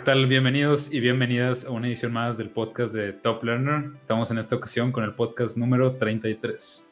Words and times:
¿Qué 0.00 0.06
tal? 0.06 0.26
Bienvenidos 0.26 0.90
y 0.90 0.98
bienvenidas 0.98 1.66
a 1.66 1.72
una 1.72 1.86
edición 1.86 2.14
más 2.14 2.38
del 2.38 2.48
podcast 2.48 2.94
de 2.94 3.12
Top 3.12 3.44
Learner. 3.44 3.90
Estamos 4.00 4.30
en 4.30 4.38
esta 4.38 4.56
ocasión 4.56 4.92
con 4.92 5.04
el 5.04 5.14
podcast 5.14 5.58
número 5.58 5.96
33. 5.96 6.90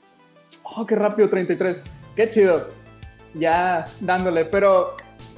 Oh, 0.62 0.84
qué 0.84 0.94
rápido, 0.94 1.26
33. 1.30 1.82
Qué 2.14 2.28
chido. 2.28 2.68
Ya 3.32 3.86
dándole, 4.00 4.44
pero 4.44 4.94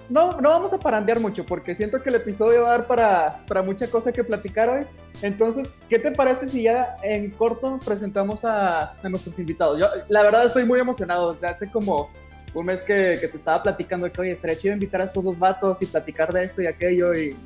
no, 0.08 0.32
no 0.40 0.48
vamos 0.48 0.72
a 0.72 0.80
parandear 0.80 1.20
mucho 1.20 1.46
porque 1.46 1.76
siento 1.76 2.02
que 2.02 2.08
el 2.08 2.16
episodio 2.16 2.62
va 2.64 2.74
a 2.74 2.78
dar 2.78 2.86
para, 2.88 3.46
para 3.46 3.62
mucha 3.62 3.88
cosa 3.88 4.10
que 4.10 4.24
platicar 4.24 4.68
hoy. 4.68 4.84
Entonces, 5.22 5.72
¿qué 5.88 6.00
te 6.00 6.10
parece 6.10 6.48
si 6.48 6.64
ya 6.64 6.96
en 7.04 7.30
corto 7.30 7.78
presentamos 7.86 8.40
a, 8.42 8.96
nuestros 9.04 9.38
invitados? 9.38 9.78
Yo, 9.78 9.86
la 10.08 10.24
verdad, 10.24 10.46
estoy 10.46 10.64
muy 10.64 10.80
emocionado. 10.80 11.38
Hace 11.40 11.70
como 11.70 12.10
un 12.52 12.66
mes 12.66 12.80
que, 12.80 13.16
que, 13.20 13.28
te 13.28 13.36
estaba 13.36 13.62
platicando 13.62 14.10
que, 14.10 14.20
oye, 14.22 14.32
estaría 14.32 14.58
chido 14.58 14.74
invitar 14.74 15.02
a 15.02 15.04
estos 15.04 15.22
dos 15.22 15.38
vatos 15.38 15.80
y 15.80 15.86
platicar 15.86 16.32
de 16.32 16.42
esto 16.42 16.62
y 16.62 16.66
aquello. 16.66 17.14
Y 17.14 17.36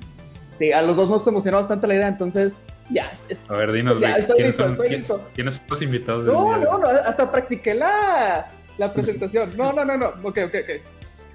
sí, 0.58 0.72
a 0.72 0.82
los 0.82 0.96
dos 0.96 1.08
nos 1.10 1.26
emocionó 1.26 1.58
bastante 1.58 1.86
la 1.86 1.94
idea, 1.94 2.08
entonces 2.08 2.52
ya. 2.90 3.12
A 3.48 3.54
ver, 3.54 3.72
dinos, 3.72 3.98
ya, 4.00 4.14
¿quiénes, 4.26 4.38
listo, 4.46 4.62
son, 4.62 4.72
estoy 4.72 4.88
¿quién- 4.88 5.00
listo. 5.00 5.28
¿quiénes 5.34 5.54
son 5.54 5.64
los 5.70 5.82
invitados? 5.82 6.24
No, 6.26 6.44
día? 6.44 6.58
no, 6.58 6.78
no, 6.78 6.86
hasta 6.88 7.30
practiqué 7.30 7.74
la, 7.74 8.46
la 8.78 8.92
presentación. 8.92 9.50
No, 9.56 9.72
no, 9.72 9.84
no, 9.84 9.96
no. 9.96 10.06
Ok, 10.22 10.38
ok, 10.46 10.54
ok. 10.54 10.70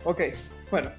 Ok, 0.05 0.21
bueno. 0.71 0.89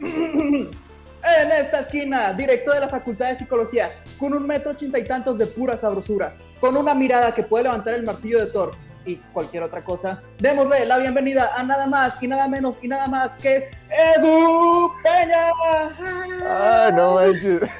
En 0.00 1.52
esta 1.52 1.80
esquina, 1.80 2.32
director 2.32 2.74
de 2.74 2.80
la 2.80 2.88
Facultad 2.88 3.30
de 3.30 3.38
Psicología, 3.38 3.90
con 4.18 4.32
un 4.34 4.46
metro 4.46 4.70
ochenta 4.70 4.98
y 4.98 5.04
tantos 5.04 5.36
de 5.36 5.46
pura 5.46 5.76
sabrosura, 5.76 6.34
con 6.60 6.76
una 6.76 6.94
mirada 6.94 7.34
que 7.34 7.42
puede 7.42 7.64
levantar 7.64 7.94
el 7.94 8.04
martillo 8.04 8.38
de 8.38 8.46
Thor 8.46 8.70
y 9.04 9.16
cualquier 9.32 9.62
otra 9.62 9.82
cosa, 9.82 10.20
démosle 10.38 10.84
la 10.86 10.98
bienvenida 10.98 11.52
a 11.56 11.62
nada 11.62 11.86
más 11.86 12.22
y 12.22 12.28
nada 12.28 12.46
menos 12.48 12.76
y 12.82 12.88
nada 12.88 13.06
más 13.06 13.32
que 13.38 13.70
Edu 13.90 14.92
Peña. 15.02 15.50
Ah, 16.44 16.90
no 16.94 17.14
manches. 17.14 17.60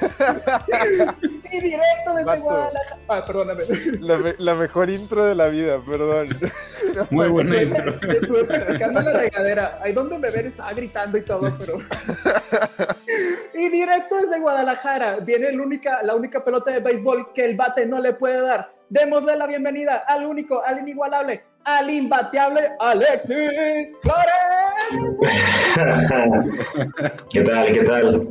Y 1.51 1.61
directo 1.61 2.13
desde. 2.15 2.39
Guadalajara. 2.41 2.97
Ah, 3.07 3.25
perdóname. 3.25 3.63
La, 4.01 4.17
me- 4.17 4.35
la 4.37 4.53
mejor 4.53 4.87
intro 4.89 5.25
de 5.25 5.33
la 5.33 5.47
vida, 5.47 5.79
perdón. 5.79 6.27
Muy 7.09 7.27
buena 7.27 7.63
intro. 7.63 7.95
estuve 8.11 8.43
practicando 8.45 8.99
en 8.99 9.05
la 9.07 9.13
regadera. 9.13 9.79
Ahí 9.81 9.93
donde 9.93 10.19
me 10.19 10.29
ven 10.29 10.45
estaba 10.47 10.71
gritando 10.73 11.17
y 11.17 11.21
todo, 11.23 11.51
pero. 11.57 11.79
y 13.55 13.69
directo 13.69 14.15
desde 14.21 14.39
Guadalajara 14.39 15.17
viene 15.21 15.47
el 15.47 15.59
única, 15.59 16.03
la 16.03 16.13
única 16.15 16.43
pelota 16.43 16.71
de 16.71 16.81
béisbol 16.81 17.33
que 17.33 17.45
el 17.45 17.55
bate 17.57 17.87
no 17.87 17.99
le 17.99 18.13
puede 18.13 18.41
dar. 18.41 18.71
Démosle 18.89 19.35
la 19.35 19.45
bienvenida 19.45 19.97
al 20.07 20.25
único, 20.25 20.63
al 20.65 20.79
inigualable, 20.79 21.43
al 21.63 21.89
imbateable 21.91 22.71
Alexis 22.79 23.93
Flores. 24.01 24.89
¿Qué 27.29 27.43
tal? 27.43 27.67
¿Qué 27.67 27.83
tal? 27.83 28.27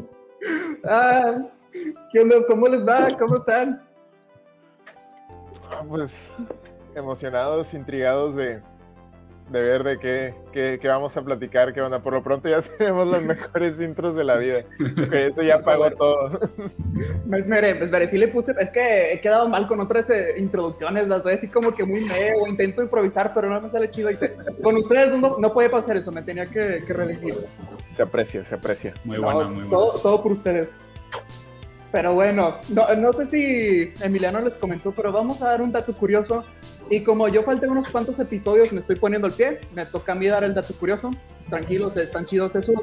Ah, 0.84 1.39
¿Qué 2.11 2.20
onda? 2.20 2.36
¿Cómo 2.48 2.67
les 2.67 2.85
va? 2.86 3.07
¿Cómo 3.17 3.36
están? 3.36 3.80
Ah, 5.70 5.83
Pues 5.89 6.30
emocionados, 6.97 7.73
intrigados 7.74 8.35
de, 8.35 8.61
de 9.51 9.63
ver 9.63 9.83
de 9.83 9.98
qué, 9.98 10.35
qué, 10.53 10.79
qué 10.81 10.89
vamos 10.89 11.17
a 11.17 11.23
platicar, 11.23 11.73
qué 11.73 11.81
onda. 11.81 12.01
Por 12.03 12.13
lo 12.13 12.23
pronto 12.23 12.48
ya 12.48 12.61
tenemos 12.79 13.07
las 13.09 13.23
mejores 13.23 13.81
intros 13.81 14.14
de 14.14 14.25
la 14.25 14.36
vida. 14.36 14.61
Que 15.11 15.27
eso 15.29 15.42
ya 15.42 15.57
pagó 15.64 15.91
todo. 15.92 16.39
Me 17.27 17.39
esmeré, 17.39 17.75
me 17.75 17.85
esmeré. 17.85 18.09
Sí 18.09 18.19
le 18.19 18.29
puse, 18.29 18.53
es 18.61 18.70
que 18.70 19.13
he 19.13 19.20
quedado 19.20 19.48
mal 19.48 19.67
con 19.67 19.81
otras 19.81 20.09
eh, 20.11 20.35
introducciones, 20.39 21.09
las 21.09 21.23
doy 21.23 21.35
así 21.35 21.48
como 21.48 21.75
que 21.75 21.85
muy 21.85 22.01
meo, 22.05 22.47
intento 22.47 22.83
improvisar, 22.83 23.33
pero 23.35 23.48
no 23.48 23.61
me 23.61 23.70
sale 23.70 23.91
chido. 23.91 24.11
Y 24.11 24.17
te- 24.17 24.36
con 24.63 24.77
ustedes 24.77 25.19
no, 25.19 25.36
no 25.39 25.53
puede 25.53 25.70
pasar 25.70 25.97
eso, 25.97 26.13
me 26.13 26.23
tenía 26.23 26.47
que, 26.47 26.83
que 26.86 26.92
reelegir. 26.92 27.35
Se 27.91 28.03
aprecia, 28.03 28.45
se 28.45 28.55
aprecia. 28.55 28.92
Muy 29.05 29.17
No, 29.17 29.23
buena, 29.23 29.45
muy 29.51 29.55
buena. 29.65 29.70
todo, 29.70 29.98
todo 30.01 30.23
por 30.23 30.33
ustedes. 30.33 30.69
Pero 31.91 32.13
bueno, 32.13 32.57
no, 32.69 32.95
no 32.97 33.13
sé 33.15 33.27
si 33.29 33.95
Emiliano 34.05 34.41
les 34.42 34.53
comentó, 34.55 34.92
pero 34.92 35.11
vamos 35.11 35.41
a 35.41 35.47
dar 35.47 35.63
un 35.63 35.73
dato 35.73 35.95
curioso. 35.95 36.45
Y 36.90 37.02
como 37.02 37.28
yo 37.28 37.42
falté 37.42 37.68
unos 37.68 37.88
cuantos 37.90 38.18
episodios, 38.18 38.72
me 38.72 38.80
estoy 38.80 38.96
poniendo 38.96 39.26
el 39.26 39.34
pie, 39.34 39.60
me 39.74 39.84
toca 39.84 40.12
a 40.12 40.14
mí 40.14 40.26
dar 40.26 40.44
el 40.44 40.54
dato 40.54 40.74
curioso. 40.74 41.10
Tranquilos, 41.48 41.96
están 41.96 42.24
chidos 42.24 42.54
esos. 42.54 42.80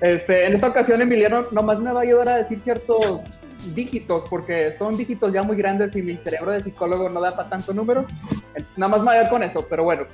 Este, 0.00 0.46
en 0.46 0.54
esta 0.54 0.68
ocasión, 0.68 1.02
Emiliano 1.02 1.46
nomás 1.50 1.80
me 1.80 1.92
va 1.92 2.00
a 2.00 2.02
ayudar 2.04 2.28
a 2.28 2.36
decir 2.36 2.60
ciertos 2.60 3.38
dígitos, 3.74 4.24
porque 4.30 4.74
son 4.78 4.96
dígitos 4.96 5.32
ya 5.32 5.42
muy 5.42 5.56
grandes 5.56 5.96
y 5.96 6.02
mi 6.02 6.16
cerebro 6.16 6.52
de 6.52 6.62
psicólogo 6.62 7.08
no 7.08 7.20
da 7.20 7.34
para 7.34 7.48
tanto 7.48 7.72
número. 7.72 8.06
Entonces, 8.54 8.78
nada 8.78 8.90
más 8.90 9.00
me 9.00 9.06
voy 9.06 9.16
a 9.16 9.22
ver 9.22 9.30
con 9.30 9.42
eso, 9.42 9.66
pero 9.68 9.82
bueno, 9.82 10.04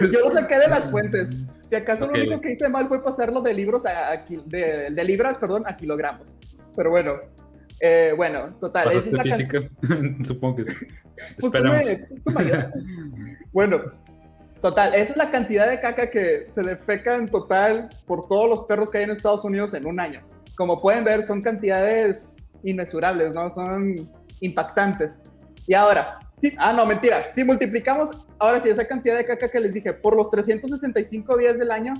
yo, 0.00 0.06
yo 0.08 0.28
lo 0.28 0.30
saqué 0.32 0.58
de 0.58 0.68
las 0.68 0.84
fuentes. 0.90 1.30
Si 1.68 1.74
acaso 1.74 2.06
lo 2.06 2.12
único 2.12 2.40
que 2.40 2.52
hice 2.52 2.68
mal 2.68 2.88
fue 2.88 3.02
pasarlo 3.02 3.40
de 3.42 3.52
libros 3.54 3.84
a, 3.86 4.16
de, 4.46 4.90
de 4.90 5.04
libras, 5.04 5.36
perdón, 5.38 5.64
a 5.66 5.76
kilogramos. 5.76 6.34
Pero 6.76 6.90
bueno, 6.90 7.14
eh, 7.80 8.12
bueno, 8.16 8.54
total. 8.60 8.88
esa 8.88 8.98
es 8.98 9.06
¿Pasaste 9.06 9.16
la 9.16 9.36
can- 9.36 9.68
física? 9.68 10.24
Supongo 10.24 10.56
que 10.56 10.64
sí. 10.64 10.74
Pues 11.40 11.46
Esperamos. 11.46 11.86
tú 12.24 12.30
me 12.32 12.70
bueno, 13.52 13.80
total, 14.60 14.94
esa 14.94 15.12
es 15.12 15.16
la 15.16 15.30
cantidad 15.30 15.68
de 15.68 15.80
caca 15.80 16.10
que 16.10 16.46
se 16.54 16.60
defeca 16.62 17.16
en 17.16 17.28
total 17.28 17.88
por 18.06 18.28
todos 18.28 18.48
los 18.48 18.66
perros 18.66 18.90
que 18.90 18.98
hay 18.98 19.04
en 19.04 19.10
Estados 19.10 19.44
Unidos 19.44 19.72
en 19.74 19.86
un 19.86 19.98
año. 20.00 20.20
Como 20.56 20.80
pueden 20.80 21.04
ver, 21.04 21.22
son 21.22 21.42
cantidades 21.42 22.35
inmesurables, 22.66 23.34
¿no? 23.34 23.48
Son 23.50 24.10
impactantes. 24.40 25.20
Y 25.66 25.74
ahora, 25.74 26.18
sí, 26.40 26.52
ah, 26.58 26.72
no, 26.72 26.86
mentira, 26.86 27.32
si 27.32 27.42
multiplicamos, 27.42 28.10
ahora 28.38 28.60
sí, 28.60 28.68
esa 28.68 28.86
cantidad 28.86 29.16
de 29.16 29.24
caca 29.24 29.50
que 29.50 29.60
les 29.60 29.72
dije, 29.72 29.92
por 29.92 30.16
los 30.16 30.30
365 30.30 31.36
días 31.38 31.58
del 31.58 31.70
año, 31.70 31.94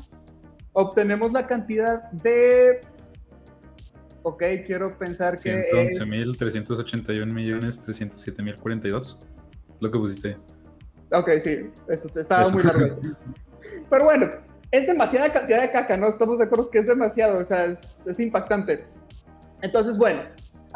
obtenemos 0.72 1.32
la 1.32 1.46
cantidad 1.46 2.10
de... 2.10 2.80
Ok, 4.22 4.42
quiero 4.66 4.98
pensar 4.98 5.36
que... 5.36 5.70
111.381 5.70 7.32
millones 7.32 7.80
307.042. 7.86 9.18
Lo 9.80 9.90
que 9.90 9.98
pusiste. 9.98 10.36
Ok, 11.12 11.30
sí, 11.38 11.70
esto 11.88 12.20
estaba 12.20 12.48
muy 12.50 12.62
largo. 12.62 12.96
Pero 13.90 14.04
bueno, 14.04 14.28
es 14.70 14.86
demasiada 14.86 15.32
cantidad 15.32 15.62
de 15.62 15.70
caca, 15.70 15.96
¿no? 15.96 16.08
Estamos 16.08 16.38
de 16.38 16.44
acuerdo 16.44 16.70
que 16.70 16.78
es 16.78 16.86
demasiado, 16.86 17.38
o 17.38 17.44
sea, 17.44 17.66
es, 18.06 18.20
impactante. 18.20 18.84
Entonces, 19.62 19.96
bueno, 19.96 20.22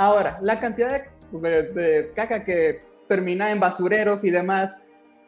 ahora, 0.00 0.38
la 0.40 0.58
cantidad 0.58 1.02
de, 1.30 2.10
caca 2.16 2.42
que 2.42 2.80
termina 3.06 3.50
en 3.50 3.60
basureros 3.60 4.24
y 4.24 4.30
demás, 4.30 4.74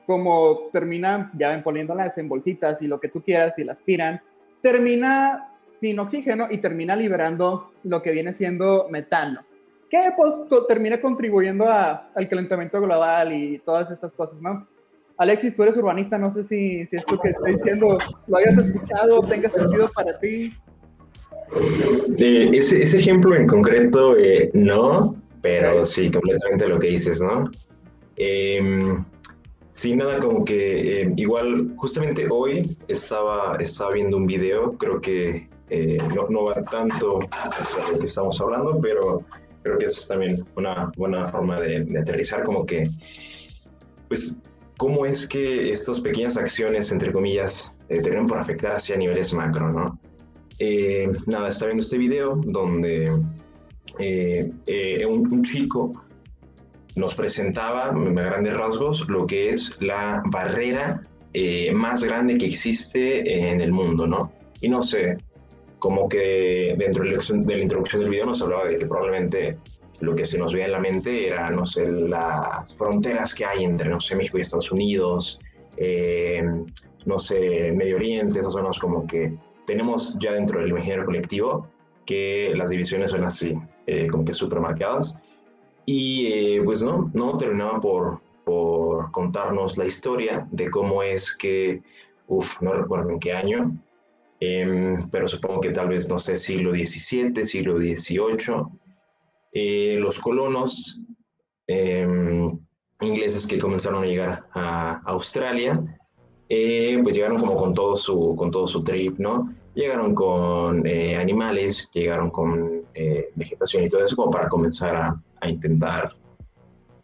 como 0.07 0.71
terminan, 0.73 1.31
ya 1.37 1.51
ven, 1.51 1.63
poniéndolas 1.63 2.17
en 2.17 2.29
bolsitas 2.29 2.81
y 2.81 2.87
lo 2.87 2.99
que 2.99 3.09
tú 3.09 3.23
quieras 3.23 3.59
y 3.59 3.65
las 3.65 3.79
tiran, 3.85 4.23
termina 4.63 5.51
sin 5.77 5.99
oxígeno 5.99 6.47
y 6.51 6.59
termina 6.59 6.97
liberando 6.97 7.73
lo 7.85 8.01
que 8.01 8.13
viene 8.13 8.33
siendo 8.33 8.89
metano, 8.89 9.45
que 9.91 10.11
pues 10.17 10.33
termina 10.67 11.01
contribuyendo 11.01 11.69
al 11.69 12.29
calentamiento 12.29 12.81
global 12.81 13.33
y 13.33 13.59
todas 13.59 13.91
estas 13.91 14.13
cosas, 14.13 14.41
¿no? 14.41 14.67
Alexis, 15.19 15.55
tú 15.55 15.65
eres 15.65 15.77
urbanista, 15.77 16.17
no 16.17 16.31
sé 16.31 16.45
si, 16.45 16.87
si 16.87 16.97
esto 16.97 17.21
que 17.21 17.29
estoy 17.29 17.53
diciendo 17.53 17.99
lo 18.27 18.37
hayas 18.39 18.57
escuchado, 18.57 19.23
tenga 19.23 19.51
sentido 19.51 19.91
para 19.95 20.19
ti. 20.19 20.55
Ese, 22.19 22.83
ese, 22.83 22.99
ejemplo 22.99 23.37
en 23.37 23.47
concreto, 23.47 24.17
eh, 24.17 24.51
no, 24.55 25.17
pero 25.41 25.85
sí, 25.85 26.11
completamente 26.11 26.69
lo 26.69 26.79
que 26.79 26.89
dices, 26.89 27.21
¿no? 27.21 27.51
Eh, 28.17 28.95
sí, 29.73 29.97
nada, 29.97 30.19
como 30.19 30.45
que 30.45 31.03
eh, 31.03 31.13
igual, 31.17 31.73
justamente 31.77 32.27
hoy 32.31 32.77
estaba, 32.89 33.57
estaba 33.57 33.93
viendo 33.93 34.17
un 34.17 34.27
video, 34.27 34.73
creo 34.79 35.01
que 35.01 35.49
eh, 35.71 35.99
no, 36.15 36.29
no, 36.29 36.45
va 36.45 36.63
tanto 36.65 37.21
a 37.33 37.93
lo 37.93 37.99
que 37.99 38.07
estamos 38.07 38.41
hablando, 38.41 38.79
pero 38.81 39.23
creo 39.63 39.79
que 39.79 39.87
es 39.87 40.07
también 40.07 40.45
una 40.57 40.93
buena 40.97 41.27
forma 41.27 41.61
de, 41.61 41.85
de 41.85 41.99
aterrizar, 41.99 42.43
como 42.43 42.67
que, 42.67 42.89
pues, 44.09 44.37
cómo 44.77 45.07
es 45.07 45.27
que 45.27 45.71
estas 45.71 46.01
pequeñas 46.01 46.37
acciones, 46.37 46.93
entre 46.93 47.13
comillas, 47.13 47.75
eh, 47.89 48.01
terminan 48.01 48.27
por 48.27 48.39
afectar 48.39 48.75
hacia 48.75 48.97
niveles 48.97 49.33
macro, 49.33 49.71
¿no? 49.71 49.99
Eh, 50.59 51.09
nada, 51.27 51.49
está 51.49 51.67
viendo 51.67 51.83
este 51.83 51.99
video 51.99 52.41
donde 52.45 53.13
eh, 53.99 55.07
un, 55.07 55.43
chico 55.43 55.93
nos 56.95 57.15
presentaba 57.15 57.87
a 57.87 57.93
grandes 57.93 58.55
rasgos 58.55 59.09
lo 59.09 59.27
que 59.27 59.51
es 59.51 59.81
la 59.81 60.23
barrera 60.27 61.03
más 61.73 62.05
grande 62.05 62.37
que 62.37 62.47
existe 62.47 63.51
en 63.51 63.61
el 63.61 63.73
mundo, 63.73 64.07
¿no? 64.07 64.31
Y 64.61 64.69
no 64.69 64.83
sé, 64.83 65.17
como 65.83 66.09
que 66.09 66.75
dentro 66.79 67.03
de 67.03 67.57
la 67.57 67.63
introducción 67.63 68.03
del 68.03 68.11
video 68.11 68.27
nos 68.27 68.41
hablaba 68.41 68.67
de 68.67 68.77
que 68.77 68.87
probablemente 68.87 69.59
lo 69.99 70.15
que 70.15 70.25
se 70.25 70.39
nos 70.39 70.53
veía 70.53 70.67
en 70.67 70.73
la 70.73 70.79
mente 70.79 71.27
era, 71.27 71.51
no 71.51 71.67
sé, 71.67 71.91
las 71.91 72.75
fronteras 72.77 73.35
que 73.35 73.45
hay 73.45 73.65
entre, 73.65 73.89
no 73.89 73.99
sé, 73.99 74.15
México 74.15 74.39
y 74.39 74.43
Estados 74.43 74.71
Unidos, 74.71 75.41
eh, 75.77 76.43
no 77.05 77.19
sé, 77.19 77.73
Medio 77.73 77.97
Oriente, 77.97 78.39
esas 78.39 78.53
zonas 78.53 78.79
como 78.79 79.07
que 79.09 79.35
tenemos 79.67 80.19
ya 80.19 80.33
dentro 80.33 80.61
del 80.61 80.71
imaginario 80.71 81.05
colectivo 81.05 81.69
que 82.05 82.53
las 82.55 82.71
divisiones 82.71 83.11
son 83.11 83.25
así, 83.25 83.57
eh, 83.87 84.07
como 84.09 84.25
que 84.25 84.35
súper 84.35 84.61
marcadas. 84.61 85.19
Y 85.87 86.27
eh, 86.27 86.63
pues 86.65 86.83
no, 86.83 87.11
no 87.15 87.37
terminaba 87.37 87.81
por, 87.81 88.21
por 88.45 89.11
contarnos 89.11 89.77
la 89.77 89.87
historia 89.87 90.47
de 90.51 90.71
cómo 90.71 91.03
es 91.03 91.35
que, 91.37 91.83
uff, 92.29 92.61
no 92.61 92.73
recuerdo 92.73 93.11
en 93.11 93.19
qué 93.19 93.33
año, 93.33 93.77
em, 94.41 95.09
pero 95.11 95.27
supongo 95.29 95.61
que 95.61 95.71
tal 95.71 95.89
vez, 95.89 96.09
no 96.09 96.19
sé, 96.19 96.37
siglo 96.37 96.73
XVII, 96.73 97.45
siglo 97.45 97.79
XVIII, 97.79 98.67
eh, 99.53 99.97
los 100.01 100.19
colonos 100.19 101.01
em, 101.67 102.59
ingleses 103.01 103.47
que 103.47 103.59
comenzaron 103.59 104.05
a 104.05 104.07
llegar 104.07 104.47
a 104.55 105.03
Australia, 105.07 105.83
eh, 106.55 107.01
pues 107.03 107.15
llegaron 107.15 107.39
como 107.39 107.57
con 107.57 107.73
todo 107.73 107.97
su, 107.97 108.37
con 108.37 108.51
todo 108.51 108.67
su 108.67 108.85
trip, 108.85 109.19
¿no? 109.19 109.55
Llegaron 109.75 110.15
con 110.15 110.87
eh, 110.87 111.17
animales, 111.17 111.91
llegaron 111.95 112.31
con 112.31 112.83
vegetación 113.35 113.85
y 113.85 113.89
todo 113.89 114.05
eso 114.05 114.17
como 114.17 114.31
para 114.31 114.49
comenzar 114.49 114.95
a, 114.95 115.23
a 115.41 115.49
intentar 115.49 116.15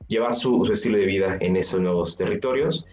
llevar 0.06 0.34
su, 0.34 0.64
su, 0.64 0.72
estilo 0.72 0.98
de 0.98 1.06
vida 1.06 1.38
en 1.40 1.56
esos 1.56 1.80
nuevos 1.80 2.16
territorios. 2.16 2.84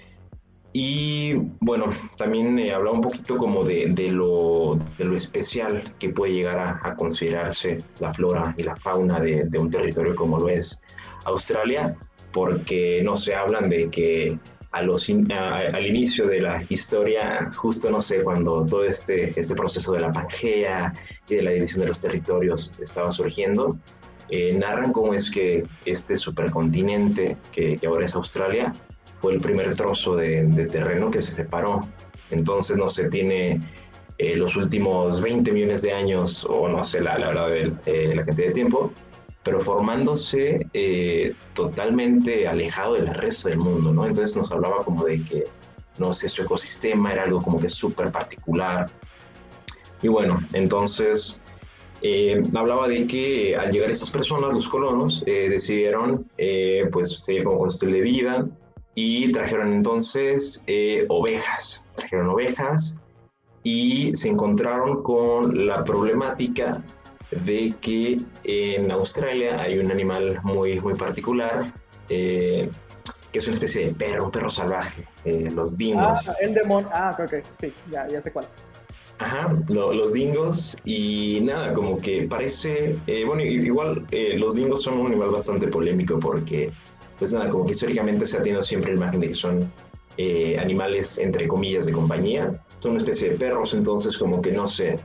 Y 0.72 1.34
bueno, 1.62 1.86
también 2.18 2.60
eh, 2.60 2.74
hablaba 2.74 2.96
un 2.96 3.02
poquito 3.02 3.38
como 3.38 3.64
de, 3.64 3.88
de, 3.90 4.10
lo, 4.10 4.78
de, 4.98 5.06
lo, 5.06 5.16
especial 5.16 5.94
que 6.00 6.10
puede 6.10 6.34
llegar 6.34 6.58
a, 6.58 6.82
a, 6.84 6.96
considerarse 6.96 7.82
la 8.00 8.14
flora 8.14 8.54
y 8.58 8.64
la 8.64 8.76
fauna 8.76 9.20
de, 9.20 9.46
de, 9.46 9.58
un 9.58 9.70
territorio 9.70 10.16
como 10.16 10.38
lo 10.38 10.50
es 10.50 10.82
Australia, 11.24 11.98
porque 12.34 13.02
no 13.04 13.16
se 13.16 13.34
hablan 13.34 13.70
de 13.70 13.90
que 13.90 14.38
a 14.76 14.82
los 14.82 15.10
al 15.10 15.88
inicio 15.88 16.28
de 16.28 16.42
la 16.42 16.62
historia, 16.68 17.50
justo 17.56 17.90
no 17.90 18.02
sé, 18.02 18.24
cuando 18.24 18.66
todo 18.66 18.84
este, 18.84 19.34
este 19.40 19.56
proceso 19.56 19.94
de 19.94 20.02
la 20.02 20.12
Pangea 20.12 20.94
y 21.30 21.36
de 21.36 21.42
la 21.44 21.52
división 21.52 21.80
de 21.80 21.88
los 21.88 22.00
territorios 22.02 22.74
estaba 22.82 23.10
surgiendo, 23.10 23.78
eh, 24.30 24.54
narran 24.54 24.92
cómo 24.92 25.14
es 25.14 25.32
que 25.32 25.66
este 25.86 26.18
supercontinente 26.18 27.38
que, 27.54 27.78
que 27.78 27.88
ahora 27.88 28.04
es 28.04 28.16
Australia, 28.16 28.74
fue 29.16 29.32
el 29.34 29.40
primer 29.40 29.74
trozo 29.76 30.18
de, 30.18 30.44
terreno 30.70 31.10
que 31.10 31.22
se 31.22 31.32
separó. 31.32 31.88
Entonces, 32.30 32.76
no 32.76 32.90
se 32.90 33.08
tiene 33.08 33.62
eh, 34.18 34.36
los 34.36 34.58
últimos 34.58 35.22
20 35.22 35.54
millones 35.54 35.84
de 35.84 35.94
años, 35.94 36.46
o 36.50 36.68
no 36.68 36.84
sé 36.84 37.00
la, 37.00 37.18
la 37.18 37.28
verdad, 37.28 37.72
eh, 37.86 38.12
la 38.14 38.26
cantidad 38.26 38.48
de 38.50 38.54
tiempo, 38.54 38.92
pero 39.46 39.62
formándose 39.62 40.68
eh, 40.74 41.34
totalmente 41.54 42.46
alejado 42.48 42.96
del 42.96 43.08
resto 43.08 43.48
del 43.48 43.60
mundo, 43.60 43.94
¿no? 43.94 44.06
Entonces 44.06 44.36
nos 44.36 44.52
hablaba 44.52 44.84
como 44.84 45.06
de 45.06 45.24
que, 45.24 45.46
no 45.98 46.12
sé, 46.12 46.28
su 46.28 46.42
ecosistema 46.42 47.14
era 47.14 47.24
algo 47.24 47.42
como 47.42 47.58
que 47.58 47.70
súper 47.70 48.12
particular. 48.12 48.90
Y 50.02 50.10
bueno, 50.10 50.42
entonces 50.52 51.42
hablaba 52.54 52.88
de 52.88 53.08
que 53.08 53.56
al 53.56 53.72
llegar 53.72 53.90
estas 53.90 54.12
personas, 54.12 54.52
los 54.52 54.68
colonos, 54.68 55.24
decidieron 55.26 56.30
pues 56.92 57.12
seguir 57.14 57.46
como 57.46 57.60
con 57.60 57.70
estilo 57.70 57.94
de 57.94 58.02
vida, 58.02 58.46
y 58.96 59.32
trajeron 59.34 59.74
entonces 59.74 60.64
eh, 60.68 61.06
ovejas, 61.10 61.86
trajeron 61.96 62.30
ovejas 62.30 62.96
y 63.64 64.16
se 64.16 64.30
encontraron 64.30 65.04
con 65.04 65.68
la 65.68 65.84
problemática 65.84 66.82
de 67.32 67.74
que 67.82 68.22
en 68.44 68.92
Australia 68.92 69.62
hay 69.62 69.80
un 69.80 69.92
animal 69.92 70.40
muy, 70.44 70.80
muy 70.80 70.96
particular, 70.96 71.74
eh, 72.10 72.70
que 73.32 73.40
es 73.40 73.48
una 73.48 73.56
especie 73.56 73.88
de 73.88 73.94
perro, 73.94 74.26
un 74.26 74.32
perro 74.32 74.50
salvaje, 74.50 75.06
eh, 75.26 75.50
los 75.52 75.78
dingos. 75.78 76.30
Ah, 76.30 76.34
el 76.42 76.54
demonio, 76.54 76.90
ah, 76.94 77.18
ok, 77.20 77.44
sí, 77.60 77.74
ya, 77.92 78.08
ya 78.08 78.22
sé 78.22 78.32
cuál. 78.32 78.48
Ajá, 79.18 79.56
los 79.70 80.12
dingos 80.12 80.78
y 80.84 81.40
nada, 81.42 81.72
como 81.72 81.98
que 82.00 82.24
parece, 82.24 82.98
bueno, 83.26 83.44
igual 83.44 84.06
los 84.36 84.56
dingos 84.56 84.84
son 84.84 85.00
un 85.00 85.08
animal 85.08 85.30
bastante 85.30 85.70
polémico 85.70 86.20
porque 86.20 86.70
pues 87.18 87.34
nada, 87.34 87.50
como 87.50 87.66
que 87.66 87.72
históricamente 87.72 88.26
se 88.26 88.38
ha 88.38 88.42
tenido 88.42 88.62
siempre 88.62 88.92
la 88.92 88.98
imagen 88.98 89.20
de 89.22 89.28
que 89.30 89.34
son 89.34 89.72
eh, 90.18 90.58
animales 90.60 91.18
entre 91.18 91.48
comillas 91.48 91.86
de 91.86 91.92
compañía, 91.92 92.62
son 92.80 92.92
una 92.92 93.00
especie 93.00 93.32
de 93.32 93.38
perros, 93.38 93.74
entonces 93.74 94.18
como 94.18 94.42
que 94.42 94.52
no 94.52 94.68
sé, 94.68 95.00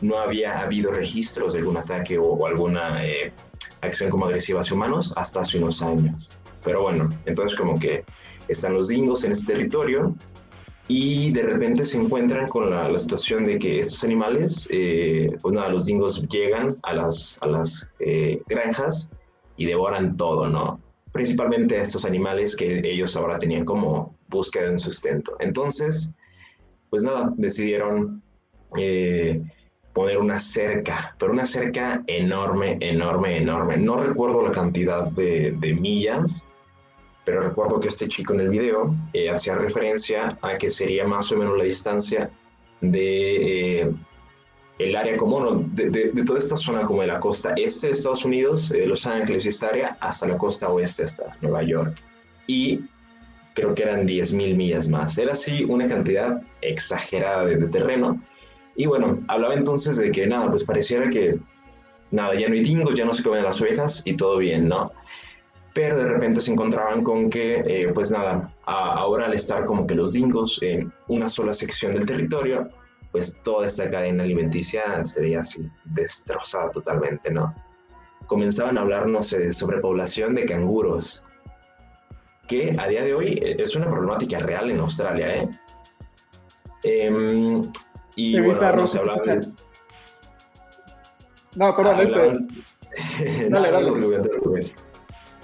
no 0.00 0.18
había 0.18 0.60
habido 0.60 0.92
registros 0.92 1.52
de 1.52 1.60
algún 1.60 1.76
ataque 1.76 2.18
o, 2.18 2.46
alguna 2.46 3.04
eh, 3.04 3.32
acción 3.80 4.10
como 4.10 4.26
agresiva 4.26 4.60
hacia 4.60 4.74
humanos 4.74 5.12
hasta 5.16 5.40
hace 5.40 5.58
unos 5.58 5.82
años. 5.82 6.32
Pero 6.64 6.82
bueno, 6.82 7.10
entonces 7.26 7.56
como 7.56 7.78
que 7.78 8.04
están 8.48 8.74
los 8.74 8.88
dingos 8.88 9.24
en 9.24 9.32
este 9.32 9.54
territorio 9.54 10.14
y 10.88 11.32
de 11.32 11.42
repente 11.42 11.84
se 11.84 11.98
encuentran 11.98 12.48
con 12.48 12.70
la, 12.70 12.98
situación 12.98 13.44
de 13.44 13.58
que 13.58 13.80
estos 13.80 14.04
animales, 14.04 14.68
eh, 14.70 15.36
pues 15.42 15.54
nada, 15.54 15.68
los 15.68 15.86
dingos 15.86 16.26
llegan 16.28 16.76
a 16.82 16.94
las, 16.94 17.38
a 17.42 17.46
las 17.46 17.90
granjas 18.46 19.10
y 19.56 19.64
devoran 19.64 20.16
todo, 20.16 20.48
¿no? 20.48 20.80
principalmente 21.16 21.78
a 21.78 21.82
estos 21.82 22.04
animales 22.04 22.54
que 22.54 22.80
ellos 22.84 23.16
ahora 23.16 23.38
tenían 23.38 23.64
como 23.64 24.14
búsqueda 24.28 24.66
en 24.66 24.78
sustento. 24.78 25.34
Entonces, 25.40 26.14
pues 26.90 27.02
nada, 27.02 27.32
decidieron 27.38 28.22
eh, 28.76 29.42
poner 29.96 30.18
una 30.18 30.38
cerca, 30.38 31.16
pero 31.18 31.32
una 31.32 31.46
cerca 31.46 32.02
enorme, 32.06 32.76
enorme, 32.80 33.38
enorme. 33.38 33.78
No 33.78 33.96
recuerdo 33.96 34.42
la 34.42 34.52
cantidad 34.52 35.06
de, 35.12 35.78
millas, 35.80 36.46
pero 37.24 37.40
recuerdo 37.40 37.80
que 37.80 37.88
este 37.88 38.06
chico 38.06 38.34
en 38.34 38.40
el 38.40 38.50
video 38.50 38.94
eh, 39.14 39.30
hacía 39.30 39.54
referencia 39.54 40.36
a 40.42 40.58
que 40.58 40.68
sería 40.68 41.06
más 41.06 41.32
o 41.32 41.38
menos 41.38 41.56
la 41.56 41.64
distancia 41.64 42.28
de, 42.82 43.80
eh, 43.80 43.90
el 44.78 44.96
área 44.96 45.16
común 45.16 45.74
de, 45.74 45.88
de, 45.88 46.24
toda 46.26 46.40
esta 46.40 46.58
zona 46.58 46.82
como 46.82 47.00
de 47.00 47.06
la 47.06 47.18
costa 47.18 47.54
este 47.56 47.86
de 47.86 47.94
Estados 47.94 48.26
Unidos, 48.26 48.68
de 48.68 48.86
Los 48.86 49.06
Ángeles 49.06 49.46
y 49.46 49.48
esta 49.48 49.68
área, 49.68 49.96
hasta 50.00 50.28
la 50.28 50.36
costa 50.36 50.68
oeste, 50.68 51.04
hasta 51.04 51.34
Nueva 51.40 51.62
York. 51.62 51.96
Y 52.46 52.82
creo 53.54 53.74
que 53.74 53.84
eran 53.84 54.06
10.000 54.06 54.54
millas 54.54 54.88
más. 54.88 55.16
Era 55.16 55.32
así 55.32 55.64
una 55.64 55.86
cantidad 55.86 56.42
exagerada 56.60 57.46
de, 57.46 57.56
terreno. 57.68 58.20
Y 58.76 58.86
bueno, 58.86 59.22
hablaba 59.28 59.54
entonces 59.54 59.96
de 59.96 60.10
que 60.10 60.26
nada, 60.26 60.48
pues 60.50 60.64
pareciera 60.64 61.08
que 61.08 61.38
nada, 62.10 62.34
ya 62.34 62.48
no 62.48 62.54
hay 62.54 62.62
dingos, 62.62 62.94
ya 62.94 63.04
no 63.04 63.14
se 63.14 63.22
comen 63.22 63.44
las 63.44 63.60
ovejas 63.60 64.02
y 64.04 64.16
todo 64.16 64.38
bien, 64.38 64.68
¿no? 64.68 64.92
Pero 65.72 65.98
de 65.98 66.06
repente 66.06 66.40
se 66.40 66.52
encontraban 66.52 67.02
con 67.02 67.28
que, 67.28 67.62
eh, 67.66 67.90
pues 67.92 68.10
nada, 68.10 68.52
ahora 68.64 69.26
al 69.26 69.34
estar 69.34 69.64
como 69.64 69.86
que 69.86 69.94
los 69.94 70.12
dingos 70.12 70.58
en 70.62 70.92
una 71.08 71.28
sola 71.28 71.52
sección 71.52 71.92
del 71.92 72.06
territorio, 72.06 72.68
pues 73.12 73.40
toda 73.42 73.66
esta 73.66 73.88
cadena 73.88 74.24
alimenticia 74.24 75.04
se 75.04 75.20
veía 75.20 75.40
así 75.40 75.70
destrozada 75.84 76.70
totalmente, 76.70 77.30
¿no? 77.30 77.54
Comenzaban 78.26 78.78
a 78.78 78.82
hablarnos 78.82 79.30
de 79.30 79.52
sobrepoblación 79.52 80.34
de 80.34 80.46
canguros, 80.46 81.22
que 82.48 82.74
a 82.78 82.88
día 82.88 83.04
de 83.04 83.14
hoy 83.14 83.38
eh, 83.42 83.56
es 83.58 83.74
una 83.76 83.90
problemática 83.90 84.38
real 84.38 84.70
en 84.70 84.80
Australia, 84.80 85.36
¿eh? 85.36 85.48
Em, 86.82 87.70
y 88.16 88.40
bueno, 88.40 88.76
no 88.76 88.86
se 88.86 88.98
hablaba 88.98 89.22
de... 89.22 89.48
No, 91.54 91.76
perdón, 91.76 92.00
hablaban... 92.00 92.48
dale, 93.50 93.70
dale. 93.70 93.92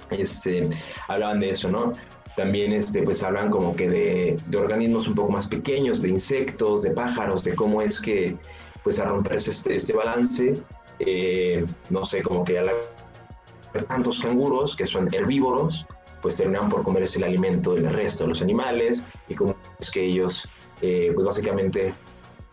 Este, 0.09 0.69
hablaban 1.07 1.39
de 1.39 1.51
eso, 1.51 1.69
¿no? 1.69 1.93
También 2.35 2.73
este, 2.73 3.03
pues 3.03 3.23
hablan 3.23 3.49
como 3.49 3.75
que 3.75 3.89
de, 3.89 4.39
de, 4.47 4.57
organismos 4.57 5.07
un 5.07 5.15
poco 5.15 5.31
más 5.31 5.47
pequeños, 5.47 6.01
de 6.01 6.09
insectos, 6.09 6.81
de 6.81 6.91
pájaros, 6.91 7.43
de 7.43 7.55
cómo 7.55 7.81
es 7.81 8.01
que 8.01 8.35
pues 8.83 8.99
a 8.99 9.05
romperse 9.05 9.51
este, 9.51 9.75
este 9.75 9.93
balance, 9.93 10.61
eh, 10.99 11.65
no 11.89 12.03
sé, 12.03 12.21
como 12.21 12.43
que 12.43 12.59
al 12.59 12.69
haber 12.69 13.85
tantos 13.87 14.21
canguros 14.21 14.75
que 14.75 14.85
son 14.85 15.13
herbívoros, 15.13 15.85
pues 16.21 16.37
terminan 16.37 16.69
por 16.69 16.83
comerse 16.83 17.17
el 17.17 17.25
alimento 17.25 17.75
del 17.75 17.91
resto 17.91 18.23
de 18.23 18.29
los 18.29 18.41
animales 18.41 19.03
y 19.29 19.35
cómo 19.35 19.55
es 19.79 19.91
que 19.91 20.05
ellos, 20.05 20.47
eh, 20.81 21.11
pues 21.13 21.25
básicamente, 21.25 21.93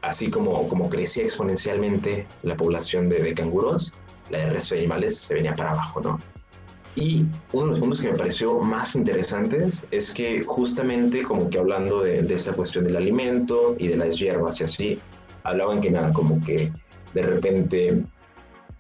así 0.02 0.30
como, 0.30 0.69
como 0.69 0.88
crecía 0.88 1.25
exponencialmente 1.25 2.26
la 2.42 2.57
población 2.57 3.09
de, 3.09 3.23
de 3.23 3.35
canguros, 3.35 3.92
la 4.30 4.38
del 4.38 4.50
resto 4.54 4.75
de 4.75 4.80
animales 4.80 5.19
se 5.19 5.35
venía 5.35 5.54
para 5.54 5.73
abajo, 5.73 6.00
¿no? 6.00 6.21
Y 6.97 7.25
uno 7.52 7.64
de 7.64 7.69
los 7.71 7.78
puntos 7.78 8.00
que 8.00 8.11
me 8.11 8.19
pareció 8.19 8.59
más 8.59 8.95
interesantes 8.97 9.87
es 9.90 10.12
que 10.12 10.42
justamente 10.45 11.23
como 11.23 11.49
que 11.49 11.59
hablando 11.59 12.02
de, 12.02 12.23
de 12.23 12.35
esta 12.35 12.52
cuestión 12.52 12.85
del 12.85 12.97
alimento 12.97 13.76
y 13.78 13.88
de 13.88 13.97
las 13.97 14.19
hierbas 14.19 14.61
y 14.61 14.64
así, 14.64 15.00
hablaban 15.45 15.80
que 15.80 15.90
nada, 15.90 16.12
como 16.12 16.42
que 16.45 16.73
de 17.14 17.23
repente, 17.23 18.02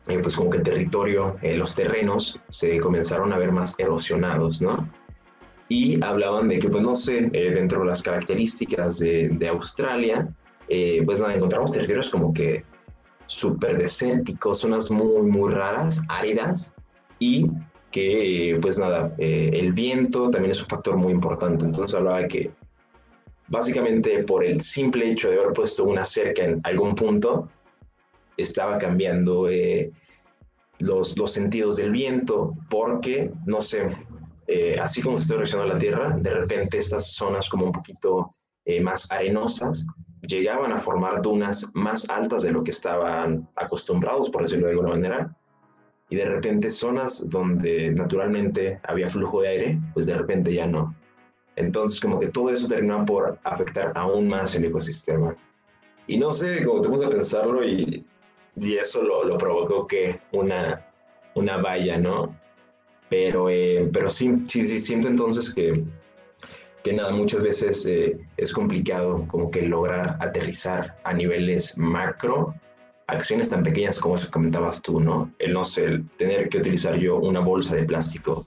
eh, 0.08 0.18
pues 0.22 0.36
como 0.36 0.50
que 0.50 0.58
el 0.58 0.64
territorio, 0.64 1.36
eh, 1.42 1.56
los 1.56 1.74
terrenos 1.74 2.40
se 2.48 2.78
comenzaron 2.78 3.32
a 3.32 3.38
ver 3.38 3.52
más 3.52 3.74
erosionados, 3.78 4.60
¿no? 4.60 4.88
Y 5.68 6.02
hablaban 6.02 6.48
de 6.48 6.58
que, 6.58 6.68
pues 6.68 6.82
no 6.82 6.96
sé, 6.96 7.30
eh, 7.32 7.50
dentro 7.54 7.80
de 7.80 7.86
las 7.86 8.02
características 8.02 8.98
de, 8.98 9.28
de 9.28 9.48
Australia, 9.48 10.28
pues 11.04 11.20
nada, 11.20 11.34
encontramos 11.34 11.72
territorios 11.72 12.10
como 12.10 12.32
que 12.32 12.64
súper 13.30 13.78
desérticos, 13.78 14.60
zonas 14.60 14.90
muy, 14.90 15.22
muy 15.22 15.52
raras, 15.52 16.02
áridas, 16.08 16.74
y 17.20 17.46
que 17.92 18.58
pues 18.60 18.78
nada, 18.78 19.14
eh, 19.18 19.50
el 19.52 19.72
viento 19.72 20.30
también 20.30 20.50
es 20.50 20.60
un 20.60 20.66
factor 20.66 20.96
muy 20.96 21.12
importante. 21.12 21.64
Entonces 21.64 21.96
hablaba 21.96 22.26
que 22.26 22.50
básicamente 23.46 24.24
por 24.24 24.44
el 24.44 24.60
simple 24.60 25.10
hecho 25.10 25.30
de 25.30 25.38
haber 25.38 25.52
puesto 25.52 25.84
una 25.84 26.04
cerca 26.04 26.44
en 26.44 26.60
algún 26.64 26.94
punto, 26.96 27.48
estaba 28.36 28.78
cambiando 28.78 29.48
eh, 29.48 29.92
los, 30.80 31.16
los 31.16 31.32
sentidos 31.32 31.76
del 31.76 31.92
viento, 31.92 32.56
porque, 32.68 33.30
no 33.46 33.62
sé, 33.62 33.96
eh, 34.48 34.76
así 34.80 35.02
como 35.02 35.16
se 35.16 35.22
está 35.22 35.34
erosionando 35.34 35.74
la 35.74 35.78
Tierra, 35.78 36.16
de 36.18 36.30
repente 36.30 36.78
estas 36.78 37.12
zonas 37.12 37.48
como 37.48 37.66
un 37.66 37.72
poquito 37.72 38.30
más 38.82 39.10
arenosas 39.10 39.84
llegaban 40.30 40.72
a 40.72 40.78
formar 40.78 41.20
dunas 41.22 41.70
más 41.74 42.08
altas 42.08 42.42
de 42.44 42.52
lo 42.52 42.62
que 42.62 42.70
estaban 42.70 43.48
acostumbrados, 43.56 44.30
por 44.30 44.42
decirlo 44.42 44.66
de 44.66 44.72
alguna 44.72 44.90
manera, 44.90 45.36
y 46.08 46.16
de 46.16 46.24
repente 46.24 46.70
zonas 46.70 47.28
donde 47.28 47.90
naturalmente 47.90 48.78
había 48.84 49.08
flujo 49.08 49.42
de 49.42 49.48
aire, 49.48 49.78
pues 49.92 50.06
de 50.06 50.14
repente 50.14 50.52
ya 50.54 50.66
no. 50.66 50.94
Entonces 51.56 52.00
como 52.00 52.18
que 52.18 52.28
todo 52.28 52.50
eso 52.50 52.68
terminó 52.68 53.04
por 53.04 53.38
afectar 53.44 53.92
aún 53.94 54.28
más 54.28 54.54
el 54.54 54.64
ecosistema. 54.64 55.36
Y 56.06 56.16
no 56.16 56.32
sé, 56.32 56.64
como 56.64 56.80
te 56.80 56.88
puse 56.88 57.06
pensarlo 57.08 57.64
y, 57.64 58.04
y 58.56 58.76
eso 58.76 59.02
lo, 59.02 59.24
lo, 59.24 59.36
provocó 59.38 59.86
que 59.86 60.20
una, 60.32 60.86
una 61.34 61.58
valla, 61.58 61.98
¿no? 61.98 62.34
Pero, 63.08 63.48
eh, 63.50 63.88
pero 63.92 64.10
sí, 64.10 64.44
sí, 64.46 64.80
siento 64.80 65.08
entonces 65.08 65.52
que, 65.52 65.84
que 66.82 66.92
nada, 66.92 67.10
muchas 67.10 67.42
veces 67.42 67.84
eh, 67.86 68.18
es 68.36 68.52
complicado 68.52 69.26
como 69.28 69.50
que 69.50 69.62
lograr 69.62 70.16
aterrizar 70.20 70.96
a 71.04 71.12
niveles 71.12 71.76
macro 71.76 72.54
acciones 73.06 73.50
tan 73.50 73.62
pequeñas 73.62 73.98
como 73.98 74.14
eso 74.14 74.30
comentabas 74.30 74.80
tú, 74.82 75.00
¿no? 75.00 75.30
El 75.38 75.52
no 75.52 75.64
sé, 75.64 75.84
el 75.84 76.08
tener 76.10 76.48
que 76.48 76.58
utilizar 76.58 76.96
yo 76.96 77.16
una 77.16 77.40
bolsa 77.40 77.74
de 77.74 77.84
plástico 77.84 78.46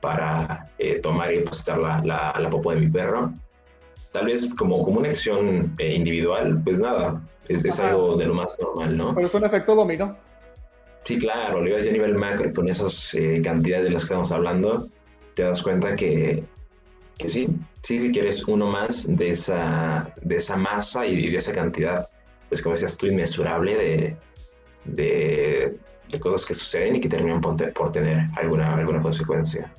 para 0.00 0.68
eh, 0.78 0.98
tomar 1.00 1.32
y 1.32 1.38
depositar 1.38 1.78
la, 1.78 2.02
la, 2.04 2.34
la, 2.38 2.50
popó 2.50 2.72
de 2.72 2.80
mi 2.80 2.88
perro, 2.88 3.32
tal 4.12 4.26
vez 4.26 4.52
como, 4.54 4.82
como 4.82 5.00
una 5.00 5.08
acción 5.08 5.72
eh, 5.78 5.94
individual, 5.94 6.60
pues 6.62 6.80
nada, 6.80 7.22
es, 7.48 7.64
es 7.64 7.80
algo 7.80 8.16
de 8.16 8.26
lo 8.26 8.34
más 8.34 8.58
normal, 8.60 8.96
¿no? 8.96 9.14
Pero 9.14 9.28
es 9.28 9.34
un 9.34 9.44
efecto 9.44 9.74
dominó. 9.74 10.16
Sí, 11.04 11.18
claro, 11.18 11.60
lo 11.60 11.68
ibas 11.68 11.84
ya 11.84 11.90
a 11.90 11.92
nivel 11.92 12.14
macro 12.14 12.52
con 12.52 12.68
esas 12.68 13.14
eh, 13.14 13.40
cantidades 13.42 13.86
de 13.86 13.92
las 13.92 14.02
que 14.02 14.06
estamos 14.06 14.32
hablando, 14.32 14.88
te 15.34 15.42
das 15.42 15.62
cuenta 15.62 15.94
que, 15.94 16.44
que 17.18 17.28
sí, 17.28 17.48
sí, 17.82 17.98
si 17.98 18.12
quieres 18.12 18.44
uno 18.44 18.66
más 18.66 19.14
de 19.16 19.30
esa, 19.30 20.12
de 20.22 20.36
esa 20.36 20.56
masa 20.56 21.06
y 21.06 21.30
de 21.30 21.36
esa 21.36 21.52
cantidad, 21.52 22.08
pues 22.48 22.62
como 22.62 22.74
decías 22.74 22.96
tú, 22.96 23.06
inmesurable 23.06 23.74
de, 23.74 24.16
de, 24.84 25.78
de, 26.10 26.20
cosas 26.20 26.44
que 26.44 26.54
suceden 26.54 26.96
y 26.96 27.00
que 27.00 27.08
terminan 27.08 27.40
por, 27.40 27.92
tener 27.92 28.26
alguna, 28.36 28.74
alguna 28.74 29.00
consecuencia. 29.00 29.72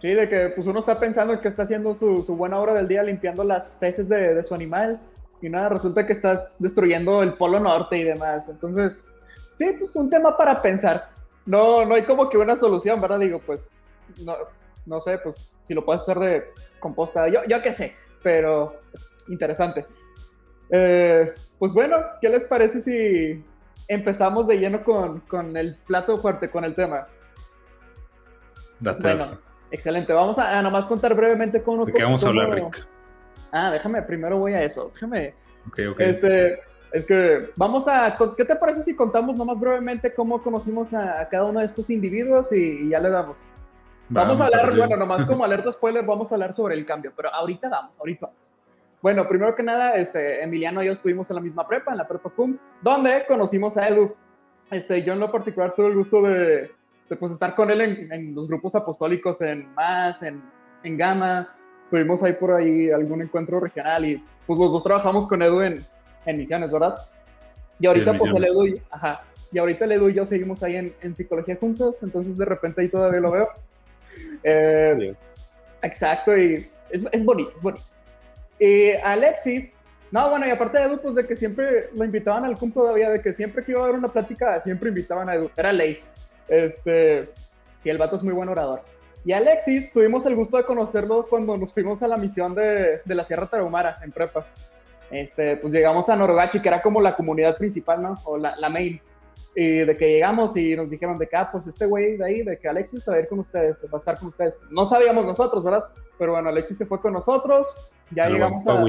Sí, 0.00 0.08
de 0.08 0.28
que 0.28 0.52
pues 0.54 0.66
uno 0.66 0.80
está 0.80 0.98
pensando 0.98 1.40
que 1.40 1.48
está 1.48 1.64
haciendo 1.64 1.94
su, 1.94 2.22
su 2.22 2.36
buena 2.36 2.58
hora 2.58 2.74
del 2.74 2.88
día 2.88 3.02
limpiando 3.02 3.44
las 3.44 3.76
feces 3.78 4.08
de, 4.08 4.34
de, 4.34 4.42
su 4.42 4.54
animal 4.54 5.00
y 5.40 5.48
nada, 5.48 5.68
resulta 5.68 6.06
que 6.06 6.14
está 6.14 6.50
destruyendo 6.58 7.22
el 7.22 7.34
polo 7.34 7.60
norte 7.60 7.98
y 7.98 8.04
demás. 8.04 8.48
Entonces, 8.48 9.06
sí, 9.56 9.66
pues 9.78 9.94
un 9.94 10.10
tema 10.10 10.36
para 10.36 10.60
pensar. 10.60 11.10
No, 11.46 11.84
no 11.84 11.94
hay 11.94 12.04
como 12.04 12.28
que 12.28 12.38
una 12.38 12.56
solución, 12.56 13.00
¿verdad? 13.00 13.20
Digo, 13.20 13.40
pues, 13.44 13.64
no, 14.24 14.34
no 14.86 15.00
sé, 15.00 15.18
pues 15.18 15.52
si 15.66 15.74
lo 15.74 15.84
puedes 15.84 16.02
hacer 16.02 16.18
de 16.18 16.44
composta, 16.78 17.28
yo, 17.28 17.40
yo 17.48 17.60
qué 17.62 17.72
sé, 17.72 17.94
pero 18.22 18.80
interesante. 19.28 19.86
Eh, 20.70 21.32
pues 21.58 21.72
bueno, 21.72 21.96
¿qué 22.20 22.28
les 22.28 22.44
parece 22.44 22.82
si 22.82 23.44
empezamos 23.88 24.46
de 24.46 24.58
lleno 24.58 24.82
con, 24.82 25.20
con 25.20 25.56
el 25.56 25.76
plato 25.86 26.16
fuerte, 26.18 26.50
con 26.50 26.64
el 26.64 26.74
tema? 26.74 27.06
Date, 28.80 29.02
bueno, 29.02 29.24
date. 29.26 29.38
excelente. 29.70 30.12
Vamos 30.12 30.38
a, 30.38 30.58
a, 30.58 30.62
nomás 30.62 30.86
contar 30.86 31.14
brevemente 31.14 31.62
cómo... 31.62 31.84
¿De 31.84 31.92
qué 31.92 32.02
vamos 32.02 32.24
cómo... 32.24 32.40
a 32.40 32.44
hablar, 32.44 32.58
Rick? 32.58 32.86
Ah, 33.52 33.70
déjame, 33.70 34.02
primero 34.02 34.38
voy 34.38 34.52
a 34.54 34.62
eso. 34.62 34.90
Déjame... 34.94 35.34
Ok, 35.68 35.78
ok. 35.92 36.00
Este, 36.00 36.60
es 36.92 37.06
que 37.06 37.50
vamos 37.56 37.86
a... 37.88 38.16
¿Qué 38.36 38.44
te 38.44 38.56
parece 38.56 38.82
si 38.82 38.96
contamos 38.96 39.36
nomás 39.36 39.58
brevemente 39.60 40.12
cómo 40.12 40.42
conocimos 40.42 40.92
a, 40.92 41.20
a 41.20 41.28
cada 41.28 41.44
uno 41.44 41.60
de 41.60 41.66
estos 41.66 41.88
individuos 41.88 42.52
y, 42.52 42.56
y 42.56 42.88
ya 42.90 43.00
le 43.00 43.10
damos? 43.10 43.42
Vamos, 44.08 44.38
vamos 44.38 44.40
a 44.40 44.58
hablar, 44.58 44.76
bueno, 44.76 44.96
nomás 44.96 45.24
como 45.26 45.44
alerta 45.44 45.72
spoiler, 45.72 46.04
vamos 46.04 46.30
a 46.30 46.34
hablar 46.34 46.54
sobre 46.54 46.74
el 46.74 46.84
cambio, 46.84 47.12
pero 47.16 47.32
ahorita 47.32 47.68
vamos, 47.68 47.98
ahorita 47.98 48.26
vamos. 48.26 48.52
Bueno, 49.00 49.28
primero 49.28 49.54
que 49.54 49.62
nada, 49.62 49.96
este, 49.96 50.42
Emiliano 50.42 50.82
y 50.82 50.86
yo 50.86 50.92
estuvimos 50.92 51.28
en 51.28 51.36
la 51.36 51.42
misma 51.42 51.68
prepa, 51.68 51.92
en 51.92 51.98
la 51.98 52.08
prepa 52.08 52.30
CUM, 52.30 52.56
donde 52.80 53.24
conocimos 53.28 53.76
a 53.76 53.88
Edu. 53.88 54.14
Este, 54.70 55.02
yo 55.02 55.12
en 55.12 55.20
lo 55.20 55.30
particular 55.30 55.74
tuve 55.74 55.88
el 55.88 55.94
gusto 55.94 56.22
de, 56.22 56.70
de 57.10 57.16
pues, 57.16 57.32
estar 57.32 57.54
con 57.54 57.70
él 57.70 57.82
en, 57.82 58.12
en, 58.12 58.34
los 58.34 58.48
grupos 58.48 58.74
apostólicos 58.74 59.40
en 59.42 59.72
MAS, 59.74 60.22
en, 60.22 60.42
en 60.82 60.96
Gama. 60.96 61.54
Tuvimos 61.90 62.22
ahí 62.22 62.32
por 62.32 62.52
ahí 62.52 62.90
algún 62.90 63.20
encuentro 63.20 63.60
regional 63.60 64.06
y 64.06 64.24
pues 64.46 64.58
los 64.58 64.72
dos 64.72 64.82
trabajamos 64.82 65.26
con 65.26 65.42
Edu 65.42 65.60
en, 65.60 65.84
en 66.24 66.38
misiones, 66.38 66.72
¿verdad? 66.72 66.96
Y 67.78 67.86
ahorita 67.86 68.12
sí, 68.12 68.18
pues 68.20 68.34
el 68.34 68.44
Edu, 68.44 68.66
y, 68.68 68.82
ajá, 68.90 69.20
y 69.52 69.58
ahorita 69.58 69.84
el 69.84 69.92
Edu 69.92 70.08
y 70.08 70.14
yo 70.14 70.24
seguimos 70.24 70.62
ahí 70.62 70.76
en, 70.76 70.94
en 71.02 71.14
psicología 71.14 71.56
juntos, 71.56 72.02
entonces 72.02 72.38
de 72.38 72.44
repente 72.46 72.80
ahí 72.80 72.88
todavía 72.88 73.20
lo 73.20 73.32
veo. 73.32 73.48
Eh. 74.46 75.14
Exacto, 75.80 76.36
y 76.36 76.68
es, 76.90 77.02
es 77.10 77.24
bonito, 77.24 77.52
es 77.56 77.62
bonito. 77.62 77.84
Y 78.58 78.90
Alexis, 78.92 79.70
no, 80.10 80.30
bueno, 80.30 80.46
y 80.46 80.50
aparte 80.50 80.78
de 80.78 80.84
Edu, 80.84 81.00
pues 81.00 81.14
de 81.14 81.26
que 81.26 81.34
siempre 81.34 81.88
lo 81.94 82.04
invitaban 82.04 82.44
al 82.44 82.56
CUM 82.56 82.72
todavía, 82.72 83.10
de 83.10 83.20
que 83.20 83.32
siempre 83.32 83.64
que 83.64 83.72
iba 83.72 83.80
a 83.80 83.84
haber 83.84 83.96
una 83.96 84.12
plática, 84.12 84.62
siempre 84.62 84.90
invitaban 84.90 85.28
a 85.28 85.34
Edu, 85.34 85.50
era 85.56 85.72
ley. 85.72 85.98
Este, 86.46 87.28
y 87.82 87.90
el 87.90 87.98
vato 87.98 88.16
es 88.16 88.22
muy 88.22 88.32
buen 88.32 88.48
orador. 88.48 88.82
Y 89.24 89.32
Alexis, 89.32 89.90
tuvimos 89.92 90.26
el 90.26 90.36
gusto 90.36 90.56
de 90.56 90.64
conocerlo 90.64 91.26
cuando 91.28 91.56
nos 91.56 91.72
fuimos 91.72 92.02
a 92.02 92.08
la 92.08 92.16
misión 92.16 92.54
de, 92.54 93.00
de 93.04 93.14
la 93.14 93.24
Sierra 93.24 93.46
Tarahumara, 93.46 93.96
en 94.02 94.12
prepa. 94.12 94.46
este, 95.10 95.56
pues 95.56 95.72
llegamos 95.72 96.08
a 96.08 96.16
Norogachi, 96.16 96.60
que 96.60 96.68
era 96.68 96.82
como 96.82 97.00
la 97.00 97.16
comunidad 97.16 97.56
principal, 97.56 98.02
¿no? 98.02 98.14
O 98.24 98.36
la, 98.36 98.54
la 98.56 98.68
main. 98.68 99.00
Y 99.56 99.78
de 99.78 99.94
que 99.94 100.08
llegamos 100.08 100.56
y 100.56 100.74
nos 100.74 100.90
dijeron 100.90 101.16
de 101.16 101.28
que, 101.28 101.36
ah, 101.36 101.48
pues 101.50 101.66
este 101.66 101.86
güey 101.86 102.16
de 102.16 102.24
ahí, 102.24 102.42
de 102.42 102.58
que 102.58 102.68
Alexis 102.68 103.08
va 103.08 103.14
a 103.14 103.20
ir 103.20 103.28
con 103.28 103.38
ustedes, 103.38 103.78
va 103.84 103.98
a 103.98 103.98
estar 103.98 104.18
con 104.18 104.28
ustedes. 104.28 104.58
No 104.70 104.84
sabíamos 104.84 105.24
nosotros, 105.24 105.62
¿verdad? 105.62 105.84
Pero 106.18 106.32
bueno, 106.32 106.48
Alexis 106.48 106.78
se 106.78 106.86
fue 106.86 107.00
con 107.00 107.12
nosotros, 107.12 107.66
ya 108.10 108.28
llegamos 108.28 108.66
a... 108.66 108.84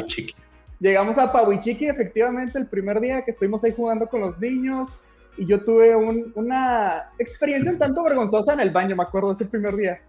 Llegamos 0.78 1.18
a 1.18 1.32
Pawichiki, 1.32 1.88
efectivamente, 1.88 2.58
el 2.58 2.68
primer 2.68 3.00
día 3.00 3.24
que 3.24 3.32
estuvimos 3.32 3.64
ahí 3.64 3.72
jugando 3.72 4.08
con 4.08 4.20
los 4.22 4.38
niños, 4.40 4.90
y 5.38 5.46
yo 5.46 5.64
tuve 5.64 5.96
una 5.96 7.10
experiencia 7.18 7.72
un 7.72 7.78
tanto 7.78 8.04
vergonzosa 8.04 8.54
en 8.54 8.60
el 8.60 8.72
baño, 8.72 8.96
me 8.96 9.04
acuerdo, 9.04 9.32
ese 9.32 9.46
primer 9.46 9.76
día. 9.76 10.00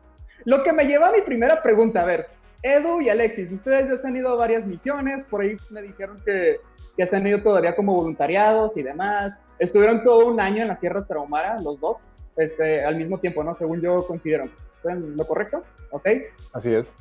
Lo 0.45 0.63
que 0.63 0.73
me 0.73 0.87
lleva 0.87 1.09
a 1.09 1.13
mi 1.13 1.21
primera 1.21 1.63
pregunta, 1.63 2.03
a 2.03 2.07
ver, 2.07 2.27
Edu 2.63 3.01
y 3.01 3.09
Alexis, 3.09 3.53
ustedes 3.53 3.89
ya 3.89 3.99
se 3.99 4.07
han 4.07 4.17
ido 4.17 4.31
a 4.31 4.37
varias 4.37 4.67
misiones, 4.67 5.25
por 5.27 5.43
ahí 5.43 5.57
me 5.71 5.83
dijeron 5.83 6.17
que 6.25 6.59
ya 6.99 7.07
se 7.07 7.17
han 7.17 7.27
ido 7.27 7.41
todavía 7.41 7.77
como 7.77 7.95
voluntariados 7.95 8.77
y 8.77 8.83
demás. 8.83 9.35
Estuvieron 9.59 10.03
todo 10.03 10.27
un 10.27 10.41
año 10.41 10.63
en 10.63 10.69
la 10.69 10.77
Sierra 10.77 11.05
Tarahumara, 11.05 11.61
los 11.63 11.81
dos, 11.81 11.99
este, 12.37 12.85
al 12.85 12.97
mismo 12.97 13.19
tiempo, 13.19 13.43
¿no? 13.43 13.55
Según 13.55 13.81
yo 13.81 14.07
considero. 14.07 14.49
¿Lo 14.85 15.27
correcto? 15.27 15.63
¿Ok? 15.91 16.07
Así 16.53 16.73
es. 16.73 16.93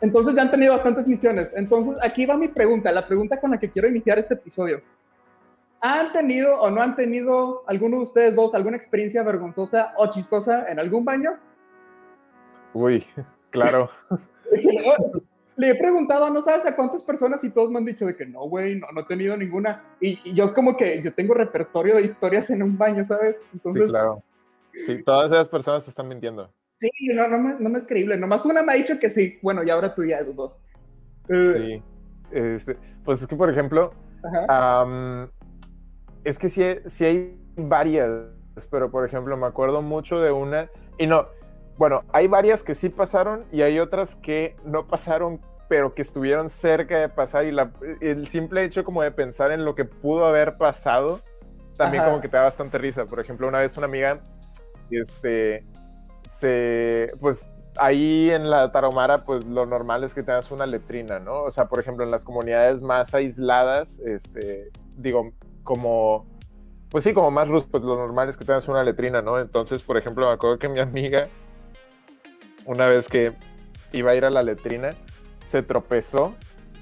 Entonces 0.00 0.34
ya 0.34 0.42
han 0.42 0.50
tenido 0.50 0.74
bastantes 0.74 1.06
misiones. 1.06 1.52
Entonces 1.54 2.02
aquí 2.02 2.26
va 2.26 2.36
mi 2.36 2.48
pregunta, 2.48 2.92
la 2.92 3.06
pregunta 3.06 3.40
con 3.40 3.50
la 3.50 3.58
que 3.58 3.70
quiero 3.70 3.88
iniciar 3.88 4.18
este 4.18 4.34
episodio. 4.34 4.82
¿Han 5.80 6.12
tenido 6.12 6.60
o 6.60 6.70
no 6.70 6.80
han 6.80 6.96
tenido 6.96 7.62
alguno 7.66 7.98
de 7.98 8.02
ustedes 8.04 8.34
dos 8.34 8.54
alguna 8.54 8.76
experiencia 8.76 9.22
vergonzosa 9.22 9.92
o 9.96 10.10
chistosa 10.10 10.66
en 10.68 10.78
algún 10.78 11.04
baño? 11.04 11.38
Uy, 12.72 13.04
claro. 13.50 13.90
Le 15.56 15.70
he 15.70 15.74
preguntado, 15.76 16.30
no 16.30 16.42
sabes 16.42 16.66
a 16.66 16.74
cuántas 16.74 17.02
personas 17.02 17.42
y 17.44 17.50
todos 17.50 17.70
me 17.70 17.78
han 17.78 17.84
dicho 17.84 18.06
de 18.06 18.16
que 18.16 18.26
no, 18.26 18.48
güey, 18.48 18.78
no, 18.78 18.88
no 18.92 19.02
he 19.02 19.04
tenido 19.04 19.36
ninguna. 19.36 19.84
Y, 20.00 20.34
yo 20.34 20.44
es 20.44 20.52
como 20.52 20.76
que 20.76 21.02
yo 21.02 21.14
tengo 21.14 21.34
repertorio 21.34 21.96
de 21.96 22.02
historias 22.02 22.50
en 22.50 22.62
un 22.62 22.76
baño, 22.76 23.04
¿sabes? 23.04 23.40
Entonces, 23.52 23.84
sí, 23.84 23.90
claro. 23.90 24.22
Sí, 24.72 25.02
todas 25.04 25.30
esas 25.30 25.48
personas 25.48 25.84
te 25.84 25.90
están 25.90 26.08
mintiendo. 26.08 26.50
Sí, 26.80 26.90
no, 27.14 27.28
no, 27.28 27.38
me, 27.38 27.54
no 27.58 27.70
me 27.70 27.78
es 27.78 27.86
creíble. 27.86 28.16
Nomás 28.16 28.44
una 28.44 28.62
me 28.62 28.72
ha 28.72 28.76
dicho 28.76 28.98
que 28.98 29.10
sí. 29.10 29.38
Bueno, 29.42 29.62
y 29.62 29.70
ahora 29.70 29.94
tú 29.94 30.04
ya, 30.04 30.22
dos. 30.24 30.58
Eh, 31.28 31.52
sí. 31.56 31.82
Este, 32.32 32.76
pues 33.04 33.22
es 33.22 33.28
que, 33.28 33.36
por 33.36 33.48
ejemplo, 33.48 33.92
es 36.24 36.38
que 36.38 36.48
sí, 36.48 36.64
sí 36.86 37.04
hay 37.04 37.38
varias, 37.56 38.10
pero 38.70 38.90
por 38.90 39.06
ejemplo, 39.06 39.36
me 39.36 39.46
acuerdo 39.46 39.82
mucho 39.82 40.20
de 40.20 40.32
una, 40.32 40.68
y 40.98 41.06
no, 41.06 41.28
bueno, 41.76 42.02
hay 42.12 42.28
varias 42.28 42.62
que 42.62 42.74
sí 42.74 42.88
pasaron 42.88 43.44
y 43.52 43.62
hay 43.62 43.78
otras 43.78 44.16
que 44.16 44.56
no 44.64 44.86
pasaron, 44.86 45.40
pero 45.68 45.94
que 45.94 46.02
estuvieron 46.02 46.48
cerca 46.50 46.98
de 46.98 47.08
pasar 47.08 47.46
y 47.46 47.52
la, 47.52 47.72
el 48.00 48.28
simple 48.28 48.64
hecho 48.64 48.84
como 48.84 49.02
de 49.02 49.10
pensar 49.10 49.50
en 49.50 49.64
lo 49.64 49.74
que 49.74 49.84
pudo 49.84 50.26
haber 50.26 50.56
pasado, 50.56 51.20
también 51.76 52.04
como 52.04 52.20
que 52.20 52.28
te 52.28 52.36
da 52.36 52.44
bastante 52.44 52.78
risa. 52.78 53.06
Por 53.06 53.20
ejemplo, 53.20 53.48
una 53.48 53.58
vez 53.58 53.76
una 53.76 53.86
amiga, 53.86 54.20
este, 54.90 55.64
se, 56.24 57.12
pues 57.20 57.48
ahí 57.76 58.30
en 58.30 58.50
la 58.50 58.70
Tarahumara, 58.70 59.24
pues 59.24 59.44
lo 59.44 59.66
normal 59.66 60.04
es 60.04 60.14
que 60.14 60.22
tengas 60.22 60.50
una 60.50 60.66
letrina, 60.66 61.18
¿no? 61.18 61.42
O 61.42 61.50
sea, 61.50 61.66
por 61.66 61.80
ejemplo, 61.80 62.04
en 62.04 62.10
las 62.10 62.24
comunidades 62.24 62.82
más 62.82 63.14
aisladas, 63.14 63.98
este, 64.00 64.70
digo, 64.96 65.32
como, 65.62 66.26
pues 66.90 67.04
sí, 67.04 67.12
como 67.12 67.30
más 67.30 67.48
rus, 67.48 67.64
pues 67.64 67.82
lo 67.82 67.96
normal 67.96 68.28
es 68.28 68.36
que 68.36 68.44
tengas 68.44 68.68
una 68.68 68.84
letrina, 68.84 69.22
¿no? 69.22 69.38
Entonces, 69.38 69.82
por 69.82 69.96
ejemplo, 69.96 70.26
me 70.26 70.32
acuerdo 70.32 70.58
que 70.58 70.68
mi 70.68 70.80
amiga, 70.80 71.28
una 72.66 72.86
vez 72.86 73.08
que 73.08 73.32
iba 73.92 74.10
a 74.10 74.14
ir 74.14 74.24
a 74.24 74.30
la 74.30 74.42
letrina, 74.42 74.94
se 75.44 75.62
tropezó, 75.62 76.34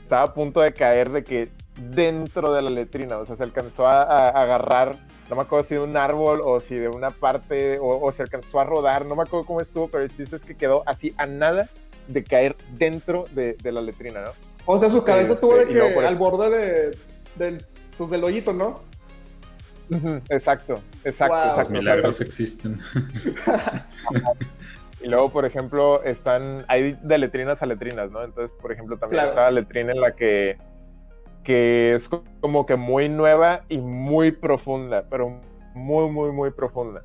estaba 0.03 0.23
a 0.23 0.35
punto 0.35 0.61
de 0.61 0.73
caer 0.73 1.11
de 1.11 1.25
que 1.25 1.51
dentro 1.91 2.53
de 2.53 2.62
la 2.62 2.71
letrina, 2.71 3.19
o 3.19 3.27
sea, 3.27 3.37
se 3.37 3.43
alcanzó 3.43 3.87
a, 3.87 4.29
agarrar, 4.29 4.97
no 5.29 5.37
me 5.37 5.43
acuerdo 5.43 5.65
si 5.65 5.75
de 5.75 5.81
un 5.81 5.97
árbol 5.97 6.41
o 6.45 6.61
si 6.61 6.77
de 6.77 6.89
una 6.89 7.11
parte, 7.11 7.79
o, 7.81 8.11
se 8.12 8.23
alcanzó 8.23 8.61
a 8.61 8.65
rodar, 8.65 9.07
no 9.07 9.17
me 9.17 9.23
acuerdo 9.23 9.47
cómo 9.47 9.61
estuvo, 9.61 9.89
pero 9.89 10.05
el 10.05 10.11
chiste 10.11 10.37
es 10.37 10.45
que 10.45 10.57
quedó 10.57 10.83
así 10.87 11.15
a 11.17 11.27
nada 11.27 11.69
de 12.09 12.25
caer 12.25 12.57
dentro 12.73 13.27
de, 13.33 13.57
la 13.65 13.81
letrina, 13.81 14.21
¿no? 14.23 14.31
O 14.66 14.79
sea, 14.79 14.90
su 14.90 15.03
cabeza 15.03 15.33
estuvo 15.33 15.57
de 15.57 15.62
este, 15.62 15.75
que 15.75 16.07
al 16.07 16.16
borde 16.16 16.51
de, 16.51 16.99
del 17.37 17.64
pues 17.99 18.11
del 18.11 18.23
hoyito, 18.25 18.53
¿no? 18.53 18.81
Exacto, 20.31 20.81
exacto, 21.05 21.45
exacto. 21.45 21.59
Los 21.59 21.71
milagros 21.71 22.21
existen. 22.21 22.81
y 25.03 25.09
luego, 25.09 25.31
por 25.31 25.45
ejemplo, 25.45 26.03
están, 26.03 26.65
hay 26.69 26.99
de 27.03 27.19
letrinas 27.19 27.62
a 27.62 27.67
letrinas, 27.67 28.11
¿no? 28.11 28.23
Entonces, 28.23 28.57
por 28.61 28.73
ejemplo, 28.73 28.99
también 28.99 29.25
está 29.25 29.43
la 29.43 29.51
letrina 29.51 29.93
en 29.93 30.01
la 30.01 30.15
que, 30.15 30.59
que 31.43 31.95
es 31.95 32.09
como 32.41 32.67
que 32.67 32.77
muy 32.77 33.09
nueva 33.09 33.62
y 33.69 33.79
muy 33.79 34.31
profunda, 34.31 35.05
pero 35.11 35.41
muy, 35.75 36.11
muy, 36.11 36.33
muy 36.33 36.51
profunda. 36.51 37.03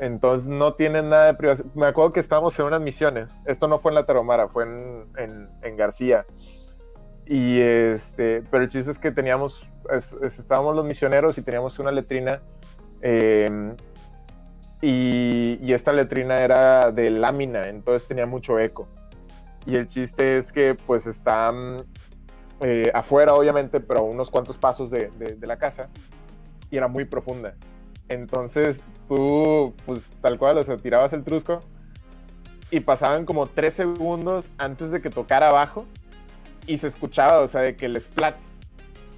Entonces 0.00 0.48
no 0.48 0.74
tiene 0.74 1.02
nada 1.02 1.26
de 1.26 1.34
privacidad. 1.34 1.66
Me 1.74 1.86
acuerdo 1.86 2.12
que 2.12 2.20
estábamos 2.20 2.58
en 2.58 2.66
unas 2.66 2.80
misiones. 2.80 3.36
Esto 3.46 3.68
no 3.68 3.78
fue 3.78 3.90
en 3.90 3.96
la 3.96 4.06
Taromara, 4.06 4.48
fue 4.48 4.64
en, 4.64 5.06
en, 5.16 5.48
en 5.62 5.76
García. 5.76 6.24
Y 7.26 7.60
este, 7.60 8.42
pero 8.50 8.62
el 8.62 8.70
chiste 8.70 8.90
es 8.90 8.98
que 8.98 9.10
teníamos, 9.10 9.68
estábamos 10.22 10.74
los 10.74 10.86
misioneros 10.86 11.36
y 11.36 11.42
teníamos 11.42 11.78
una 11.78 11.92
letrina. 11.92 12.40
Em, 13.02 13.76
y, 14.80 15.72
esta 15.72 15.92
letrina 15.92 16.40
era 16.40 16.92
de 16.92 17.10
lámina, 17.10 17.68
entonces 17.68 18.06
tenía 18.06 18.26
mucho 18.26 18.58
eco. 18.58 18.88
Y 19.66 19.76
el 19.76 19.86
chiste 19.86 20.38
es 20.38 20.52
que 20.52 20.74
pues 20.74 21.06
está 21.06 21.52
eh, 22.60 22.90
afuera, 22.94 23.34
obviamente, 23.34 23.80
pero 23.80 24.00
a 24.00 24.02
unos 24.02 24.30
cuantos 24.30 24.56
pasos 24.56 24.90
de, 24.90 25.10
de, 25.18 25.46
la 25.46 25.58
casa. 25.58 25.88
Y 26.70 26.76
era 26.76 26.88
muy 26.88 27.04
profunda. 27.04 27.54
Entonces 28.08 28.84
tú, 29.06 29.74
pues 29.84 30.04
tal 30.22 30.38
cual, 30.38 30.58
o 30.58 30.64
sea, 30.64 30.76
tirabas 30.78 31.12
el 31.12 31.22
trusco 31.22 31.60
y 32.70 32.80
pasaban 32.80 33.26
como 33.26 33.46
tres 33.46 33.74
segundos 33.74 34.50
antes 34.58 34.90
de 34.90 35.02
que 35.02 35.10
tocara 35.10 35.48
abajo 35.48 35.86
y 36.66 36.78
se 36.78 36.86
escuchaba, 36.86 37.40
o 37.40 37.48
sea, 37.48 37.62
de 37.62 37.76
que 37.76 37.86
el 37.86 38.00
splat. 38.00 38.36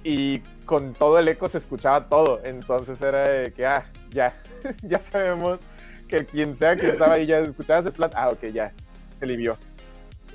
Y 0.03 0.41
con 0.65 0.93
todo 0.93 1.19
el 1.19 1.27
eco 1.27 1.47
se 1.47 1.57
escuchaba 1.57 2.07
todo. 2.07 2.41
Entonces 2.43 3.01
era 3.01 3.27
de 3.27 3.53
que, 3.53 3.65
ah, 3.65 3.85
ya, 4.09 4.35
ya 4.83 4.99
sabemos 4.99 5.61
que 6.07 6.25
quien 6.25 6.55
sea 6.55 6.75
que 6.75 6.89
estaba 6.89 7.15
ahí 7.15 7.25
ya 7.25 7.39
escuchaba 7.39 7.89
splat. 7.89 8.13
Ah, 8.15 8.29
ok, 8.29 8.45
ya, 8.53 8.73
se 9.17 9.25
alivió. 9.25 9.57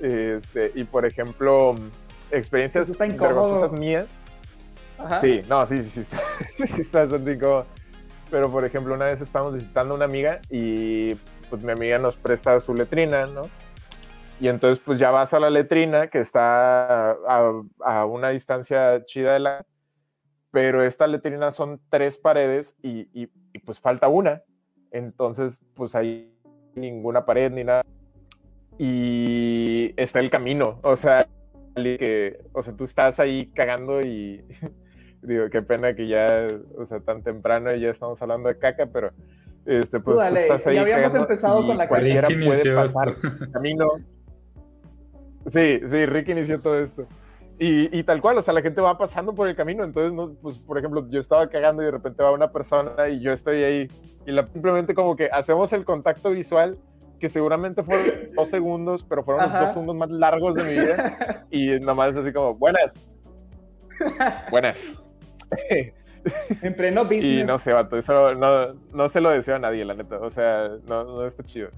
Este, 0.01 0.73
y 0.75 0.85
por 0.85 1.07
ejemplo, 1.07 1.75
experiencias 2.31 2.97
vergonzosas 2.97 3.73
mías. 3.73 4.07
Sí, 5.21 5.43
no, 5.49 5.67
sí, 5.67 5.83
sí, 5.83 5.91
sí, 5.91 6.01
está, 6.01 6.19
sí, 6.19 6.81
está 6.81 7.01
bastante 7.01 7.33
incómodo. 7.33 7.67
Pero 8.31 8.51
por 8.51 8.65
ejemplo, 8.65 8.95
una 8.95 9.07
vez 9.07 9.21
estábamos 9.21 9.55
visitando 9.55 9.95
a 9.95 9.97
una 9.97 10.05
amiga 10.07 10.41
y 10.51 11.15
pues 11.49 11.63
mi 11.63 11.71
amiga 11.71 11.99
nos 11.99 12.17
presta 12.17 12.59
su 12.61 12.75
letrina, 12.75 13.27
¿no? 13.27 13.49
Y 14.41 14.49
entonces 14.49 14.83
pues 14.85 14.99
ya 14.99 15.11
vas 15.11 15.33
a 15.33 15.41
la 15.41 15.49
letrina 15.49 16.09
que 16.09 16.19
está 16.19 17.11
a, 17.13 18.05
una 18.05 18.31
distancia 18.31 19.05
chida 19.05 19.35
de 19.35 19.39
la... 19.41 19.67
Pero 20.57 20.83
esta 20.83 21.07
letrina 21.07 21.51
son 21.51 21.83
tres 21.91 22.17
paredes 22.17 22.79
y, 22.83 23.11
y, 23.13 23.29
pues 23.59 23.79
falta 23.79 24.09
una. 24.09 24.43
Entonces 24.91 25.61
pues 25.75 25.95
hay 25.95 26.33
ninguna 26.75 27.27
pared 27.27 27.53
ni 27.53 27.63
nada. 27.63 27.85
Y 28.79 29.93
está 29.99 30.21
el 30.21 30.31
camino. 30.31 30.81
O 30.83 30.97
sea, 30.97 31.29
que, 31.75 32.41
o 32.55 32.63
sea, 32.63 32.75
tú 32.75 32.85
estás 32.85 33.21
ahí 33.21 33.53
cagando 33.55 34.01
y 34.01 34.47
digo, 35.21 35.51
qué 35.51 35.61
pena 35.61 35.95
que 35.95 36.09
ya, 36.09 36.47
o 36.79 36.87
sea, 36.87 37.01
tan 37.01 37.23
temprano 37.23 37.75
y 37.75 37.81
ya 37.81 37.91
estamos 37.91 38.23
hablando 38.23 38.49
de 38.49 38.59
caca, 38.59 38.87
pero 38.87 39.11
este, 39.67 40.01
pues 40.01 40.19
tú, 40.19 40.37
estás 40.37 40.67
ahí. 40.69 40.77
Ya 40.77 40.81
habíamos 40.81 41.15
empezado 41.17 41.67
con 41.67 41.77
la 41.77 41.87
cualquiera 41.87 42.29
puede 42.29 42.75
pasar 42.75 43.09
el 43.09 43.53
camino. 43.53 43.91
Sí, 45.49 45.81
sí, 45.87 46.07
Rick 46.07 46.31
inició 46.31 46.63
todo 46.63 46.81
esto. 46.81 47.07
Y, 47.59 48.03
tal 48.03 48.21
cual, 48.21 48.37
o 48.37 48.43
sea, 48.43 48.53
la 48.53 48.61
gente 48.61 48.83
va 48.83 48.99
pasando 48.99 49.35
por 49.35 49.49
el 49.49 49.57
camino, 49.57 49.83
entonces, 49.83 50.13
no, 50.13 50.35
pues, 50.43 50.59
por 50.59 50.77
ejemplo, 50.77 51.09
yo 51.09 51.19
estaba 51.19 51.49
cagando 51.49 51.83
y 51.83 51.87
de 51.87 51.91
repente 51.91 52.23
va 52.23 52.31
una 52.33 52.53
persona 52.53 53.09
y 53.09 53.21
yo 53.21 53.33
estoy 53.33 53.65
ahí 53.65 53.91
y 54.27 54.37
simplemente 54.53 54.95
como 54.95 55.17
que 55.17 55.31
hacemos 55.33 55.73
el 55.73 55.85
contacto 55.85 56.31
visual 56.31 56.77
que 57.19 57.31
seguramente 57.31 57.83
fueron 57.83 58.07
dos 58.37 58.49
segundos, 58.49 59.05
pero 59.05 59.25
fueron 59.25 59.45
los 59.45 59.53
dos 59.61 59.71
segundos 59.71 59.97
más 59.97 60.11
largos 60.11 60.55
de 60.55 60.65
mi 60.65 60.71
vida 60.73 61.47
y 61.51 61.81
nomás 61.81 62.11
es 62.11 62.19
así 62.19 62.33
como, 62.33 62.55
buenas, 62.55 63.07
buenas. 64.51 65.03
En 66.61 66.75
pleno 66.75 67.05
business. 67.05 67.25
Y 67.25 67.45
no 67.45 67.59
sé, 67.59 67.73
vato, 67.73 67.97
eso 67.97 68.35
no, 68.35 68.75
no 68.93 69.09
se 69.09 69.21
lo 69.23 69.31
deseo 69.31 69.57
a 69.57 69.61
nadie, 69.61 69.83
la 69.85 69.95
neta, 69.95 70.19
o 70.19 70.29
sea, 70.29 70.73
no, 70.87 71.05
no 71.05 71.25
está 71.25 71.43
chido. 71.43 71.71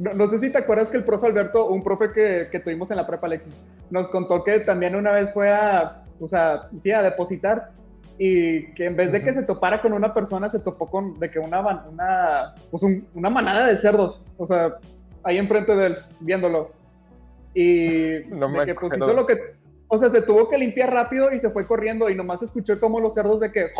No, 0.00 0.30
sé 0.30 0.38
si 0.38 0.50
te 0.50 0.56
acuerdas 0.56 0.88
que 0.88 0.96
el 0.96 1.04
profe 1.04 1.26
Alberto, 1.26 1.66
un 1.66 1.84
profe 1.84 2.10
que, 2.12 2.48
que, 2.50 2.60
tuvimos 2.60 2.90
en 2.90 2.96
la 2.96 3.06
prepa 3.06 3.26
Alexis, 3.26 3.52
nos 3.90 4.08
contó 4.08 4.42
que 4.42 4.60
también 4.60 4.96
una 4.96 5.12
vez 5.12 5.30
fue 5.34 5.52
a, 5.52 6.04
o 6.18 6.26
sea, 6.26 6.70
sí, 6.82 6.90
a 6.90 7.02
depositar 7.02 7.72
y 8.16 8.72
que 8.72 8.86
en 8.86 8.96
vez 8.96 9.12
de 9.12 9.22
que 9.22 9.34
se 9.34 9.42
topara 9.42 9.82
con 9.82 9.92
una 9.92 10.14
persona, 10.14 10.48
se 10.48 10.58
topó 10.58 10.86
con 10.86 11.18
de 11.18 11.30
que 11.30 11.38
una, 11.38 11.60
una, 11.60 12.54
pues 12.70 12.82
una 13.14 13.28
manada 13.28 13.66
de 13.66 13.76
cerdos, 13.76 14.24
o 14.38 14.46
sea, 14.46 14.76
ahí 15.22 15.36
enfrente 15.36 15.76
de 15.76 15.86
él, 15.86 15.96
viéndolo. 16.20 16.70
Y 17.52 18.20
no 18.28 18.48
me 18.48 18.64
que 18.64 18.74
pues 18.74 18.92
hizo 18.96 19.12
lo 19.12 19.26
que, 19.26 19.38
O 19.88 19.98
sea, 19.98 20.08
se 20.08 20.22
tuvo 20.22 20.48
que 20.48 20.56
limpiar 20.56 20.92
rápido 20.92 21.30
y 21.30 21.40
se 21.40 21.50
fue 21.50 21.66
corriendo 21.66 22.08
y 22.08 22.14
nomás 22.14 22.42
escuchó 22.42 22.80
como 22.80 23.00
los 23.00 23.12
cerdos 23.12 23.40
de 23.40 23.52
que... 23.52 23.70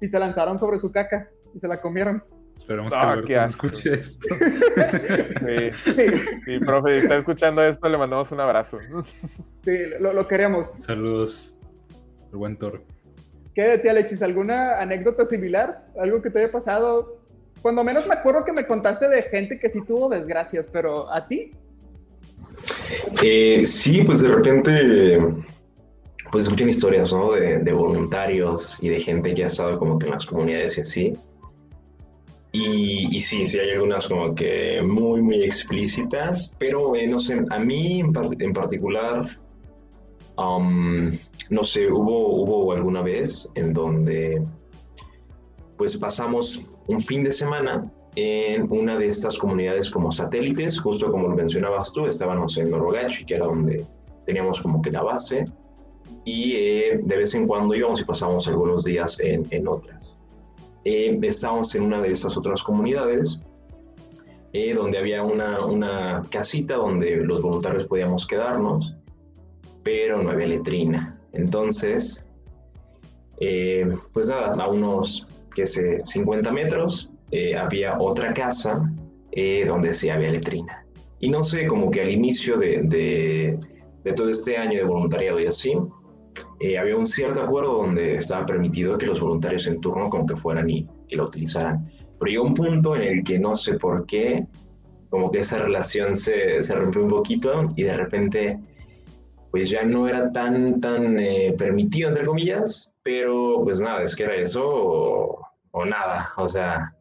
Y 0.00 0.08
se 0.08 0.18
lanzaron 0.18 0.58
sobre 0.58 0.78
su 0.78 0.92
caca 0.92 1.28
y 1.54 1.60
se 1.60 1.68
la 1.68 1.80
comieron. 1.80 2.22
Esperemos 2.56 2.92
Ah, 2.96 3.16
que 3.20 3.26
qué 3.26 3.38
Alberto 3.38 3.62
no 3.62 3.68
escuche 3.68 3.92
esto. 3.92 4.26
Sí, 5.84 5.92
Sí, 5.94 6.06
sí, 6.44 6.58
profe, 6.60 6.92
si 6.92 7.02
está 7.04 7.16
escuchando 7.16 7.62
esto, 7.62 7.88
le 7.88 7.98
mandamos 7.98 8.30
un 8.32 8.40
abrazo. 8.40 8.78
sí, 9.64 9.76
lo, 10.00 10.12
lo 10.12 10.26
queremos. 10.26 10.72
Saludos 10.78 11.56
al 12.32 12.38
buen 12.38 12.56
Toro. 12.56 12.82
¿Qué 13.54 13.62
de 13.62 13.78
ti, 13.78 13.88
Alexis? 13.88 14.20
¿Alguna 14.22 14.80
anécdota 14.80 15.24
similar? 15.24 15.86
¿Algo 16.00 16.20
que 16.22 16.30
te 16.30 16.40
haya 16.40 16.50
pasado? 16.52 17.20
Cuando 17.62 17.82
menos 17.84 18.06
me 18.06 18.14
acuerdo 18.14 18.44
que 18.44 18.52
me 18.52 18.66
contaste 18.66 19.08
de 19.08 19.22
gente 19.22 19.58
que 19.58 19.70
sí 19.70 19.80
tuvo 19.86 20.08
desgracias, 20.08 20.68
pero 20.72 21.10
¿a 21.12 21.26
ti? 21.26 21.52
Eh, 23.22 23.64
sí, 23.66 24.02
pues 24.02 24.20
de 24.22 24.28
repente, 24.28 25.18
pues 26.30 26.44
escuchan 26.44 26.68
historias, 26.68 27.12
¿no? 27.12 27.32
De, 27.32 27.58
de 27.58 27.72
voluntarios 27.72 28.82
y 28.82 28.88
de 28.90 29.00
gente 29.00 29.32
que 29.34 29.44
ha 29.44 29.46
estado 29.46 29.78
como 29.78 29.98
que 29.98 30.06
en 30.06 30.12
las 30.12 30.26
comunidades 30.26 30.76
y 30.78 30.80
así. 30.82 31.12
Y, 32.58 33.14
y 33.16 33.20
sí, 33.20 33.46
sí 33.48 33.58
hay 33.58 33.70
algunas 33.76 34.06
como 34.06 34.34
que 34.34 34.80
muy, 34.82 35.20
muy 35.20 35.42
explícitas, 35.50 36.54
pero 36.58 36.94
eh, 36.96 37.06
no 37.06 37.18
sé, 37.18 37.32
a 37.50 37.58
mí 37.58 38.00
en, 38.00 38.12
par- 38.12 38.36
en 38.38 38.52
particular, 38.52 39.14
um, 40.38 41.10
no 41.50 41.64
sé, 41.64 41.82
hubo, 41.90 42.16
hubo 42.42 42.72
alguna 42.72 43.02
vez 43.02 43.28
en 43.56 43.72
donde 43.74 44.42
pues 45.76 45.98
pasamos 45.98 46.44
un 46.86 47.00
fin 47.00 47.24
de 47.24 47.32
semana 47.32 47.72
en 48.14 48.58
una 48.72 48.96
de 48.98 49.08
estas 49.08 49.36
comunidades 49.36 49.90
como 49.90 50.10
satélites, 50.10 50.80
justo 50.80 51.10
como 51.12 51.28
lo 51.28 51.36
mencionabas 51.36 51.92
tú, 51.92 52.06
estábamos 52.06 52.56
en 52.56 52.70
Norogachi, 52.70 53.26
que 53.26 53.34
era 53.34 53.46
donde 53.46 53.84
teníamos 54.24 54.62
como 54.62 54.80
que 54.80 54.90
la 54.90 55.02
base, 55.02 55.44
y 56.24 56.52
eh, 56.56 57.00
de 57.02 57.16
vez 57.16 57.34
en 57.34 57.46
cuando 57.46 57.74
íbamos 57.74 58.00
y 58.00 58.04
pasábamos 58.04 58.48
algunos 58.48 58.84
días 58.84 59.20
en, 59.20 59.46
en 59.50 59.68
otras. 59.68 60.18
Eh, 60.88 61.18
estábamos 61.22 61.74
en 61.74 61.82
una 61.82 62.00
de 62.00 62.12
esas 62.12 62.36
otras 62.36 62.62
comunidades, 62.62 63.40
eh, 64.52 64.72
donde 64.72 64.98
había 64.98 65.24
una, 65.24 65.66
una 65.66 66.22
casita 66.30 66.76
donde 66.76 67.16
los 67.16 67.42
voluntarios 67.42 67.86
podíamos 67.86 68.24
quedarnos, 68.24 68.96
pero 69.82 70.22
no 70.22 70.30
había 70.30 70.46
letrina. 70.46 71.20
Entonces, 71.32 72.28
eh, 73.40 73.84
pues 74.12 74.28
nada, 74.28 74.52
a 74.62 74.68
unos, 74.68 75.28
qué 75.52 75.66
sé, 75.66 76.02
50 76.06 76.52
metros, 76.52 77.10
eh, 77.32 77.56
había 77.56 77.98
otra 77.98 78.32
casa 78.32 78.88
eh, 79.32 79.64
donde 79.66 79.92
sí 79.92 80.08
había 80.08 80.30
letrina. 80.30 80.86
Y 81.18 81.30
no 81.30 81.42
sé, 81.42 81.66
como 81.66 81.90
que 81.90 82.02
al 82.02 82.10
inicio 82.12 82.58
de, 82.58 83.58
de 84.04 84.12
todo 84.12 84.30
este 84.30 84.56
año 84.56 84.78
de 84.78 84.84
voluntariado 84.84 85.40
y 85.40 85.46
así, 85.46 85.76
eh, 86.60 86.78
había 86.78 86.96
un 86.96 87.06
cierto 87.06 87.42
acuerdo 87.42 87.74
donde 87.82 88.16
estaba 88.16 88.46
permitido 88.46 88.96
que 88.96 89.06
los 89.06 89.20
voluntarios 89.20 89.66
en 89.66 89.80
turno 89.80 90.08
como 90.08 90.26
que 90.26 90.36
fueran 90.36 90.68
y, 90.70 90.86
y 91.08 91.16
lo 91.16 91.24
utilizaran. 91.24 91.90
Pero 92.18 92.30
llegó 92.30 92.44
un 92.44 92.54
punto 92.54 92.96
en 92.96 93.02
el 93.02 93.24
que 93.24 93.38
no 93.38 93.54
sé 93.54 93.74
por 93.74 94.06
qué, 94.06 94.46
como 95.10 95.30
que 95.30 95.40
esa 95.40 95.58
relación 95.58 96.16
se, 96.16 96.60
se 96.62 96.74
rompió 96.74 97.02
un 97.02 97.08
poquito 97.08 97.70
y 97.76 97.82
de 97.82 97.96
repente 97.96 98.58
pues 99.50 99.70
ya 99.70 99.84
no 99.84 100.08
era 100.08 100.32
tan, 100.32 100.80
tan 100.80 101.18
eh, 101.18 101.54
permitido, 101.56 102.08
entre 102.10 102.26
comillas, 102.26 102.92
pero 103.02 103.60
pues 103.64 103.80
nada, 103.80 104.02
es 104.02 104.14
que 104.14 104.24
era 104.24 104.34
eso 104.36 104.62
o, 104.66 105.40
o 105.70 105.84
nada, 105.84 106.30
o 106.36 106.48
sea, 106.48 106.92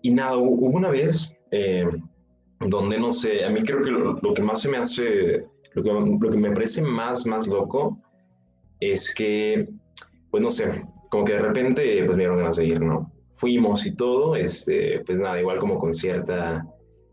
y 0.00 0.10
nada, 0.10 0.36
hu- 0.36 0.56
hubo 0.58 0.76
una 0.76 0.88
vez 0.88 1.34
eh, 1.50 1.86
donde 2.60 2.98
no 2.98 3.12
sé, 3.12 3.44
a 3.44 3.50
mí 3.50 3.62
creo 3.62 3.82
que 3.82 3.90
lo, 3.90 4.14
lo 4.14 4.32
que 4.34 4.42
más 4.42 4.60
se 4.62 4.68
me 4.70 4.78
hace, 4.78 5.44
lo 5.74 5.82
que, 5.82 5.90
lo 6.20 6.30
que 6.30 6.38
me 6.38 6.52
parece 6.52 6.80
más, 6.80 7.26
más 7.26 7.46
loco 7.46 7.98
es 8.80 9.14
que, 9.14 9.68
pues 10.30 10.42
no 10.42 10.50
sé, 10.50 10.84
como 11.10 11.24
que 11.24 11.34
de 11.34 11.40
repente 11.40 12.04
pues 12.04 12.16
me 12.16 12.24
dieron 12.24 12.38
ganas 12.38 12.58
¿no? 12.58 13.12
Fuimos 13.34 13.86
y 13.86 13.94
todo, 13.94 14.36
este, 14.36 15.00
pues 15.04 15.20
nada, 15.20 15.38
igual 15.40 15.58
como 15.58 15.78
con 15.78 15.92
cierta, 15.92 16.66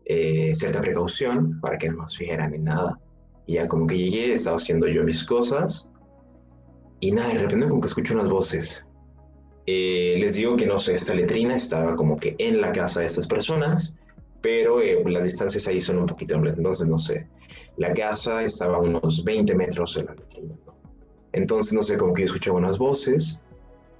eh, 0.06 0.54
cierta 0.54 0.80
precaución 0.80 1.60
para 1.60 1.76
que 1.76 1.90
no 1.90 1.96
nos 1.98 2.18
vieran 2.18 2.52
ni 2.52 2.58
nada. 2.58 2.98
Y 3.46 3.54
ya 3.54 3.68
como 3.68 3.86
que 3.86 3.98
llegué, 3.98 4.32
estaba 4.32 4.56
haciendo 4.56 4.86
yo 4.88 5.04
mis 5.04 5.24
cosas 5.24 5.88
y 7.00 7.12
nada, 7.12 7.28
de 7.34 7.38
repente 7.40 7.68
como 7.68 7.82
que 7.82 7.88
escucho 7.88 8.14
unas 8.14 8.30
voces. 8.30 8.88
Eh, 9.66 10.16
les 10.18 10.34
digo 10.34 10.56
que 10.56 10.66
no 10.66 10.78
sé, 10.78 10.94
esta 10.94 11.14
letrina 11.14 11.56
estaba 11.56 11.96
como 11.96 12.16
que 12.16 12.34
en 12.38 12.60
la 12.60 12.72
casa 12.72 13.00
de 13.00 13.06
estas 13.06 13.26
personas, 13.26 13.98
pero 14.40 14.80
eh, 14.80 15.02
las 15.06 15.24
distancias 15.24 15.66
ahí 15.68 15.80
son 15.80 15.98
un 15.98 16.06
poquito 16.06 16.34
amplias, 16.34 16.56
entonces 16.56 16.86
no 16.88 16.98
sé. 16.98 17.28
La 17.76 17.92
casa 17.92 18.42
estaba 18.42 18.76
a 18.76 18.80
unos 18.80 19.24
20 19.24 19.54
metros 19.54 19.94
de 19.96 20.04
la 20.04 20.14
letrina. 20.14 20.54
Entonces 21.34 21.72
no 21.72 21.82
sé, 21.82 21.96
como 21.96 22.14
que 22.14 22.22
yo 22.22 22.26
escuchaba 22.26 22.58
unas 22.58 22.78
voces, 22.78 23.40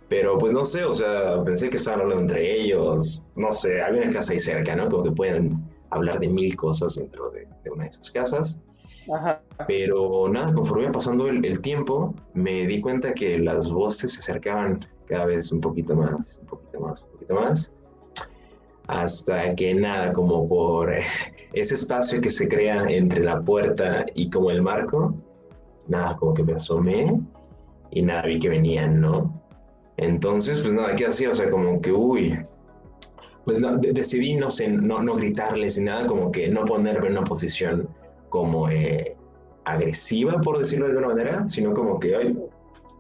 pero 0.08 0.38
pues 0.38 0.52
no 0.52 0.64
sé, 0.64 0.84
o 0.84 0.94
sea, 0.94 1.42
pensé 1.44 1.68
que 1.68 1.76
estaban 1.76 2.00
hablando 2.00 2.22
entre 2.22 2.60
ellos, 2.60 3.28
no 3.34 3.50
sé, 3.50 3.82
había 3.82 4.02
una 4.02 4.12
casa 4.12 4.32
ahí 4.32 4.38
cerca, 4.38 4.76
¿no? 4.76 4.88
Como 4.88 5.02
que 5.02 5.10
pueden 5.10 5.58
hablar 5.90 6.20
de 6.20 6.28
mil 6.28 6.54
cosas 6.54 6.94
dentro 6.94 7.30
de, 7.30 7.48
de 7.64 7.70
una 7.70 7.84
de 7.84 7.90
esas 7.90 8.10
casas. 8.12 8.60
Ajá. 9.12 9.42
Pero 9.66 10.28
nada, 10.28 10.54
conforme 10.54 10.84
iba 10.84 10.92
pasando 10.92 11.28
el, 11.28 11.44
el 11.44 11.60
tiempo, 11.60 12.14
me 12.34 12.66
di 12.66 12.80
cuenta 12.80 13.12
que 13.12 13.38
las 13.38 13.70
voces 13.70 14.12
se 14.12 14.20
acercaban 14.20 14.86
cada 15.06 15.26
vez 15.26 15.50
un 15.50 15.60
poquito 15.60 15.96
más, 15.96 16.38
un 16.40 16.46
poquito 16.46 16.80
más, 16.80 17.02
un 17.02 17.10
poquito 17.10 17.34
más, 17.34 17.76
hasta 18.86 19.54
que 19.56 19.74
nada, 19.74 20.12
como 20.12 20.48
por 20.48 20.92
ese 21.52 21.74
espacio 21.74 22.20
que 22.20 22.30
se 22.30 22.48
crea 22.48 22.84
entre 22.84 23.24
la 23.24 23.40
puerta 23.40 24.06
y 24.14 24.30
como 24.30 24.50
el 24.50 24.62
marco, 24.62 25.14
nada, 25.88 26.16
como 26.16 26.34
que 26.34 26.42
me 26.42 26.54
asomé 26.54 27.20
y 27.90 28.02
nada, 28.02 28.22
vi 28.22 28.38
que 28.38 28.48
venían, 28.48 29.00
¿no? 29.00 29.40
Entonces, 29.96 30.60
pues 30.60 30.72
nada, 30.74 30.96
¿qué 30.96 31.06
hacía? 31.06 31.30
O 31.30 31.34
sea, 31.34 31.48
como 31.50 31.80
que, 31.80 31.92
uy, 31.92 32.38
pues 33.44 33.58
no, 33.60 33.76
de- 33.76 33.92
decidí, 33.92 34.34
no 34.34 34.50
sé, 34.50 34.68
no, 34.68 35.02
no 35.02 35.14
gritarles 35.14 35.78
ni 35.78 35.84
nada, 35.84 36.06
como 36.06 36.32
que 36.32 36.48
no 36.48 36.64
ponerme 36.64 37.06
en 37.06 37.12
una 37.12 37.24
posición 37.24 37.88
como 38.30 38.68
eh, 38.68 39.16
agresiva, 39.64 40.40
por 40.40 40.58
decirlo 40.58 40.86
de 40.86 40.92
alguna 40.92 41.08
manera, 41.14 41.48
sino 41.48 41.72
como 41.72 41.98
que, 42.00 42.16
ay, 42.16 42.36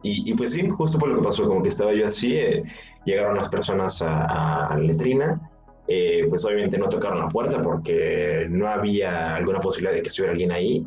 y, 0.02 0.30
y 0.30 0.34
pues 0.34 0.52
sí, 0.52 0.68
justo 0.68 0.98
por 0.98 1.08
lo 1.08 1.16
que 1.16 1.22
pasó, 1.22 1.48
como 1.48 1.62
que 1.62 1.70
estaba 1.70 1.92
yo 1.94 2.06
así, 2.06 2.36
eh, 2.36 2.62
llegaron 3.04 3.36
las 3.36 3.48
personas 3.48 4.00
a, 4.02 4.24
a- 4.24 4.66
a 4.68 4.76
la 4.78 4.84
letrina, 4.84 5.50
eh, 5.88 6.26
pues 6.30 6.44
obviamente 6.44 6.78
no 6.78 6.88
tocaron 6.88 7.18
la 7.18 7.28
puerta 7.28 7.60
porque 7.60 8.46
no 8.48 8.68
había 8.68 9.34
alguna 9.34 9.60
posibilidad 9.60 9.94
de 9.94 10.02
que 10.02 10.08
estuviera 10.08 10.32
alguien 10.32 10.52
ahí, 10.52 10.86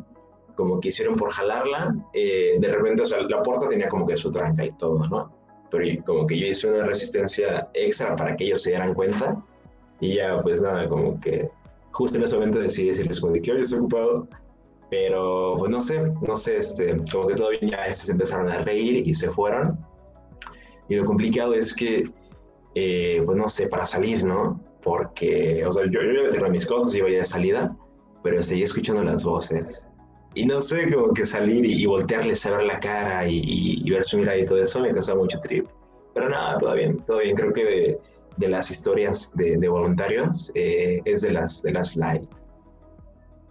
como 0.58 0.80
que 0.80 0.88
hicieron 0.88 1.14
por 1.14 1.30
jalarla, 1.30 1.94
eh, 2.12 2.56
de 2.58 2.68
repente, 2.68 3.02
o 3.02 3.06
sea, 3.06 3.20
la 3.20 3.40
puerta 3.44 3.68
tenía 3.68 3.88
como 3.88 4.04
que 4.04 4.16
su 4.16 4.28
tranca 4.28 4.64
y 4.64 4.72
todo, 4.72 5.06
¿no? 5.06 5.32
Pero 5.70 6.04
como 6.04 6.26
que 6.26 6.36
yo 6.36 6.48
hice 6.48 6.68
una 6.68 6.84
resistencia 6.84 7.70
extra 7.74 8.16
para 8.16 8.34
que 8.34 8.46
ellos 8.46 8.62
se 8.62 8.70
dieran 8.70 8.92
cuenta, 8.92 9.40
y 10.00 10.16
ya, 10.16 10.42
pues 10.42 10.60
nada, 10.60 10.88
como 10.88 11.20
que 11.20 11.48
justo 11.92 12.18
en 12.18 12.24
ese 12.24 12.34
momento 12.34 12.58
decidí 12.58 12.88
decirles 12.88 13.20
como 13.20 13.34
de 13.34 13.40
que 13.40 13.52
hoy 13.52 13.60
estoy 13.60 13.78
ocupado, 13.78 14.26
pero 14.90 15.54
pues 15.58 15.70
no 15.70 15.80
sé, 15.80 16.00
no 16.26 16.36
sé, 16.36 16.56
este, 16.56 16.96
como 17.12 17.28
que 17.28 17.36
todavía 17.36 17.60
ya 17.62 17.92
se 17.92 18.10
empezaron 18.10 18.48
a 18.48 18.58
reír 18.58 19.06
y 19.06 19.14
se 19.14 19.30
fueron. 19.30 19.78
Y 20.88 20.96
lo 20.96 21.04
complicado 21.04 21.54
es 21.54 21.72
que, 21.72 22.10
eh, 22.74 23.22
pues 23.24 23.38
no 23.38 23.46
sé, 23.46 23.68
para 23.68 23.86
salir, 23.86 24.24
¿no? 24.24 24.60
Porque, 24.82 25.64
o 25.64 25.70
sea, 25.70 25.84
yo, 25.84 26.02
yo 26.02 26.24
ya 26.24 26.30
tenía 26.30 26.48
mis 26.48 26.66
cosas, 26.66 26.92
iba 26.96 27.08
ya 27.08 27.18
de 27.18 27.24
salida, 27.24 27.76
pero 28.24 28.42
seguía 28.42 28.64
escuchando 28.64 29.04
las 29.04 29.22
voces. 29.22 29.87
Y 30.38 30.46
no 30.46 30.60
sé, 30.60 30.92
como 30.94 31.12
que 31.12 31.26
salir 31.26 31.64
y, 31.64 31.82
y 31.82 31.86
voltearles 31.86 32.46
a 32.46 32.56
ver 32.56 32.66
la 32.66 32.78
cara 32.78 33.26
y, 33.26 33.38
y- 33.38 33.82
y 33.84 33.90
ver 33.90 34.04
su 34.04 34.18
mirada 34.18 34.38
y 34.38 34.44
todo 34.44 34.62
eso 34.62 34.78
me 34.80 34.92
causaba 34.92 35.18
mucho 35.18 35.40
trip. 35.40 35.66
Pero 36.14 36.28
nada, 36.28 36.56
todo 36.58 36.74
bien, 36.74 36.98
todo 37.04 37.18
bien. 37.18 37.34
Creo 37.34 37.52
que 37.52 37.64
de, 37.64 37.98
de 38.36 38.48
las 38.48 38.70
historias 38.70 39.32
de, 39.34 39.56
de 39.56 39.68
voluntarios 39.68 40.52
eh, 40.54 41.00
es 41.04 41.22
de 41.22 41.32
las, 41.32 41.60
de 41.62 41.72
las 41.72 41.96
light. 41.96 42.28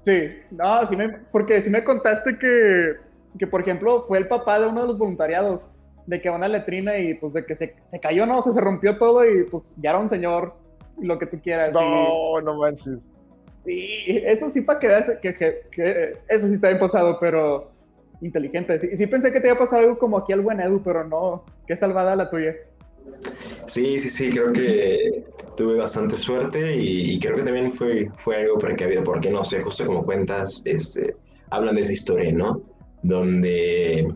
Sí, 0.04 0.30
no, 0.52 0.88
sí 0.88 0.95
me, 0.95 1.10
porque 1.32 1.62
sí 1.62 1.69
me 1.69 1.84
contaste 1.84 2.38
que, 2.39 2.93
que, 3.38 3.47
por 3.47 3.62
ejemplo, 3.62 4.06
fue 4.08 4.19
el 4.19 4.28
papá 4.30 4.60
de 4.60 4.67
uno 4.67 4.82
de 4.82 4.88
los 4.88 4.97
voluntariados, 4.97 5.62
de 6.06 6.21
que 6.21 6.30
va 6.30 6.36
a 6.36 6.38
una 6.38 6.47
letrina 6.47 6.97
y 6.97 7.15
pues 7.15 7.34
de 7.34 7.45
que 7.45 7.56
se, 7.56 7.76
se 7.91 8.00
cayó, 8.00 8.26
¿no? 8.26 8.39
O 8.39 8.43
sea, 8.43 8.54
se 8.54 8.62
rompió 8.62 8.97
todo 8.97 9.30
y 9.30 9.43
pues 9.43 9.73
ya 9.76 9.89
era 9.89 10.00
un 10.00 10.08
señor, 10.08 10.56
lo 11.02 11.19
que 11.19 11.26
tú 11.26 11.41
quieras. 11.41 11.73
No, 11.73 12.39
no 12.41 12.56
manches. 12.58 13.00
Y 13.67 14.17
eso 14.25 14.49
sí 14.49 14.62
para 14.62 14.80
que 14.80 14.88
veas 14.88 15.06
que, 15.21 16.15
eso 16.30 16.47
sí 16.47 16.53
está 16.53 16.69
bien 16.69 16.80
pasado, 16.80 17.17
pero 17.19 17.71
inteligente. 18.21 18.80
Sí, 18.80 18.95
sí 18.95 19.08
pensé 19.08 19.32
que 19.32 19.41
te 19.41 19.47
iba 19.47 19.56
a 19.56 19.60
pasar 19.60 19.80
algo 19.80 19.97
como 19.97 20.17
aquí 20.17 20.34
al 20.34 20.41
buen 20.41 20.60
Edu, 20.60 20.82
pero 20.82 21.03
no, 21.03 21.43
qué 21.67 21.75
salvada 21.75 22.15
la 22.15 22.30
tuya. 22.30 22.56
Sí, 23.65 23.99
sí, 23.99 24.10
sí, 24.10 24.30
creo 24.30 24.47
que 24.53 25.25
tuve 25.56 25.77
bastante 25.77 26.15
suerte 26.15 26.75
y, 26.77 27.19
creo 27.19 27.36
que 27.36 27.43
también 27.43 27.71
fue, 27.71 28.10
fue 28.17 28.38
algo 28.38 28.58
precavido, 28.58 29.03
porque 29.03 29.30
no 29.30 29.43
sé, 29.43 29.60
justo 29.62 29.86
como 29.86 30.06
cuentas, 30.06 30.62
este, 30.65 31.15
hablan 31.49 31.75
de 31.75 31.82
esa 31.82 31.93
historia, 31.93 32.32
¿no? 32.32 32.62
Donde, 33.03 34.13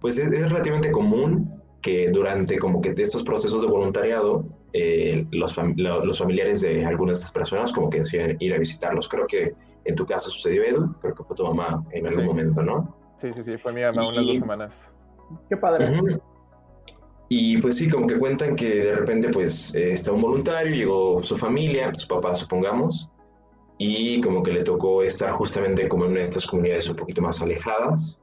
pues 0.00 0.18
es, 0.18 0.32
es 0.32 0.50
relativamente 0.50 0.90
común 0.90 1.62
que 1.82 2.10
durante 2.10 2.58
como 2.58 2.80
que 2.80 2.94
estos 2.96 3.22
procesos 3.22 3.62
de 3.62 3.68
voluntariado, 3.68 4.46
eh, 4.72 5.26
los, 5.30 5.56
fam- 5.56 5.74
lo- 5.76 6.04
los 6.04 6.18
familiares 6.18 6.60
de 6.60 6.84
algunas 6.84 7.18
de 7.18 7.22
estas 7.24 7.32
personas 7.32 7.72
como 7.72 7.88
que 7.90 7.98
decían 7.98 8.36
ir 8.40 8.54
a 8.54 8.58
visitarlos. 8.58 9.08
Creo 9.08 9.26
que 9.26 9.54
en 9.84 9.94
tu 9.94 10.04
caso 10.04 10.30
sucedió, 10.30 10.62
Edu, 10.64 10.94
creo 11.00 11.14
que 11.14 11.24
fue 11.24 11.34
tu 11.36 11.44
mamá 11.44 11.84
en 11.92 12.06
algún 12.06 12.22
Sí. 12.22 12.28
momento, 12.28 12.62
¿no? 12.62 12.94
Sí, 13.18 13.32
sí, 13.32 13.42
sí, 13.42 13.56
fue 13.58 13.72
mi 13.72 13.82
mamá 13.82 14.06
unas 14.08 14.22
Y- 14.24 14.28
dos 14.28 14.38
semanas. 14.38 14.90
Qué 15.48 15.56
padre. 15.56 15.90
Ujú. 15.90 16.20
Y 17.30 17.58
pues 17.58 17.76
sí, 17.76 17.88
como 17.90 18.06
que 18.06 18.18
cuentan 18.18 18.56
que 18.56 18.68
de 18.84 18.94
repente 18.96 19.28
pues 19.28 19.74
eh, 19.74 19.92
está 19.92 20.12
un 20.12 20.22
voluntario, 20.22 20.74
llegó 20.74 21.22
su 21.22 21.36
familia, 21.36 21.92
su 21.94 22.08
papá 22.08 22.34
supongamos, 22.36 23.10
y 23.76 24.20
como 24.22 24.42
que 24.42 24.52
le 24.52 24.62
tocó 24.62 25.02
estar 25.02 25.30
justamente 25.32 25.86
como 25.88 26.04
en 26.06 26.12
una 26.12 26.20
de 26.20 26.26
estas 26.26 26.46
comunidades 26.46 26.88
un 26.88 26.96
poquito 26.96 27.20
más 27.20 27.40
alejadas, 27.42 28.22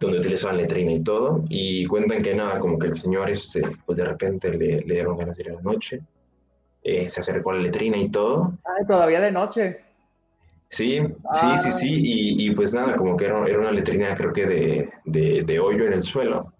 donde 0.00 0.18
utilizaban 0.18 0.56
letrina 0.58 0.92
y 0.92 1.00
todo, 1.02 1.44
y 1.48 1.84
cuentan 1.86 2.22
que 2.22 2.34
nada, 2.34 2.58
como 2.60 2.78
que 2.78 2.86
el 2.88 2.94
señor 2.94 3.30
este, 3.30 3.62
pues 3.84 3.98
de 3.98 4.04
repente 4.04 4.50
le, 4.50 4.80
le 4.82 4.94
dieron 4.94 5.16
ganas 5.16 5.36
de 5.36 5.42
ir 5.44 5.50
a 5.50 5.54
la 5.54 5.62
noche, 5.62 6.00
eh, 6.82 7.08
se 7.08 7.20
acercó 7.20 7.50
a 7.50 7.54
la 7.54 7.62
letrina 7.62 7.96
y 7.96 8.08
todo, 8.08 8.52
Ay, 8.64 8.86
todavía 8.86 9.20
de 9.20 9.32
noche. 9.32 9.80
Sí, 10.70 10.98
Ah. 11.24 11.56
sí, 11.56 11.70
sí, 11.70 11.72
sí, 11.72 11.94
y, 11.98 12.46
y 12.46 12.50
pues 12.54 12.74
nada, 12.74 12.94
como 12.94 13.16
que 13.16 13.24
era, 13.24 13.44
era 13.46 13.58
una 13.58 13.70
letrina 13.72 14.14
creo 14.14 14.32
que 14.32 14.46
de, 14.46 14.90
de, 15.04 15.42
de 15.44 15.58
hoyo 15.58 15.86
en 15.86 15.94
el 15.94 16.02
suelo, 16.02 16.52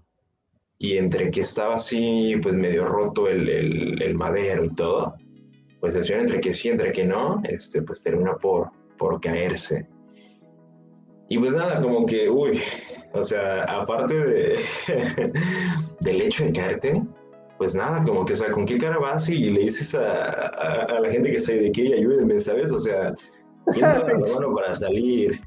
y 0.79 0.97
entre 0.97 1.31
que 1.31 1.43
estaba 1.43 1.75
así, 1.77 2.35
pues 2.43 2.55
medio 2.57 2.85
roto 2.85 3.29
el, 3.29 3.49
el, 3.49 4.03
el 4.03 4.15
madero 4.15 4.65
y 4.65 4.75
todo, 4.75 5.15
pues 5.81 5.95
el 5.95 6.03
señor 6.05 6.23
entre 6.23 6.41
que 6.41 6.53
sí, 6.53 6.69
entre 6.69 6.91
que 6.93 7.05
no, 7.05 7.41
este, 7.45 7.83
pues 7.83 8.03
termina 8.03 8.35
por, 8.37 8.71
por 8.97 9.21
caerse. 9.21 9.87
Y 11.29 11.39
pues 11.39 11.55
nada, 11.55 11.81
como 11.81 12.07
que, 12.07 12.29
uy, 12.31 12.61
o 13.13 13.23
sea, 13.23 13.65
aparte 13.65 14.15
de, 14.15 14.59
del 16.01 16.23
hecho 16.23 16.45
de 16.45 16.53
caerte, 16.53 17.03
pues 17.59 17.75
nada, 17.75 18.01
como 18.03 18.25
que, 18.25 18.33
o 18.33 18.37
sea, 18.37 18.51
¿con 18.51 18.65
qué 18.65 18.79
cara 18.79 18.99
vas 18.99 19.29
y 19.29 19.51
le 19.51 19.61
dices 19.63 19.95
a, 19.95 20.49
a, 20.49 20.83
a 20.85 21.01
la 21.01 21.11
gente 21.11 21.31
que 21.31 21.37
está 21.37 21.53
ahí 21.53 21.59
de 21.65 21.73
que 21.73 21.95
ayúdenme, 21.95 22.41
¿sabes? 22.41 22.73
O 22.73 22.79
sea, 22.79 23.13
¿quién 23.73 23.91
te 23.91 23.99
da 23.99 24.09
la 24.13 24.19
mano 24.35 24.55
para 24.55 24.73
salir? 24.75 25.41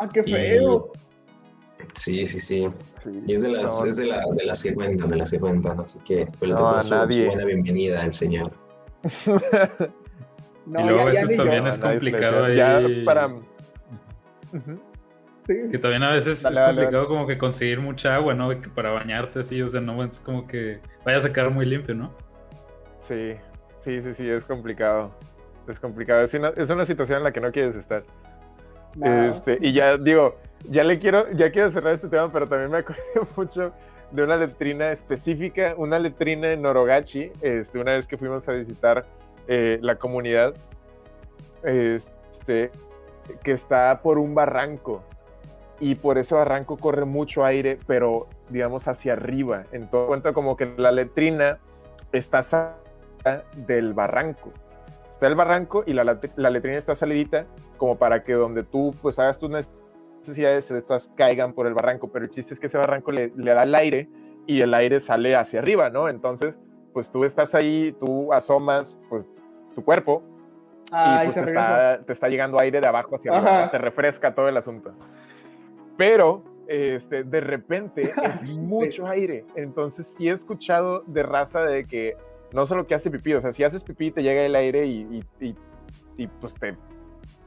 Ah, 0.00 0.08
qué 0.12 0.22
Y- 0.26 0.32
feo. 0.32 0.92
Sí, 1.94 2.24
sí, 2.26 2.40
sí. 2.40 2.66
Sí. 2.98 3.10
Y 3.26 3.34
es 3.34 3.42
de 3.42 3.48
las, 3.50 3.80
No, 3.80 3.86
es 3.86 3.96
de, 3.96 4.06
la- 4.06 4.22
de 4.34 4.44
las 4.46 4.62
que 4.62 4.74
cuentan, 4.74 5.08
de 5.08 5.16
las 5.16 5.30
que 5.30 5.38
cuentan, 5.38 5.78
así 5.80 5.98
que 6.00 6.26
pues, 6.38 6.48
le 6.48 6.48
No, 6.48 6.56
tocó 6.56 6.68
a 6.70 6.80
su, 6.80 6.88
su 6.88 6.94
nadie. 6.94 7.26
buena 7.26 7.44
bienvenida 7.44 8.02
al 8.02 8.12
señor. 8.12 8.50
No, 10.66 10.80
y 10.80 10.84
luego 10.84 11.00
a 11.00 11.04
veces 11.04 11.28
yo. 11.28 11.36
también 11.36 11.66
es 11.66 11.76
le 11.78 11.82
complicado 11.90 12.44
ahí. 12.46 12.56
Ya 12.56 12.80
para... 13.04 13.34
Sí. 15.46 15.54
Que 15.70 15.78
también 15.78 16.02
a 16.02 16.12
veces 16.12 16.42
Dale, 16.42 16.54
es 16.54 16.60
dale, 16.60 16.76
complicado 16.76 17.08
como 17.08 17.26
que 17.26 17.36
conseguir 17.36 17.80
mucha 17.80 18.14
agua, 18.14 18.34
¿no? 18.34 18.48
Que 18.48 18.68
para 18.68 18.92
bañarte 18.92 19.40
así, 19.40 19.60
o 19.60 19.68
sea, 19.68 19.80
no 19.80 20.02
es 20.02 20.20
como 20.20 20.46
que 20.46 20.80
vayas 21.04 21.24
a 21.24 21.32
quedar 21.32 21.50
muy 21.50 21.66
limpio, 21.66 21.94
¿no? 21.94 22.14
Sí, 23.02 23.34
sí, 23.80 24.00
sí, 24.00 24.14
sí, 24.14 24.28
es 24.28 24.44
complicado. 24.44 25.14
Es 25.68 25.78
complicado. 25.78 26.22
Es 26.22 26.32
una, 26.34 26.48
es 26.56 26.70
una 26.70 26.84
situación 26.84 27.18
en 27.18 27.24
la 27.24 27.32
que 27.32 27.40
no 27.40 27.52
quieres 27.52 27.76
estar. 27.76 28.04
No. 28.96 29.06
Este, 29.06 29.58
y 29.60 29.72
ya 29.72 29.98
digo, 29.98 30.36
ya 30.70 30.84
le 30.84 30.98
quiero, 30.98 31.30
ya 31.32 31.50
quiero 31.50 31.68
cerrar 31.70 31.92
este 31.92 32.08
tema, 32.08 32.32
pero 32.32 32.48
también 32.48 32.70
me 32.70 32.78
acordé 32.78 33.02
mucho 33.36 33.72
de 34.10 34.22
una 34.22 34.36
letrina 34.36 34.92
específica, 34.92 35.74
una 35.76 35.98
letrina 35.98 36.52
en 36.52 36.62
Norogachi, 36.62 37.32
este, 37.42 37.78
una 37.78 37.92
vez 37.92 38.06
que 38.06 38.16
fuimos 38.16 38.48
a 38.48 38.52
visitar 38.52 39.04
eh, 39.48 39.78
la 39.82 39.96
comunidad, 39.96 40.54
este, 41.64 42.70
que 43.42 43.52
está 43.52 44.00
por 44.02 44.18
un 44.18 44.34
barranco. 44.34 45.02
Y 45.80 45.96
por 45.96 46.18
ese 46.18 46.34
barranco 46.34 46.76
corre 46.76 47.04
mucho 47.04 47.44
aire, 47.44 47.78
pero 47.86 48.28
digamos 48.48 48.86
hacia 48.88 49.14
arriba. 49.14 49.64
En 49.72 49.88
todo 49.88 50.06
cuenta 50.06 50.32
como 50.32 50.56
que 50.56 50.72
la 50.76 50.92
letrina 50.92 51.58
está 52.12 52.42
salida 52.42 52.76
del 53.56 53.92
barranco. 53.92 54.52
Está 55.10 55.26
el 55.26 55.34
barranco 55.34 55.84
y 55.86 55.92
la, 55.92 56.18
la 56.36 56.50
letrina 56.50 56.76
está 56.78 56.94
salidita 56.94 57.46
como 57.76 57.96
para 57.96 58.22
que 58.22 58.32
donde 58.34 58.62
tú 58.62 58.94
pues 59.02 59.18
hagas 59.18 59.38
tus 59.38 59.50
necesidades 59.50 60.70
estas 60.70 61.10
caigan 61.16 61.52
por 61.52 61.66
el 61.66 61.74
barranco, 61.74 62.08
pero 62.08 62.24
el 62.24 62.30
chiste 62.30 62.54
es 62.54 62.60
que 62.60 62.66
ese 62.66 62.78
barranco 62.78 63.12
le, 63.12 63.32
le 63.36 63.52
da 63.52 63.64
el 63.64 63.74
aire 63.74 64.08
y 64.46 64.60
el 64.60 64.74
aire 64.74 65.00
sale 65.00 65.36
hacia 65.36 65.60
arriba, 65.60 65.90
¿no? 65.90 66.08
Entonces, 66.08 66.58
pues 66.92 67.10
tú 67.10 67.24
estás 67.24 67.54
ahí, 67.54 67.94
tú 67.98 68.32
asomas 68.32 68.96
pues 69.08 69.28
tu 69.74 69.84
cuerpo 69.84 70.22
Ay, 70.94 71.22
y 71.22 71.24
pues 71.26 71.34
te 71.36 71.40
está, 71.44 72.00
te 72.04 72.12
está 72.12 72.28
llegando 72.28 72.58
aire 72.60 72.80
de 72.80 72.86
abajo 72.86 73.16
hacia 73.16 73.32
arriba, 73.32 73.70
te 73.70 73.78
refresca 73.78 74.34
todo 74.34 74.48
el 74.48 74.56
asunto. 74.56 74.92
Pero 75.96 76.42
este, 76.66 77.24
de 77.24 77.40
repente 77.40 78.12
es 78.22 78.42
mucho 78.44 79.06
aire, 79.06 79.44
entonces 79.54 80.14
sí 80.16 80.28
he 80.28 80.32
escuchado 80.32 81.02
de 81.06 81.22
raza 81.22 81.64
de 81.64 81.84
que 81.84 82.16
no 82.52 82.66
solo 82.66 82.86
que 82.86 82.94
hace 82.94 83.10
pipí, 83.10 83.34
o 83.34 83.40
sea, 83.40 83.52
si 83.52 83.64
haces 83.64 83.82
pipí 83.84 84.10
te 84.10 84.22
llega 84.22 84.42
el 84.44 84.54
aire 84.54 84.86
y, 84.86 85.22
y, 85.40 85.46
y- 85.48 85.56
y, 86.16 86.26
pues 86.28 86.54
te 86.54 86.76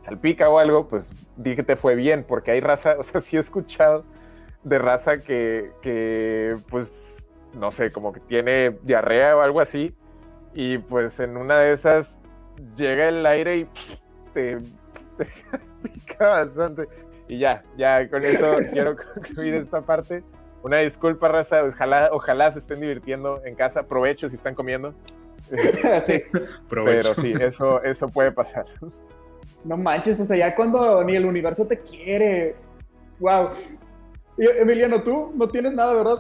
salpica 0.01 0.49
o 0.49 0.59
algo, 0.59 0.89
pues 0.89 1.13
di 1.37 1.55
que 1.55 1.63
te 1.63 1.77
fue 1.77 1.95
bien, 1.95 2.25
porque 2.27 2.51
hay 2.51 2.59
raza, 2.59 2.95
o 2.99 3.03
sea, 3.03 3.21
sí 3.21 3.37
he 3.37 3.39
escuchado 3.39 4.03
de 4.63 4.77
raza 4.79 5.19
que, 5.19 5.71
que 5.81 6.57
pues, 6.69 7.25
no 7.57 7.71
sé, 7.71 7.91
como 7.91 8.11
que 8.11 8.19
tiene 8.19 8.77
diarrea 8.83 9.37
o 9.37 9.41
algo 9.41 9.61
así, 9.61 9.95
y 10.53 10.77
pues 10.79 11.19
en 11.21 11.37
una 11.37 11.59
de 11.59 11.71
esas 11.71 12.19
llega 12.75 13.09
el 13.09 13.25
aire 13.25 13.57
y 13.57 13.65
pff, 13.65 13.95
te, 14.33 14.57
te 15.17 15.25
salpica 15.29 16.27
bastante. 16.27 16.87
Y 17.27 17.39
ya, 17.39 17.63
ya 17.77 18.09
con 18.09 18.23
eso 18.23 18.55
quiero 18.71 18.95
concluir 18.95 19.55
esta 19.55 19.81
parte. 19.81 20.23
Una 20.63 20.79
disculpa, 20.79 21.27
raza, 21.27 21.63
ojalá, 21.63 22.09
ojalá 22.11 22.51
se 22.51 22.59
estén 22.59 22.79
divirtiendo 22.79 23.41
en 23.45 23.55
casa, 23.55 23.83
provecho 23.87 24.29
si 24.29 24.35
están 24.35 24.55
comiendo. 24.55 24.93
Sí. 26.05 26.23
Provecho. 26.67 27.13
Pero 27.13 27.15
sí, 27.15 27.33
eso, 27.39 27.81
eso 27.83 28.09
puede 28.09 28.33
pasar. 28.33 28.65
No 29.63 29.77
manches, 29.77 30.19
o 30.19 30.25
sea, 30.25 30.35
ya 30.35 30.53
cuando 30.53 31.01
ni 31.05 31.15
el 31.15 31.25
universo 31.25 31.65
te 31.65 31.79
quiere. 31.79 32.55
Wow. 33.19 33.51
Emiliano, 34.37 35.01
tú 35.03 35.31
no 35.35 35.47
tienes 35.47 35.73
nada, 35.73 35.93
¿verdad? 35.93 36.17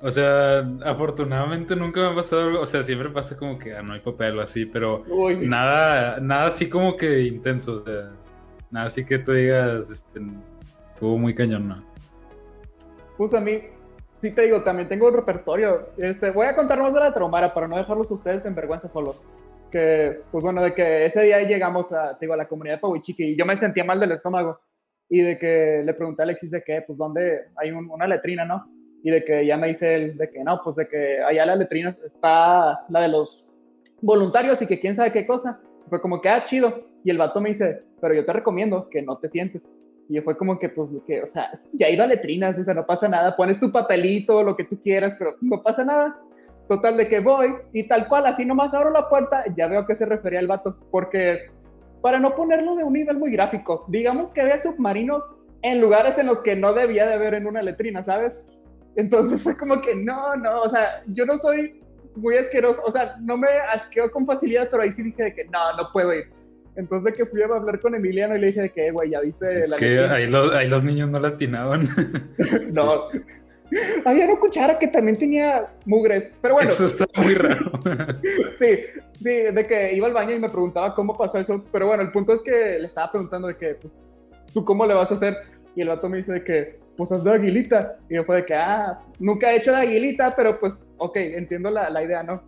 O 0.00 0.10
sea, 0.12 0.60
afortunadamente 0.84 1.74
nunca 1.74 2.00
me 2.00 2.06
ha 2.08 2.14
pasado 2.14 2.42
algo, 2.42 2.60
o 2.60 2.66
sea, 2.66 2.82
siempre 2.84 3.08
pasa 3.10 3.36
como 3.36 3.58
que 3.58 3.74
ah, 3.74 3.82
no 3.82 3.94
hay 3.94 4.00
papel 4.00 4.38
o 4.38 4.42
así, 4.42 4.64
pero 4.64 5.02
Uy. 5.08 5.38
nada, 5.46 6.20
nada 6.20 6.46
así 6.46 6.68
como 6.68 6.96
que 6.96 7.22
intenso, 7.22 7.82
o 7.82 7.84
sea, 7.84 8.10
nada 8.70 8.86
así 8.86 9.04
que 9.04 9.18
tú 9.18 9.32
digas, 9.32 9.90
este, 9.90 10.20
estuvo 10.94 11.18
muy 11.18 11.34
cañón, 11.34 11.68
¿no? 11.68 11.84
Pues 13.16 13.34
a 13.34 13.40
mí, 13.40 13.58
sí 14.20 14.30
te 14.30 14.42
digo, 14.42 14.62
también 14.62 14.88
tengo 14.88 15.08
un 15.08 15.14
repertorio. 15.14 15.88
Este, 15.96 16.30
voy 16.30 16.46
a 16.46 16.54
contar 16.54 16.78
más 16.80 16.94
de 16.94 17.00
la 17.00 17.12
traumara 17.12 17.52
para 17.52 17.66
no 17.66 17.76
dejarlos 17.76 18.08
ustedes 18.12 18.44
en 18.44 18.54
vergüenza 18.54 18.88
solos. 18.88 19.20
Que, 19.72 20.20
pues 20.30 20.44
bueno, 20.44 20.62
de 20.62 20.72
que 20.72 21.06
ese 21.06 21.22
día 21.22 21.42
llegamos 21.42 21.92
a, 21.92 22.16
te 22.16 22.24
digo, 22.26 22.34
a 22.34 22.36
la 22.36 22.46
comunidad 22.46 22.76
de 22.76 22.80
Pahuichiqui 22.80 23.24
y 23.24 23.36
yo 23.36 23.44
me 23.44 23.56
sentía 23.56 23.82
mal 23.82 23.98
del 23.98 24.12
estómago. 24.12 24.60
Y 25.10 25.22
de 25.22 25.36
que 25.38 25.82
le 25.84 25.94
pregunté 25.94 26.22
a 26.22 26.24
Alexis 26.24 26.52
de 26.52 26.62
que, 26.62 26.82
pues, 26.86 26.96
¿dónde 26.96 27.46
hay 27.56 27.72
un- 27.72 27.90
una 27.90 28.06
letrina, 28.06 28.44
no? 28.44 28.64
Y 29.02 29.10
de 29.10 29.24
que 29.24 29.46
ya 29.46 29.56
me 29.56 29.68
dice 29.68 29.94
él 29.94 30.16
de 30.16 30.28
que 30.28 30.42
no, 30.42 30.60
pues 30.62 30.76
de 30.76 30.88
que 30.88 31.22
allá 31.22 31.46
la 31.46 31.56
letrina 31.56 31.96
está 32.04 32.84
la 32.88 33.00
de 33.00 33.08
los 33.08 33.46
voluntarios 34.00 34.60
y 34.62 34.66
que 34.66 34.80
quién 34.80 34.94
sabe 34.94 35.12
qué 35.12 35.26
cosa. 35.26 35.60
Fue 35.88 36.00
como 36.00 36.20
que, 36.20 36.28
ah, 36.28 36.44
chido. 36.44 36.84
Y 37.04 37.10
el 37.10 37.18
vato 37.18 37.40
me 37.40 37.50
dice, 37.50 37.82
pero 38.00 38.14
yo 38.14 38.24
te 38.24 38.32
recomiendo 38.32 38.88
que 38.90 39.02
no 39.02 39.16
te 39.16 39.28
sientes. 39.28 39.70
Y 40.08 40.20
fue 40.20 40.36
como 40.36 40.58
que, 40.58 40.68
pues, 40.70 40.88
que, 41.06 41.22
o 41.22 41.26
sea, 41.26 41.50
ya 41.72 41.86
he 41.86 41.92
ido 41.92 42.02
a 42.02 42.06
letrinas, 42.06 42.58
o 42.58 42.64
sea, 42.64 42.74
no 42.74 42.86
pasa 42.86 43.08
nada, 43.08 43.36
pones 43.36 43.60
tu 43.60 43.70
papelito, 43.70 44.42
lo 44.42 44.56
que 44.56 44.64
tú 44.64 44.80
quieras, 44.80 45.14
pero 45.18 45.36
no 45.40 45.62
pasa 45.62 45.84
nada. 45.84 46.18
Total, 46.66 46.96
de 46.96 47.08
que 47.08 47.20
voy 47.20 47.54
y 47.72 47.88
tal 47.88 48.08
cual, 48.08 48.26
así 48.26 48.44
nomás 48.44 48.74
abro 48.74 48.90
la 48.90 49.08
puerta, 49.08 49.44
ya 49.56 49.68
veo 49.68 49.80
a 49.80 49.86
qué 49.86 49.96
se 49.96 50.04
refería 50.04 50.40
el 50.40 50.46
vato, 50.46 50.76
porque 50.90 51.50
para 52.02 52.18
no 52.18 52.34
ponerlo 52.34 52.76
de 52.76 52.84
un 52.84 52.92
nivel 52.92 53.16
muy 53.16 53.30
gráfico, 53.30 53.86
digamos 53.88 54.30
que 54.30 54.42
había 54.42 54.58
submarinos 54.58 55.24
en 55.62 55.80
lugares 55.80 56.18
en 56.18 56.26
los 56.26 56.40
que 56.40 56.56
no 56.56 56.74
debía 56.74 57.06
de 57.06 57.14
haber 57.14 57.34
en 57.34 57.46
una 57.46 57.62
letrina, 57.62 58.04
¿sabes? 58.04 58.42
Entonces 58.96 59.42
fue 59.42 59.56
como 59.56 59.80
que, 59.80 59.94
no, 59.94 60.34
no, 60.36 60.62
o 60.62 60.68
sea, 60.68 61.02
yo 61.06 61.24
no 61.24 61.38
soy 61.38 61.80
muy 62.16 62.36
asqueroso, 62.36 62.82
o 62.84 62.90
sea, 62.90 63.16
no 63.20 63.36
me 63.36 63.48
asqueo 63.72 64.10
con 64.10 64.26
facilidad, 64.26 64.68
pero 64.70 64.82
ahí 64.82 64.90
sí 64.92 65.02
dije 65.02 65.22
de 65.22 65.34
que 65.34 65.44
no, 65.44 65.76
no 65.76 65.90
puedo 65.92 66.12
ir. 66.14 66.28
Entonces 66.74 67.04
de 67.12 67.18
que 67.18 67.26
fui 67.26 67.42
a 67.42 67.46
hablar 67.46 67.80
con 67.80 67.94
Emiliano 67.94 68.36
y 68.36 68.40
le 68.40 68.46
dije 68.48 68.62
de 68.62 68.70
que, 68.70 68.86
"Eh, 68.88 68.90
güey, 68.92 69.10
ya 69.10 69.20
viste 69.20 69.60
Es 69.60 69.70
la 69.70 69.76
que 69.76 69.86
letrina?" 69.86 70.14
ahí 70.14 70.26
los, 70.28 70.52
ahí 70.54 70.68
los 70.68 70.84
niños 70.84 71.10
no 71.10 71.18
latinaban. 71.18 71.88
No. 72.72 73.08
Había 74.06 74.24
una 74.24 74.40
cuchara 74.40 74.78
que 74.78 74.88
también 74.88 75.18
tenía 75.18 75.66
mugres. 75.84 76.32
Pero 76.40 76.54
bueno, 76.54 76.70
Eso 76.70 76.86
está 76.86 77.04
muy 77.16 77.34
raro. 77.34 77.70
sí, 78.58 78.78
sí, 79.18 79.24
de 79.24 79.66
que 79.68 79.92
iba 79.94 80.06
al 80.06 80.14
baño 80.14 80.36
y 80.36 80.38
me 80.38 80.48
preguntaba 80.48 80.94
cómo 80.94 81.16
pasó 81.18 81.38
eso. 81.38 81.62
Pero 81.70 81.86
bueno, 81.88 82.02
el 82.02 82.10
punto 82.10 82.32
es 82.32 82.40
que 82.40 82.78
le 82.78 82.86
estaba 82.86 83.10
preguntando 83.10 83.48
de 83.48 83.56
que, 83.56 83.74
pues, 83.74 83.94
¿tú 84.54 84.64
cómo 84.64 84.86
le 84.86 84.94
vas 84.94 85.10
a 85.10 85.14
hacer? 85.14 85.36
Y 85.78 85.82
el 85.82 85.88
vato 85.90 86.08
me 86.08 86.16
dice 86.16 86.42
que, 86.42 86.80
pues, 86.96 87.12
haz 87.12 87.22
de 87.22 87.30
aguilita. 87.30 87.98
Y 88.10 88.16
yo 88.16 88.24
fue 88.24 88.38
de 88.38 88.46
que, 88.46 88.54
ah, 88.54 88.98
nunca 89.20 89.52
he 89.52 89.58
hecho 89.58 89.70
de 89.70 89.76
aguilita, 89.76 90.34
pero 90.34 90.58
pues, 90.58 90.74
ok, 90.96 91.16
entiendo 91.18 91.70
la, 91.70 91.88
la 91.88 92.02
idea, 92.02 92.24
¿no? 92.24 92.42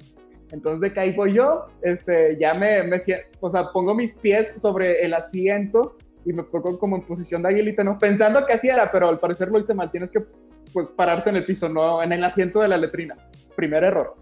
Entonces 0.50 0.80
de 0.80 0.92
que 0.92 0.98
ahí 0.98 1.14
voy 1.14 1.34
yo, 1.34 1.66
este, 1.82 2.36
ya 2.40 2.54
me, 2.54 2.82
me, 2.82 3.00
o 3.38 3.48
sea, 3.48 3.68
pongo 3.72 3.94
mis 3.94 4.16
pies 4.16 4.52
sobre 4.60 5.04
el 5.04 5.14
asiento 5.14 5.96
y 6.24 6.32
me 6.32 6.42
pongo 6.42 6.76
como 6.76 6.96
en 6.96 7.02
posición 7.02 7.44
de 7.44 7.50
aguilita, 7.50 7.84
¿no? 7.84 8.00
Pensando 8.00 8.44
que 8.44 8.54
así 8.54 8.68
era, 8.68 8.90
pero 8.90 9.08
al 9.08 9.20
parecer 9.20 9.48
lo 9.48 9.60
hice 9.60 9.74
mal. 9.74 9.92
Tienes 9.92 10.10
que, 10.10 10.24
pues, 10.72 10.88
pararte 10.88 11.30
en 11.30 11.36
el 11.36 11.44
piso, 11.44 11.68
no 11.68 12.02
en 12.02 12.10
el 12.10 12.24
asiento 12.24 12.62
de 12.62 12.66
la 12.66 12.78
letrina. 12.78 13.16
Primer 13.54 13.84
error. 13.84 14.16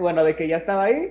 Bueno, 0.00 0.24
de 0.24 0.34
que 0.34 0.48
ya 0.48 0.56
estaba 0.56 0.84
ahí, 0.84 1.08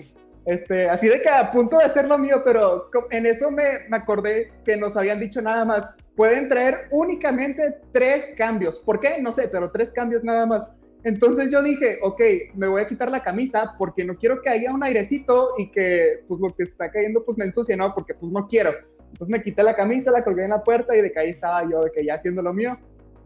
Este, 0.49 0.89
así 0.89 1.07
de 1.07 1.21
que 1.21 1.29
a 1.29 1.51
punto 1.51 1.77
de 1.77 1.83
hacer 1.83 2.07
lo 2.07 2.17
mío, 2.17 2.41
pero 2.43 2.89
en 3.11 3.27
eso 3.27 3.51
me, 3.51 3.87
me 3.87 3.97
acordé 3.97 4.51
que 4.65 4.75
nos 4.77 4.97
habían 4.97 5.19
dicho 5.19 5.43
nada 5.43 5.63
más, 5.63 5.85
pueden 6.15 6.49
traer 6.49 6.87
únicamente 6.89 7.75
tres 7.91 8.31
cambios. 8.35 8.79
¿Por 8.79 8.99
qué? 8.99 9.21
No 9.21 9.31
sé, 9.31 9.47
pero 9.47 9.69
tres 9.69 9.91
cambios 9.91 10.23
nada 10.23 10.47
más. 10.47 10.67
Entonces 11.03 11.51
yo 11.51 11.61
dije, 11.61 11.99
ok, 12.01 12.21
me 12.55 12.67
voy 12.67 12.81
a 12.81 12.87
quitar 12.87 13.11
la 13.11 13.21
camisa 13.21 13.75
porque 13.77 14.03
no 14.03 14.15
quiero 14.15 14.41
que 14.41 14.49
haya 14.49 14.73
un 14.73 14.83
airecito 14.83 15.53
y 15.59 15.69
que 15.69 16.23
pues 16.27 16.41
lo 16.41 16.49
que 16.55 16.63
está 16.63 16.89
cayendo 16.89 17.23
pues 17.23 17.37
me 17.37 17.45
ensucie, 17.45 17.77
¿no? 17.77 17.93
Porque 17.93 18.15
pues 18.15 18.31
no 18.31 18.47
quiero. 18.47 18.71
Entonces 19.11 19.29
me 19.29 19.43
quité 19.43 19.61
la 19.61 19.75
camisa, 19.75 20.09
la 20.09 20.23
colgué 20.23 20.45
en 20.45 20.49
la 20.49 20.63
puerta 20.63 20.97
y 20.97 21.01
de 21.01 21.11
que 21.11 21.19
ahí 21.19 21.29
estaba 21.29 21.61
yo, 21.69 21.83
de 21.83 21.91
que 21.91 22.03
ya 22.03 22.15
haciendo 22.15 22.41
lo 22.41 22.53
mío. 22.53 22.75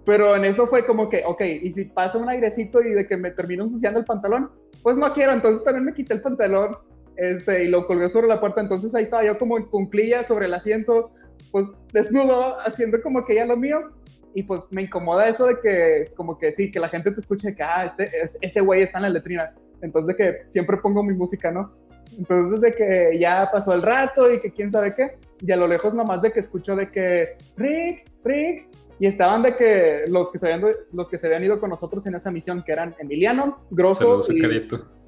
Pero 0.06 0.36
en 0.36 0.44
eso 0.44 0.68
fue 0.68 0.86
como 0.86 1.08
que, 1.08 1.24
ok, 1.26 1.42
y 1.42 1.72
si 1.72 1.86
pasa 1.86 2.18
un 2.18 2.28
airecito 2.28 2.82
y 2.82 2.92
de 2.92 3.08
que 3.08 3.16
me 3.16 3.32
termino 3.32 3.64
ensuciando 3.64 4.00
el 4.00 4.06
pantalón, 4.06 4.52
pues 4.82 4.98
no 4.98 5.14
quiero. 5.14 5.32
Entonces 5.32 5.64
también 5.64 5.86
me 5.86 5.94
quité 5.94 6.16
el 6.16 6.22
pantalón 6.22 6.76
este, 7.18 7.64
y 7.64 7.68
lo 7.68 7.86
colgué 7.88 8.10
sobre 8.10 8.28
la 8.28 8.40
puerta. 8.40 8.62
Entonces 8.62 8.94
ahí 8.96 9.06
estaba 9.06 9.24
yo 9.24 9.38
como 9.38 9.58
en 9.58 9.66
cunclilla 9.66 10.24
sobre 10.24 10.46
el 10.46 10.54
asiento, 10.54 11.12
pues 11.52 11.68
desnudo, 11.92 12.60
haciendo 12.62 13.02
como 13.02 13.26
que 13.26 13.36
ya 13.36 13.46
lo 13.46 13.58
mío 13.58 13.92
y 14.36 14.44
pues 14.44 14.64
me 14.72 14.82
incomoda 14.84 15.28
eso 15.28 15.48
de 15.48 15.60
que, 15.62 16.12
como 16.16 16.38
que 16.38 16.52
sí, 16.52 16.72
que 16.72 16.80
la 16.80 16.90
gente 16.90 17.12
te 17.12 17.20
escuche 17.20 17.56
que, 17.56 17.64
ah, 17.64 17.86
este, 17.86 18.10
ese 18.42 18.62
güey 18.62 18.84
está 18.84 18.98
en 18.98 19.04
la 19.04 19.10
letrina. 19.10 19.54
Entonces, 19.82 20.08
de 20.08 20.16
que 20.16 20.38
siempre 20.50 20.78
pongo 20.78 21.04
mi 21.04 21.14
música, 21.14 21.52
¿no? 21.52 21.72
Entonces, 22.18 22.62
de 22.62 22.74
que 22.74 23.18
ya 23.20 23.50
pasó 23.52 23.74
el 23.74 23.82
rato 23.82 24.32
y 24.32 24.40
que 24.40 24.52
quién 24.52 24.72
sabe 24.72 24.94
qué, 24.96 25.18
y 25.42 25.52
a 25.52 25.58
lo 25.58 25.68
lejos 25.68 25.94
nomás 25.94 26.22
de 26.22 26.32
que 26.32 26.40
escucho 26.40 26.76
de 26.76 26.90
que, 26.90 27.38
Rick, 27.58 28.10
Rick, 28.24 28.68
y 29.00 29.08
estaban 29.08 29.44
de 29.44 29.56
que 29.56 30.04
los 30.08 30.32
que 30.32 30.40
se 30.40 30.52
habían, 30.52 30.74
los 30.94 31.10
que 31.10 31.18
se 31.18 31.28
habían 31.28 31.44
ido 31.44 31.60
con 31.60 31.70
nosotros 31.70 32.06
en 32.06 32.16
esa 32.16 32.32
misión, 32.32 32.64
que 32.64 32.72
eran 32.72 32.96
Emiliano, 33.00 33.66
Grosso 33.70 34.22
y, 34.32 34.42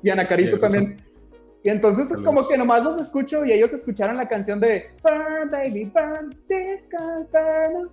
y, 0.04 0.10
Ana 0.10 0.28
Carito 0.28 0.60
también. 0.60 0.98
Y 1.66 1.70
entonces 1.70 2.16
como 2.24 2.48
que 2.48 2.60
nomás 2.60 2.84
los 2.84 3.00
escucho 3.00 3.44
y 3.44 3.52
ellos 3.52 3.74
escucharon 3.74 4.18
la 4.18 4.28
canción 4.28 4.60
de 4.60 4.86
Burn, 5.02 5.50
Baby, 5.50 5.86
Burn, 5.86 6.30
Disco, 6.48 7.28
Burn. 7.32 7.90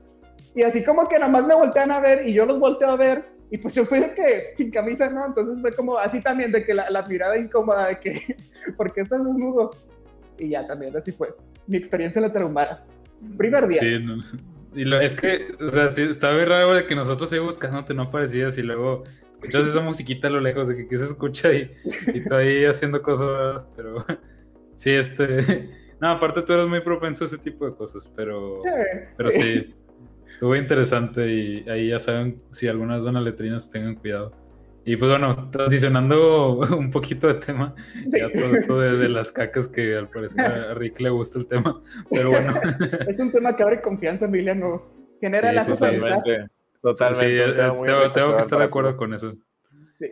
Y 0.54 0.62
así 0.62 0.84
como 0.84 1.08
que 1.08 1.18
nada 1.18 1.32
más 1.32 1.46
me 1.46 1.54
voltean 1.54 1.90
a 1.90 1.98
ver 1.98 2.28
y 2.28 2.34
yo 2.34 2.44
los 2.44 2.60
volteo 2.60 2.90
a 2.90 2.96
ver 2.96 3.24
y 3.50 3.56
pues 3.56 3.72
yo 3.72 3.86
fui 3.86 4.00
de 4.00 4.12
que 4.12 4.52
sin 4.58 4.70
camisa, 4.70 5.08
¿no? 5.08 5.24
Entonces 5.24 5.62
fue 5.62 5.74
como 5.74 5.96
así 5.96 6.20
también 6.20 6.52
de 6.52 6.66
que 6.66 6.74
la, 6.74 6.90
la 6.90 7.00
mirada 7.06 7.38
incómoda 7.38 7.88
de 7.88 7.98
que, 7.98 8.36
¿por 8.76 8.92
qué 8.92 9.00
estás 9.00 9.24
desnudo? 9.24 9.70
Y 10.38 10.50
ya 10.50 10.66
también 10.66 10.94
así 10.94 11.10
fue 11.10 11.34
mi 11.66 11.78
experiencia 11.78 12.18
en 12.18 12.26
la 12.26 12.32
tarahumara. 12.34 12.84
Primer 13.38 13.68
día. 13.68 13.80
Sí, 13.80 13.98
no, 14.04 14.20
y 14.74 14.84
lo, 14.84 15.00
es 15.00 15.14
que, 15.14 15.54
o 15.60 15.70
sea, 15.70 15.90
sí, 15.90 16.02
está 16.02 16.32
muy 16.32 16.44
raro 16.44 16.74
de 16.74 16.86
que 16.86 16.94
nosotros 16.94 17.32
ahí 17.32 17.38
buscándote 17.38 17.94
no 17.94 18.02
aparecías 18.02 18.58
y 18.58 18.62
luego 18.62 19.04
escuchas 19.32 19.66
esa 19.66 19.80
musiquita 19.80 20.28
a 20.28 20.30
lo 20.30 20.40
lejos 20.40 20.68
de 20.68 20.76
que, 20.76 20.88
que 20.88 20.98
se 20.98 21.04
escucha 21.04 21.52
y, 21.52 21.70
y 22.14 22.24
tú 22.24 22.34
ahí 22.34 22.64
haciendo 22.64 23.02
cosas, 23.02 23.66
pero 23.76 24.04
sí, 24.76 24.90
este... 24.90 25.68
No, 26.02 26.08
aparte 26.08 26.42
tú 26.42 26.52
eres 26.52 26.66
muy 26.66 26.80
propenso 26.80 27.22
a 27.22 27.28
ese 27.28 27.38
tipo 27.38 27.64
de 27.64 27.76
cosas, 27.76 28.12
pero, 28.16 28.58
pero 29.16 29.30
sí, 29.30 29.72
Estuvo 30.42 30.56
interesante 30.56 31.32
y 31.32 31.70
ahí 31.70 31.90
ya 31.90 32.00
saben 32.00 32.42
si 32.50 32.66
algunas 32.66 33.04
van 33.04 33.16
a 33.16 33.20
letrinas 33.20 33.70
tengan 33.70 33.94
cuidado. 33.94 34.32
Y 34.84 34.96
pues 34.96 35.10
bueno, 35.10 35.50
transicionando 35.50 36.58
un 36.76 36.90
poquito 36.90 37.28
de 37.28 37.34
tema, 37.34 37.74
ya 38.06 38.30
todo 38.30 38.54
esto 38.54 38.80
de, 38.80 39.08
las 39.08 39.30
cacas 39.30 39.68
que 39.68 39.96
al 39.96 40.08
parecer 40.08 40.40
a 40.40 40.74
Rick 40.74 41.00
le 41.00 41.10
gusta 41.10 41.38
el 41.38 41.46
tema, 41.46 41.80
pero 42.10 42.30
bueno. 42.30 42.54
Es 43.08 43.20
un 43.20 43.30
tema 43.30 43.54
que 43.54 43.62
abre 43.62 43.80
confianza, 43.80 44.24
Emiliano. 44.24 44.82
Genera 45.20 45.52
la 45.52 45.64
totalmente. 45.64 46.46
Totalmente. 46.80 47.46
Sí, 47.46 47.60
tengo, 48.12 48.34
que 48.34 48.40
estar 48.40 48.58
de 48.58 48.64
acuerdo 48.64 48.96
con 48.96 49.14
eso. 49.14 49.36
Sí. 49.94 50.08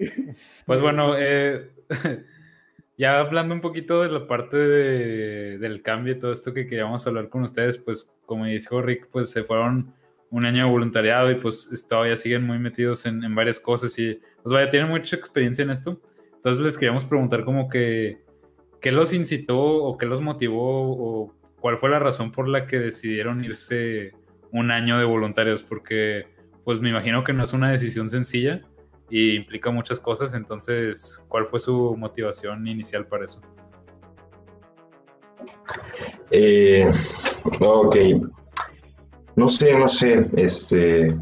Pues 0.66 0.80
bueno, 0.80 1.14
eh, 1.18 1.70
ya 2.96 3.18
hablando 3.18 3.54
un 3.54 3.61
poquito 3.61 4.02
de 4.02 4.09
la 4.09 4.28
parte 4.28 4.56
de, 4.56 5.59
del 5.59 5.83
cambio 5.83 6.12
y 6.12 6.18
todo 6.20 6.30
esto 6.30 6.54
que 6.54 6.68
queríamos 6.68 7.04
hablar 7.09 7.28
con 7.28 7.42
ustedes, 7.42 7.76
pues 7.76 8.16
como 8.24 8.44
dijo 8.44 8.80
Rick, 8.83 9.09
pues 9.11 9.30
se 9.30 9.42
fueron 9.42 9.92
un 10.31 10.47
año 10.47 10.64
de 10.64 10.71
voluntariado 10.71 11.31
y 11.31 11.35
pues 11.35 11.87
todavía 11.88 12.16
siguen 12.16 12.47
muy 12.47 12.59
metidos 12.59 13.05
en, 13.07 13.35
varias 13.35 13.59
cosas 13.59 13.99
y 13.99 14.21
pues 14.43 14.53
vaya, 14.53 14.71
tienen 14.71 14.88
mucha 14.88 15.16
experiencia 15.16 15.62
en 15.62 15.71
esto. 15.71 16.01
Entonces 16.37 16.64
les 16.64 16.79
queríamos 16.79 17.05
preguntar 17.05 17.45
como 17.45 17.69
que, 17.69 18.23
¿qué 18.81 18.93
los 18.93 19.12
incitó 19.12 19.59
o 19.59 19.99
qué 19.99 20.07
los 20.07 20.21
motivó 20.21 20.93
o 20.93 21.35
cuál 21.61 21.79
fue 21.79 21.90
la 21.90 21.99
razón 21.99 22.33
por 22.33 22.49
la 22.49 22.66
que 22.66 22.79
decidieron 22.79 23.45
irse 23.45 24.12
un 24.53 24.71
año 24.71 24.99
de 24.99 25.05
voluntarios? 25.05 25.62
Porque 25.62 26.27
pues 26.64 26.81
me 26.81 26.90
imagino 26.90 27.25
que 27.25 27.33
no 27.33 27.45
es 27.45 27.53
una 27.53 27.71
decisión 27.71 28.09
sencilla 28.09 28.62
y 29.11 29.35
implica 29.35 29.71
muchas 29.71 29.99
cosas, 29.99 30.35
entonces, 30.35 31.27
¿cuál 31.29 31.47
fue 31.47 31.59
su 31.59 31.97
motivación 31.97 32.66
inicial 32.69 33.07
para 33.07 33.25
eso? 33.25 33.43
Eh, 36.31 36.88
ok, 37.59 37.97
no 39.40 39.48
sé, 39.48 39.74
no 39.74 39.88
sé, 39.88 40.26
este, 40.37 41.16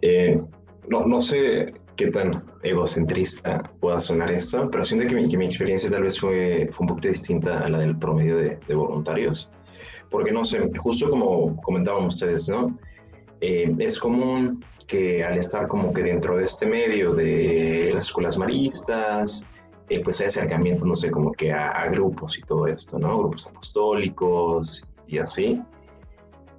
eh, 0.00 0.40
no, 0.88 1.20
sé 1.20 1.74
qué 1.94 2.10
tan 2.10 2.42
egocentrista 2.62 3.70
pueda 3.78 4.00
sonar 4.00 4.30
esto, 4.30 4.70
pero 4.70 4.82
siento 4.84 5.06
que 5.06 5.36
mi, 5.36 5.44
experiencia 5.44 5.90
tal 5.90 6.04
vez 6.04 6.18
fue, 6.18 6.70
fue, 6.72 6.84
un 6.84 6.86
poquito 6.86 7.08
distinta 7.08 7.58
a 7.58 7.68
la 7.68 7.80
del 7.80 7.98
promedio 7.98 8.38
de, 8.38 8.74
voluntarios. 8.74 9.50
Porque 10.08 10.32
no 10.32 10.46
sé, 10.46 10.66
justo 10.78 11.10
como 11.10 11.60
comentaban 11.60 12.06
ustedes, 12.06 12.48
¿no? 12.48 12.78
Eh, 13.42 13.70
es 13.78 13.98
común 13.98 14.64
que 14.86 15.22
al 15.22 15.36
estar 15.36 15.68
como 15.68 15.92
que 15.92 16.02
dentro 16.02 16.38
de 16.38 16.44
este 16.44 16.64
medio 16.64 17.12
de 17.12 17.90
las 17.92 18.06
escuelas 18.06 18.38
maristas, 18.38 19.46
eh, 19.90 20.00
pues 20.02 20.22
hay 20.22 20.28
acercamientos, 20.28 20.86
no 20.86 20.94
sé, 20.94 21.10
como 21.10 21.32
que 21.32 21.52
a, 21.52 21.68
a, 21.68 21.88
grupos 21.88 22.38
y 22.38 22.42
todo 22.42 22.66
esto, 22.66 22.98
¿no? 22.98 23.18
Grupos 23.18 23.46
apostólicos 23.46 24.82
y 25.06 25.18
así 25.18 25.62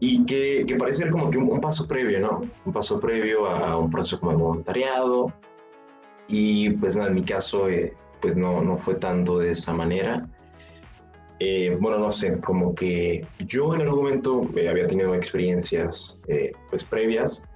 y 0.03 0.25
que, 0.25 0.65
que, 0.65 0.75
parece 0.77 1.03
ser 1.03 1.11
como 1.11 1.29
que 1.29 1.37
un, 1.37 1.61
paso 1.61 1.87
previo, 1.87 2.19
¿no? 2.19 2.41
Un 2.65 2.73
paso 2.73 2.99
previo 2.99 3.45
a 3.45 3.77
un 3.77 3.91
proceso 3.91 4.19
como 4.19 4.31
de 4.31 4.37
voluntariado. 4.37 5.31
Y 6.27 6.71
pues 6.71 6.95
en 6.95 7.13
mi 7.13 7.23
caso, 7.23 7.69
eh, 7.69 7.93
pues 8.19 8.35
no, 8.35 8.63
no 8.63 8.77
fue 8.77 8.95
tanto 8.95 9.37
de 9.37 9.51
esa 9.51 9.73
manera. 9.73 10.27
Eh, 11.39 11.77
bueno, 11.79 11.99
no 11.99 12.11
sé, 12.11 12.39
como 12.39 12.73
que 12.73 13.27
yo 13.45 13.75
en 13.75 13.81
algún 13.81 13.99
momento 13.99 14.49
eh, 14.55 14.69
había 14.69 14.87
tenido 14.87 15.13
experiencias 15.13 16.17
pues 16.71 16.83
previas, 16.83 17.47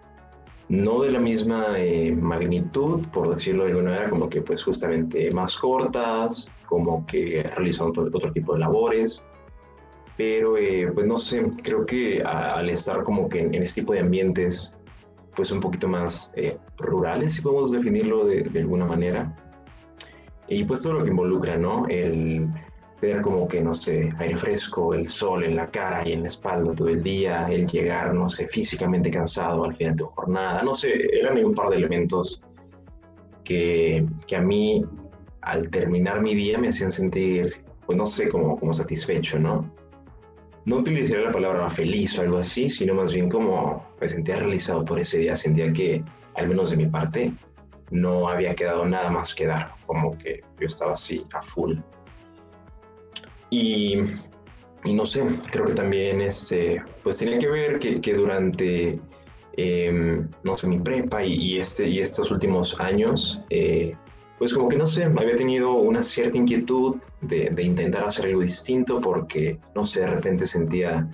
no 0.70 1.02
de 1.02 1.12
la 1.12 1.20
misma 1.20 1.70
magnitud, 2.16 3.08
por 3.12 3.30
decirlo 3.30 3.64
de 3.64 3.72
alguna 3.72 3.90
manera, 3.90 4.10
como 4.10 4.30
que 4.30 4.42
pues 4.42 4.64
justamente 4.64 5.32
más 5.32 5.58
cortas, 5.58 6.48
como 6.68 7.08
que 7.08 7.42
realizando 7.56 8.02
otro, 8.02 8.18
otro 8.18 8.32
tipo 8.32 8.54
de 8.54 8.60
labores, 8.60 9.24
pero 10.18 10.58
eh, 10.58 10.90
pues 10.94 11.06
no 11.08 11.18
sé, 11.18 11.46
creo 11.64 11.86
que 11.86 12.22
al 12.22 12.70
estar 12.70 13.04
como 13.04 13.28
que 13.28 13.42
en, 13.42 13.56
este 13.56 13.82
tipo 13.82 13.94
de 13.94 14.00
ambientes, 14.00 14.74
pues 15.36 15.52
un 15.52 15.60
poquito 15.60 15.88
más 15.88 16.32
eh, 16.36 16.58
rurales, 16.78 17.34
si 17.34 17.42
podemos 17.42 17.72
definirlo 17.72 18.26
de, 18.26 18.44
de, 18.44 18.60
alguna 18.62 18.86
manera, 18.86 19.36
y 20.48 20.64
pues 20.64 20.84
todo 20.84 20.94
lo 20.94 21.04
que 21.04 21.10
involucra, 21.10 21.58
¿no? 21.58 21.88
El 21.88 22.48
tener 23.00 23.22
como 23.22 23.48
que, 23.48 23.62
no 23.62 23.74
sé, 23.74 24.10
aire 24.20 24.38
fresco, 24.38 24.94
el 24.94 25.08
sol 25.08 25.44
en 25.44 25.56
la 25.56 25.70
cara 25.70 26.08
y 26.08 26.14
en 26.14 26.22
la 26.22 26.28
espalda 26.28 26.74
todo 26.74 26.88
el 26.88 27.04
día, 27.04 27.44
el 27.50 27.68
llegar, 27.68 28.14
no 28.14 28.30
sé, 28.30 28.48
físicamente 28.48 29.12
cansado 29.12 29.66
al 29.66 29.76
final 29.76 29.96
de 29.96 30.04
tu 30.04 30.06
jornada, 30.08 30.64
no 30.64 30.74
sé, 30.74 30.94
eran 31.12 31.44
un 31.44 31.54
par 31.54 31.70
de 31.70 31.78
elementos 31.78 32.42
que, 33.44 34.06
que 34.28 34.36
a 34.36 34.42
mí 34.42 34.84
al 35.42 35.70
terminar 35.70 36.22
mi 36.22 36.36
día 36.36 36.58
me 36.58 36.70
hacían 36.70 36.92
sentir, 36.92 37.64
pues 37.86 37.98
no 37.98 38.06
sé, 38.06 38.30
como, 38.30 38.58
como 38.58 38.74
satisfecho, 38.74 39.38
¿no? 39.38 39.72
No 40.66 40.78
utilizaría 40.78 41.26
la 41.26 41.32
palabra 41.32 41.70
feliz 41.70 42.18
o 42.18 42.24
algo 42.24 42.40
así, 42.40 42.70
sino 42.70 42.96
más 42.96 43.14
bien 43.14 43.30
como 43.30 43.86
me 44.02 44.08
sentía 44.08 44.38
realizado 44.38 44.84
por 44.84 45.00
ese 45.00 45.20
día, 45.20 45.36
sentía 45.36 45.72
que, 45.72 46.04
al 46.34 46.48
menos 46.48 46.72
de 46.72 46.78
mi 46.78 46.88
parte, 46.88 47.32
no 47.92 48.28
había 48.28 48.56
quedado 48.56 48.86
nada 48.86 49.12
más 49.12 49.34
que 49.36 49.46
dar, 49.46 49.74
como 49.86 50.18
que 50.18 50.44
yo 50.60 50.66
estaba 50.66 50.94
así 50.94 51.24
a 51.34 51.42
full. 51.44 51.78
Y, 53.52 53.98
no 54.92 55.06
sé, 55.06 55.24
creo 55.52 55.66
que 55.68 55.74
también 55.74 56.20
este, 56.22 56.82
pues 57.04 57.20
tenía 57.20 57.38
que 57.38 57.48
ver 57.48 57.80
que, 57.80 58.14
durante, 58.14 59.00
em, 59.58 60.28
no 60.44 60.58
sé, 60.58 60.68
mi 60.68 60.80
prepa 60.80 61.24
y, 61.24 61.60
este, 61.60 62.02
estos 62.02 62.32
últimos 62.32 62.80
años, 62.80 63.46
eh, 63.52 63.96
pues 64.38 64.54
como 64.54 64.68
que 64.68 64.78
no 64.78 64.86
sé, 64.86 65.06
había 65.06 65.36
tenido 65.36 65.74
una 65.74 66.02
cierta 66.02 66.38
inquietud 66.38 66.98
de, 67.22 67.54
intentar 67.62 68.04
hacer 68.04 68.26
algo 68.26 68.42
distinto 68.42 69.00
porque, 69.00 69.60
no 69.76 69.86
sé, 69.86 70.02
de 70.02 70.08
repente 70.08 70.46
sentía 70.46 71.08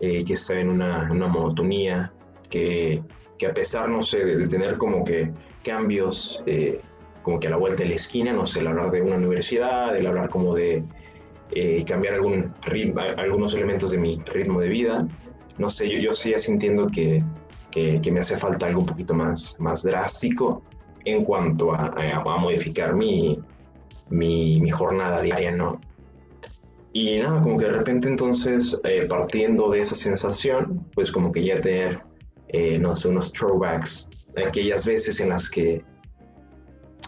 eh, 0.00 0.24
que 0.24 0.32
estaba 0.32 0.60
en 0.60 0.70
una, 0.70 1.04
monotonía, 1.12 2.12
que, 2.50 3.02
que, 3.38 3.46
a 3.46 3.54
pesar, 3.54 3.88
no 3.88 4.02
sé, 4.02 4.24
de, 4.24 4.44
tener 4.46 4.76
como 4.76 5.04
que 5.04 5.30
cambios 5.62 6.42
eh, 6.46 6.80
como 7.22 7.38
que 7.38 7.46
a 7.46 7.50
la 7.50 7.56
vuelta 7.56 7.82
de 7.84 7.90
la 7.90 7.94
esquina, 7.94 8.32
no 8.32 8.46
sé, 8.46 8.60
el 8.60 8.66
hablar 8.66 8.90
de 8.90 9.02
una 9.02 9.16
universidad, 9.16 9.96
el 9.96 10.06
hablar 10.06 10.28
como 10.28 10.54
de 10.54 10.82
eh, 11.52 11.84
cambiar 11.86 12.14
algún 12.14 12.54
ritmo, 12.62 13.00
algunos 13.00 13.54
elementos 13.54 13.92
de 13.92 13.98
mi 13.98 14.20
ritmo 14.32 14.60
de 14.60 14.68
vida, 14.68 15.06
no 15.58 15.70
sé, 15.70 15.88
yo, 15.88 15.98
yo 15.98 16.12
seguía 16.12 16.38
sintiendo 16.38 16.88
que, 16.88 17.22
que, 17.70 18.00
que 18.00 18.10
me 18.10 18.20
hace 18.20 18.36
falta 18.36 18.66
algo 18.66 18.80
un 18.80 18.86
poquito 18.86 19.14
más, 19.14 19.56
más 19.60 19.82
drástico 19.84 20.62
en 21.10 21.24
cuanto 21.24 21.72
a, 21.72 21.86
a, 21.86 22.36
modificar 22.38 22.94
mi, 22.94 23.38
mi, 24.10 24.60
mi, 24.60 24.70
jornada 24.70 25.20
diaria, 25.22 25.52
¿no? 25.52 25.80
Y 26.92 27.18
nada, 27.18 27.42
como 27.42 27.58
que 27.58 27.66
de 27.66 27.72
repente 27.72 28.08
entonces, 28.08 28.80
eh, 28.84 29.06
partiendo 29.08 29.70
de 29.70 29.80
esa 29.80 29.94
sensación, 29.94 30.86
pues 30.94 31.12
como 31.12 31.30
que 31.32 31.44
ya 31.44 31.56
tener, 31.56 32.00
eh, 32.48 32.78
no 32.78 32.96
sé, 32.96 33.08
unos 33.08 33.32
throwbacks, 33.32 34.10
aquellas 34.36 34.86
veces 34.86 35.20
en 35.20 35.30
las 35.30 35.50
que, 35.50 35.84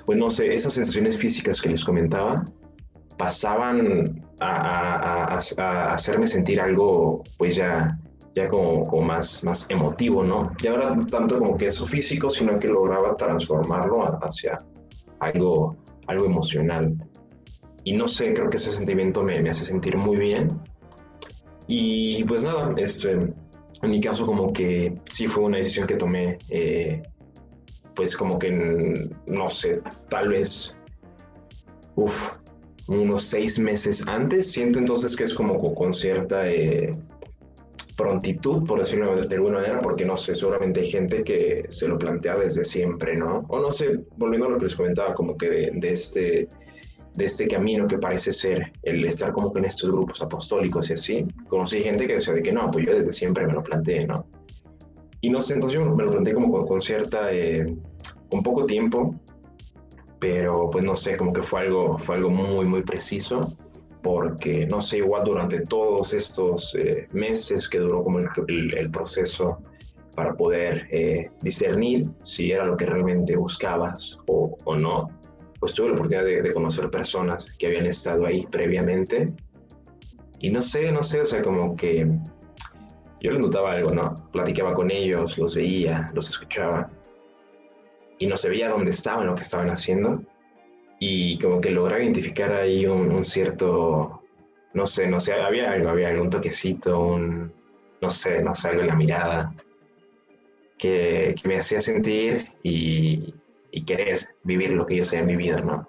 pues 0.07 0.19
no 0.19 0.31
sé, 0.31 0.53
esas 0.55 0.75
sensaciones 0.75 1.17
físicas 1.17 1.61
que 1.61 1.71
les 1.71 1.85
comentaba, 1.85 2.45
pasaban 3.17 4.25
a, 4.41 5.39
hacerme 5.93 6.27
sentir 6.27 6.61
algo, 6.61 7.23
pues 7.37 7.57
ya, 7.57 7.99
ya 8.35 8.49
como, 8.49 8.85
como, 8.87 9.03
más, 9.03 9.43
más 9.45 9.69
emotivo, 9.71 10.23
¿no? 10.23 10.53
Ya 10.63 10.73
era 10.73 10.97
tanto 11.11 11.39
como 11.39 11.57
que 11.57 11.67
eso 11.67 11.87
físico, 11.87 12.31
sino 12.31 12.59
que 12.59 12.69
lograba 12.69 13.17
transformarlo 13.17 14.05
hacia 14.23 14.59
algo, 15.19 15.77
algo 16.07 16.27
emocional. 16.27 16.95
Y 17.85 17.93
no 17.95 18.07
sé, 18.07 18.33
creo 18.35 18.51
que 18.51 18.57
ese 18.57 18.73
sentimiento 18.73 19.23
me, 19.23 19.41
me 19.41 19.51
hace 19.51 19.65
sentir 19.65 19.97
muy 19.97 20.17
bien. 20.17 20.61
Y 21.67 22.23
pues 22.25 22.45
nada, 22.45 22.75
este, 22.77 23.13
en 23.13 23.91
mi 23.91 24.01
caso 24.01 24.27
como 24.27 24.53
que 24.53 24.99
sí 25.09 25.27
fue 25.27 25.45
una 25.45 25.59
decisión 25.59 25.87
que 25.87 25.97
tomé, 25.97 26.39
eh, 26.49 27.03
pues 27.95 28.17
como 28.17 28.39
que, 28.39 29.11
no 29.27 29.51
sé, 29.51 29.81
tal 30.09 30.29
vez, 30.29 30.77
uff, 31.97 32.35
unos 32.89 33.25
seis 33.25 33.59
meses 33.59 34.07
antes. 34.07 34.51
Siento 34.51 34.79
entonces 34.79 35.17
que 35.17 35.25
es 35.25 35.33
como 35.33 35.75
con 35.75 35.95
cierta 35.95 36.49
eh, 36.49 36.93
prontitud, 38.01 38.67
por 38.67 38.79
decirlo 38.79 39.15
de 39.15 39.35
alguna 39.35 39.59
manera, 39.59 39.81
porque 39.83 40.07
no 40.07 40.17
sé, 40.17 40.35
seguramente 40.35 40.81
hay 40.81 40.89
gente 40.89 41.23
que 41.23 41.65
se 41.69 41.87
lo 41.87 41.99
plantea 41.99 42.37
desde 42.37 42.65
siempre, 42.65 43.15
¿no? 43.15 43.45
O 43.49 43.61
no 43.61 43.71
sé, 43.71 44.01
volviendo 44.17 44.49
a 44.49 44.51
lo 44.53 44.59
que 44.59 44.65
les 44.65 44.75
comentaba, 44.75 45.13
como 45.15 45.37
que 45.37 45.71
de, 45.73 45.93
este 45.93 46.49
de 47.15 47.25
este 47.25 47.47
camino 47.47 47.87
que 47.87 47.99
parece 47.99 48.33
ser 48.33 48.73
el 48.85 49.05
estar 49.05 49.33
como 49.33 49.53
que 49.53 49.59
en 49.59 49.67
estos 49.67 49.91
grupos 49.91 50.23
apostólicos 50.23 50.89
y 50.89 50.95
así, 50.95 51.27
conocí 51.49 51.83
gente 51.83 52.07
que 52.07 52.15
decía 52.15 52.33
de 52.33 52.43
que 52.43 52.53
no, 52.53 52.71
pues 52.71 52.87
yo 52.87 52.95
desde 52.95 53.13
siempre 53.13 53.47
me 53.47 53.53
lo 53.53 53.63
planteé, 53.63 54.07
¿no? 54.07 54.25
Y 55.21 55.29
no 55.29 55.43
sé, 55.43 55.55
entonces 55.55 55.79
yo 55.79 55.85
me 55.85 56.05
lo 56.05 56.11
planteé 56.11 56.33
como 56.33 56.65
con, 56.65 56.81
cierta, 56.81 57.31
eh, 57.33 57.77
con 58.31 58.43
poco 58.43 58.65
tiempo, 58.65 59.15
pero 60.19 60.71
pues 60.71 60.85
no 60.85 60.97
sé, 60.97 61.19
como 61.19 61.33
que 61.35 61.43
fue 61.43 61.61
algo, 61.61 61.99
fue 61.99 62.17
algo 62.17 62.31
muy, 62.31 62.65
muy 62.65 62.83
preciso, 62.83 63.57
porque 64.03 64.67
no 64.67 64.81
sé, 64.81 64.99
igual 64.99 65.25
durante 65.25 65.61
todos 65.61 66.15
estos 66.15 66.75
eh, 66.75 67.09
meses 67.13 67.69
que 67.69 67.79
duró 67.79 68.03
como 68.03 68.19
el, 68.19 68.75
el, 68.75 68.91
proceso 68.91 69.63
para 70.15 70.35
poder 70.35 70.89
eh, 70.91 71.31
discernir 71.43 72.09
si 72.23 72.53
era 72.53 72.67
lo 72.67 72.77
que 72.77 72.87
realmente 72.87 73.37
buscabas 73.37 74.19
o, 74.27 74.57
o 74.65 74.77
no, 74.77 75.09
pues 75.59 75.75
tuve 75.75 75.89
la 75.89 75.95
oportunidad 75.95 76.25
de, 76.25 76.43
de, 76.43 76.53
conocer 76.53 76.91
personas 76.91 77.47
que 77.59 77.67
habían 77.67 77.87
estado 77.87 78.27
ahí 78.27 78.47
previamente 78.51 79.33
y 80.39 80.51
no 80.51 80.63
sé, 80.63 80.91
no 80.91 81.03
sé, 81.03 81.21
o 81.21 81.27
sea, 81.27 81.43
como 81.43 81.77
que 81.77 82.07
yo 83.21 83.33
les 83.33 83.41
notaba 83.41 83.73
algo, 83.73 83.91
¿no? 83.91 84.15
Platicaba 84.33 84.73
con 84.73 84.91
ellos, 84.91 85.37
los 85.37 85.55
veía, 85.55 86.11
los 86.15 86.31
escuchaba 86.31 86.91
y 88.19 88.27
no 88.27 88.37
se 88.37 88.49
veía 88.49 88.71
dónde 88.71 88.91
estaban, 88.91 89.27
lo 89.27 89.35
que 89.35 89.43
estaban 89.43 89.69
haciendo. 89.69 90.23
Y 91.01 91.39
como 91.39 91.61
que 91.61 91.71
lograba 91.71 92.03
identificar 92.03 92.53
ahí 92.53 92.87
un, 92.87 93.25
cierto, 93.25 94.23
no 94.75 94.87
sé, 94.87 95.09
no 95.09 95.19
sé, 95.19 95.35
había 95.35 95.73
algo, 95.73 95.89
había 95.89 96.11
algún 96.11 96.31
toquecito, 96.31 97.01
un, 97.01 97.53
no 98.01 98.11
sé, 98.11 98.43
no 98.43 98.55
sé, 98.55 98.69
algo 98.69 98.83
en 98.83 98.89
la 98.89 98.95
mirada 98.95 99.55
que, 100.79 101.35
me 101.45 101.59
hacía 101.59 101.81
sentir 101.81 102.53
y, 102.63 103.35
y, 103.73 103.85
querer 103.85 104.29
vivir 104.45 104.73
lo 104.73 104.87
que 104.87 104.95
ellos 104.95 105.13
habían 105.13 105.29
vivido, 105.29 105.61
¿no? 105.63 105.89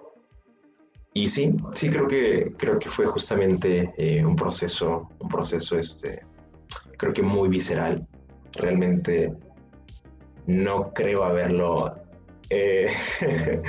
Y 1.14 1.28
sí, 1.28 1.54
sí 1.74 1.90
creo 1.90 2.08
que, 2.08 2.52
creo 2.56 2.78
que 2.78 2.88
fue 2.88 3.04
justamente 3.04 3.92
eh, 3.98 4.24
un 4.24 4.34
proceso, 4.34 5.10
un 5.18 5.28
proceso, 5.28 5.78
este, 5.78 6.24
creo 6.96 7.12
que 7.12 7.22
muy 7.22 7.48
visceral. 7.48 8.06
Realmente 8.52 9.32
no 10.46 10.92
creo 10.94 11.24
haberlo 11.24 12.01
eh, 12.52 13.62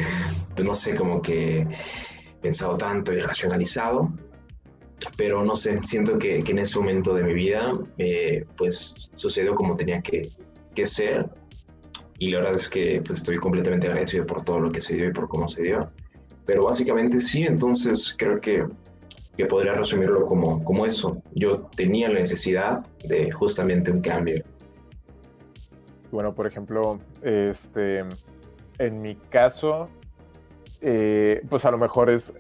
no 0.63 0.75
sé, 0.75 0.95
como 0.95 1.21
que 1.21 1.65
pensado 2.41 2.77
tanto 2.77 3.13
y 3.13 3.19
racionalizado, 3.19 4.11
pero 5.17 5.43
no 5.43 5.55
sé, 5.55 5.79
siento 5.84 6.17
que, 6.17 6.39
en 6.39 6.59
ese 6.59 6.77
momento 6.79 7.13
de 7.13 7.23
mi 7.23 7.34
vida, 7.34 7.73
eh, 7.97 8.45
pues 8.57 9.09
sucedió 9.15 9.55
como 9.55 9.77
tenía 9.77 10.01
que, 10.01 10.29
que, 10.75 10.86
ser, 10.86 11.29
y 12.19 12.31
la 12.31 12.39
verdad 12.39 12.55
es 12.55 12.69
que 12.69 13.01
pues, 13.05 13.19
estoy 13.19 13.38
completamente 13.38 13.88
agradecido 13.88 14.25
por 14.25 14.43
todo 14.43 14.59
lo 14.59 14.71
que 14.71 14.81
se 14.81 14.95
dio 14.95 15.07
y 15.07 15.13
por 15.13 15.29
cómo 15.29 15.47
se 15.47 15.63
dio, 15.63 15.89
pero 16.45 16.65
básicamente 16.65 17.21
sí, 17.21 17.43
entonces 17.43 18.13
creo 18.17 18.41
que, 18.41 18.65
que 19.38 19.45
podría 19.45 19.75
resumirlo 19.75 20.25
como, 20.25 20.61
como 20.65 20.86
eso, 20.86 21.21
yo 21.34 21.69
tenía 21.77 22.09
la 22.09 22.19
necesidad 22.19 22.86
de 23.05 23.31
justamente 23.31 23.91
un 23.91 24.01
cambio. 24.01 24.43
Bueno, 26.11 26.36
por 26.36 26.45
ejemplo, 26.45 26.99
este, 27.23 28.03
en 28.78 29.01
mi 29.01 29.15
caso, 29.15 29.89
eh, 30.82 31.41
pues 31.49 31.65
a 31.65 31.71
lo 31.71 31.78
mejor 31.78 32.09
es, 32.09 32.34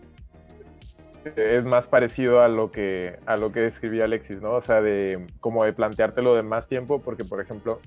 es 1.35 1.63
más 1.63 1.87
parecido 1.87 2.41
a 2.41 2.47
lo 2.47 2.71
que 2.71 3.17
a 3.25 3.37
lo 3.37 3.51
que 3.51 3.61
describía 3.61 4.05
Alexis, 4.05 4.41
¿no? 4.41 4.53
O 4.53 4.61
sea, 4.61 4.81
de 4.81 5.25
como 5.39 5.63
de 5.63 5.73
planteártelo 5.73 6.35
de 6.35 6.43
más 6.43 6.67
tiempo, 6.67 7.01
porque 7.01 7.23
por 7.23 7.39
ejemplo, 7.39 7.79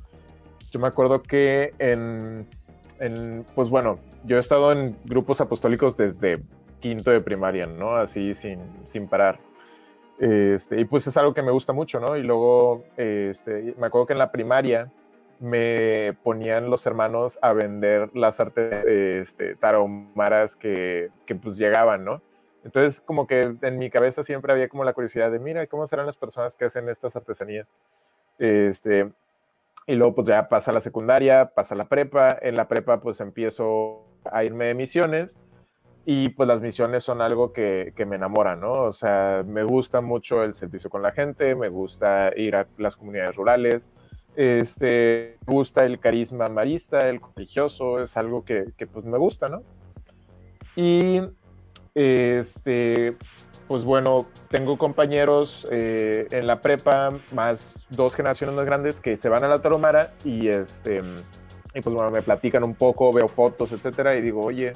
yo 0.70 0.80
me 0.80 0.88
acuerdo 0.88 1.22
que 1.22 1.74
en, 1.78 2.46
pues 3.54 3.68
bueno, 3.68 3.98
yo 4.24 4.36
he 4.36 4.40
estado 4.40 4.72
en 4.72 4.96
grupos 5.04 5.40
apostólicos 5.40 5.96
desde 5.96 6.42
quinto 6.80 7.10
de 7.10 7.20
primaria, 7.20 7.66
¿no? 7.66 7.96
Así 7.96 8.34
sin, 8.34 8.60
sin 8.86 9.08
parar. 9.08 9.38
Este, 10.18 10.80
y 10.80 10.86
pues 10.86 11.06
es 11.06 11.16
algo 11.18 11.34
que 11.34 11.42
me 11.42 11.50
gusta 11.50 11.74
mucho, 11.74 12.00
¿no? 12.00 12.16
Y 12.16 12.22
luego, 12.22 12.84
este, 12.96 13.74
me 13.78 13.88
acuerdo 13.88 14.06
que 14.06 14.12
en 14.14 14.18
la 14.18 14.32
primaria 14.32 14.90
me 15.38 16.16
ponían 16.22 16.70
los 16.70 16.86
hermanos 16.86 17.38
a 17.42 17.52
vender 17.52 18.10
las 18.14 18.40
artes 18.40 18.84
este, 18.86 19.54
taromaras 19.56 20.56
que, 20.56 21.10
que, 21.26 21.34
pues 21.34 21.56
llegaban, 21.56 22.04
¿no? 22.04 22.22
Entonces 22.64 23.00
como 23.00 23.26
que 23.26 23.56
en 23.60 23.78
mi 23.78 23.90
cabeza 23.90 24.22
siempre 24.22 24.52
había 24.52 24.68
como 24.68 24.84
la 24.84 24.92
curiosidad 24.92 25.30
de, 25.30 25.38
mira, 25.38 25.66
¿cómo 25.66 25.86
serán 25.86 26.06
las 26.06 26.16
personas 26.16 26.56
que 26.56 26.64
hacen 26.64 26.88
estas 26.88 27.14
artesanías? 27.16 27.72
Este, 28.38 29.12
y 29.86 29.94
luego 29.94 30.16
pues 30.16 30.26
ya 30.26 30.48
pasa 30.48 30.72
la 30.72 30.80
secundaria, 30.80 31.52
pasa 31.54 31.74
la 31.74 31.88
prepa, 31.88 32.36
en 32.40 32.56
la 32.56 32.66
prepa 32.66 33.00
pues 33.00 33.20
empiezo 33.20 34.04
a 34.24 34.42
irme 34.42 34.66
de 34.66 34.74
misiones 34.74 35.36
y 36.04 36.30
pues 36.30 36.48
las 36.48 36.60
misiones 36.60 37.04
son 37.04 37.20
algo 37.20 37.52
que, 37.52 37.92
que, 37.96 38.06
me 38.06 38.16
enamora, 38.16 38.56
¿no? 38.56 38.72
O 38.72 38.92
sea, 38.92 39.44
me 39.46 39.64
gusta 39.64 40.00
mucho 40.00 40.42
el 40.42 40.54
servicio 40.54 40.88
con 40.90 41.02
la 41.02 41.12
gente, 41.12 41.54
me 41.54 41.68
gusta 41.68 42.32
ir 42.36 42.56
a 42.56 42.66
las 42.78 42.96
comunidades 42.96 43.36
rurales, 43.36 43.90
este, 44.36 45.38
me 45.46 45.54
gusta 45.54 45.84
el 45.84 45.98
carisma 45.98 46.48
marista, 46.48 47.08
el 47.08 47.20
religioso, 47.34 48.02
es 48.02 48.16
algo 48.16 48.44
que, 48.44 48.72
pues 48.92 49.04
me 49.04 49.18
gusta, 49.18 49.48
¿no? 49.48 49.62
Y 50.76 51.22
este, 51.94 53.16
pues 53.66 53.84
bueno, 53.84 54.26
tengo 54.50 54.76
compañeros 54.76 55.66
eh, 55.70 56.28
en 56.30 56.46
la 56.46 56.60
prepa, 56.60 57.18
más 57.32 57.86
dos 57.90 58.14
generaciones 58.14 58.54
más 58.54 58.66
grandes 58.66 59.00
que 59.00 59.16
se 59.16 59.28
van 59.28 59.42
a 59.44 59.48
la 59.48 59.62
Taromara 59.62 60.12
y 60.22 60.48
este, 60.48 61.02
y 61.74 61.80
pues 61.80 61.94
bueno, 61.94 62.10
me 62.10 62.22
platican 62.22 62.62
un 62.62 62.74
poco, 62.74 63.12
veo 63.12 63.28
fotos, 63.28 63.72
etcétera, 63.72 64.16
y 64.16 64.20
digo, 64.20 64.44
oye, 64.44 64.74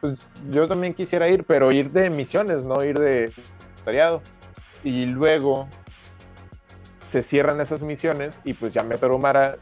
pues 0.00 0.20
yo 0.50 0.68
también 0.68 0.92
quisiera 0.92 1.28
ir, 1.28 1.44
pero 1.44 1.72
ir 1.72 1.90
de 1.90 2.10
misiones, 2.10 2.64
no 2.64 2.84
ir 2.84 2.98
de 2.98 3.32
voluntariado. 3.72 4.22
Y 4.82 5.06
luego 5.06 5.66
se 7.04 7.22
cierran 7.22 7.60
esas 7.60 7.82
misiones 7.82 8.40
y 8.44 8.54
pues 8.54 8.72
ya 8.72 8.82
me 8.82 8.98
Tarumara, 8.98 9.56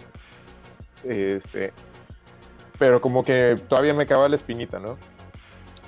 este, 1.04 1.72
pero 2.78 3.00
como 3.00 3.24
que 3.24 3.60
todavía 3.68 3.94
me 3.94 4.04
acaba 4.04 4.28
la 4.28 4.36
espinita, 4.36 4.78
¿no? 4.78 4.96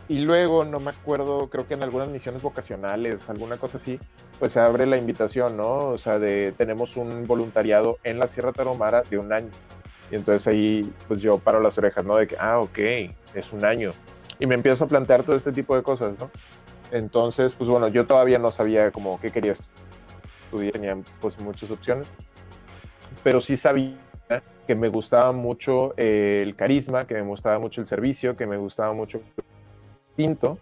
Y 0.07 0.20
luego, 0.20 0.66
no 0.66 0.80
me 0.80 0.90
acuerdo, 0.90 1.48
creo 1.48 1.66
que 1.66 1.74
en 1.74 1.82
algunas 1.82 2.09
misiones 2.09 2.42
vocacionales, 2.42 3.30
alguna 3.30 3.57
cosa 3.57 3.78
así, 3.78 3.98
pues 4.38 4.52
se 4.52 4.61
abre 4.61 4.84
la 4.84 4.98
invitación, 4.98 5.57
¿no? 5.57 5.86
O 5.86 5.98
sea, 5.98 6.18
de 6.18 6.52
tenemos 6.59 6.98
un 6.98 7.26
voluntariado 7.26 7.98
en 8.05 8.18
la 8.18 8.28
Sierra 8.28 8.52
Tarumara 8.52 9.02
de 9.02 9.16
un 9.18 9.32
año. 9.32 9.50
Y 10.11 10.16
entonces 10.16 10.46
ahí, 10.46 10.92
pues 11.09 11.22
yo 11.22 11.38
paro 11.38 11.61
las 11.61 11.78
orejas, 11.78 12.05
¿no? 12.05 12.16
De 12.16 12.26
que, 12.26 12.36
ah, 12.38 12.59
ok, 12.59 12.78
es 13.34 13.52
un 13.52 13.64
año. 13.64 13.92
Y 14.38 14.46
me 14.46 14.55
empiezo 14.55 14.84
a 14.84 14.88
plantear 14.88 15.24
todo 15.24 15.36
este 15.36 15.52
tipo 15.52 15.74
de 15.74 15.82
cosas, 15.82 16.18
¿no? 16.18 16.30
Entonces, 16.90 17.55
pues 17.55 17.70
bueno, 17.70 17.88
yo 17.88 18.07
todavía 18.07 18.38
no 18.38 18.50
sabía 18.50 18.90
como 18.90 19.18
qué 19.20 19.32
quería 19.32 19.55
tenía 20.59 20.96
pues 21.20 21.38
muchas 21.38 21.70
opciones, 21.70 22.09
pero 23.22 23.40
sí 23.40 23.57
sabía 23.57 23.96
que 24.66 24.74
me 24.74 24.88
gustaba 24.88 25.32
mucho 25.32 25.94
el 25.96 26.55
carisma, 26.57 27.07
que 27.07 27.14
me 27.14 27.22
gustaba 27.22 27.59
mucho 27.59 27.80
el 27.80 27.86
servicio, 27.86 28.36
que 28.36 28.46
me 28.46 28.57
gustaba 28.57 28.92
mucho 28.92 29.20
tinto. 30.16 30.59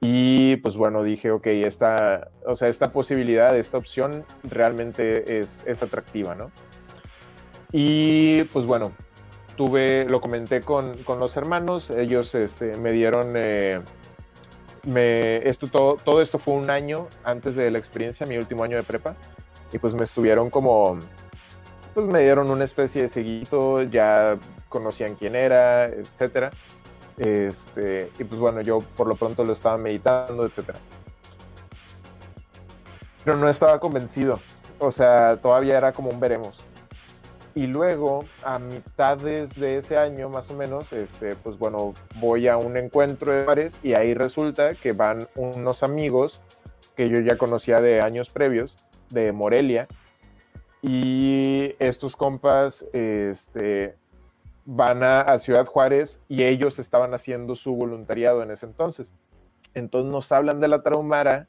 Y 0.00 0.56
pues 0.56 0.76
bueno, 0.76 1.02
dije, 1.02 1.30
ok, 1.30 1.46
esta, 1.46 2.28
o 2.46 2.54
sea, 2.54 2.68
esta 2.68 2.92
posibilidad, 2.92 3.56
esta 3.56 3.78
opción 3.78 4.24
realmente 4.42 5.40
es, 5.40 5.64
es 5.66 5.82
atractiva, 5.82 6.34
¿no? 6.34 6.50
Y 7.72 8.44
pues 8.44 8.66
bueno, 8.66 8.92
tuve, 9.56 10.06
lo 10.08 10.20
comenté 10.20 10.60
con, 10.60 11.02
con 11.02 11.18
los 11.18 11.36
hermanos, 11.36 11.90
ellos 11.90 12.34
este, 12.34 12.76
me 12.76 12.92
dieron 12.92 13.32
eh, 13.36 13.80
me, 14.86 15.36
esto, 15.48 15.68
todo, 15.68 15.96
todo 15.96 16.22
esto 16.22 16.38
fue 16.38 16.54
un 16.54 16.70
año 16.70 17.08
antes 17.24 17.56
de 17.56 17.70
la 17.70 17.78
experiencia, 17.78 18.26
mi 18.26 18.38
último 18.38 18.64
año 18.64 18.76
de 18.76 18.82
prepa, 18.82 19.14
y 19.72 19.78
pues 19.78 19.94
me 19.94 20.04
estuvieron 20.04 20.48
como, 20.48 20.98
pues 21.92 22.06
me 22.06 22.20
dieron 22.20 22.50
una 22.50 22.64
especie 22.64 23.02
de 23.02 23.08
seguito, 23.08 23.82
ya 23.82 24.38
conocían 24.68 25.16
quién 25.16 25.34
era, 25.34 25.86
etcétera. 25.86 26.50
Este, 27.18 28.10
y 28.18 28.24
pues 28.24 28.40
bueno, 28.40 28.60
yo 28.60 28.80
por 28.80 29.06
lo 29.06 29.16
pronto 29.16 29.44
lo 29.44 29.52
estaba 29.52 29.78
meditando, 29.78 30.44
etcétera. 30.44 30.78
Pero 33.24 33.36
no 33.36 33.48
estaba 33.48 33.80
convencido. 33.80 34.40
O 34.78 34.92
sea, 34.92 35.38
todavía 35.40 35.78
era 35.78 35.92
como 35.92 36.10
un 36.10 36.20
veremos. 36.20 36.64
Y 37.56 37.66
luego, 37.68 38.26
a 38.44 38.58
mitades 38.58 39.58
de 39.58 39.78
ese 39.78 39.96
año, 39.96 40.28
más 40.28 40.50
o 40.50 40.54
menos, 40.54 40.92
este, 40.92 41.36
pues 41.36 41.58
bueno, 41.58 41.94
voy 42.20 42.48
a 42.48 42.58
un 42.58 42.76
encuentro 42.76 43.32
de 43.32 43.46
bares 43.46 43.80
y 43.82 43.94
ahí 43.94 44.12
resulta 44.12 44.74
que 44.74 44.92
van 44.92 45.26
unos 45.34 45.82
amigos 45.82 46.42
que 46.96 47.08
yo 47.08 47.18
ya 47.20 47.38
conocía 47.38 47.80
de 47.80 48.02
años 48.02 48.28
previos, 48.28 48.76
de 49.08 49.32
Morelia, 49.32 49.88
y 50.82 51.74
estos 51.78 52.14
compas 52.14 52.84
este, 52.92 53.96
van 54.66 55.02
a, 55.02 55.38
Ciudad 55.38 55.64
Juárez 55.64 56.20
y 56.28 56.44
ellos 56.44 56.78
estaban 56.78 57.14
haciendo 57.14 57.56
su 57.56 57.74
voluntariado 57.74 58.42
en 58.42 58.50
ese 58.50 58.66
entonces. 58.66 59.14
Entonces 59.72 60.12
nos 60.12 60.30
hablan 60.30 60.60
de 60.60 60.68
la 60.68 60.82
Tarahumara 60.82 61.48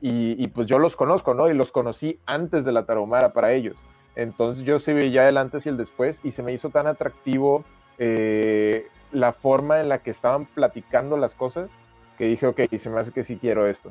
y, 0.00 0.46
pues 0.46 0.68
yo 0.68 0.78
los 0.78 0.94
conozco, 0.94 1.34
¿no? 1.34 1.48
Y 1.48 1.54
los 1.54 1.72
conocí 1.72 2.20
antes 2.24 2.64
de 2.64 2.70
la 2.70 2.86
Tarahumara 2.86 3.32
para 3.32 3.52
ellos. 3.52 3.76
Entonces 4.20 4.64
yo 4.64 4.78
sí 4.78 4.92
veía 4.92 5.26
el 5.30 5.38
antes 5.38 5.64
y 5.64 5.70
el 5.70 5.78
después 5.78 6.20
y 6.22 6.32
se 6.32 6.42
me 6.42 6.52
hizo 6.52 6.68
tan 6.68 6.86
atractivo 6.86 7.64
eh, 7.96 8.86
la 9.12 9.32
forma 9.32 9.80
en 9.80 9.88
la 9.88 10.02
que 10.02 10.10
estaban 10.10 10.44
platicando 10.44 11.16
las 11.16 11.34
cosas 11.34 11.70
que 12.18 12.26
dije, 12.26 12.46
ok, 12.46 12.60
se 12.76 12.90
me 12.90 13.00
hace 13.00 13.12
que 13.12 13.24
sí 13.24 13.38
quiero 13.40 13.66
esto, 13.66 13.90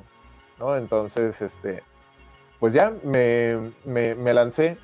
¿no? 0.60 0.78
Entonces, 0.78 1.42
este, 1.42 1.82
pues 2.60 2.76
ya 2.76 2.94
me, 3.04 3.72
me, 3.86 4.34
lancé 4.36 4.78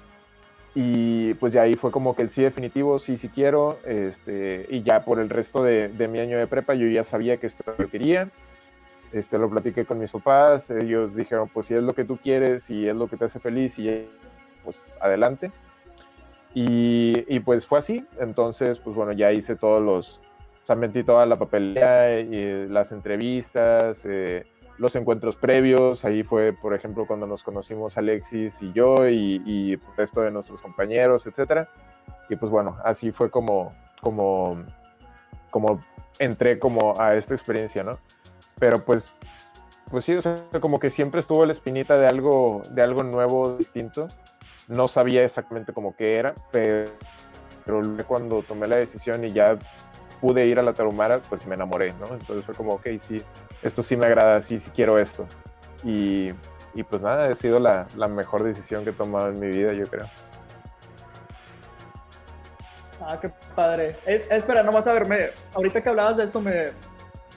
y 0.74 1.36
pues 1.36 1.54
ya 1.54 1.62
ahí 1.62 1.76
fue 1.76 1.92
como 1.92 2.16
que 2.16 2.24
el 2.24 2.32
sí 2.32 2.42
definitivo, 2.42 2.98
sí, 2.98 3.16
sí 3.16 3.30
quiero, 3.30 3.78
este, 3.86 4.66
y 4.70 4.82
ya 4.82 5.06
por 5.06 5.20
el 5.20 5.30
resto 5.30 5.62
de, 5.62 5.90
de 5.90 6.08
mi 6.08 6.18
año 6.18 6.40
de 6.40 6.48
prepa 6.48 6.74
yo 6.74 6.88
ya 6.88 7.04
sabía 7.04 7.38
que 7.38 7.46
esto 7.46 7.64
lo 7.78 7.88
quería, 7.88 8.30
este, 9.12 9.38
lo 9.38 9.48
platiqué 9.48 9.86
con 9.86 10.00
mis 10.00 10.10
papás, 10.10 10.72
ellos 10.72 11.16
dijeron, 11.16 11.48
pues 11.54 11.68
si 11.68 11.76
es 11.76 11.84
lo 11.84 11.94
que 11.94 12.04
tú 12.04 12.18
quieres 12.18 12.72
y 12.72 12.88
es 12.88 12.96
lo 12.96 13.08
que 13.08 13.16
te 13.16 13.26
hace 13.26 13.40
feliz 13.40 13.78
y 13.78 14.08
pues 14.66 14.84
adelante. 15.00 15.52
Y, 16.54 17.40
pues 17.42 17.68
fue 17.68 17.80
así. 17.80 18.06
Entonces, 18.20 18.80
pues 18.80 18.96
bueno, 18.96 19.12
ya 19.12 19.32
hice 19.32 19.56
todos 19.58 19.84
los, 19.84 20.18
o 20.64 20.66
sea, 20.66 20.76
metí 20.76 21.04
toda 21.04 21.26
la 21.26 21.38
papelera, 21.38 22.18
y 22.20 22.68
las 22.70 22.94
entrevistas, 22.94 24.06
eh, 24.06 24.46
los 24.78 24.96
encuentros 24.96 25.36
previos. 25.36 26.06
Ahí 26.06 26.24
fue, 26.24 26.54
por 26.54 26.74
ejemplo, 26.74 27.06
cuando 27.06 27.28
nos 27.28 27.44
conocimos 27.44 27.98
Alexis 27.98 28.62
y 28.62 28.72
yo 28.72 29.08
y, 29.08 29.74
el 29.74 29.82
resto 29.98 30.22
de 30.22 30.32
nuestros 30.32 30.62
compañeros, 30.62 31.28
etcétera. 31.28 31.70
Y 32.30 32.38
pues 32.38 32.50
bueno, 32.50 32.78
así 32.84 33.12
fue 33.12 33.30
como, 33.30 33.74
como, 34.02 34.64
como 35.52 35.84
entré 36.20 36.58
como 36.58 37.00
a 37.00 37.16
esta 37.16 37.34
experiencia, 37.34 37.84
¿no? 37.84 38.00
Pero 38.60 38.86
pues, 38.86 39.12
pues 39.92 40.06
sí, 40.06 40.16
o 40.16 40.22
sea, 40.22 40.42
como 40.62 40.80
que 40.80 40.90
siempre 40.90 41.20
estuvo 41.20 41.46
la 41.46 41.52
espinita 41.52 41.98
de 41.98 42.08
algo, 42.08 42.64
de 42.72 42.82
algo 42.82 43.04
nuevo, 43.04 43.58
distinto. 43.58 44.08
No 44.68 44.88
sabía 44.88 45.24
exactamente 45.24 45.74
cómo 45.74 45.96
que 45.96 46.18
era, 46.18 46.36
pero, 46.52 46.92
cuando 48.08 48.42
tomé 48.44 48.68
la 48.68 48.78
decisión 48.78 49.24
y 49.24 49.34
ya 49.34 49.58
pude 50.22 50.46
ir 50.46 50.60
a 50.60 50.64
la 50.64 50.74
Tarumara, 50.74 51.22
pues 51.22 51.46
me 51.46 51.56
enamoré, 51.56 51.94
¿no? 51.94 52.14
Entonces 52.14 52.46
fue 52.46 52.56
como, 52.56 52.74
ok, 52.74 52.88
sí, 52.98 53.24
esto 53.62 53.84
sí 53.84 53.96
me 53.96 54.06
agrada, 54.06 54.42
sí, 54.42 54.60
sí 54.60 54.72
quiero 54.74 54.98
esto. 54.98 55.28
Y, 55.84 56.34
pues 56.90 57.02
nada, 57.02 57.30
ha 57.30 57.36
sido 57.36 57.60
la, 57.60 57.88
mejor 58.10 58.44
decisión 58.44 58.84
que 58.84 58.90
he 58.90 58.94
tomado 58.94 59.30
en 59.30 59.40
mi 59.40 59.48
vida, 59.48 59.74
yo 59.74 59.88
creo. 59.88 60.08
Ah, 63.02 63.20
qué 63.22 63.30
padre. 63.56 63.98
Eh, 64.06 64.26
espera, 64.32 64.64
nomás 64.64 64.88
a 64.88 64.94
verme, 64.94 65.30
ahorita 65.54 65.82
que 65.82 65.90
hablabas 65.90 66.18
de 66.18 66.24
eso 66.24 66.42
me, 66.42 66.72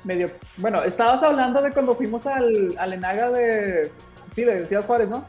me 0.05 0.16
dio, 0.16 0.31
bueno, 0.57 0.83
estabas 0.83 1.22
hablando 1.22 1.61
de 1.61 1.72
cuando 1.72 1.95
fuimos 1.95 2.26
al, 2.26 2.74
al 2.79 2.93
Enaga 2.93 3.31
de, 3.31 3.93
sí, 4.35 4.45
de 4.45 4.66
Ciudad 4.66 4.87
Juárez, 4.87 5.09
¿no? 5.09 5.26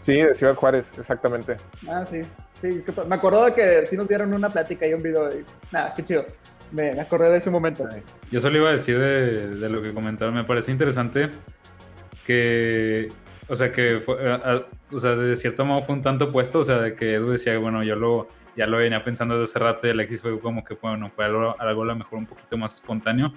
Sí, 0.00 0.14
de 0.14 0.34
Ciudad 0.34 0.54
Juárez, 0.54 0.92
exactamente. 0.98 1.56
Ah, 1.88 2.04
sí. 2.10 2.22
sí 2.60 2.82
me 3.06 3.16
de 3.16 3.54
que 3.54 3.86
sí 3.88 3.96
nos 3.96 4.08
dieron 4.08 4.32
una 4.32 4.50
plática 4.50 4.86
y 4.86 4.94
un 4.94 5.02
video. 5.02 5.30
Y, 5.32 5.44
nada, 5.70 5.94
qué 5.94 6.04
chido. 6.04 6.24
Me, 6.72 7.00
acordé 7.00 7.30
de 7.30 7.38
ese 7.38 7.50
momento. 7.50 7.86
Yo 8.30 8.40
solo 8.40 8.58
iba 8.58 8.68
a 8.68 8.72
decir 8.72 8.98
de, 8.98 9.48
de, 9.48 9.68
lo 9.68 9.82
que 9.82 9.92
comentaron. 9.92 10.34
Me 10.34 10.44
parece 10.44 10.70
interesante 10.70 11.30
que, 12.24 13.12
o 13.48 13.56
sea, 13.56 13.72
que 13.72 14.00
fue, 14.04 14.16
o 14.92 15.00
sea, 15.00 15.16
de 15.16 15.36
cierto 15.36 15.64
modo 15.64 15.82
fue 15.82 15.96
un 15.96 16.02
tanto 16.02 16.26
opuesto. 16.26 16.60
O 16.60 16.64
sea, 16.64 16.78
de 16.78 16.94
que 16.94 17.14
Edu 17.14 17.30
decía, 17.30 17.58
bueno, 17.58 17.82
yo 17.82 17.96
lo, 17.96 18.28
ya 18.56 18.66
lo 18.66 18.78
venía 18.78 19.04
pensando 19.04 19.38
desde 19.38 19.50
hace 19.50 19.58
rato 19.58 19.86
y 19.86 19.90
Alexis 19.90 20.22
fue 20.22 20.38
como 20.40 20.64
que 20.64 20.76
fue, 20.76 20.90
bueno, 20.90 21.10
fue 21.14 21.24
algo, 21.24 21.56
algo 21.58 21.82
a 21.82 21.86
lo 21.86 21.96
mejor 21.96 22.18
un 22.20 22.26
poquito 22.26 22.56
más 22.56 22.76
espontáneo. 22.76 23.34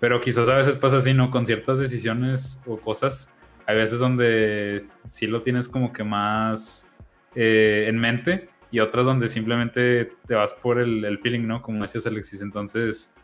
Pero 0.00 0.20
quizás 0.20 0.48
a 0.48 0.56
veces 0.56 0.74
pasa 0.74 0.98
así, 0.98 1.14
¿no? 1.14 1.30
Con 1.30 1.46
ciertas 1.46 1.78
decisiones 1.78 2.62
o 2.66 2.76
cosas 2.76 3.34
hay 3.66 3.76
veces 3.76 3.98
donde 3.98 4.82
sí 5.04 5.26
lo 5.26 5.42
tienes 5.42 5.68
como 5.68 5.92
que 5.92 6.04
más 6.04 6.94
eh, 7.34 7.86
en 7.88 7.98
mente 7.98 8.48
y 8.70 8.80
otras 8.80 9.06
donde 9.06 9.28
simplemente 9.28 10.12
te 10.26 10.34
vas 10.34 10.52
por 10.52 10.78
el, 10.78 11.18
feeling, 11.22 11.46
¿no? 11.46 11.62
Como 11.62 11.82
decías 11.82 12.06
Alexis. 12.06 12.42
Entonces, 12.42 13.14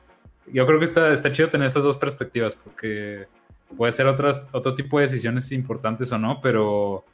yo 0.47 0.67
creo 0.67 0.79
que 0.79 0.85
está, 0.85 1.13
está 1.13 1.33
chido 1.33 1.51
tener 1.51 1.67
estas 1.67 1.83
dos 1.83 1.97
perspectivas 1.97 2.55
porque 2.55 3.27
puede 3.77 3.93
ser 3.93 4.07
otras, 4.07 4.49
otro 4.53 4.75
tipo 4.75 4.99
de 4.99 5.07
decisiones 5.07 5.51
importantes 5.53 6.11
o 6.13 6.19
no, 6.19 6.41
pero 6.41 7.05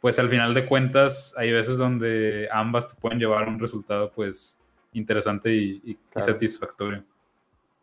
pues 0.00 0.18
al 0.18 0.28
final 0.28 0.54
de 0.54 0.66
cuentas 0.66 1.34
hay 1.38 1.52
veces 1.52 1.78
donde 1.78 2.48
ambas 2.52 2.88
te 2.88 3.00
pueden 3.00 3.18
llevar 3.18 3.44
a 3.44 3.48
un 3.48 3.58
resultado 3.58 4.10
pues 4.10 4.60
interesante 4.92 5.52
y, 5.52 5.98
satisfactorio. 6.16 7.04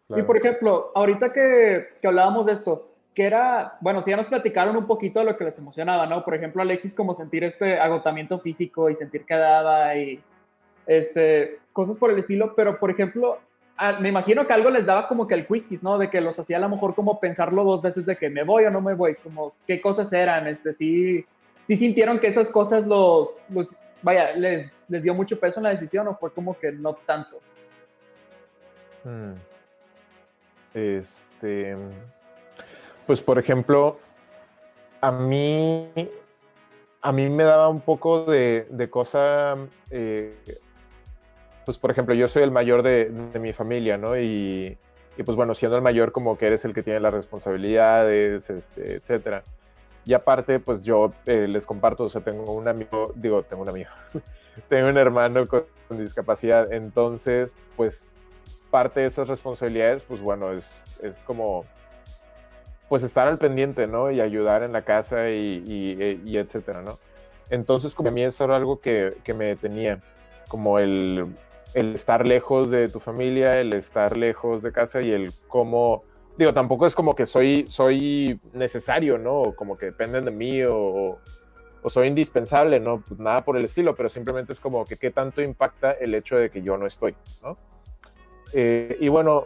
Y 0.09 0.21
por 0.23 0.35
ejemplo, 0.37 0.91
ahorita 0.93 1.31
que, 1.31 1.97
que 2.01 2.07
hablábamos 2.07 2.45
de 2.45 2.53
esto, 2.53 2.90
que 3.14 3.26
era, 3.26 3.78
bueno, 3.82 4.01
si 4.01 4.12
ya 4.12 4.18
nos 4.18 4.28
platicaron 4.28 4.78
un 4.78 4.88
poquito 4.88 5.20
de 5.20 5.26
lo 5.26 5.38
que 5.38 5.43
les 5.43 5.57
emocionaba, 5.57 6.05
¿no? 6.05 6.24
Por 6.24 6.36
ejemplo, 6.36 6.62
Alexis, 6.62 6.93
como 6.93 7.14
sentir 7.14 7.43
este 7.43 7.78
agotamiento 7.78 8.39
físico 8.39 8.89
y 8.89 8.95
sentir 8.95 9.26
que 9.26 9.36
daba 9.36 9.95
y 9.95 10.22
este, 10.88 11.59
cosas 11.74 11.97
por 11.97 12.12
el 12.12 12.20
estilo, 12.20 12.55
pero 12.55 12.80
por 12.80 12.89
ejemplo, 12.89 13.39
me 13.99 14.09
imagino 14.09 14.47
que 14.47 14.53
algo 14.53 14.70
les 14.70 14.86
daba 14.86 15.07
como 15.07 15.28
que 15.28 15.34
el 15.34 15.45
quizquis, 15.45 15.84
¿no? 15.84 15.97
De 15.97 16.09
que 16.09 16.22
los 16.22 16.39
hacía 16.39 16.57
a 16.57 16.62
lo 16.62 16.70
mejor 16.70 16.95
como 16.95 17.20
pensarlo 17.20 17.64
dos 17.64 17.82
veces 17.82 18.05
de 18.05 18.16
que 18.16 18.30
me 18.30 18.43
voy 18.43 18.66
o 18.66 18.72
no 18.72 18.80
me 18.80 18.93
voy, 18.93 19.16
como 19.16 19.53
qué 19.68 19.82
cosas 19.82 20.14
eran, 20.14 20.47
este, 20.47 20.74
sí, 20.74 21.26
sí 21.68 21.76
sintieron 21.76 22.20
que 22.20 22.28
esas 22.28 22.47
cosas 22.47 22.88
los, 22.88 23.36
los 23.49 23.76
vaya, 24.01 24.34
les, 24.34 24.72
les 24.88 25.03
dio 25.03 25.14
mucho 25.14 25.39
peso 25.39 25.59
en 25.59 25.64
la 25.64 25.72
decisión 25.72 26.07
o 26.07 26.16
fue 26.16 26.32
como 26.32 26.57
que 26.57 26.72
no 26.72 26.93
tanto. 26.93 27.39
Hmm. 29.03 29.34
Este, 30.74 31.76
pues 33.12 33.20
por 33.20 33.38
ejemplo, 33.38 33.99
a 35.01 35.12
mí, 35.12 35.89
a 37.01 37.12
mí 37.12 37.30
me 37.30 37.43
daba 37.43 37.68
un 37.68 37.82
poco 37.82 38.24
de, 38.24 38.88
cosa, 38.89 39.57
eh, 39.89 40.34
pues 41.66 41.78
por 41.78 41.91
ejemplo, 41.91 42.16
yo 42.16 42.30
soy 42.30 42.43
el 42.43 42.51
mayor 42.51 42.84
de, 42.84 43.12
mi 43.38 43.51
familia, 43.51 43.97
¿no? 43.97 44.18
Y, 44.18 44.78
pues 45.26 45.36
bueno, 45.36 45.53
siendo 45.55 45.76
el 45.76 45.84
mayor 45.84 46.14
como 46.14 46.38
que 46.38 46.47
eres 46.47 46.64
el 46.64 46.74
que 46.74 46.84
tiene 46.84 47.01
las 47.01 47.14
responsabilidades, 47.14 48.49
este, 48.49 48.93
etcétera. 48.93 49.43
Y 50.05 50.14
aparte, 50.14 50.62
pues 50.62 50.82
yo 50.82 51.12
eh, 51.26 51.49
les 51.49 51.66
comparto, 51.66 52.05
o 52.05 52.09
sea, 52.09 52.22
tengo 52.22 52.53
un 52.53 52.70
amigo, 52.70 53.12
digo, 53.16 53.43
tengo 53.43 53.64
un 53.64 53.70
amigo, 53.72 53.89
tengo 54.70 54.88
un 54.88 54.97
hermano 54.97 55.45
con, 55.47 55.66
discapacidad, 55.89 56.72
entonces, 56.72 57.53
pues 57.76 58.09
parte 58.70 59.01
de 59.01 59.07
esas 59.07 59.28
responsabilidades, 59.28 60.05
pues 60.05 60.22
bueno, 60.22 60.53
es, 60.53 60.82
es 61.01 61.26
como 61.26 61.66
pues 62.91 63.03
estar 63.03 63.25
al 63.29 63.37
pendiente, 63.37 63.87
¿no? 63.87 64.11
Y 64.11 64.19
ayudar 64.19 64.63
en 64.63 64.73
la 64.73 64.81
casa 64.81 65.29
y, 65.29 65.63
y, 66.25 66.37
etcétera, 66.37 66.81
¿no? 66.81 66.99
Entonces, 67.49 67.95
como 67.95 68.09
a 68.09 68.11
mí 68.11 68.21
eso 68.21 68.43
era 68.43 68.57
algo 68.57 68.81
que, 68.81 69.15
que 69.23 69.33
me 69.33 69.45
detenía, 69.45 70.01
como 70.49 70.77
el, 70.77 71.33
el, 71.73 71.95
estar 71.95 72.27
lejos 72.27 72.69
de 72.69 72.89
tu 72.89 72.99
familia, 72.99 73.61
el 73.61 73.71
estar 73.71 74.17
lejos 74.17 74.61
de 74.61 74.73
casa 74.73 75.01
y 75.01 75.13
el 75.13 75.31
cómo, 75.47 76.03
digo, 76.37 76.53
tampoco 76.53 76.85
es 76.85 76.93
como 76.93 77.15
que 77.15 77.25
soy, 77.25 77.65
soy 77.69 78.41
necesario, 78.51 79.17
¿no? 79.17 79.53
Como 79.55 79.77
que 79.77 79.85
dependen 79.85 80.25
de 80.25 80.31
mí 80.31 80.61
o, 80.63 81.17
o 81.83 81.89
soy 81.89 82.09
indispensable, 82.09 82.81
¿no? 82.81 82.99
Pues 83.07 83.21
nada 83.21 83.39
por 83.45 83.55
el 83.55 83.63
estilo, 83.63 83.95
pero 83.95 84.09
simplemente 84.09 84.51
es 84.51 84.59
como 84.59 84.83
que 84.83 84.97
qué 84.97 85.11
tanto 85.11 85.41
impacta 85.41 85.93
el 85.93 86.13
hecho 86.13 86.35
de 86.35 86.49
que 86.49 86.61
yo 86.61 86.75
no 86.75 86.87
estoy, 86.87 87.15
¿no? 87.41 87.55
Eh, 88.51 88.97
y 88.99 89.07
bueno, 89.07 89.45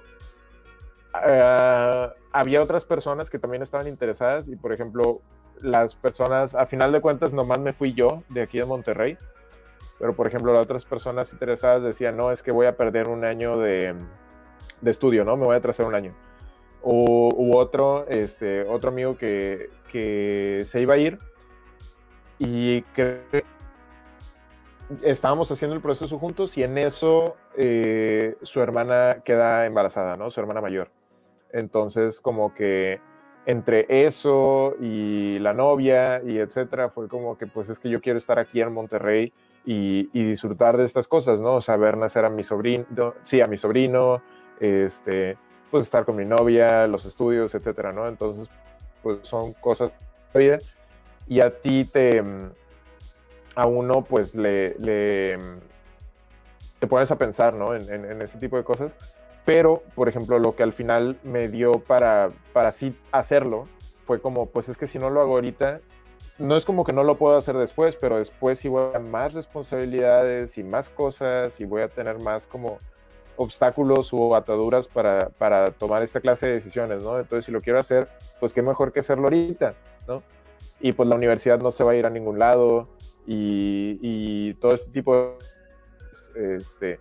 uh, 1.24 2.13
había 2.32 2.61
otras 2.61 2.86
personas 2.86 3.30
que 3.30 3.39
también 3.39 3.61
estaban 3.61 3.88
interesadas 3.88 4.47
y, 4.47 4.55
por 4.55 4.74
ejemplo, 4.74 5.22
las 5.61 5.95
personas, 5.95 6.55
a 6.55 6.66
final 6.66 6.91
de 6.91 7.01
cuentas, 7.01 7.34
nomás 7.34 7.59
me 7.59 7.74
fui 7.74 7.93
yo 7.93 8.24
de 8.30 8.41
aquí 8.41 8.57
de 8.57 8.66
Monterrey, 8.66 9.18
pero, 9.99 10.13
por 10.13 10.28
ejemplo, 10.28 10.53
las 10.53 10.63
otras 10.63 10.86
personas 10.86 11.32
interesadas 11.32 11.84
decían, 11.84 12.18
no, 12.18 12.32
es 12.32 12.43
que 12.43 12.51
voy 12.51 12.66
a 12.66 12.76
perder 12.76 13.07
un 13.07 13.24
año 13.24 13.57
de, 13.57 13.95
de 14.82 14.91
estudio, 14.91 15.24
¿no? 15.24 15.38
Me 15.38 15.45
voy 15.45 15.55
a 15.55 15.59
atrasar 15.59 15.86
un 15.86 15.95
año. 15.95 16.11
u, 16.84 17.55
otro, 17.55 18.05
este, 18.09 18.63
otro 18.68 18.89
amigo 18.89 19.18
que, 19.18 19.70
que 19.91 20.63
se 20.66 20.82
iba 20.82 20.95
a 20.95 20.97
ir 20.97 21.18
y 22.38 22.82
que 22.82 23.45
estábamos 25.01 25.51
haciendo 25.51 25.76
el 25.76 25.82
proceso 25.82 26.20
juntos 26.20 26.57
y 26.57 26.63
en 26.63 26.78
eso 26.78 27.36
eh, 27.57 28.36
su 28.41 28.61
hermana 28.61 29.22
queda 29.24 29.66
embarazada, 29.66 30.18
¿no? 30.18 30.30
Su 30.30 30.39
hermana 30.39 30.61
mayor. 30.61 30.89
Entonces, 31.55 32.19
como 32.19 32.53
que 32.53 32.99
entre 33.45 33.85
eso 33.87 34.75
y 34.81 35.39
la 35.39 35.53
novia 35.53 36.21
y 36.23 36.37
etcétera, 36.37 36.89
fue 36.89 37.07
como 37.07 37.37
que, 37.37 37.47
pues 37.47 37.69
es 37.69 37.79
que 37.79 37.89
yo 37.89 38.01
quiero 38.01 38.17
estar 38.17 38.39
aquí 38.39 38.59
en 38.61 38.73
Monterrey 38.73 39.31
y, 39.65 40.07
disfrutar 40.13 40.77
de 40.77 40.83
estas 40.83 41.07
cosas, 41.07 41.39
¿no? 41.41 41.59
Ver 41.79 41.97
nacer 41.97 42.25
a 42.25 42.29
mi 42.29 42.43
sobrino, 42.43 43.13
sí, 43.23 43.41
a 43.41 43.47
mi 43.47 43.57
sobrino, 43.57 44.21
este, 44.59 45.37
pues 45.71 45.85
estar 45.85 46.05
con 46.05 46.17
mi 46.17 46.25
novia, 46.25 46.87
los 46.87 47.05
estudios, 47.05 47.55
etcétera, 47.55 47.93
¿no? 47.93 48.07
Entonces, 48.07 48.49
pues 49.01 49.19
son 49.21 49.53
cosas 49.53 49.91
de 50.33 50.39
vida 50.39 50.57
y 51.27 51.39
a 51.39 51.49
ti 51.49 51.85
te, 51.85 52.21
a 53.55 53.65
uno 53.65 54.03
pues 54.03 54.35
le, 54.35 54.75
le 54.77 55.37
te 56.79 56.87
pones 56.87 57.09
a 57.11 57.17
pensar, 57.17 57.53
¿no? 57.53 57.73
En, 57.73 57.89
en, 57.89 58.21
ese 58.21 58.37
tipo 58.37 58.57
de 58.57 58.63
cosas. 58.63 58.95
Pero, 59.45 59.83
por 59.93 60.09
ejemplo, 60.09 60.39
lo 60.39 60.55
que 60.55 60.63
al 60.63 60.73
final 60.73 61.17
me 61.23 61.47
dio 61.47 61.79
para, 61.79 62.31
para 62.51 62.71
sí 62.71 62.97
hacerlo 63.11 63.67
fue 64.05 64.19
como, 64.19 64.47
pues 64.47 64.69
es 64.69 64.77
que 64.77 64.87
si 64.87 64.99
no 64.99 65.09
lo 65.09 65.21
hago 65.21 65.35
ahorita, 65.35 65.81
no 66.37 66.57
es 66.57 66.65
como 66.65 66.83
que 66.83 66.93
no 66.93 67.03
lo 67.03 67.15
puedo 67.17 67.37
hacer 67.37 67.55
después, 67.55 67.95
pero 67.95 68.17
después 68.17 68.59
sí 68.59 68.67
voy 68.67 68.93
a 68.93 68.99
más 68.99 69.33
responsabilidades 69.33 70.57
y 70.57 70.63
más 70.63 70.89
cosas 70.89 71.59
y 71.61 71.65
voy 71.65 71.83
a 71.83 71.87
tener 71.87 72.19
más 72.19 72.47
como 72.47 72.77
obstáculos 73.37 74.09
o 74.13 74.35
ataduras 74.35 74.87
para, 74.87 75.29
para 75.29 75.71
tomar 75.71 76.01
esta 76.03 76.21
clase 76.21 76.47
de 76.47 76.53
decisiones, 76.53 77.01
¿no? 77.03 77.19
Entonces, 77.19 77.45
si 77.45 77.51
lo 77.51 77.61
quiero 77.61 77.79
hacer, 77.79 78.07
pues 78.39 78.53
qué 78.53 78.61
mejor 78.61 78.91
que 78.91 78.99
hacerlo 78.99 79.25
ahorita, 79.25 79.75
¿no? 80.07 80.23
Y 80.79 80.93
pues 80.93 81.07
la 81.07 81.15
universidad 81.15 81.59
no 81.59 81.71
se 81.71 81.83
va 81.83 81.91
a 81.91 81.95
ir 81.95 82.05
a 82.05 82.09
ningún 82.09 82.39
lado, 82.39 82.87
y, 83.27 84.53
todo 84.55 84.73
este 84.73 84.91
tipo 84.91 85.37
de... 86.35 86.57
Este, 86.57 86.99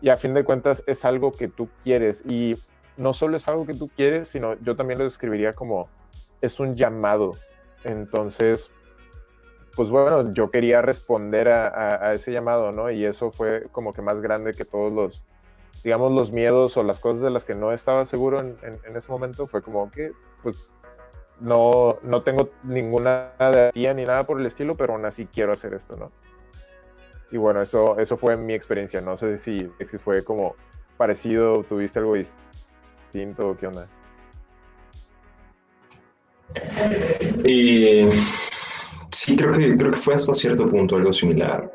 y 0.00 0.10
a 0.10 0.16
fin 0.16 0.34
de 0.34 0.44
cuentas 0.44 0.82
es 0.86 1.04
algo 1.04 1.32
que 1.32 1.48
tú 1.48 1.68
quieres 1.82 2.24
y 2.26 2.56
no 2.96 3.12
solo 3.12 3.36
es 3.36 3.48
algo 3.48 3.66
que 3.66 3.74
tú 3.74 3.88
quieres, 3.88 4.28
sino 4.28 4.54
yo 4.60 4.76
también 4.76 4.98
lo 4.98 5.04
describiría 5.04 5.52
como 5.52 5.88
es 6.40 6.60
un 6.60 6.74
llamado. 6.74 7.34
Entonces, 7.84 8.70
pues 9.76 9.90
bueno, 9.90 10.32
yo 10.32 10.50
quería 10.50 10.82
responder 10.82 11.48
a, 11.48 12.12
ese 12.14 12.32
llamado, 12.32 12.72
¿no? 12.72 12.90
Y 12.90 13.04
eso 13.04 13.30
fue 13.30 13.62
como 13.70 13.92
que 13.92 14.02
más 14.02 14.20
grande 14.20 14.54
que 14.54 14.64
todos 14.64 14.92
los, 14.92 15.24
digamos, 15.84 16.12
los 16.12 16.32
miedos 16.32 16.76
o 16.76 16.82
las 16.82 16.98
cosas 16.98 17.22
de 17.22 17.30
las 17.30 17.44
que 17.44 17.54
no 17.54 17.72
estaba 17.72 18.04
seguro 18.04 18.40
en, 18.40 18.56
en 18.62 18.96
ese 18.96 19.10
momento. 19.12 19.46
Fue 19.46 19.62
como 19.62 19.90
que, 19.90 20.12
pues 20.42 20.68
no, 21.40 21.98
no 22.02 22.22
tengo 22.22 22.50
ninguna 22.64 23.30
de 23.38 23.70
tía 23.72 23.94
ni 23.94 24.04
nada 24.04 24.24
por 24.24 24.40
el 24.40 24.46
estilo, 24.46 24.74
pero 24.74 24.94
aún 24.94 25.04
así 25.04 25.26
quiero 25.26 25.52
hacer 25.52 25.74
esto, 25.74 25.96
¿no? 25.96 26.10
Y 27.30 27.36
bueno, 27.36 27.60
eso, 27.60 27.98
eso 27.98 28.16
fue 28.16 28.36
mi 28.36 28.54
experiencia. 28.54 29.00
No 29.00 29.16
sé 29.16 29.38
si, 29.38 29.68
fue 29.98 30.24
como 30.24 30.54
parecido, 30.96 31.62
tuviste 31.64 31.98
algo 31.98 32.14
distinto, 32.14 33.56
¿qué 33.58 33.66
onda? 33.66 33.86
Eh, 37.44 38.10
sí, 39.12 39.36
creo 39.36 39.52
que, 39.52 39.76
creo 39.76 39.90
que 39.90 39.98
fue 39.98 40.14
hasta 40.14 40.32
cierto 40.32 40.66
punto 40.66 40.96
algo 40.96 41.12
similar. 41.12 41.70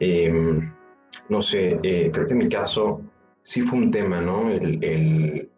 Em, 0.00 0.72
no 1.28 1.40
sé, 1.40 1.78
eh, 1.82 2.10
creo 2.12 2.26
que 2.26 2.32
en 2.32 2.38
mi 2.38 2.48
caso 2.48 3.00
sí 3.42 3.62
fue 3.62 3.78
un 3.78 3.90
tema, 3.90 4.20
¿no? 4.20 4.50
el 4.50 5.48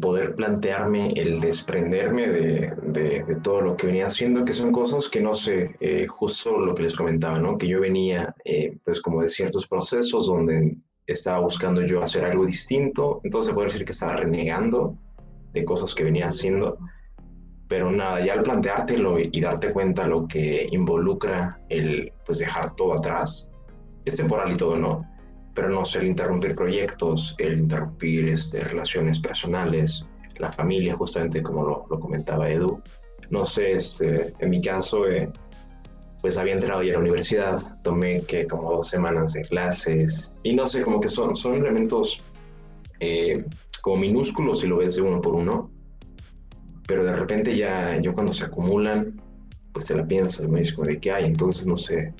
poder 0.00 0.34
plantearme, 0.34 1.12
el 1.14 1.40
desprenderme 1.40 2.28
de, 2.28 2.72
de, 2.82 3.36
todo 3.42 3.60
lo 3.60 3.76
que 3.76 3.86
venía 3.86 4.06
haciendo, 4.06 4.44
que 4.44 4.52
son 4.52 4.72
cosas 4.72 5.08
que 5.08 5.20
no 5.20 5.34
sé, 5.34 5.76
eh, 5.80 6.06
justo 6.08 6.58
lo 6.58 6.74
que 6.74 6.82
les 6.82 6.96
comentaba, 6.96 7.38
¿no? 7.38 7.56
Que 7.56 7.68
yo 7.68 7.80
venía, 7.80 8.34
eh, 8.44 8.76
pues 8.84 9.00
como 9.00 9.22
de 9.22 9.28
ciertos 9.28 9.68
procesos 9.68 10.26
donde 10.26 10.76
estaba 11.06 11.38
buscando 11.38 11.82
yo 11.82 12.02
hacer 12.02 12.24
algo 12.24 12.44
distinto, 12.44 13.20
entonces 13.22 13.54
puedo 13.54 13.66
decir 13.66 13.84
que 13.84 13.92
estaba 13.92 14.16
renegando 14.16 14.96
de 15.52 15.64
cosas 15.64 15.94
que 15.94 16.04
venía 16.04 16.26
haciendo, 16.26 16.78
pero 17.68 17.90
nada, 17.90 18.24
ya 18.24 18.32
al 18.32 18.42
planteártelo 18.42 19.18
y 19.20 19.40
darte 19.40 19.72
cuenta 19.72 20.08
lo 20.08 20.26
que 20.26 20.66
involucra 20.72 21.60
el, 21.68 22.12
pues 22.26 22.38
dejar 22.38 22.74
todo 22.74 22.94
atrás, 22.94 23.48
es 24.04 24.16
temporal 24.16 24.52
y 24.52 24.56
todo, 24.56 24.76
¿no? 24.76 25.06
Pero 25.58 25.70
no 25.70 25.84
sé, 25.84 25.98
el 25.98 26.06
interrumpir 26.06 26.54
proyectos, 26.54 27.34
el 27.38 27.58
interrumpir 27.58 28.28
este, 28.28 28.62
relaciones 28.62 29.18
personales, 29.18 30.06
la 30.36 30.52
familia, 30.52 30.94
justamente 30.94 31.42
como 31.42 31.64
lo, 31.64 31.84
lo 31.90 31.98
comentaba 31.98 32.48
Edu. 32.48 32.80
No 33.30 33.44
sé, 33.44 33.72
este, 33.72 34.32
en 34.38 34.50
mi 34.50 34.62
caso, 34.62 35.08
eh, 35.08 35.28
pues 36.22 36.38
había 36.38 36.52
entrado 36.52 36.84
ya 36.84 36.92
a 36.92 36.94
la 36.94 37.00
universidad, 37.00 37.60
tomé 37.82 38.20
que 38.20 38.46
como 38.46 38.70
dos 38.70 38.86
semanas 38.86 39.32
de 39.32 39.42
clases 39.42 40.32
y 40.44 40.54
no 40.54 40.68
sé, 40.68 40.82
como 40.82 41.00
que 41.00 41.08
son, 41.08 41.34
son 41.34 41.54
elementos 41.54 42.22
eh, 43.00 43.44
como 43.82 43.96
minúsculos 43.96 44.60
si 44.60 44.68
lo 44.68 44.76
ves 44.76 44.94
de 44.94 45.02
uno 45.02 45.20
por 45.20 45.34
uno, 45.34 45.72
pero 46.86 47.02
de 47.02 47.16
repente 47.16 47.56
ya 47.56 47.98
yo 48.00 48.14
cuando 48.14 48.32
se 48.32 48.44
acumulan, 48.44 49.20
pues 49.72 49.86
te 49.86 49.96
la 49.96 50.06
piensas, 50.06 50.46
me 50.46 50.60
dices 50.60 50.76
de 50.76 51.00
que 51.00 51.10
hay, 51.10 51.24
entonces 51.24 51.66
no 51.66 51.76
sé, 51.76 52.14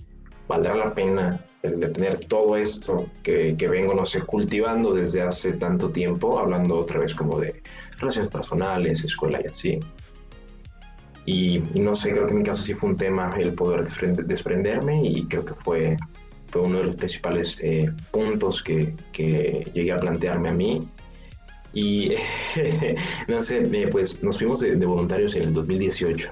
valdrá 0.49 0.75
la 0.75 0.95
pena 0.95 1.45
el 1.63 1.81
de 1.81 1.89
tener 1.89 2.19
todo 2.19 2.57
esto 2.57 3.07
que, 3.23 3.57
que, 3.57 3.69
vengo, 3.69 3.95
no 3.95 4.07
sé, 4.07 4.23
cultivando 4.23 4.95
desde 4.95 5.23
hace 5.23 5.53
tanto 5.55 5.91
tiempo, 5.91 6.39
hablando 6.39 6.79
otra 6.79 7.01
vez 7.01 7.15
como 7.15 7.39
de 7.39 7.63
relaciones 7.99 8.31
personales, 8.31 9.05
escuela 9.05 9.41
y 9.45 9.49
así. 9.49 9.81
Y, 11.27 11.59
no 11.75 11.95
sé, 11.95 12.13
creo 12.13 12.27
que 12.27 12.33
en 12.33 12.39
mi 12.39 12.45
caso 12.45 12.63
sí 12.63 12.73
fue 12.73 12.91
un 12.91 12.97
tema 12.97 13.35
el 13.39 13.55
poder 13.55 13.85
desprenderme 14.25 15.03
y 15.05 15.27
creo 15.27 15.45
que 15.45 15.55
fue, 15.55 15.97
fue 16.51 16.63
uno 16.63 16.79
de 16.79 16.85
los 16.85 16.97
principales 16.97 17.59
eh, 17.61 17.91
puntos 18.13 18.63
que, 18.63 18.95
que, 19.13 19.71
llegué 19.75 19.93
a 19.93 19.99
plantearme 19.99 20.49
a 20.49 20.53
mí. 20.53 20.89
Y 21.75 22.15
no 23.29 23.43
sé, 23.43 23.69
pues 23.91 24.23
nos 24.23 24.39
fuimos 24.39 24.61
de, 24.61 24.77
de 24.77 24.87
voluntarios 24.87 25.35
en 25.37 25.43
el 25.43 25.53
2018 25.53 26.31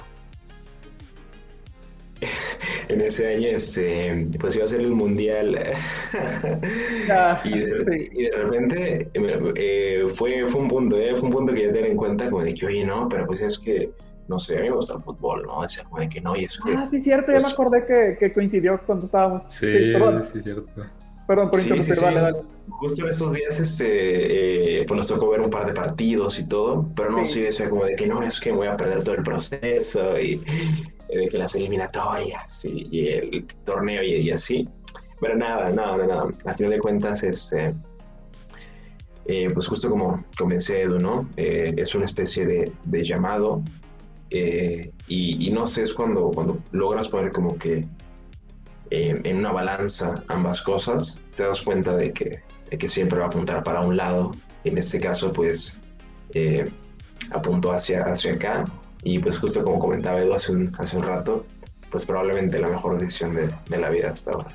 en 2.88 3.00
ese 3.00 3.34
año 3.34 3.48
este, 3.48 4.28
pues 4.38 4.54
iba 4.56 4.64
a 4.64 4.68
ser 4.68 4.80
el 4.80 4.92
mundial 4.92 5.58
ah, 7.10 7.40
y, 7.44 7.58
de, 7.58 8.30
repente 8.34 9.10
eh, 9.14 10.06
fue, 10.14 10.46
fue 10.46 10.60
un 10.60 10.68
punto 10.68 10.98
eh, 10.98 11.14
fue 11.16 11.24
un 11.28 11.32
punto 11.32 11.52
que 11.52 11.62
ya 11.66 11.72
tener 11.72 11.90
en 11.90 11.96
cuenta 11.96 12.30
como 12.30 12.42
de 12.42 12.54
que 12.54 12.66
oye 12.66 12.84
no 12.84 13.08
pero 13.08 13.26
pues 13.26 13.40
es 13.40 13.58
que 13.58 13.90
no 14.28 14.38
sé 14.38 14.58
a 14.58 14.60
mí 14.62 14.70
me 14.70 14.76
gusta 14.76 14.94
el 14.94 15.00
fútbol 15.00 15.44
no 15.46 15.64
es 15.64 15.78
como 15.78 16.00
de 16.00 16.08
que 16.08 16.20
no 16.20 16.36
y 16.36 16.44
eso 16.44 16.62
ah 16.76 16.86
sí 16.90 17.00
cierto 17.00 17.28
ya 17.28 17.38
me 17.38 17.42
pues 17.42 17.52
acordé 17.52 17.86
que, 17.86 18.16
que, 18.18 18.32
coincidió 18.32 18.80
cuando 18.86 19.06
estábamos 19.06 19.44
sí 19.48 19.66
sí, 19.66 19.92
perdón. 19.92 20.22
sí 20.22 20.40
cierto 20.40 20.66
Perdón 21.26 21.50
por 21.50 21.58
interrumpir, 21.58 22.00
vale, 22.00 22.20
vale. 22.20 22.42
Justo 22.68 23.02
en 23.02 23.08
esos 23.08 23.32
días 23.32 23.58
este, 23.58 24.80
eh, 24.80 24.84
pues 24.86 24.96
nos 24.96 25.08
tocó 25.08 25.28
ver 25.30 25.40
un 25.40 25.50
par 25.50 25.66
de 25.66 25.72
partidos 25.72 26.38
y 26.38 26.46
todo, 26.46 26.88
pero 26.94 27.10
no 27.10 27.24
sí. 27.24 27.40
decía 27.40 27.68
como 27.68 27.84
de 27.84 27.96
que 27.96 28.06
no, 28.06 28.22
es 28.22 28.38
que 28.38 28.52
voy 28.52 28.68
a 28.68 28.76
perder 28.76 29.02
todo 29.02 29.16
el 29.16 29.24
proceso 29.24 30.20
y, 30.20 30.40
de 31.08 31.28
que 31.28 31.38
las 31.38 31.54
eliminatorias 31.54 32.64
y, 32.64 33.08
el 33.08 33.46
torneo 33.64 34.02
y, 34.02 34.30
así. 34.30 34.68
Pero 35.20 35.36
nada, 35.36 35.70
nada, 35.70 36.06
nada. 36.06 36.28
A 36.44 36.52
final 36.52 36.72
de 36.72 36.78
cuentas, 36.78 37.22
este, 37.22 37.74
eh, 39.26 39.50
pues 39.52 39.66
justo 39.66 39.88
como 39.88 40.24
comencé 40.38 40.82
Edu, 40.82 40.98
¿no? 40.98 41.28
Eh, 41.36 41.74
es 41.76 41.94
una 41.94 42.04
especie 42.04 42.44
de, 42.44 42.72
de 42.84 43.04
llamado 43.04 43.62
eh, 44.30 44.92
y, 45.06 45.48
y, 45.48 45.52
no 45.52 45.66
sé, 45.66 45.82
es 45.82 45.94
cuando, 45.94 46.30
cuando 46.30 46.58
logras 46.72 47.08
poner 47.08 47.32
como 47.32 47.56
que 47.56 47.86
en 48.90 49.38
una 49.38 49.50
balanza 49.50 50.22
ambas 50.28 50.62
cosas, 50.62 51.20
te 51.34 51.42
das 51.42 51.60
cuenta 51.62 51.96
de 51.96 52.12
que, 52.12 52.40
de 52.70 52.78
que 52.78 52.88
siempre 52.88 53.18
va 53.18 53.24
a 53.24 53.28
apuntar 53.28 53.64
para 53.64 53.80
un 53.80 53.96
lado. 53.96 54.30
En 54.62 54.78
este 54.78 55.00
caso, 55.00 55.32
pues 55.32 55.76
apuntó 57.32 57.72
hacia, 57.72 58.04
hacia 58.04 58.34
acá 58.34 58.64
y 59.06 59.20
pues 59.20 59.38
justo 59.38 59.62
como 59.62 59.78
comentaba 59.78 60.18
Edu 60.18 60.34
hace 60.34 60.50
un, 60.50 60.72
hace 60.78 60.96
un 60.96 61.04
rato, 61.04 61.46
pues 61.92 62.04
probablemente 62.04 62.58
la 62.58 62.66
mejor 62.66 62.98
decisión 62.98 63.36
de, 63.36 63.48
de 63.68 63.78
la 63.78 63.88
vida 63.88 64.10
hasta 64.10 64.32
ahora. 64.32 64.48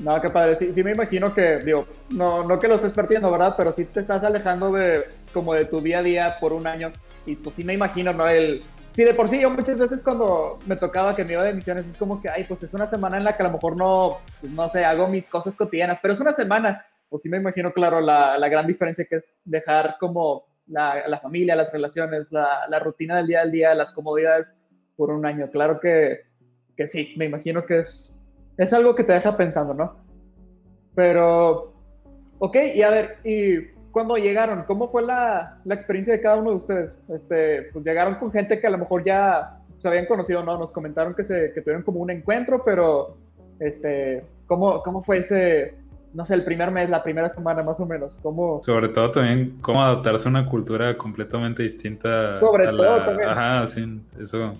No, 0.00 0.20
qué 0.20 0.28
padre. 0.30 0.56
Sí, 0.56 0.72
sí 0.72 0.82
me 0.82 0.90
imagino 0.90 1.32
que, 1.32 1.58
digo, 1.58 1.86
no, 2.10 2.42
no 2.42 2.58
que 2.58 2.66
lo 2.66 2.74
estés 2.74 2.92
perdiendo, 2.92 3.30
¿verdad? 3.30 3.54
Pero 3.56 3.70
sí 3.70 3.84
te 3.84 4.00
estás 4.00 4.24
alejando 4.24 4.72
de 4.72 5.04
como 5.32 5.54
de 5.54 5.66
tu 5.66 5.80
día 5.80 6.00
a 6.00 6.02
día 6.02 6.36
por 6.40 6.52
un 6.52 6.66
año. 6.66 6.90
Y 7.24 7.36
pues 7.36 7.54
sí 7.54 7.62
me 7.62 7.72
imagino, 7.72 8.12
¿no? 8.12 8.26
El, 8.26 8.64
sí, 8.96 9.04
de 9.04 9.14
por 9.14 9.28
sí 9.28 9.40
yo 9.40 9.48
muchas 9.48 9.78
veces 9.78 10.02
cuando 10.02 10.58
me 10.66 10.74
tocaba 10.74 11.14
que 11.14 11.24
me 11.24 11.34
iba 11.34 11.44
de 11.44 11.54
misiones 11.54 11.86
es 11.86 11.96
como 11.96 12.20
que, 12.20 12.28
ay, 12.28 12.46
pues 12.48 12.64
es 12.64 12.74
una 12.74 12.88
semana 12.88 13.16
en 13.16 13.22
la 13.22 13.36
que 13.36 13.44
a 13.44 13.46
lo 13.46 13.52
mejor 13.52 13.76
no, 13.76 14.18
pues 14.40 14.52
no 14.52 14.68
sé, 14.68 14.84
hago 14.84 15.06
mis 15.06 15.28
cosas 15.28 15.54
cotidianas, 15.54 16.00
pero 16.02 16.14
es 16.14 16.20
una 16.20 16.32
semana. 16.32 16.84
Pues 17.08 17.22
sí 17.22 17.28
me 17.28 17.36
imagino, 17.36 17.72
claro, 17.72 18.00
la, 18.00 18.36
la 18.38 18.48
gran 18.48 18.66
diferencia 18.66 19.04
que 19.08 19.18
es 19.18 19.38
dejar 19.44 19.98
como 20.00 20.46
la, 20.66 21.20
familia, 21.22 21.56
las 21.56 21.72
relaciones, 21.72 22.26
la, 22.30 22.78
rutina 22.80 23.16
del 23.16 23.26
día 23.26 23.42
al 23.42 23.52
día, 23.52 23.74
las 23.74 23.92
comodidades 23.92 24.54
por 24.96 25.10
un 25.10 25.26
año. 25.26 25.50
Claro 25.50 25.80
que, 25.80 26.20
que 26.76 26.86
sí, 26.88 27.14
me 27.16 27.26
imagino 27.26 27.66
que 27.66 27.80
es, 27.80 28.16
es 28.56 28.72
algo 28.72 28.94
que 28.94 29.04
te 29.04 29.12
deja 29.12 29.36
pensando, 29.36 29.74
¿no? 29.74 30.04
Pero, 30.94 31.74
ok, 32.38 32.56
y 32.74 32.82
a 32.82 32.90
ver, 32.90 33.18
y 33.24 33.66
cuando 33.90 34.16
llegaron, 34.16 34.64
¿cómo 34.64 34.90
fue 34.90 35.02
la, 35.02 35.60
la, 35.64 35.74
experiencia 35.74 36.14
de 36.14 36.20
cada 36.20 36.36
uno 36.36 36.50
de 36.50 36.56
ustedes? 36.56 37.04
Este, 37.08 37.62
pues 37.72 37.84
llegaron 37.84 38.16
con 38.16 38.30
gente 38.30 38.60
que 38.60 38.66
a 38.66 38.70
lo 38.70 38.78
mejor 38.78 39.04
ya 39.04 39.58
se 39.78 39.88
habían 39.88 40.06
conocido, 40.06 40.42
¿no? 40.42 40.58
Nos 40.58 40.72
comentaron 40.72 41.14
que, 41.14 41.24
se, 41.24 41.52
que 41.52 41.60
tuvieron 41.60 41.82
como 41.82 42.00
un 42.00 42.10
encuentro, 42.10 42.62
pero, 42.64 43.18
este, 43.60 44.24
¿cómo, 44.46 44.82
cómo 44.82 45.02
fue 45.02 45.18
ese, 45.18 45.74
no 46.14 46.24
sé, 46.24 46.34
el 46.34 46.44
primer 46.44 46.70
mes, 46.70 46.88
la 46.88 47.02
primera 47.02 47.28
semana 47.28 47.62
más 47.62 47.78
o 47.80 47.86
menos? 47.86 48.18
¿Cómo... 48.22 48.62
Sobre 48.62 48.88
todo 48.88 49.10
también 49.10 49.58
cómo 49.60 49.82
adaptarse 49.82 50.28
a 50.28 50.30
una 50.30 50.46
cultura 50.46 50.96
completamente 50.96 51.62
distinta. 51.62 52.38
Sobre 52.40 52.68
todo 52.68 53.04
también. 53.04 53.28
Ajá, 53.28 53.66
sí, 53.66 54.00
eso, 54.18 54.54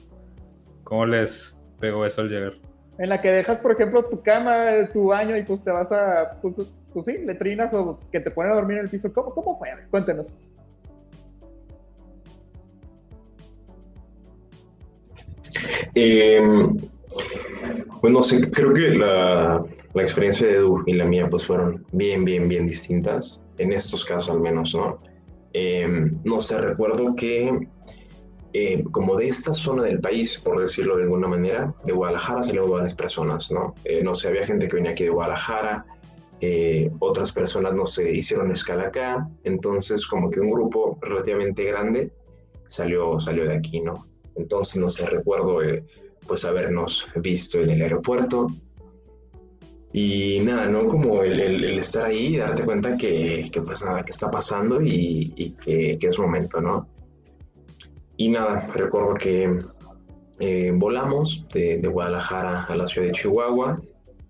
¿cómo 0.82 1.06
les 1.06 1.62
pegó 1.78 2.04
eso 2.04 2.22
al 2.22 2.28
llegar? 2.28 2.54
En 2.98 3.08
la 3.08 3.20
que 3.20 3.30
dejas, 3.30 3.60
por 3.60 3.72
ejemplo, 3.72 4.04
tu 4.04 4.20
cama, 4.22 4.88
tu 4.92 5.06
baño 5.06 5.36
y 5.36 5.44
pues 5.44 5.62
te 5.62 5.70
vas 5.70 5.90
a, 5.92 6.38
pues, 6.42 6.54
pues 6.92 7.04
sí, 7.04 7.18
letrinas 7.18 7.72
o 7.72 8.00
que 8.10 8.20
te 8.20 8.30
ponen 8.30 8.52
a 8.52 8.56
dormir 8.56 8.78
en 8.78 8.84
el 8.84 8.90
piso. 8.90 9.12
¿Cómo, 9.12 9.30
cómo 9.30 9.58
fue? 9.58 9.68
Cuéntenos. 9.90 10.36
Eh, 15.94 16.42
bueno, 18.02 18.22
sí, 18.22 18.40
creo 18.50 18.72
que 18.74 18.90
la, 18.90 19.64
la, 19.94 20.02
experiencia 20.02 20.46
de 20.46 20.56
Edu 20.56 20.82
y 20.86 20.94
la 20.94 21.04
mía 21.04 21.28
pues 21.28 21.46
fueron 21.46 21.86
bien, 21.92 22.24
bien, 22.24 22.48
bien 22.48 22.66
distintas, 22.66 23.42
en 23.58 23.72
estos 23.72 24.04
casos 24.04 24.30
al 24.30 24.40
menos, 24.40 24.74
¿no? 24.74 25.00
Eh, 25.52 26.10
no 26.24 26.40
sé, 26.40 26.58
recuerdo 26.58 27.14
que 27.14 27.68
eh, 28.56 28.84
como 28.92 29.16
de 29.16 29.26
esta 29.26 29.52
zona 29.52 29.82
del 29.82 30.00
país, 30.00 30.38
por 30.38 30.60
decirlo 30.60 30.96
de 30.96 31.02
alguna 31.02 31.26
manera, 31.26 31.74
de 31.84 31.92
Guadalajara 31.92 32.44
salieron 32.44 32.70
varias 32.70 32.94
personas, 32.94 33.50
¿no? 33.50 33.74
Eh, 33.82 34.00
no 34.04 34.14
sé, 34.14 34.28
había 34.28 34.44
gente 34.44 34.68
que 34.68 34.76
venía 34.76 34.92
aquí 34.92 35.02
de 35.02 35.10
Guadalajara, 35.10 35.84
eh, 36.40 36.88
otras 37.00 37.32
personas, 37.32 37.74
no 37.74 37.84
sé, 37.84 38.12
hicieron 38.12 38.52
escala 38.52 38.84
acá, 38.84 39.28
entonces 39.42 40.06
como 40.06 40.30
que 40.30 40.38
un 40.38 40.50
grupo 40.50 40.96
relativamente 41.02 41.64
grande 41.64 42.12
salió, 42.68 43.18
salió 43.18 43.44
de 43.44 43.56
aquí, 43.56 43.80
¿no? 43.80 44.06
Entonces, 44.36 44.80
no 44.80 44.88
sé, 44.88 45.06
recuerdo 45.06 45.58
pues 46.28 46.44
habernos 46.44 47.08
visto 47.16 47.58
en 47.58 47.70
el 47.70 47.82
aeropuerto, 47.82 48.46
y 49.96 50.40
nada, 50.40 50.66
¿no? 50.66 50.88
Como 50.88 51.22
el, 51.22 51.38
el, 51.38 51.78
estar 51.78 52.06
ahí 52.06 52.34
y 52.34 52.36
darte 52.38 52.64
cuenta 52.64 52.96
que, 52.96 53.48
que, 53.52 53.62
pues 53.62 53.84
nada, 53.84 54.04
que 54.04 54.10
está 54.10 54.28
pasando 54.28 54.82
y, 54.82 55.32
y 55.36 55.50
que, 55.52 55.96
que, 56.00 56.08
es 56.08 56.18
momento, 56.18 56.60
¿no? 56.60 56.88
Y 58.16 58.28
nada, 58.28 58.66
recuerdo 58.74 59.14
que 59.14 59.62
eh, 60.40 60.72
volamos 60.74 61.46
de, 61.54 61.78
Guadalajara 61.78 62.64
a 62.64 62.74
la 62.74 62.88
ciudad 62.88 63.06
de 63.06 63.12
Chihuahua. 63.12 63.80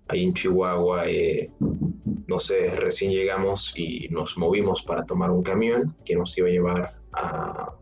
Ahí 0.07 0.25
en 0.25 0.35
Chihuahua, 0.35 1.07
eh, 1.07 1.49
no 2.27 2.37
sé, 2.37 2.69
recién 2.75 3.11
llegamos 3.11 3.73
y 3.75 4.07
nos 4.09 4.37
movimos 4.37 4.83
para 4.83 5.03
tomar 5.03 5.31
un 5.31 5.41
camión 5.41 5.95
que 6.05 6.15
nos 6.15 6.37
iba 6.37 6.47
a 6.47 6.51
llevar 6.51 6.95
a 7.11 7.73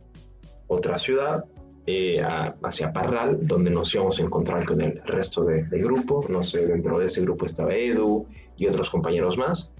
otra 0.68 0.96
ciudad, 0.98 1.44
eh, 1.86 2.22
hacia 2.64 2.94
Parral, 2.94 3.46
donde 3.46 3.70
nos 3.70 3.94
íbamos 3.94 4.20
a 4.20 4.24
encontrar 4.24 4.66
con 4.66 4.80
el 4.82 5.02
resto 5.06 5.44
del 5.44 5.68
grupo. 5.70 6.26
No 6.30 6.42
sé, 6.42 6.66
dentro 6.66 7.00
de 7.00 7.08
ese 7.08 7.22
grupo 7.22 7.46
estaba 7.46 7.76
Edu 7.76 8.26
y 8.56 8.68
otros 8.68 8.90
compañeros 8.90 9.38
más. 9.38 9.74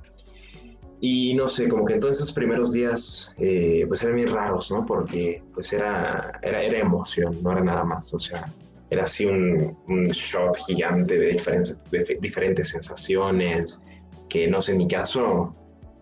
Y 1.00 1.34
no 1.34 1.50
sé, 1.50 1.68
como 1.68 1.84
que 1.86 1.94
en 1.94 2.00
todos 2.00 2.18
esos 2.18 2.32
primeros 2.32 2.72
días, 2.72 3.36
eh, 3.38 3.84
pues 3.88 4.04
eran 4.04 4.16
muy 4.16 4.26
raros, 4.26 4.72
¿no? 4.72 4.86
Porque 4.86 5.44
pues 5.54 5.74
era, 5.74 6.40
era, 6.42 6.64
era, 6.64 6.80
emoción, 6.80 7.44
no 7.44 7.52
era 7.52 7.62
nada 7.62 7.84
más, 7.84 8.14
o 8.14 8.20
sea, 8.20 8.50
era 8.90 9.04
así 9.04 9.26
un, 9.26 9.78
un 9.90 10.06
shot 10.06 10.56
gigante 10.66 11.18
de 11.18 11.28
diferentes, 11.28 11.84
de 11.92 12.18
diferentes 12.22 12.70
sensaciones, 12.70 13.84
que 14.30 14.48
no 14.48 14.62
sé, 14.62 14.74
en 14.74 14.78
mi 14.78 14.88
caso, 14.88 15.54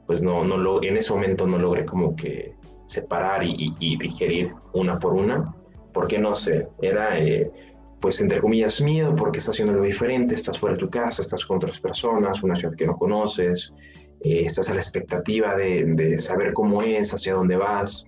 pues 0.06 0.22
no, 0.22 0.44
no 0.44 0.58
lo, 0.58 0.84
en 0.84 0.98
ese 0.98 1.12
momento 1.14 1.48
no 1.48 1.58
logré 1.58 1.84
como 1.84 2.16
que 2.16 2.54
separar 2.86 3.44
y, 3.44 3.74
y 3.80 3.98
digerir 3.98 4.54
una 4.74 5.00
por 5.00 5.14
una, 5.14 5.52
porque 5.94 6.20
no 6.20 6.36
sé, 6.36 6.68
era... 6.82 7.20
Eh, 7.20 7.52
pues 8.02 8.20
entre 8.20 8.42
comillas 8.42 8.82
miedo 8.82 9.16
porque 9.16 9.38
estás 9.38 9.54
haciendo 9.54 9.74
algo 9.74 9.86
diferente, 9.86 10.34
estás 10.34 10.58
fuera 10.58 10.74
de 10.74 10.80
tu 10.80 10.90
casa, 10.90 11.22
estás 11.22 11.46
con 11.46 11.58
otras 11.58 11.80
personas, 11.80 12.42
una 12.42 12.56
ciudad 12.56 12.74
que 12.74 12.88
no 12.88 12.98
conoces, 12.98 13.72
eh, 14.24 14.44
estás 14.46 14.70
a 14.70 14.74
la 14.74 14.80
expectativa 14.80 15.56
de, 15.56 16.18
saber 16.18 16.54
cómo 16.54 16.82
es, 16.82 17.14
hacia 17.14 17.36
dónde 17.36 17.56
vas. 17.56 18.06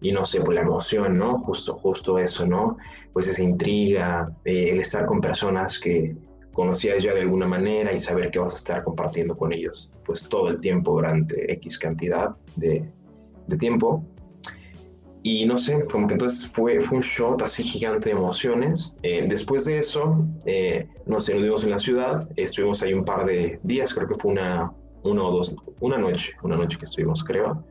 Y 0.00 0.10
no 0.10 0.24
sé, 0.24 0.40
pues 0.40 0.56
la 0.56 0.62
emoción, 0.62 1.16
¿no? 1.16 1.38
Justo, 1.38 1.74
justo 1.78 2.18
eso, 2.18 2.44
¿no? 2.44 2.76
Pues 3.12 3.28
esa 3.28 3.42
intriga, 3.42 4.28
eh, 4.44 4.70
el 4.70 4.80
estar 4.80 5.06
con 5.06 5.20
personas 5.20 5.78
que 5.78 6.16
conocías 6.52 7.02
ya 7.02 7.14
de 7.14 7.20
alguna 7.20 7.46
manera 7.46 7.92
y 7.92 8.00
saber 8.00 8.30
que 8.30 8.40
vas 8.40 8.52
a 8.52 8.56
estar 8.56 8.82
compartiendo 8.82 9.36
con 9.36 9.52
ellos, 9.52 9.92
pues 10.04 10.28
todo 10.28 10.48
el 10.48 10.60
tiempo 10.60 10.92
durante 10.92 11.50
X 11.52 11.78
cantidad 11.78 12.30
de, 12.56 12.84
de 13.46 13.56
tiempo. 13.56 14.04
Y 15.24 15.46
no 15.46 15.56
sé, 15.56 15.84
como 15.84 16.08
que 16.08 16.14
entonces 16.14 16.48
fue, 16.48 16.80
fue 16.80 16.96
un 16.96 17.02
shot 17.02 17.42
así 17.42 17.62
gigante 17.62 18.08
de 18.08 18.16
emociones. 18.16 18.96
Eh, 19.02 19.24
después 19.28 19.66
de 19.66 19.78
eso, 19.78 20.26
eh, 20.46 20.88
no 21.06 21.20
sé, 21.20 21.34
nos 21.34 21.42
vimos 21.44 21.64
en 21.64 21.70
la 21.70 21.78
ciudad, 21.78 22.28
estuvimos 22.36 22.82
ahí 22.82 22.92
un 22.92 23.04
par 23.04 23.24
de 23.24 23.60
días, 23.62 23.94
creo 23.94 24.08
que 24.08 24.16
fue 24.16 24.32
una, 24.32 24.72
una 25.04 25.22
o 25.22 25.30
dos, 25.30 25.56
una 25.80 25.96
noche, 25.96 26.32
una 26.42 26.56
noche 26.56 26.76
que 26.76 26.86
estuvimos, 26.86 27.22
creo. 27.22 27.64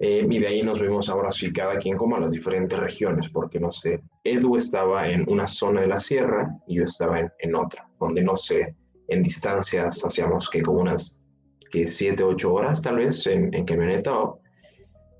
Eh, 0.00 0.26
y 0.28 0.38
de 0.38 0.46
ahí 0.46 0.62
nos 0.62 0.80
vimos 0.80 1.08
ahora 1.08 1.30
sí, 1.30 1.52
cada 1.52 1.76
quien 1.78 1.96
como 1.96 2.16
a 2.16 2.20
las 2.20 2.32
diferentes 2.32 2.78
regiones, 2.78 3.28
porque 3.28 3.60
no 3.60 3.70
sé, 3.70 4.00
Edu 4.24 4.56
estaba 4.56 5.08
en 5.08 5.28
una 5.28 5.46
zona 5.46 5.80
de 5.82 5.88
la 5.88 5.98
sierra 5.98 6.56
y 6.66 6.76
yo 6.76 6.84
estaba 6.84 7.20
en, 7.20 7.30
en 7.40 7.54
otra, 7.54 7.88
donde 8.00 8.22
no 8.22 8.36
sé, 8.36 8.74
en 9.08 9.22
distancias 9.22 10.04
hacíamos 10.04 10.48
que 10.50 10.62
como 10.62 10.80
unas 10.80 11.24
que 11.70 11.86
siete, 11.86 12.22
ocho 12.22 12.54
horas 12.54 12.82
tal 12.82 12.96
vez 12.96 13.26
en, 13.26 13.52
en 13.54 13.64
camioneta. 13.64 14.12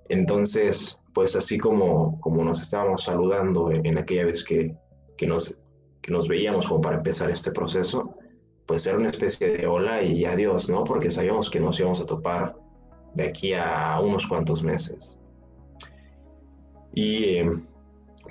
Entonces, 0.08 0.97
pues 1.14 1.34
así 1.36 1.58
como, 1.58 2.20
como 2.20 2.44
nos 2.44 2.60
estábamos 2.60 3.04
saludando 3.04 3.70
en, 3.70 3.98
aquella 3.98 4.26
vez 4.26 4.44
que, 4.44 4.74
que, 5.16 5.26
nos, 5.26 5.58
que 6.00 6.12
nos 6.12 6.28
veíamos 6.28 6.66
como 6.68 6.80
para 6.80 6.96
empezar 6.96 7.30
este 7.30 7.50
proceso, 7.50 8.14
pues 8.66 8.86
era 8.86 8.98
una 8.98 9.08
especie 9.08 9.48
de 9.48 9.66
hola 9.66 10.02
y 10.02 10.24
adiós, 10.26 10.68
¿no? 10.68 10.84
Porque 10.84 11.10
sabíamos 11.10 11.48
que 11.48 11.58
nos 11.58 11.80
íbamos 11.80 12.00
a 12.00 12.06
topar 12.06 12.54
de 13.14 13.24
aquí 13.24 13.54
a 13.54 13.98
unos 14.00 14.26
cuantos 14.26 14.62
meses. 14.62 15.18
Y 16.92 17.24
eh, 17.24 17.50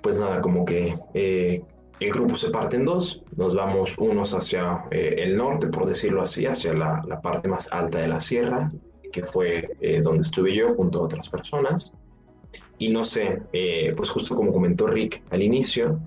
pues 0.04 0.20
nada, 0.20 0.40
como 0.42 0.64
que 0.64 0.96
eh, 1.16 1.64
el 2.00 2.12
grupo 2.12 2.36
se 2.36 2.52
parte 2.52 2.76
en 2.76 2.86
dos, 2.86 3.24
nos 3.36 3.56
vamos 3.56 3.98
unos 3.98 4.36
hacia 4.36 4.86
eh, 4.92 5.16
el 5.18 5.36
norte, 5.36 5.68
por 5.68 5.88
decirlo 5.88 6.22
así, 6.22 6.46
hacia 6.46 6.74
la, 6.74 7.02
la, 7.08 7.20
parte 7.20 7.50
más 7.50 7.72
alta 7.74 8.00
de 8.00 8.08
la 8.08 8.20
sierra, 8.20 8.70
que 9.12 9.24
fue 9.24 9.70
donde 10.04 10.22
estuve 10.22 10.54
yo 10.54 10.76
junto 10.76 11.00
a 11.00 11.04
otras 11.04 11.30
personas, 11.30 11.96
y 12.80 12.90
no 12.90 13.04
sé, 13.04 13.42
eh, 13.54 13.94
pues 13.96 14.10
justo 14.10 14.36
como 14.36 14.52
comentó 14.52 14.88
Rick 14.88 15.24
al 15.32 15.42
inicio, 15.42 16.00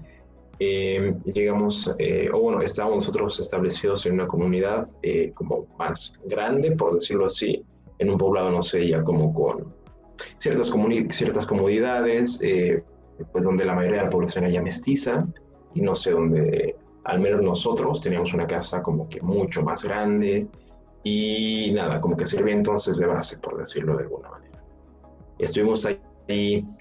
eh, 0.59 1.15
llegamos, 1.25 1.93
eh, 1.99 2.29
o 2.33 2.39
bueno, 2.41 2.61
estábamos 2.61 3.07
nosotros 3.07 3.41
establecidos 3.41 4.07
en 4.07 4.15
una 4.15 4.27
comunidad 4.27 4.89
como 5.35 5.67
más 5.79 6.15
grande, 6.27 6.73
por 6.73 6.95
decirlo 6.95 7.25
así, 7.27 7.65
en 7.99 8.11
un 8.11 8.19
poblado, 8.19 8.51
no 8.51 8.63
sé, 8.63 8.87
ya 8.87 9.03
como 9.03 9.33
con 9.33 9.73
ciertas, 10.39 10.71
ciertas 11.11 11.47
comodidades, 11.47 12.39
pues 13.33 13.45
donde 13.45 13.65
la 13.65 13.75
mayoría 13.75 13.99
de 13.99 14.05
la 14.05 14.11
población 14.11 14.45
era 14.45 14.55
ya 14.55 14.63
mestiza, 14.63 15.27
y 15.75 15.81
no 15.81 15.95
sé, 15.95 16.13
donde 16.13 16.77
al 17.05 17.21
menos 17.21 17.43
nosotros 17.43 18.01
teníamos 18.01 18.35
una 18.35 18.47
casa 18.47 18.83
como 18.83 19.09
que 19.09 19.21
mucho 19.23 19.63
más 19.63 19.83
grande, 19.83 20.47
y 21.03 21.73
nada, 21.73 22.01
como 22.01 22.17
que 22.17 22.27
sirvió 22.27 22.53
entonces 22.53 22.99
de 22.99 23.07
base, 23.07 23.39
por 23.39 23.59
decirlo 23.59 23.97
de 23.97 24.03
alguna 24.05 24.29
manera. 24.29 24.63
Estuvimos 25.39 25.87
ahí 25.87 25.99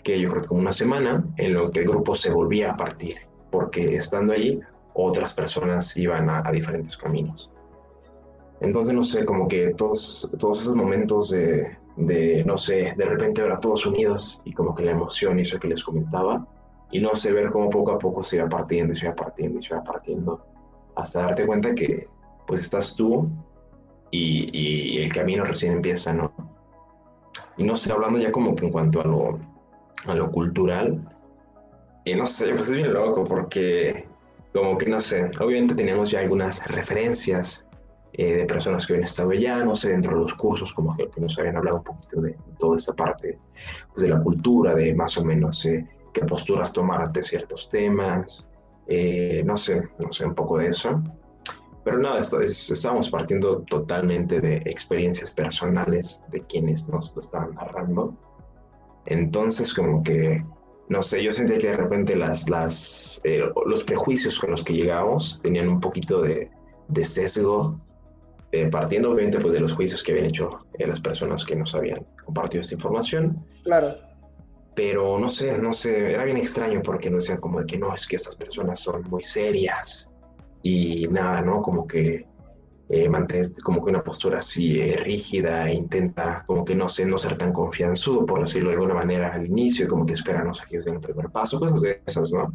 que 0.03 0.19
yo 0.19 0.29
creo 0.29 0.43
que 0.43 0.53
una 0.53 0.71
semana 0.71 1.23
en 1.37 1.53
lo 1.53 1.71
que 1.71 1.81
el 1.81 1.87
grupo 1.87 2.15
se 2.15 2.31
volvía 2.31 2.71
a 2.71 2.77
partir, 2.77 3.17
porque 3.49 3.95
estando 3.95 4.33
allí 4.33 4.59
otras 4.93 5.33
personas 5.33 5.95
iban 5.97 6.29
a, 6.29 6.51
diferentes 6.51 6.95
caminos. 6.97 7.51
Entonces, 8.61 8.93
no 8.93 9.03
sé, 9.03 9.25
como 9.25 9.47
que 9.47 9.73
todos, 9.75 10.31
todos 10.37 10.61
esos 10.61 10.75
momentos 10.75 11.29
de, 11.31 11.77
de, 11.95 12.43
no 12.45 12.57
sé, 12.57 12.93
de 12.95 13.05
repente 13.05 13.41
ver 13.41 13.53
a 13.53 13.59
todos 13.59 13.85
unidos 13.85 14.41
y 14.43 14.51
como 14.53 14.75
que 14.75 14.83
la 14.83 14.91
emoción 14.91 15.39
hizo 15.39 15.59
que 15.59 15.69
les 15.69 15.83
comentaba, 15.83 16.45
y 16.91 16.99
no 16.99 17.15
sé, 17.15 17.31
ver 17.31 17.49
cómo 17.49 17.69
poco 17.69 17.91
a 17.91 17.99
poco 17.99 18.23
se 18.23 18.35
iba 18.35 18.49
partiendo 18.49 18.93
y 18.93 18.95
se 18.95 19.05
iba 19.05 19.15
partiendo 19.15 19.59
y 19.59 19.63
se 19.63 19.73
iba 19.73 19.83
partiendo, 19.83 20.45
hasta 20.95 21.21
darte 21.21 21.45
cuenta 21.45 21.73
que 21.73 22.07
pues 22.45 22.61
estás 22.61 22.95
tú 22.95 23.29
y, 24.11 24.49
y 24.51 25.01
el 25.03 25.13
camino 25.13 25.43
recién 25.43 25.73
empieza, 25.73 26.13
¿no? 26.13 26.58
Y 27.59 27.65
no 27.65 27.75
sé, 27.75 27.91
hablando 27.91 28.17
ya 28.17 28.31
como 28.31 28.55
que 28.55 28.65
en 28.65 28.71
cuanto 28.71 29.01
a 29.01 29.03
lo, 29.03 29.39
a 30.05 30.15
lo 30.15 30.31
cultural, 30.31 30.99
y 32.05 32.15
no 32.15 32.25
sé, 32.25 32.53
pues 32.53 32.69
es 32.69 32.75
bien 32.77 32.93
loco 32.93 33.25
porque 33.25 34.07
como 34.53 34.77
que 34.77 34.87
no 34.87 35.01
sé, 35.01 35.29
obviamente 35.41 35.75
teníamos 35.75 36.09
ya 36.09 36.21
algunas 36.21 36.65
referencias 36.65 37.67
eh, 38.13 38.37
de 38.37 38.45
personas 38.45 38.87
que 38.87 38.93
habían 38.93 39.03
estado 39.03 39.31
allá, 39.31 39.63
no 39.63 39.75
sé, 39.75 39.89
dentro 39.89 40.13
de 40.13 40.21
los 40.21 40.33
cursos 40.35 40.73
como 40.73 40.95
que, 40.95 41.09
nos 41.19 41.37
habían 41.37 41.57
hablado 41.57 41.77
un 41.79 41.83
poquito 41.83 42.21
de, 42.21 42.37
toda 42.57 42.77
esa 42.77 42.93
parte 42.93 43.37
pues, 43.93 44.03
de 44.03 44.07
la 44.07 44.21
cultura, 44.23 44.73
de 44.73 44.95
más 44.95 45.17
o 45.17 45.25
menos 45.25 45.65
eh, 45.65 45.85
qué 46.13 46.21
posturas 46.21 46.71
tomar 46.71 47.01
ante 47.01 47.21
ciertos 47.21 47.67
temas, 47.67 48.49
eh, 48.87 49.43
no 49.45 49.57
sé, 49.57 49.83
no 49.99 50.13
sé, 50.13 50.25
un 50.25 50.33
poco 50.33 50.57
de 50.59 50.69
eso. 50.69 51.03
Pero 51.83 51.97
nada, 51.97 52.19
estábamos 52.19 53.09
partiendo 53.09 53.61
totalmente 53.61 54.41
de 54.41 54.57
experiencias 54.65 55.31
personales 55.31 56.23
de 56.31 56.41
quienes 56.43 56.87
nos 56.89 57.15
lo 57.15 57.21
estaban 57.21 57.55
narrando. 57.55 58.15
Entonces, 59.05 59.73
como 59.73 60.03
que, 60.03 60.43
no 60.89 61.01
sé, 61.01 61.23
yo 61.23 61.31
sentí 61.31 61.57
que 61.57 61.69
de 61.69 61.77
repente 61.77 62.15
las, 62.15 62.49
las, 62.49 63.21
eh, 63.23 63.41
los 63.65 63.83
prejuicios 63.83 64.37
con 64.39 64.51
los 64.51 64.63
que 64.63 64.73
llegamos 64.73 65.39
tenían 65.41 65.69
un 65.69 65.79
poquito 65.79 66.21
de, 66.21 66.51
de 66.89 67.05
sesgo, 67.05 67.79
eh, 68.51 68.67
partiendo 68.67 69.11
obviamente 69.11 69.39
pues, 69.39 69.53
de 69.53 69.61
los 69.61 69.71
juicios 69.71 70.03
que 70.03 70.11
habían 70.11 70.27
hecho 70.27 70.65
eh, 70.77 70.85
las 70.85 70.99
personas 70.99 71.45
que 71.45 71.55
nos 71.55 71.73
habían 71.75 72.05
compartido 72.25 72.61
esta 72.61 72.75
información. 72.75 73.45
Claro. 73.63 73.95
Pero 74.75 75.17
no 75.17 75.29
sé, 75.29 75.57
no 75.57 75.73
sé, 75.73 76.11
era 76.11 76.25
bien 76.25 76.37
extraño 76.37 76.81
porque 76.83 77.09
no 77.09 77.17
decían 77.17 77.39
como 77.39 77.59
de 77.59 77.65
que 77.65 77.77
no, 77.77 77.93
es 77.93 78.05
que 78.05 78.17
estas 78.17 78.35
personas 78.35 78.79
son 78.81 79.03
muy 79.09 79.23
serias 79.23 80.08
y 80.61 81.07
nada, 81.07 81.41
¿no? 81.41 81.61
Como 81.61 81.87
que 81.87 82.27
eh, 82.89 83.07
mantienes 83.07 83.61
como 83.61 83.83
que 83.83 83.91
una 83.91 84.03
postura 84.03 84.39
así 84.39 84.79
eh, 84.79 84.97
rígida 84.97 85.69
e 85.69 85.75
intenta 85.75 86.43
como 86.47 86.65
que 86.65 86.73
no 86.73 86.89
sé, 86.89 87.05
no 87.05 87.17
ser 87.17 87.37
tan 87.37 87.53
confianzudo, 87.53 88.25
por 88.25 88.39
decirlo 88.39 88.69
de 88.69 88.75
alguna 88.75 88.95
manera 88.95 89.33
al 89.33 89.45
inicio, 89.45 89.87
como 89.87 90.05
que 90.05 90.13
esperanos 90.13 90.61
a 90.61 90.65
que 90.65 90.79
den 90.79 90.95
el 90.95 90.99
primer 90.99 91.29
paso, 91.29 91.59
cosas 91.59 91.81
de 91.81 92.01
esas, 92.05 92.33
¿no? 92.33 92.51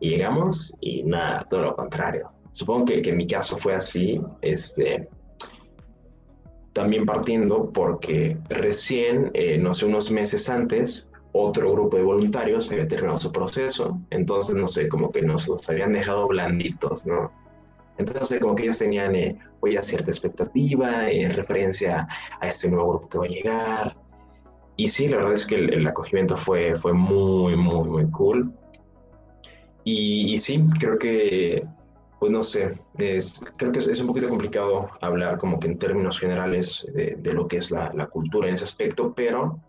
Y 0.00 0.10
llegamos 0.10 0.74
y 0.80 1.04
nada, 1.04 1.44
todo 1.48 1.62
lo 1.62 1.76
contrario. 1.76 2.30
Supongo 2.50 2.86
que, 2.86 3.02
que 3.02 3.10
en 3.10 3.16
mi 3.16 3.26
caso 3.26 3.56
fue 3.56 3.74
así, 3.74 4.20
este, 4.40 5.08
también 6.72 7.06
partiendo 7.06 7.70
porque 7.72 8.36
recién, 8.48 9.30
eh, 9.34 9.58
no 9.58 9.74
sé, 9.74 9.86
unos 9.86 10.10
meses 10.10 10.48
antes, 10.50 11.08
otro 11.32 11.72
grupo 11.72 11.96
de 11.96 12.02
voluntarios 12.02 12.70
había 12.70 12.86
terminado 12.86 13.18
su 13.18 13.32
proceso, 13.32 13.98
entonces, 14.10 14.54
no 14.54 14.66
sé, 14.66 14.88
como 14.88 15.10
que 15.10 15.22
nos 15.22 15.48
los 15.48 15.68
habían 15.68 15.92
dejado 15.92 16.28
blanditos, 16.28 17.06
¿no? 17.06 17.32
Entonces, 17.98 18.40
como 18.40 18.54
que 18.54 18.64
ellos 18.64 18.78
tenían 18.78 19.14
eh, 19.14 19.38
ya 19.70 19.82
cierta 19.82 20.10
expectativa 20.10 21.08
en 21.08 21.32
referencia 21.32 22.08
a 22.40 22.48
este 22.48 22.70
nuevo 22.70 22.90
grupo 22.90 23.08
que 23.08 23.18
va 23.18 23.24
a 23.24 23.28
llegar. 23.28 23.96
Y 24.76 24.88
sí, 24.88 25.08
la 25.08 25.18
verdad 25.18 25.34
es 25.34 25.46
que 25.46 25.56
el, 25.56 25.86
acogimiento 25.86 26.36
fue, 26.36 26.74
fue 26.74 26.92
muy, 26.92 27.56
muy, 27.56 27.88
muy 27.88 28.10
cool. 28.10 28.52
Y, 29.84 30.34
y, 30.34 30.38
sí, 30.38 30.64
creo 30.78 30.98
que, 30.98 31.66
pues 32.18 32.32
no 32.32 32.42
sé, 32.42 32.74
es, 32.98 33.44
creo 33.56 33.72
que 33.72 33.80
es, 33.80 34.00
un 34.00 34.06
poquito 34.06 34.28
complicado 34.28 34.88
hablar 35.00 35.38
como 35.38 35.58
que 35.58 35.68
en 35.68 35.78
términos 35.78 36.18
generales 36.18 36.86
de, 36.94 37.16
de 37.18 37.32
lo 37.32 37.46
que 37.46 37.58
es 37.58 37.70
la, 37.70 37.90
la 37.94 38.06
cultura 38.06 38.48
en 38.48 38.54
ese 38.54 38.64
aspecto, 38.64 39.12
pero 39.14 39.60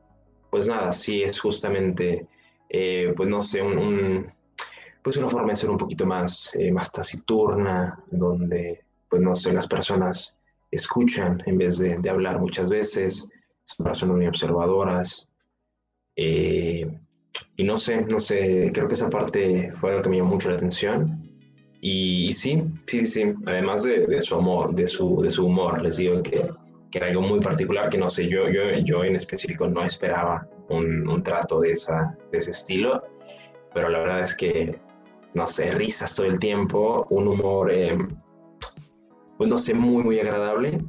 pues 0.54 0.68
nada, 0.68 0.92
sí 0.92 1.24
es 1.24 1.40
justamente, 1.40 2.28
eh, 2.70 3.12
pues 3.18 3.28
no 3.28 3.42
sé, 3.42 3.64
un, 3.64 4.32
pues 5.02 5.18
una 5.18 5.28
forma 5.28 5.50
de 5.50 5.56
ser 5.56 5.72
un 5.72 5.80
poquito 5.80 6.06
más, 6.06 6.54
eh, 6.54 6.72
más 6.72 6.92
taciturna, 6.92 7.98
donde, 8.12 8.86
pues 9.10 9.20
no 9.20 9.34
sé, 9.36 9.52
las 9.52 9.66
personas 9.66 10.38
escuchan 10.70 11.42
en 11.48 11.58
vez 11.58 11.80
de, 11.80 12.08
hablar 12.08 12.40
muchas 12.40 12.70
veces, 12.70 13.28
son 13.64 13.84
personas 13.84 14.16
muy 14.18 14.28
observadoras. 14.28 15.28
Eh, 16.16 17.00
y 17.56 17.64
no 17.64 17.76
sé, 17.80 18.02
no 18.02 18.20
sé, 18.20 18.70
creo 18.76 18.88
que 18.88 18.94
esa 18.94 19.10
parte 19.10 19.72
fue 19.74 19.90
algo 19.90 20.04
que 20.04 20.10
me 20.10 20.18
llamó 20.18 20.36
mucho 20.36 20.52
la 20.52 20.58
atención. 20.58 21.32
Y, 21.82 22.32
sí, 22.34 22.64
sí, 22.86 23.08
sí, 23.08 23.34
además 23.48 23.82
de, 23.82 24.06
de, 24.06 24.22
su 24.22 24.36
amor, 24.36 24.76
de 24.76 24.86
su, 24.86 25.20
de 25.24 25.32
su 25.32 25.48
humor, 25.48 25.82
les 25.82 25.98
digo 25.98 26.22
que 26.22 26.48
que 26.94 27.00
era 27.00 27.08
algo 27.08 27.24
muy 27.24 27.40
particular 27.40 27.90
que 27.90 27.98
no 27.98 28.08
sé, 28.08 28.30
yo, 28.30 28.48
yo, 28.50 28.70
yo 28.84 29.04
en 29.04 29.16
específico 29.16 29.68
no 29.68 29.84
esperaba 29.84 30.48
un, 30.70 31.08
un 31.08 31.24
trato 31.24 31.60
de, 31.60 31.72
esa, 31.72 32.16
de 32.32 32.38
ese 32.38 32.52
estilo, 32.52 33.04
pero 33.74 33.90
la 33.90 33.98
verdad 33.98 34.20
es 34.20 34.36
que, 34.36 34.80
no 35.34 35.48
sé, 35.48 35.72
risas 35.72 36.16
todo 36.16 36.28
el 36.28 36.38
tiempo, 36.38 37.08
un 37.10 37.30
humor, 37.30 37.72
eh, 37.72 37.98
pues 39.40 39.50
no 39.50 39.58
sé, 39.58 39.74
muy, 39.74 40.04
muy 40.04 40.20
agradable. 40.20 40.84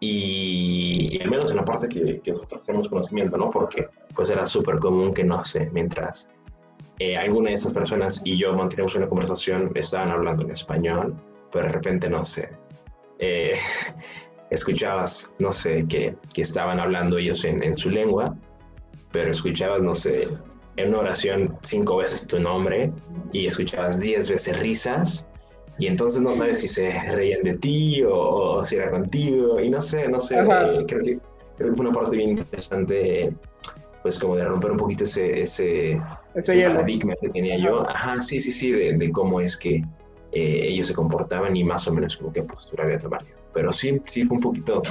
Y, 0.00 1.20
al 1.22 1.28
menos 1.28 1.50
en 1.50 1.58
la 1.58 1.66
parte 1.66 1.86
que, 1.86 2.22
que 2.22 2.30
nosotros 2.30 2.64
tenemos 2.64 2.88
conocimiento, 2.88 3.36
¿no? 3.36 3.50
Porque 3.50 3.84
pues 4.14 4.30
era 4.30 4.46
súper 4.46 4.78
común 4.78 5.12
que, 5.12 5.22
no 5.22 5.44
sé, 5.44 5.68
mientras 5.70 6.32
eh, 6.98 7.14
alguna 7.14 7.50
de 7.50 7.56
esas 7.56 7.74
personas 7.74 8.22
y 8.24 8.38
yo 8.38 8.54
manteníamos 8.54 8.94
una 8.94 9.06
conversación, 9.06 9.70
estaban 9.74 10.12
hablando 10.12 10.44
en 10.44 10.52
español, 10.52 11.14
pero 11.52 11.66
de 11.66 11.72
repente, 11.72 12.08
no 12.08 12.24
sé, 12.24 12.48
eh, 13.18 13.52
escuchabas, 14.52 15.34
no 15.38 15.50
sé, 15.50 15.86
que, 15.88 16.14
que 16.34 16.42
estaban 16.42 16.78
hablando 16.78 17.18
ellos 17.18 17.44
en, 17.44 17.62
en, 17.62 17.74
su 17.74 17.88
lengua, 17.88 18.36
pero 19.10 19.30
escuchabas, 19.30 19.82
no 19.82 19.94
sé, 19.94 20.28
en 20.76 20.88
una 20.90 20.98
oración 20.98 21.56
cinco 21.62 21.96
veces 21.96 22.26
tu 22.26 22.38
nombre 22.38 22.92
y 23.32 23.46
escuchabas 23.46 24.00
diez 24.00 24.30
veces 24.30 24.58
risas 24.60 25.26
y 25.78 25.86
entonces 25.86 26.20
no 26.20 26.32
sabes 26.34 26.60
si 26.60 26.68
se 26.68 26.90
reían 27.12 27.42
de 27.42 27.54
ti 27.58 28.02
o, 28.06 28.62
si 28.64 28.76
era 28.76 28.90
contigo 28.90 29.58
y 29.58 29.70
no 29.70 29.80
sé, 29.80 30.08
no 30.08 30.20
sé, 30.20 30.38
eh, 30.38 30.84
creo, 30.86 31.02
que, 31.02 31.18
creo 31.56 31.70
que 31.70 31.76
fue 31.76 31.86
una 31.86 31.92
parte 31.92 32.16
bien 32.16 32.30
interesante 32.30 33.34
pues 34.02 34.18
como 34.18 34.36
de 34.36 34.44
romper 34.44 34.72
un 34.72 34.76
poquito 34.76 35.04
ese, 35.04 35.42
ese, 35.42 36.00
ese, 36.34 36.66
paradigma 36.66 37.14
que 37.20 37.28
tenía 37.28 37.56
yo. 37.56 37.88
Ajá, 37.88 38.20
sí, 38.20 38.40
sí, 38.40 38.50
sí, 38.50 38.72
de, 38.72 38.98
de 38.98 39.12
cómo 39.12 39.40
es 39.40 39.56
que 39.56 39.76
eh, 40.32 40.66
ellos 40.68 40.88
se 40.88 40.94
comportaban 40.94 41.54
y 41.56 41.62
más 41.62 41.86
o 41.86 41.92
menos 41.94 42.16
como 42.16 42.32
qué 42.32 42.42
postura 42.42 42.84
había 42.84 42.98
tomado 42.98 43.24
pero 43.52 43.72
sí, 43.72 44.00
sí 44.06 44.24
fue 44.24 44.36
un 44.36 44.42
poquito, 44.42 44.82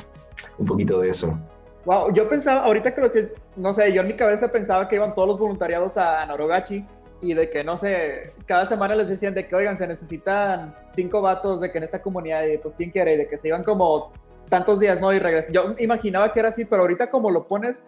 un 0.58 0.66
poquito 0.66 1.00
de 1.00 1.10
eso. 1.10 1.38
Wow, 1.86 2.14
yo 2.14 2.30
pensaba, 2.30 2.64
ahorita 2.66 2.94
que 2.94 3.02
lo 3.02 3.10
no 3.58 3.74
sé, 3.74 3.92
yo 3.92 4.02
en 4.02 4.08
mi 4.08 4.16
cabeza 4.16 4.52
pensaba 4.52 4.88
que 4.88 4.96
iban 4.96 5.16
todos 5.16 5.28
los 5.30 5.40
voluntariados 5.40 5.98
a 5.98 6.26
Norogachi 6.26 6.86
y 7.22 7.34
de 7.34 7.50
que, 7.50 7.64
no 7.64 7.78
sé, 7.78 8.34
cada 8.46 8.66
semana 8.66 8.96
les 8.96 9.08
decían 9.08 9.34
de 9.34 9.48
que, 9.48 9.56
oigan, 9.56 9.78
se 9.78 9.88
necesitan 9.88 10.76
cinco 10.94 11.22
vatos 11.22 11.62
de 11.62 11.72
que 11.72 11.78
en 11.78 11.86
esta 11.86 12.02
comunidad, 12.02 12.46
y 12.46 12.58
pues, 12.58 12.76
¿quién 12.76 12.92
quiere? 12.92 13.14
Y 13.14 13.18
de 13.18 13.28
que 13.28 13.38
se 13.38 13.48
iban 13.48 13.64
como 13.64 14.12
tantos 14.50 14.80
días, 14.80 15.00
¿no? 15.00 15.14
Y 15.14 15.20
regresan. 15.20 15.54
Yo 15.54 15.76
imaginaba 15.80 16.34
que 16.34 16.40
era 16.40 16.50
así, 16.50 16.66
pero 16.66 16.82
ahorita 16.82 17.10
como 17.10 17.32
lo 17.32 17.48
pones, 17.48 17.84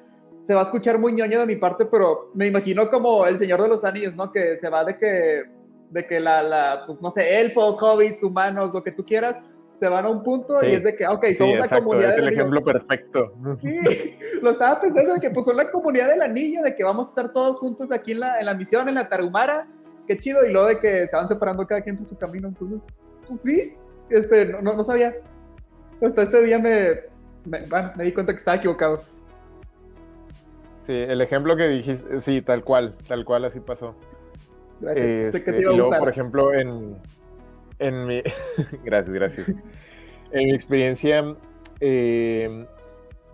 se 0.46 0.54
va 0.54 0.62
a 0.62 0.64
escuchar 0.64 1.00
muy 1.00 1.14
ñoño 1.14 1.40
de 1.40 1.46
mi 1.46 1.56
parte, 1.56 1.86
pero 1.86 2.32
me 2.34 2.48
imagino 2.48 2.90
como 2.90 3.26
el 3.26 3.38
Señor 3.40 3.62
de 3.62 3.70
los 3.70 3.84
Anillos, 3.84 4.16
¿no? 4.16 4.32
Que 4.32 4.58
se 4.60 4.70
va 4.70 4.84
de 4.84 4.98
que, 4.98 5.44
de 5.90 6.06
que 6.06 6.20
la, 6.20 6.44
la 6.44 6.84
pues, 6.86 7.02
no 7.02 7.12
sé, 7.12 7.42
elfos, 7.42 7.82
hobbits, 7.82 8.22
humanos, 8.24 8.72
lo 8.74 8.84
que 8.84 8.92
tú 8.92 9.06
quieras, 9.06 9.38
se 9.84 9.90
van 9.90 10.06
a 10.06 10.10
un 10.10 10.24
punto 10.24 10.56
y 10.66 10.76
es 10.76 10.84
de 10.86 10.96
que, 10.96 11.06
ok, 11.06 11.26
son 11.38 11.50
una 11.50 11.68
comunidad. 11.68 12.12
Es 12.12 12.18
el 12.18 12.30
ejemplo 12.30 12.64
perfecto. 12.64 13.34
Sí, 13.62 14.18
lo 14.42 14.52
estaba 14.52 14.80
pensando 14.80 15.16
de 15.16 15.20
que 15.20 15.30
pues 15.30 15.46
son 15.46 15.58
la 15.58 15.70
comunidad 15.70 16.08
del 16.08 16.22
anillo, 16.22 16.62
de 16.64 16.74
que 16.74 16.86
vamos 16.86 17.08
a 17.08 17.10
estar 17.10 17.34
todos 17.34 17.60
juntos 17.60 17.92
aquí 17.92 18.14
en 18.14 18.22
la, 18.22 18.40
en 18.40 18.46
la 18.46 18.54
misión, 18.54 18.88
en 18.88 18.96
la 18.96 19.10
Tarumara, 19.10 19.68
qué 20.08 20.18
chido, 20.18 20.46
y 20.46 20.54
luego 20.54 20.70
de 20.70 20.80
que 20.80 21.06
se 21.10 21.16
van 21.18 21.28
separando 21.28 21.68
cada 21.68 21.82
quien 21.82 21.98
por 21.98 22.08
su 22.08 22.18
camino, 22.18 22.48
entonces, 22.48 22.80
pues 23.28 23.42
sí, 23.42 23.74
este, 24.10 24.46
no, 24.46 24.74
no, 24.74 24.86
sabía. 24.86 25.18
Hasta 26.02 26.24
este 26.24 26.42
día 26.44 26.60
me, 26.60 27.02
me, 27.44 27.66
me 27.98 28.04
di 28.06 28.14
cuenta 28.14 28.32
que 28.32 28.40
estaba 28.40 28.56
equivocado. 28.56 29.02
Sí, 30.80 30.94
el 30.94 31.20
ejemplo 31.20 31.58
que 31.58 31.68
dijiste, 31.68 32.22
sí, 32.22 32.42
tal 32.42 32.64
cual, 32.64 32.96
tal 33.06 33.26
cual 33.26 33.44
así 33.44 33.60
pasó. 33.60 33.98
Gracias. 34.80 35.36
Este, 35.36 35.60
y 35.60 35.64
luego, 35.64 35.90
por 35.90 36.08
ejemplo, 36.08 36.54
en, 36.54 36.96
en 37.84 38.06
mi... 38.06 38.22
gracias, 38.84 39.14
gracias. 39.14 39.48
En 40.32 40.46
mi 40.46 40.54
experiencia, 40.56 41.36
eh, 41.80 42.66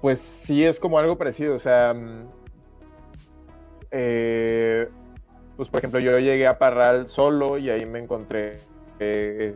pues 0.02 0.20
sí 0.20 0.66
es 0.66 0.82
como 0.82 1.00
algo 1.00 1.18
parecido. 1.18 1.56
O 1.56 1.60
sea, 1.60 1.93
mm, 1.93 2.28
eh, 3.91 4.89
pues 5.56 5.70
por 5.70 5.80
ejemplo, 5.80 6.02
yo 6.02 6.20
llegué 6.20 6.45
a 6.45 6.60
Parral 6.60 7.08
solo 7.08 7.58
y 7.58 7.70
ahí 7.70 7.86
me 7.86 8.00
encontré 8.00 8.60
eh, 9.00 9.56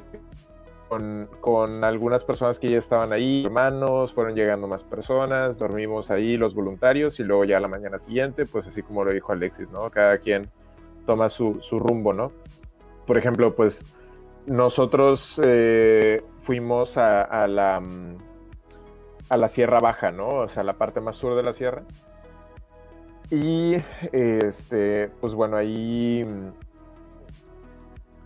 con, 0.87 1.27
con, 1.41 1.83
algunas 1.83 2.23
personas 2.23 2.61
que 2.61 2.69
ya 2.69 2.77
estaban 2.77 3.11
ahí, 3.11 3.43
hermanos, 3.43 4.13
fueron 4.13 4.35
llegando 4.35 4.65
más 4.69 4.85
personas, 4.85 5.57
dormimos 5.57 6.09
ahí 6.09 6.37
los 6.37 6.55
voluntarios 6.55 7.19
y 7.19 7.23
luego 7.23 7.43
ya 7.43 7.59
la 7.59 7.67
mañana 7.67 7.97
siguiente, 7.97 8.45
pues 8.45 8.67
así 8.67 8.83
como 8.83 9.03
lo 9.03 9.11
dijo 9.11 9.33
Alexis, 9.33 9.69
¿no? 9.69 9.89
Cada 9.89 10.17
quien 10.17 10.49
toma 11.05 11.27
su, 11.27 11.57
su 11.61 11.77
rumbo, 11.77 12.13
¿no? 12.13 12.31
Por 13.05 13.17
ejemplo, 13.17 13.53
pues 13.53 13.85
nosotros 14.45 15.39
eh, 15.43 16.23
fuimos 16.41 16.97
a, 16.97 17.47
la, 17.47 17.79
mm, 17.79 18.17
a 19.29 19.37
la 19.37 19.47
Sierra 19.47 19.79
Baja. 19.79 20.13
O 20.17 20.47
sea, 20.47 20.63
la 20.63 20.73
parte 20.73 21.01
más 21.01 21.15
sur 21.15 21.35
de 21.35 21.43
la 21.43 21.53
sierra. 21.53 21.83
Y, 23.29 23.75
este, 24.11 25.09
pues 25.21 25.33
bueno, 25.33 25.57
ahí 25.57 26.25
mm, 26.25 26.51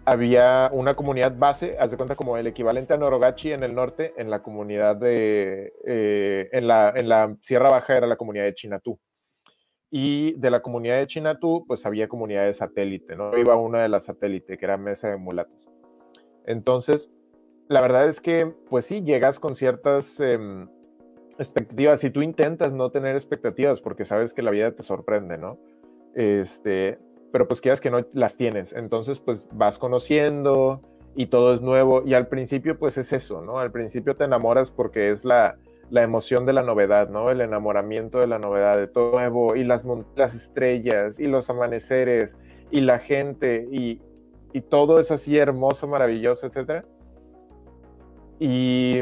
había 0.05 0.70
una 0.74 0.95
comunidad 0.95 1.38
base, 1.38 1.78
haz 1.80 1.91
de 1.91 1.97
cuenta 1.97 2.15
como 2.15 2.38
el 2.38 2.47
equivalente 2.47 2.93
a 2.93 2.97
Norogachi 2.97 3.51
en 3.51 3.63
el 3.63 3.76
norte, 3.76 4.13
en 4.18 4.30
la 4.30 4.41
comunidad 4.41 4.95
de, 4.95 5.74
eh, 5.86 6.49
en, 6.51 6.68
la, 6.68 6.93
en 6.95 7.09
la 7.09 7.36
Sierra 7.41 7.70
Baja 7.70 7.97
era 7.97 8.07
la 8.07 8.15
comunidad 8.15 8.45
de 8.45 8.53
Chinatú. 8.53 8.99
Y 9.89 10.34
de 10.34 10.51
la 10.51 10.61
comunidad 10.61 10.97
de 10.97 11.07
Chinatú, 11.07 11.65
pues 11.65 11.86
había 11.86 12.09
comunidades 12.09 12.57
satélite, 12.57 13.15
¿no? 13.15 13.38
Iba 13.38 13.55
una 13.55 13.82
de 13.82 13.89
las 13.89 14.05
satélite, 14.05 14.57
que 14.57 14.65
era 14.65 14.78
Mesa 14.78 15.09
de 15.09 15.18
Mulatos. 15.18 15.76
Entonces, 16.48 17.12
la 17.68 17.82
verdad 17.82 18.08
es 18.08 18.22
que, 18.22 18.52
pues 18.70 18.86
sí, 18.86 19.04
llegas 19.04 19.39
con 19.39 19.56
ciertas 19.56 20.20
em, 20.20 20.68
expectativas. 21.38 22.00
Si 22.00 22.10
tú 22.10 22.22
intentas 22.22 22.74
no 22.74 22.89
tener 22.89 23.16
expectativas 23.16 23.82
porque 23.82 24.06
sabes 24.06 24.34
que 24.34 24.41
la 24.41 24.52
vida 24.52 24.72
te 24.72 24.84
sorprende, 24.84 25.38
¿no? 25.38 25.60
Este, 26.16 26.98
pero 27.32 27.48
pues 27.48 27.62
quieras 27.62 27.82
que 27.82 27.91
no 27.91 28.06
las 28.14 28.38
tienes. 28.38 28.74
Entonces, 28.74 29.20
pues 29.20 29.45
vas 29.54 29.78
conociendo 29.78 30.82
y 31.16 31.28
todo 31.28 31.54
es 31.54 31.62
nuevo. 31.62 32.02
Y 32.06 32.14
al 32.14 32.28
principio, 32.28 32.80
pues 32.80 32.98
es 32.98 33.14
eso, 33.14 33.41
¿no? 33.41 33.60
Al 33.60 33.72
principio 33.72 34.16
te 34.16 34.24
enamoras 34.24 34.72
porque 34.72 35.10
es 35.10 35.26
la, 35.26 35.58
la 35.89 36.04
emoción 36.04 36.45
de 36.45 36.54
la 36.54 36.64
novedad, 36.64 37.10
¿no? 37.10 37.30
El 37.30 37.41
enamoramiento 37.41 38.20
de 38.20 38.28
la 38.28 38.39
novedad, 38.39 38.78
de 38.78 38.88
todo 38.88 39.12
nuevo, 39.12 39.56
y 39.56 39.64
las, 39.64 39.86
las 40.16 40.36
estrellas, 40.36 41.20
y 41.20 41.28
los 41.28 41.50
amaneceres, 41.50 42.38
y 42.72 42.82
la 42.82 43.00
gente, 43.00 43.68
y, 43.72 44.02
y 44.58 44.62
todo 44.62 44.99
es 44.99 45.12
así 45.12 45.38
hermoso, 45.38 45.88
maravilloso, 45.88 46.47
etc. 46.47 46.84
Y 48.39 49.01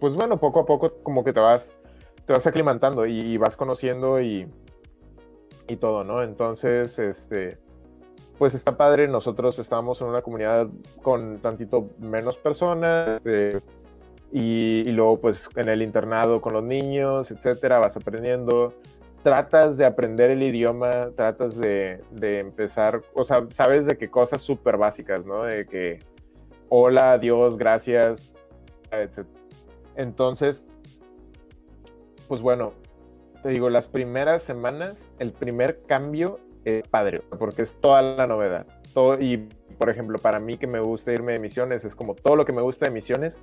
pues 0.00 0.16
bueno, 0.16 0.40
poco 0.40 0.60
a 0.60 0.66
poco 0.66 0.94
como 1.04 1.22
que 1.22 1.32
te 1.32 1.38
vas, 1.38 1.72
te 2.26 2.32
vas 2.32 2.44
aclimantando 2.44 3.06
y, 3.06 3.36
vas 3.36 3.56
conociendo 3.56 4.20
y, 4.20 4.48
y 5.68 5.76
todo, 5.76 6.02
¿no? 6.02 6.24
Entonces, 6.24 6.98
este, 6.98 7.58
pues 8.36 8.54
está 8.54 8.76
padre. 8.76 9.06
Nosotros 9.06 9.60
estábamos 9.60 10.00
en 10.00 10.08
una 10.08 10.22
comunidad 10.22 10.66
con 11.02 11.38
tantito 11.38 11.90
menos 12.00 12.36
personas. 12.36 13.24
Este, 13.24 13.62
y, 14.32 14.90
luego 14.90 15.20
pues 15.20 15.48
en 15.54 15.68
el 15.68 15.82
internado 15.82 16.40
con 16.40 16.52
los 16.52 16.64
niños, 16.64 17.30
etcétera, 17.30 17.78
vas 17.78 17.96
aprendiendo, 17.96 18.74
tratas 19.28 19.76
de 19.76 19.84
aprender 19.84 20.30
el 20.30 20.42
idioma, 20.42 21.10
tratas 21.14 21.54
de, 21.58 22.00
de 22.12 22.38
empezar, 22.38 23.02
o 23.12 23.24
sea, 23.24 23.44
sabes 23.50 23.84
de 23.84 23.98
qué 23.98 24.08
cosas 24.08 24.40
súper 24.40 24.78
básicas, 24.78 25.26
¿no? 25.26 25.42
De 25.42 25.66
que 25.66 25.98
hola, 26.70 27.12
adiós, 27.12 27.58
gracias, 27.58 28.32
etcétera. 28.90 29.28
Entonces, 29.96 30.64
pues 32.26 32.40
bueno, 32.40 32.72
te 33.42 33.50
digo, 33.50 33.68
las 33.68 33.86
primeras 33.86 34.42
semanas, 34.42 35.10
el 35.18 35.32
primer 35.32 35.82
cambio 35.82 36.40
es 36.64 36.88
padre, 36.88 37.20
porque 37.38 37.60
es 37.60 37.74
toda 37.74 38.00
la 38.00 38.26
novedad. 38.26 38.66
Todo, 38.94 39.20
y, 39.20 39.46
por 39.76 39.90
ejemplo, 39.90 40.18
para 40.18 40.40
mí 40.40 40.56
que 40.56 40.66
me 40.66 40.80
gusta 40.80 41.12
irme 41.12 41.34
de 41.34 41.38
misiones, 41.38 41.84
es 41.84 41.94
como 41.94 42.14
todo 42.14 42.34
lo 42.34 42.46
que 42.46 42.54
me 42.54 42.62
gusta 42.62 42.86
de 42.86 42.92
misiones, 42.92 43.42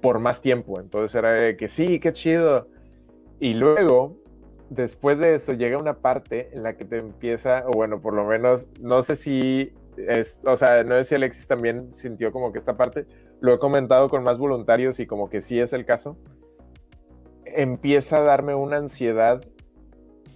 por 0.00 0.18
más 0.18 0.40
tiempo. 0.40 0.80
Entonces 0.80 1.14
era 1.14 1.54
que 1.58 1.68
sí, 1.68 2.00
qué 2.00 2.14
chido. 2.14 2.68
Y 3.38 3.52
luego, 3.52 4.16
después 4.70 5.18
de 5.18 5.34
eso, 5.34 5.52
llega 5.52 5.78
una 5.78 5.94
parte 5.94 6.50
en 6.52 6.62
la 6.62 6.76
que 6.76 6.84
te 6.84 6.98
empieza, 6.98 7.64
o 7.66 7.72
bueno, 7.72 8.00
por 8.00 8.14
lo 8.14 8.24
menos, 8.24 8.68
no 8.80 9.02
sé 9.02 9.16
si 9.16 9.72
es, 9.96 10.40
o 10.44 10.56
sea, 10.56 10.84
no 10.84 10.96
sé 10.96 11.04
si 11.04 11.14
Alexis 11.14 11.46
también 11.46 11.94
sintió 11.94 12.32
como 12.32 12.52
que 12.52 12.58
esta 12.58 12.76
parte, 12.76 13.06
lo 13.40 13.54
he 13.54 13.58
comentado 13.58 14.08
con 14.08 14.22
más 14.22 14.38
voluntarios 14.38 15.00
y 15.00 15.06
como 15.06 15.28
que 15.28 15.42
sí 15.42 15.58
es 15.60 15.72
el 15.72 15.84
caso, 15.84 16.16
empieza 17.44 18.18
a 18.18 18.22
darme 18.22 18.54
una 18.54 18.78
ansiedad 18.78 19.42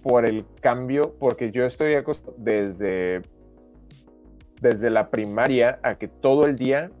por 0.01 0.25
el 0.25 0.45
cambio, 0.61 1.15
porque 1.19 1.51
yo 1.51 1.65
estoy 1.65 1.93
acostumbrado 1.93 2.43
desde, 2.43 3.21
desde 4.61 4.89
la 4.89 5.09
primaria 5.09 5.79
a 5.83 5.95
que 5.95 6.07
todo 6.07 6.45
el 6.45 6.55
día 6.55 6.91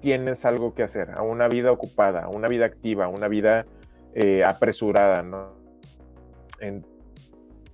tienes 0.00 0.44
algo 0.44 0.74
que 0.74 0.82
hacer, 0.82 1.10
a 1.10 1.22
una 1.22 1.48
vida 1.48 1.72
ocupada, 1.72 2.24
a 2.24 2.28
una 2.28 2.48
vida 2.48 2.66
activa, 2.66 3.06
a 3.06 3.08
una 3.08 3.28
vida 3.28 3.66
eh, 4.14 4.44
apresurada, 4.44 5.22
¿no? 5.22 5.59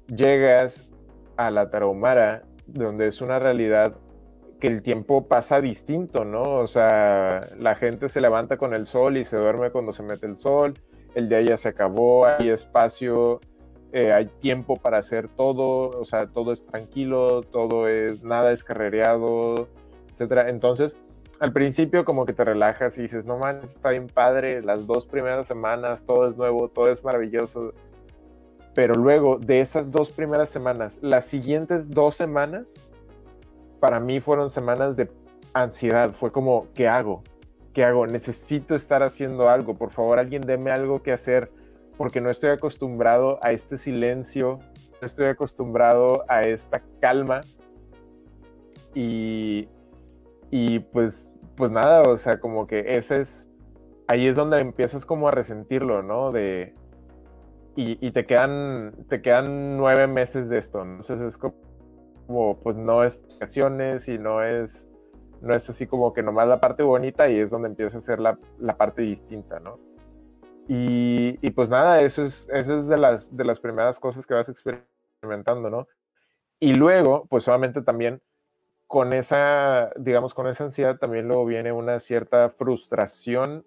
Llegas 0.09 0.89
a 1.37 1.51
la 1.51 1.71
Tarahumara, 1.71 2.45
donde 2.67 3.09
es 3.09 3.21
una 3.21 3.39
realidad 3.39 3.97
que 4.61 4.69
el 4.69 4.83
tiempo 4.83 5.29
pasa 5.29 5.61
distinto, 5.61 6.25
¿no? 6.25 6.55
O 6.55 6.67
sea, 6.67 7.47
la 7.59 7.75
gente 7.75 8.09
se 8.09 8.21
levanta 8.21 8.57
con 8.57 8.75
el 8.75 8.87
sol 8.87 9.17
y 9.17 9.25
se 9.25 9.37
duerme 9.37 9.71
cuando 9.71 9.93
se 9.93 10.03
mete 10.03 10.27
el 10.27 10.37
sol, 10.37 10.75
el 11.15 11.29
día 11.29 11.43
ya 11.43 11.57
se 11.57 11.69
acabó, 11.69 12.27
hay 12.27 12.49
espacio, 12.49 13.41
eh, 13.93 14.13
hay 14.13 14.27
tiempo 14.27 14.77
para 14.77 14.99
hacer 14.99 15.29
todo, 15.29 15.91
o 15.99 16.05
sea, 16.05 16.27
todo 16.27 16.53
es 16.53 16.65
tranquilo, 16.65 17.43
todo 17.43 17.89
es, 17.89 18.23
nada 18.23 18.53
es 18.53 18.65
carrereado, 18.65 19.69
etcétera. 20.13 20.49
Entonces, 20.49 20.97
al 21.39 21.53
principio 21.53 22.05
como 22.05 22.25
que 22.25 22.33
te 22.33 22.45
relajas 22.45 22.97
y 22.99 23.03
dices, 23.03 23.25
no 23.27 23.39
manches, 23.39 23.73
está 23.73 23.91
bien 23.91 24.07
padre, 24.07 24.63
las 24.63 24.87
dos 24.87 25.07
primeras 25.07 25.47
semanas 25.47 26.05
todo 26.05 26.29
es 26.31 26.37
nuevo, 26.37 26.69
todo 26.69 26.91
es 26.91 27.05
maravilloso. 27.05 27.75
Pero 28.77 28.95
luego 28.95 29.39
de 29.39 29.61
esas 29.61 29.91
dos 29.91 30.11
primeras 30.11 30.51
semanas, 30.51 30.99
las 31.01 31.25
siguientes 31.25 31.89
dos 31.89 32.15
semanas, 32.15 32.75
para 33.81 34.01
mí 34.01 34.21
fueron 34.21 34.51
semanas 34.51 34.97
de 34.97 35.11
ansiedad. 35.55 36.13
Fue 36.13 36.31
como, 36.31 36.67
¿qué 36.75 36.87
hago? 36.87 37.23
¿Qué 37.73 37.85
hago? 37.85 38.07
Necesito 38.07 38.75
estar 38.75 39.03
haciendo 39.03 39.49
algo. 39.49 39.79
Por 39.79 39.91
favor, 39.91 40.19
alguien 40.19 40.43
deme 40.43 40.71
algo 40.71 41.03
que 41.03 41.13
hacer 41.13 41.51
porque 41.97 42.21
no 42.21 42.29
estoy 42.29 42.51
acostumbrado 42.51 43.39
a 43.43 43.51
este 43.53 43.79
silencio, 43.79 44.59
no 45.01 45.07
estoy 45.07 45.29
acostumbrado 45.29 46.27
a 46.29 46.43
esta 46.43 46.83
calma. 47.01 47.41
Y, 48.93 49.71
y 50.51 50.81
pues, 50.81 51.31
pues 51.55 51.71
nada, 51.71 52.03
o 52.03 52.19
sea, 52.19 52.41
como 52.41 52.67
que 52.67 52.85
ese 52.99 53.21
es, 53.21 53.49
ahí 54.07 54.27
es 54.27 54.37
donde 54.37 54.61
empiezas 54.61 55.07
como 55.07 55.29
a 55.29 55.31
resentirlo, 55.31 56.03
¿no? 56.03 56.31
De, 56.31 56.75
y, 57.77 58.11
te 58.11 58.25
quedan, 58.25 59.05
te 59.09 59.21
quedan 59.21 59.77
nueve 59.77 60.07
meses 60.07 60.49
de 60.49 60.59
esto, 60.59 60.83
entonces 60.83 61.21
es 61.21 61.39
como, 61.39 62.59
pues 62.63 62.75
no 62.77 63.05
es 63.05 63.23
vacaciones 63.29 64.09
y 64.09 64.19
no 64.19 64.43
es, 64.43 64.89
no 65.43 65.55
es 65.55 65.69
así 65.69 65.87
como 65.87 66.15
que 66.15 66.23
nomás 66.23 66.49
la 66.49 66.59
parte 66.59 66.83
bonita 66.83 67.29
y 67.29 67.39
es 67.39 67.51
donde 67.51 67.69
empieza 67.69 67.99
a 67.99 68.01
ser 68.01 68.19
la, 68.19 68.39
la 68.59 68.77
parte 68.79 69.03
distinta, 69.03 69.61
¿no? 69.61 69.79
Y, 70.69 71.39
y, 71.47 71.51
pues 71.51 71.69
nada, 71.69 72.01
eso 72.01 72.25
es, 72.25 72.49
eso 72.51 72.79
es 72.79 72.89
de, 72.89 72.97
las, 72.97 73.37
de 73.37 73.45
las 73.45 73.61
primeras 73.61 74.01
cosas 74.01 74.27
que 74.27 74.35
vas 74.35 74.49
experimentando, 74.49 75.71
¿no? 75.71 75.87
Y 76.59 76.75
luego, 76.75 77.27
pues 77.29 77.45
solamente 77.45 77.83
también 77.83 78.23
con 78.87 79.13
esa, 79.13 79.91
digamos, 79.97 80.35
con 80.35 80.47
esa 80.47 80.65
ansiedad 80.65 80.99
también 80.99 81.29
luego 81.29 81.45
viene 81.45 81.73
una 81.73 82.01
cierta 82.01 82.51
frustración 82.51 83.67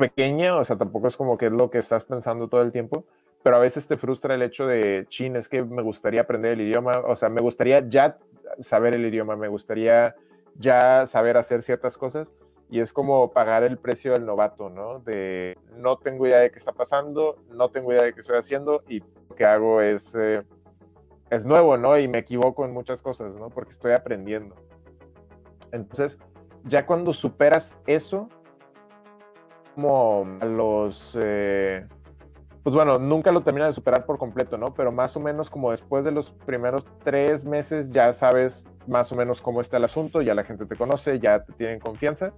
pequeña, 0.00 0.56
o 0.56 0.64
sea, 0.64 0.76
tampoco 0.76 1.06
es 1.06 1.16
como 1.16 1.38
que 1.38 1.46
es 1.46 1.52
lo 1.52 1.70
que 1.70 1.78
estás 1.78 2.04
pensando 2.04 2.48
todo 2.48 2.62
el 2.62 2.72
tiempo, 2.72 3.04
pero 3.44 3.56
a 3.56 3.60
veces 3.60 3.86
te 3.86 3.96
frustra 3.96 4.34
el 4.34 4.42
hecho 4.42 4.66
de, 4.66 5.06
chin, 5.08 5.36
es 5.36 5.48
que 5.48 5.62
me 5.62 5.82
gustaría 5.82 6.22
aprender 6.22 6.54
el 6.54 6.62
idioma, 6.62 6.98
o 7.06 7.14
sea, 7.14 7.28
me 7.28 7.40
gustaría 7.40 7.86
ya 7.88 8.18
saber 8.58 8.94
el 8.94 9.06
idioma, 9.06 9.36
me 9.36 9.48
gustaría 9.48 10.16
ya 10.56 11.06
saber 11.06 11.36
hacer 11.36 11.62
ciertas 11.62 11.96
cosas, 11.96 12.32
y 12.68 12.80
es 12.80 12.92
como 12.92 13.30
pagar 13.30 13.62
el 13.62 13.78
precio 13.78 14.12
del 14.14 14.26
novato, 14.26 14.70
¿no? 14.70 15.00
De 15.00 15.56
no 15.76 15.98
tengo 15.98 16.26
idea 16.26 16.38
de 16.38 16.50
qué 16.50 16.58
está 16.58 16.72
pasando, 16.72 17.36
no 17.50 17.68
tengo 17.68 17.92
idea 17.92 18.02
de 18.02 18.14
qué 18.14 18.20
estoy 18.20 18.38
haciendo, 18.38 18.82
y 18.88 19.00
lo 19.00 19.36
que 19.36 19.44
hago 19.44 19.80
es... 19.80 20.16
Eh, 20.16 20.42
es 21.30 21.46
nuevo, 21.46 21.76
¿no? 21.76 21.96
Y 21.96 22.08
me 22.08 22.18
equivoco 22.18 22.64
en 22.64 22.72
muchas 22.72 23.02
cosas, 23.02 23.36
¿no? 23.36 23.48
Porque 23.48 23.70
estoy 23.70 23.92
aprendiendo. 23.92 24.56
Entonces, 25.72 26.18
ya 26.64 26.84
cuando 26.84 27.12
superas 27.12 27.78
eso, 27.86 28.28
como 29.74 30.26
a 30.40 30.44
los... 30.44 31.16
Eh, 31.20 31.86
pues 32.62 32.74
bueno, 32.74 32.98
nunca 32.98 33.32
lo 33.32 33.40
terminas 33.40 33.68
de 33.68 33.72
superar 33.72 34.04
por 34.04 34.18
completo, 34.18 34.58
¿no? 34.58 34.74
Pero 34.74 34.92
más 34.92 35.16
o 35.16 35.20
menos 35.20 35.48
como 35.48 35.70
después 35.70 36.04
de 36.04 36.10
los 36.10 36.30
primeros 36.30 36.84
tres 37.02 37.44
meses 37.44 37.92
ya 37.92 38.12
sabes 38.12 38.66
más 38.86 39.10
o 39.12 39.16
menos 39.16 39.40
cómo 39.40 39.62
está 39.62 39.78
el 39.78 39.84
asunto, 39.84 40.20
ya 40.20 40.34
la 40.34 40.44
gente 40.44 40.66
te 40.66 40.76
conoce, 40.76 41.18
ya 41.18 41.42
te 41.42 41.52
tienen 41.54 41.80
confianza. 41.80 42.32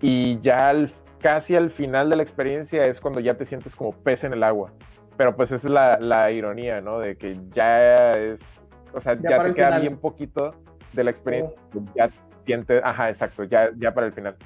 Y 0.00 0.40
ya 0.40 0.74
casi 1.20 1.54
al 1.54 1.70
final 1.70 2.10
de 2.10 2.16
la 2.16 2.22
experiencia 2.22 2.84
es 2.86 3.00
cuando 3.00 3.20
ya 3.20 3.36
te 3.36 3.44
sientes 3.44 3.76
como 3.76 3.92
pez 3.92 4.24
en 4.24 4.32
el 4.32 4.42
agua 4.42 4.72
pero 5.16 5.34
pues 5.34 5.50
esa 5.50 5.66
es 5.66 5.72
la, 5.72 5.98
la, 5.98 6.30
ironía, 6.30 6.80
¿no? 6.80 6.98
De 6.98 7.16
que 7.16 7.38
ya 7.50 8.12
es, 8.12 8.66
o 8.92 9.00
sea, 9.00 9.18
ya, 9.18 9.42
te 9.42 9.54
queda 9.54 9.78
bien 9.78 9.98
poquito 9.98 10.54
de 10.92 11.04
la 11.04 11.10
experiencia, 11.10 11.56
oh. 11.74 11.84
ya 11.94 12.10
sientes, 12.42 12.82
ajá, 12.84 13.08
exacto, 13.08 13.44
ya, 13.44 13.70
ya 13.76 13.92
para 13.94 14.06
el 14.08 14.12
final. 14.12 14.36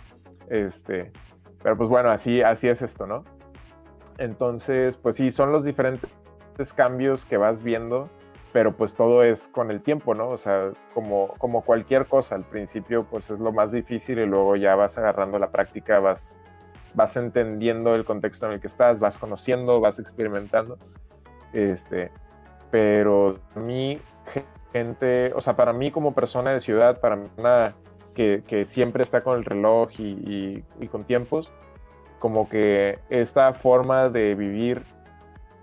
Este, 0.49 1.13
pero 1.63 1.77
pues 1.77 1.89
bueno, 1.89 2.11
así, 2.11 2.43
así 2.43 2.69
es 2.69 2.83
esto, 2.83 3.07
¿no? 3.07 3.25
Entonces, 4.19 4.97
pues 4.97 5.17
sí, 5.17 5.31
son 5.31 5.53
los 5.53 5.65
diferentes 5.65 6.11
cambios 6.75 7.25
que 7.25 7.37
vas 7.37 7.63
viendo, 7.63 8.11
pero 8.53 8.77
pues 8.77 8.95
todo 8.95 9.23
es 9.23 9.49
con 9.49 9.71
el 9.71 9.83
tiempo, 9.83 10.15
¿no? 10.15 10.29
O 10.29 10.37
sea, 10.37 10.73
como, 10.95 11.29
como 11.39 11.63
cualquier 11.63 12.07
cosa, 12.07 12.35
al 12.35 12.45
principio 12.45 13.05
pues 13.05 13.31
es 13.31 13.39
lo 13.39 13.53
más 13.53 13.73
difícil 13.73 14.19
y 14.19 14.27
luego 14.27 14.57
ya 14.57 14.75
vas 14.75 14.99
agarrando 14.99 15.39
la 15.39 15.51
práctica, 15.51 16.01
vas 16.01 16.39
vas 16.95 17.17
entendiendo 17.17 17.95
el 17.95 18.05
contexto 18.05 18.47
en 18.47 18.53
el 18.53 18.61
que 18.61 18.67
estás, 18.67 19.01
vas 19.01 19.19
conociendo, 19.19 19.81
vas 19.81 19.99
experimentando. 19.99 20.79
Este, 21.53 22.11
pero 22.71 23.39
a 23.55 23.61
mí, 23.61 24.01
gente, 24.73 25.33
o 25.35 25.41
sea, 25.41 25.57
para 25.57 25.73
mí 25.73 25.91
como 25.91 26.15
persona 26.15 26.53
de 26.53 26.61
ciudad, 26.61 27.01
para 27.01 27.17
mí 27.17 27.29
que, 28.15 28.65
siempre 28.67 29.03
está 29.03 29.23
con 29.23 29.39
el 29.39 29.45
reloj 29.45 29.91
y, 29.99 30.65
y, 30.79 30.89
con 30.89 31.05
tiempos, 31.05 31.53
como 32.19 32.49
que 32.49 32.99
esta 33.09 33.53
forma 33.55 34.09
de 34.09 34.35
vivir 34.35 34.83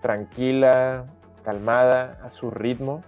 tranquila, 0.02 1.06
calmada, 1.43 2.20
a 2.24 2.30
su 2.30 2.50
ritmo, 2.50 3.04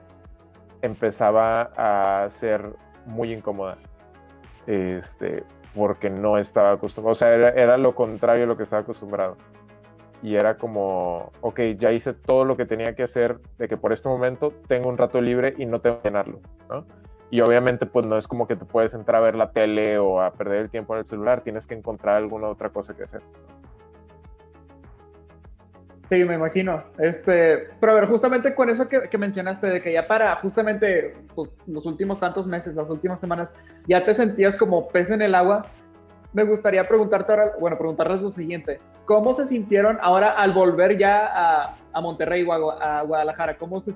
empezaba 0.82 1.72
a 1.76 2.30
ser 2.30 2.74
muy 3.06 3.34
incómoda. 3.34 3.78
Este, 4.68 5.44
porque 5.76 6.10
no 6.10 6.38
estaba 6.38 6.72
acostumbrado, 6.72 7.12
o 7.12 7.16
sea, 7.16 7.34
era, 7.34 7.78
lo 7.78 7.96
contrario 7.96 8.44
a 8.44 8.48
lo 8.48 8.58
que 8.58 8.64
estaba 8.64 8.82
acostumbrado. 8.82 9.38
Y 10.22 10.36
era 10.36 10.58
como, 10.58 11.32
ok, 11.42 11.60
ya 11.78 11.92
hice 11.92 12.14
todo 12.14 12.44
lo 12.44 12.58
que 12.58 12.66
tenía 12.66 12.94
que 12.94 13.04
hacer, 13.04 13.40
de 13.58 13.68
que 13.68 13.78
por 13.78 13.94
este 13.94 14.10
momento 14.10 14.54
tengo 14.68 14.90
un 14.90 14.98
rato 14.98 15.22
libre 15.22 15.54
y 15.58 15.66
no 15.66 15.80
tengo 15.80 16.02
que 16.02 16.10
llenarlo, 16.10 16.40
¿no? 16.70 16.86
Y 17.32 17.42
obviamente 17.42 17.86
pues 17.86 18.06
no 18.06 18.18
es 18.18 18.28
como 18.28 18.48
que 18.48 18.56
te 18.56 18.66
puedes 18.66 18.94
entrar 18.94 19.22
a 19.22 19.26
ver 19.26 19.36
la 19.36 19.52
tele 19.52 19.98
o 20.00 20.22
a 20.22 20.34
perder 20.34 20.62
el 20.62 20.70
tiempo 20.70 20.94
en 20.94 21.00
el 21.00 21.06
celular, 21.06 21.42
tienes 21.42 21.68
que 21.68 21.76
encontrar 21.76 22.18
alguna 22.18 22.48
otra 22.48 22.70
cosa 22.70 22.96
que 22.96 23.04
hacer. 23.04 23.22
Sí, 26.10 26.26
me 26.26 26.34
imagino. 26.34 26.84
Este, 26.98 27.70
pero 27.80 27.92
a 27.92 27.96
ver, 27.96 28.08
justamente 28.08 28.56
con 28.56 28.68
eso 28.70 28.90
que, 28.90 29.18
mencionaste, 29.20 29.68
de 29.68 29.82
que 29.82 29.94
ya 29.94 30.08
para 30.08 30.36
justamente 30.38 31.16
pues, 31.36 31.52
los 31.68 31.86
últimos 31.86 32.20
tantos 32.20 32.48
meses, 32.48 32.74
las 32.74 32.90
últimas 32.90 33.20
semanas, 33.20 33.54
ya 33.88 34.04
te 34.04 34.16
sentías 34.16 34.56
como 34.56 34.88
pez 34.88 35.12
en 35.12 35.22
el 35.22 35.36
agua, 35.36 35.68
me 36.34 36.44
gustaría 36.44 36.88
preguntarte 36.88 37.32
ahora, 37.32 37.52
bueno, 37.60 37.78
preguntarles 37.78 38.22
lo 38.22 38.32
siguiente. 38.32 38.80
¿Cómo 39.06 39.34
se 39.34 39.46
sintieron 39.46 40.00
ahora 40.02 40.32
al 40.32 40.52
volver 40.52 40.98
ya 40.98 41.28
a, 41.32 41.78
a 41.94 42.02
Monterrey 42.02 42.44
o 42.44 42.72
a, 42.72 43.04
Guadalajara? 43.04 43.58
¿Cómo 43.58 43.80
se 43.80 43.94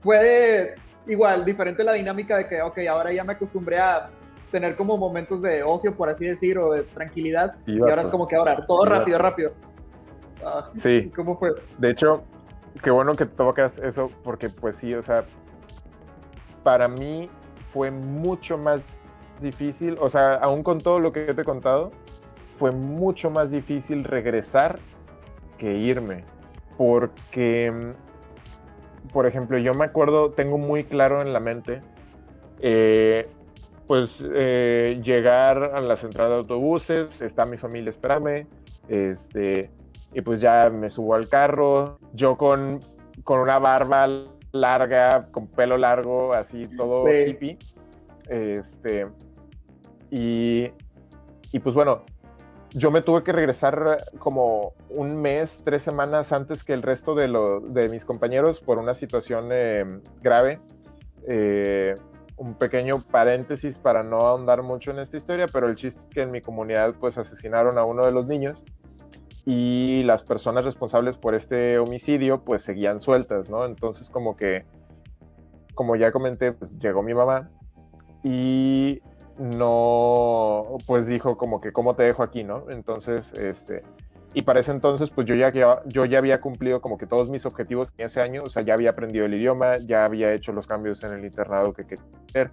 puede 0.00 0.74
igual, 1.06 1.44
diferente 1.44 1.84
la 1.84 1.92
dinámica 1.92 2.36
de 2.36 2.48
que, 2.48 2.62
ok, 2.62 2.78
ahora 2.90 3.12
ya 3.12 3.24
me 3.24 3.32
acostumbré 3.32 3.78
a 3.78 4.10
tener 4.50 4.76
como 4.76 4.96
momentos 4.98 5.40
de 5.42 5.62
ocio, 5.62 5.94
por 5.94 6.08
así 6.08 6.26
decir, 6.26 6.58
o 6.58 6.72
de 6.72 6.82
tranquilidad, 6.82 7.54
y 7.66 7.80
ahora 7.80 8.02
es 8.02 8.08
como 8.08 8.28
que 8.28 8.36
ahora, 8.36 8.60
todo 8.66 8.84
rápido, 8.84 9.18
rápido. 9.18 9.52
Ah, 10.44 10.70
sí. 10.74 11.10
¿Cómo 11.16 11.38
fue? 11.38 11.52
De 11.78 11.90
hecho, 11.90 12.22
qué 12.82 12.90
bueno 12.90 13.14
que 13.14 13.26
tocas 13.26 13.78
eso, 13.78 14.10
porque 14.22 14.50
pues 14.50 14.76
sí, 14.76 14.94
o 14.94 15.02
sea, 15.02 15.24
para 16.62 16.88
mí 16.88 17.30
fue 17.72 17.90
mucho 17.90 18.58
más 18.58 18.82
difícil, 19.40 19.96
o 20.00 20.10
sea, 20.10 20.34
aún 20.34 20.62
con 20.62 20.80
todo 20.80 21.00
lo 21.00 21.12
que 21.12 21.32
te 21.32 21.42
he 21.42 21.44
contado, 21.44 21.90
fue 22.56 22.70
mucho 22.70 23.30
más 23.30 23.50
difícil 23.50 24.04
regresar 24.04 24.78
que 25.58 25.74
irme, 25.74 26.24
porque, 26.76 27.94
por 29.12 29.26
ejemplo, 29.26 29.58
yo 29.58 29.74
me 29.74 29.84
acuerdo, 29.84 30.30
tengo 30.30 30.58
muy 30.58 30.84
claro 30.84 31.22
en 31.22 31.32
la 31.32 31.40
mente, 31.40 31.82
eh, 32.60 33.26
pues 33.86 34.24
eh, 34.34 35.00
llegar 35.02 35.72
a 35.74 35.80
la 35.80 35.96
central 35.96 36.30
de 36.30 36.36
autobuses, 36.36 37.20
está 37.20 37.44
mi 37.44 37.56
familia 37.56 37.90
esperándome, 37.90 38.46
este, 38.88 39.70
y 40.14 40.20
pues 40.20 40.40
ya 40.40 40.70
me 40.70 40.88
subo 40.90 41.14
al 41.14 41.28
carro, 41.28 41.98
yo 42.12 42.36
con, 42.36 42.80
con 43.24 43.40
una 43.40 43.58
barba 43.58 44.06
larga, 44.52 45.28
con 45.30 45.46
pelo 45.48 45.76
largo, 45.76 46.32
así 46.32 46.66
todo 46.76 47.08
hippie. 47.08 47.58
Este, 48.28 49.08
y, 50.10 50.70
y 51.50 51.58
pues 51.58 51.74
bueno, 51.74 52.04
yo 52.74 52.90
me 52.90 53.02
tuve 53.02 53.22
que 53.22 53.32
regresar 53.32 54.04
como 54.18 54.74
un 54.90 55.16
mes, 55.16 55.62
tres 55.64 55.82
semanas 55.82 56.32
antes 56.32 56.64
que 56.64 56.72
el 56.72 56.82
resto 56.82 57.14
de, 57.14 57.28
lo, 57.28 57.60
de 57.60 57.88
mis 57.88 58.04
compañeros 58.04 58.60
por 58.60 58.78
una 58.78 58.94
situación 58.94 59.48
eh, 59.52 60.00
grave. 60.22 60.60
Eh, 61.28 61.94
un 62.36 62.54
pequeño 62.54 63.04
paréntesis 63.06 63.78
para 63.78 64.02
no 64.02 64.26
ahondar 64.26 64.62
mucho 64.62 64.90
en 64.90 64.98
esta 64.98 65.16
historia, 65.16 65.46
pero 65.46 65.68
el 65.68 65.76
chiste 65.76 66.00
es 66.00 66.06
que 66.14 66.22
en 66.22 66.30
mi 66.30 66.40
comunidad 66.40 66.94
pues 66.98 67.18
asesinaron 67.18 67.78
a 67.78 67.84
uno 67.84 68.04
de 68.04 68.10
los 68.10 68.26
niños 68.26 68.64
y 69.44 70.02
las 70.04 70.24
personas 70.24 70.64
responsables 70.64 71.16
por 71.16 71.34
este 71.34 71.78
homicidio 71.78 72.42
pues 72.42 72.62
seguían 72.62 73.00
sueltas, 73.00 73.50
¿no? 73.50 73.64
Entonces 73.64 74.10
como 74.10 74.36
que, 74.36 74.64
como 75.74 75.94
ya 75.94 76.10
comenté, 76.10 76.52
pues 76.52 76.76
llegó 76.78 77.02
mi 77.02 77.14
mamá 77.14 77.50
y 78.24 79.02
no, 79.38 80.78
pues 80.86 81.06
dijo 81.06 81.36
como 81.36 81.60
que, 81.60 81.72
¿cómo 81.72 81.94
te 81.94 82.02
dejo 82.04 82.22
aquí, 82.22 82.44
no? 82.44 82.70
Entonces, 82.70 83.32
este, 83.32 83.82
y 84.34 84.42
para 84.42 84.60
ese 84.60 84.72
entonces, 84.72 85.10
pues 85.10 85.26
yo 85.26 85.34
ya, 85.34 85.52
yo 85.86 86.04
ya 86.04 86.18
había 86.18 86.40
cumplido 86.40 86.80
como 86.80 86.98
que 86.98 87.06
todos 87.06 87.28
mis 87.28 87.44
objetivos 87.46 87.88
en 87.98 88.06
ese 88.06 88.20
año, 88.20 88.42
o 88.44 88.48
sea, 88.48 88.62
ya 88.62 88.74
había 88.74 88.90
aprendido 88.90 89.26
el 89.26 89.34
idioma, 89.34 89.78
ya 89.78 90.04
había 90.04 90.32
hecho 90.32 90.52
los 90.52 90.66
cambios 90.66 91.02
en 91.02 91.12
el 91.12 91.24
internado 91.24 91.72
que 91.72 91.84
quería 91.84 92.04
hacer, 92.28 92.50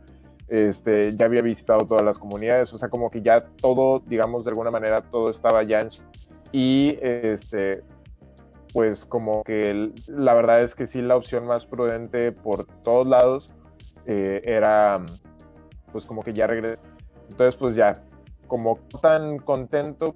este, 0.48 1.16
ya 1.16 1.26
había 1.26 1.42
visitado 1.42 1.86
todas 1.86 2.04
las 2.04 2.20
comunidades, 2.20 2.74
o 2.74 2.78
sea, 2.78 2.90
como 2.90 3.10
que 3.10 3.22
ya 3.22 3.46
todo, 3.46 4.00
digamos, 4.00 4.46
de 4.46 4.52
alguna 4.52 4.72
manera, 4.72 5.02
todo 5.02 5.30
estaba 5.30 5.64
ya 5.64 5.82
en 5.82 5.92
su 5.92 6.04
y 6.52 6.98
este, 7.02 7.84
pues 8.74 9.06
como 9.06 9.44
que 9.44 9.92
la 10.08 10.34
verdad 10.34 10.62
es 10.62 10.76
que 10.76 10.88
sí 10.88 11.02
la 11.02 11.16
opción 11.16 11.46
más 11.46 11.66
prudente 11.66 12.32
por 12.32 12.66
todos 12.84 13.08
lados 13.08 13.54
eh, 14.06 14.42
era 14.44 15.06
pues 15.92 16.06
como 16.06 16.24
que 16.24 16.34
ya 16.34 16.48
regresé. 16.48 16.80
Entonces 17.30 17.56
pues 17.56 17.76
ya, 17.76 18.02
como 18.48 18.80
tan 19.02 19.38
contento, 19.40 20.16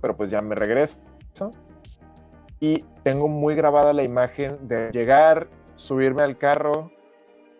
pero 0.00 0.16
pues 0.16 0.30
ya 0.30 0.40
me 0.42 0.54
regreso. 0.54 1.00
Y 2.60 2.84
tengo 3.02 3.28
muy 3.28 3.54
grabada 3.54 3.92
la 3.92 4.02
imagen 4.02 4.68
de 4.68 4.90
llegar, 4.92 5.48
subirme 5.76 6.22
al 6.22 6.36
carro 6.36 6.90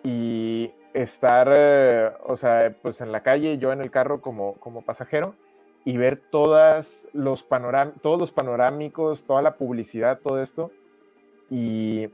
y 0.03 0.73
estar, 0.93 1.53
eh, 1.57 2.11
o 2.27 2.37
sea, 2.37 2.75
pues 2.83 3.01
en 3.01 3.13
la 3.13 3.23
calle, 3.23 3.59
yo 3.59 3.73
en 3.73 3.81
el 3.81 3.91
carro 3.91 4.21
como, 4.21 4.55
como 4.55 4.83
pasajero 4.83 5.35
y 5.85 5.97
ver 5.97 6.21
todas 6.31 7.09
los 7.13 7.47
todos 8.03 8.19
los 8.21 8.33
panorámicos, 8.33 9.25
toda 9.25 9.41
la 9.41 9.57
publicidad, 9.57 10.19
todo 10.19 10.43
esto, 10.43 10.71
y, 11.49 12.11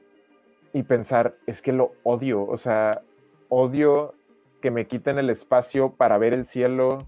y 0.72 0.82
pensar, 0.84 1.34
es 1.46 1.62
que 1.62 1.72
lo 1.72 1.92
odio, 2.04 2.44
o 2.44 2.56
sea, 2.56 3.02
odio 3.48 4.14
que 4.66 4.72
me 4.72 4.88
quiten 4.88 5.16
el 5.16 5.30
espacio 5.30 5.92
para 5.92 6.18
ver 6.18 6.34
el 6.34 6.44
cielo, 6.44 7.06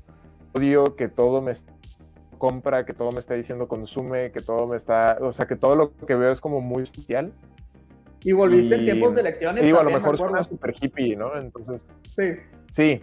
odio 0.55 0.95
que 0.95 1.09
todo 1.09 1.43
me 1.43 1.51
compra, 2.39 2.87
que 2.87 2.95
todo 2.95 3.11
me 3.11 3.19
está 3.19 3.35
diciendo 3.35 3.67
consume, 3.67 4.31
que 4.31 4.41
todo 4.41 4.69
me 4.69 4.77
está, 4.77 5.19
o 5.21 5.33
sea, 5.33 5.49
que 5.49 5.57
todo 5.57 5.75
lo 5.75 5.93
que 5.93 6.15
veo 6.15 6.31
es 6.31 6.41
como 6.41 6.61
muy 6.61 6.87
social. 6.87 7.33
Y 8.23 8.31
volviste 8.31 8.77
en 8.77 8.85
tiempos 8.85 9.13
de 9.17 9.23
elecciones. 9.23 9.65
Digo, 9.65 9.81
a 9.81 9.83
lo 9.83 9.91
mejor 9.91 10.17
suena 10.17 10.41
súper 10.45 10.73
hippie, 10.81 11.17
¿no? 11.17 11.35
Entonces. 11.35 11.85
Sí. 12.15 12.37
Sí. 12.71 13.03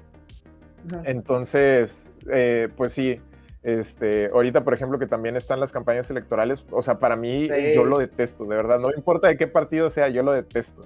Entonces, 1.03 2.08
eh, 2.32 2.70
pues 2.78 2.93
sí, 2.93 3.20
este, 3.62 4.28
ahorita, 4.28 4.64
por 4.64 4.74
ejemplo, 4.74 4.97
que 4.97 5.08
también 5.08 5.36
están 5.36 5.60
las 5.60 5.74
campañas 5.74 6.10
electorales, 6.10 6.66
o 6.72 6.82
sea, 6.82 6.97
para 6.97 7.18
mí 7.18 7.49
yo 7.76 7.84
lo 7.84 7.97
detesto, 7.97 8.45
de 8.45 8.56
verdad, 8.56 8.80
no 8.80 8.89
importa 8.95 9.28
de 9.28 9.36
qué 9.36 9.47
partido 9.47 9.89
sea, 9.89 10.08
yo 10.08 10.24
lo 10.24 10.32
detesto. 10.32 10.84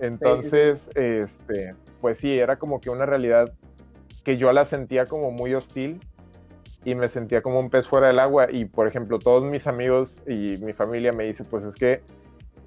Entonces, 0.00 0.90
este, 0.94 1.74
pues 2.00 2.18
sí, 2.18 2.38
era 2.38 2.56
como 2.56 2.80
que 2.80 2.90
una 2.90 3.06
realidad 3.06 3.52
que 4.24 4.36
yo 4.36 4.52
la 4.52 4.64
sentía 4.64 5.06
como 5.06 5.30
muy 5.30 5.54
hostil 5.54 6.00
y 6.84 6.94
me 6.94 7.08
sentía 7.08 7.42
como 7.42 7.60
un 7.60 7.70
pez 7.70 7.88
fuera 7.88 8.08
del 8.08 8.18
agua 8.18 8.48
y, 8.50 8.64
por 8.64 8.86
ejemplo, 8.86 9.18
todos 9.18 9.44
mis 9.44 9.66
amigos 9.66 10.22
y 10.26 10.58
mi 10.58 10.72
familia 10.72 11.12
me 11.12 11.24
dicen, 11.24 11.46
pues 11.48 11.64
es 11.64 11.76
que 11.76 12.02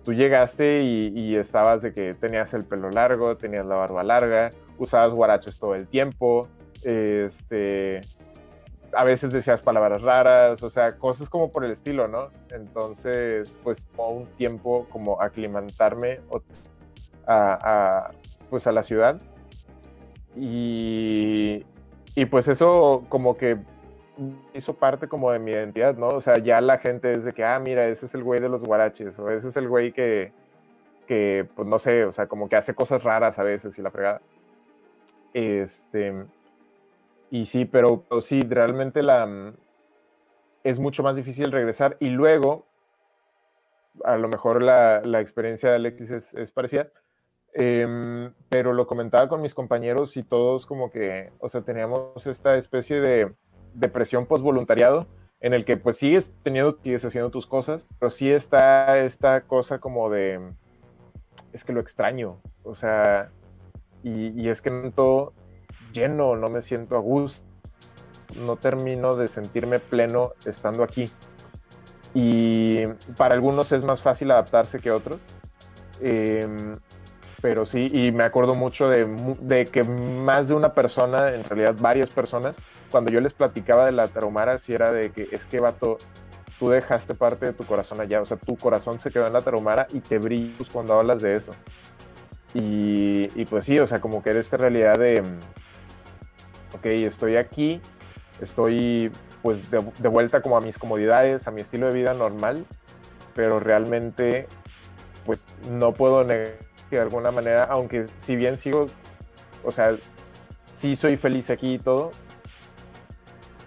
tú 0.04 0.14
llegaste 0.14 0.82
y, 0.84 1.08
y 1.16 1.36
estabas 1.36 1.82
de 1.82 1.94
que 1.94 2.14
tenías 2.14 2.54
el 2.54 2.66
pelo 2.66 2.90
largo, 2.90 3.38
tenías 3.38 3.66
la 3.66 3.76
barba 3.76 4.04
larga, 4.04 4.52
usabas 4.78 5.14
guaraches 5.14 5.60
todo 5.60 5.76
el 5.76 5.88
tiempo, 5.88 6.48
este, 6.84 8.02
a 8.94 9.04
veces 9.04 9.34
decías 9.34 9.62
palabras 9.62 10.02
raras, 10.02 10.64
o 10.64 10.70
sea, 10.70 10.98
cosas 10.98 11.30
como 11.30 11.52
por 11.52 11.66
el 11.66 11.72
estilo, 11.72 12.08
¿no? 12.08 12.30
Entonces, 12.50 13.52
pues 13.64 13.86
tomó 13.86 14.10
un 14.10 14.26
tiempo 14.38 14.88
como 14.90 15.22
aclimatarme 15.22 16.22
a, 17.28 18.12
pues 18.50 18.68
a 18.68 18.72
la 18.72 18.84
ciudad. 18.84 19.22
Y, 20.36 21.66
y 22.16 22.26
pues 22.26 22.48
eso 22.48 23.06
como 23.10 23.38
que 23.38 23.58
hizo 24.54 24.74
parte 24.76 25.08
como 25.08 25.32
de 25.32 25.40
mi 25.40 25.52
identidad, 25.52 25.96
¿no? 25.96 26.10
O 26.10 26.22
sea, 26.22 26.38
ya 26.38 26.62
la 26.62 26.78
gente 26.80 27.14
es 27.14 27.24
de 27.24 27.34
que, 27.34 27.44
ah, 27.44 27.60
mira, 27.60 27.88
ese 27.88 28.06
es 28.06 28.16
el 28.16 28.24
güey 28.24 28.40
de 28.40 28.50
los 28.50 28.62
guaraches, 28.62 29.18
o 29.20 29.30
ese 29.30 29.50
es 29.50 29.58
el 29.58 29.68
güey 29.68 29.92
que, 29.92 30.32
que, 31.08 31.48
pues 31.56 31.68
no 31.68 31.80
sé, 31.80 32.06
o 32.06 32.12
sea, 32.12 32.28
como 32.28 32.50
que 32.50 32.56
hace 32.56 32.74
cosas 32.74 33.04
raras 33.04 33.40
a 33.40 33.44
veces 33.44 33.78
y 33.78 33.82
la 33.82 33.92
fregada. 33.92 34.22
Este, 35.34 36.26
y 37.30 37.46
sí, 37.46 37.66
pero, 37.66 38.06
sí, 38.22 38.42
realmente 38.42 39.04
la, 39.04 39.54
es 40.64 40.80
mucho 40.80 41.04
más 41.04 41.16
difícil 41.16 41.52
regresar 41.52 41.98
y 42.00 42.10
luego, 42.10 42.66
a 44.04 44.18
lo 44.18 44.28
mejor 44.28 44.62
la, 44.64 45.02
la 45.02 45.22
experiencia 45.22 45.70
de 45.70 45.76
Alexis 45.76 46.12
es, 46.12 46.34
es 46.34 46.52
parecida, 46.52 46.88
em, 47.60 48.32
pero 48.50 48.72
lo 48.72 48.86
comentaba 48.86 49.28
con 49.28 49.42
mis 49.42 49.56
compañeros 49.56 50.16
y 50.16 50.24
todos 50.24 50.68
como 50.68 50.92
que, 50.92 51.32
o 51.40 51.50
sea, 51.50 51.62
teníamos 51.62 52.28
esta 52.28 52.56
especie 52.56 53.02
de 53.02 53.34
depresión 53.74 54.28
post-voluntariado 54.28 55.08
en 55.40 55.54
el 55.54 55.66
que 55.66 55.78
pues 55.78 55.98
sigues 55.98 56.34
teniendo, 56.44 56.78
sigues 56.84 57.04
haciendo 57.04 57.32
tus 57.32 57.48
cosas, 57.48 57.88
pero 58.00 58.12
sí 58.12 58.32
está 58.32 59.00
esta 59.00 59.42
cosa 59.42 59.80
como 59.80 60.12
de, 60.12 60.40
es 61.52 61.64
que 61.64 61.74
lo 61.74 61.80
extraño, 61.80 62.40
o 62.64 62.76
sea, 62.76 63.32
y, 64.04 64.40
y 64.40 64.50
es 64.50 64.62
que 64.62 64.70
no 64.70 64.92
todo 64.92 65.34
lleno, 65.94 66.36
no 66.36 66.50
me 66.50 66.62
siento 66.62 66.96
a 66.96 67.00
gusto, 67.00 67.44
no 68.36 68.58
termino 68.58 69.16
de 69.16 69.28
sentirme 69.28 69.80
pleno 69.80 70.34
estando 70.46 70.84
aquí. 70.84 71.12
Y 72.14 72.86
para 73.18 73.34
algunos 73.34 73.72
es 73.72 73.84
más 73.84 74.02
fácil 74.02 74.32
adaptarse 74.32 74.80
que 74.80 74.92
otros. 74.92 75.26
Em, 76.02 76.78
pero 77.42 77.66
sí, 77.66 77.90
y 77.94 78.12
me 78.12 78.24
acuerdo 78.24 78.56
mucho 78.56 78.90
de, 78.90 79.06
de, 79.42 79.68
que 79.68 79.84
más 79.84 80.48
de 80.48 80.56
una 80.56 80.74
persona, 80.74 81.34
en 81.34 81.44
realidad 81.44 81.76
varias 81.80 82.10
personas, 82.10 82.58
cuando 82.90 83.12
yo 83.12 83.22
les 83.22 83.34
platicaba 83.34 83.86
de 83.86 83.92
la 83.92 84.08
tarahumara, 84.08 84.58
si 84.58 84.74
era 84.74 84.92
de 84.92 85.12
que 85.12 85.28
es 85.32 85.46
que 85.46 85.60
vato, 85.60 86.00
tú 86.60 86.70
dejaste 86.70 87.14
parte 87.14 87.48
de 87.48 87.54
tu 87.54 87.66
corazón 87.66 88.02
allá, 88.02 88.22
o 88.22 88.26
sea, 88.26 88.38
tu 88.38 88.58
corazón 88.58 88.98
se 88.98 89.12
quedó 89.12 89.28
en 89.28 89.34
la 89.34 89.44
tarahumara 89.44 89.88
y 89.92 90.00
te 90.00 90.18
brillas 90.18 90.70
cuando 90.70 90.94
hablas 90.94 91.22
de 91.22 91.36
eso. 91.36 91.54
Y, 92.54 93.30
y, 93.36 93.46
pues 93.46 93.66
sí, 93.66 93.78
o 93.78 93.86
sea, 93.86 94.02
como 94.02 94.24
que 94.24 94.32
era 94.32 94.40
esta 94.40 94.58
realidad 94.58 94.98
de, 94.98 95.22
ok, 96.74 96.86
estoy 96.86 97.36
aquí, 97.36 97.82
estoy 98.42 99.12
pues 99.44 99.70
de, 99.70 99.84
de, 100.00 100.10
vuelta 100.10 100.42
como 100.42 100.58
a 100.58 100.62
mis 100.62 100.80
comodidades, 100.80 101.48
a 101.48 101.52
mi 101.52 101.62
estilo 101.62 101.88
de 101.88 101.94
vida 101.94 102.16
normal, 102.16 102.66
pero 103.36 103.60
realmente 103.60 104.48
pues 105.26 105.46
no 105.70 105.94
puedo 105.94 106.24
negar 106.24 106.67
de 106.96 107.02
alguna 107.02 107.32
manera, 107.32 107.66
aunque 107.66 108.08
si 108.18 108.36
bien 108.36 108.58
sigo, 108.58 108.88
o 109.64 109.72
sea, 109.72 109.96
sí 110.72 110.96
soy 110.96 111.18
feliz 111.18 111.50
aquí 111.50 111.76
y 111.76 111.80
todo, 111.80 112.12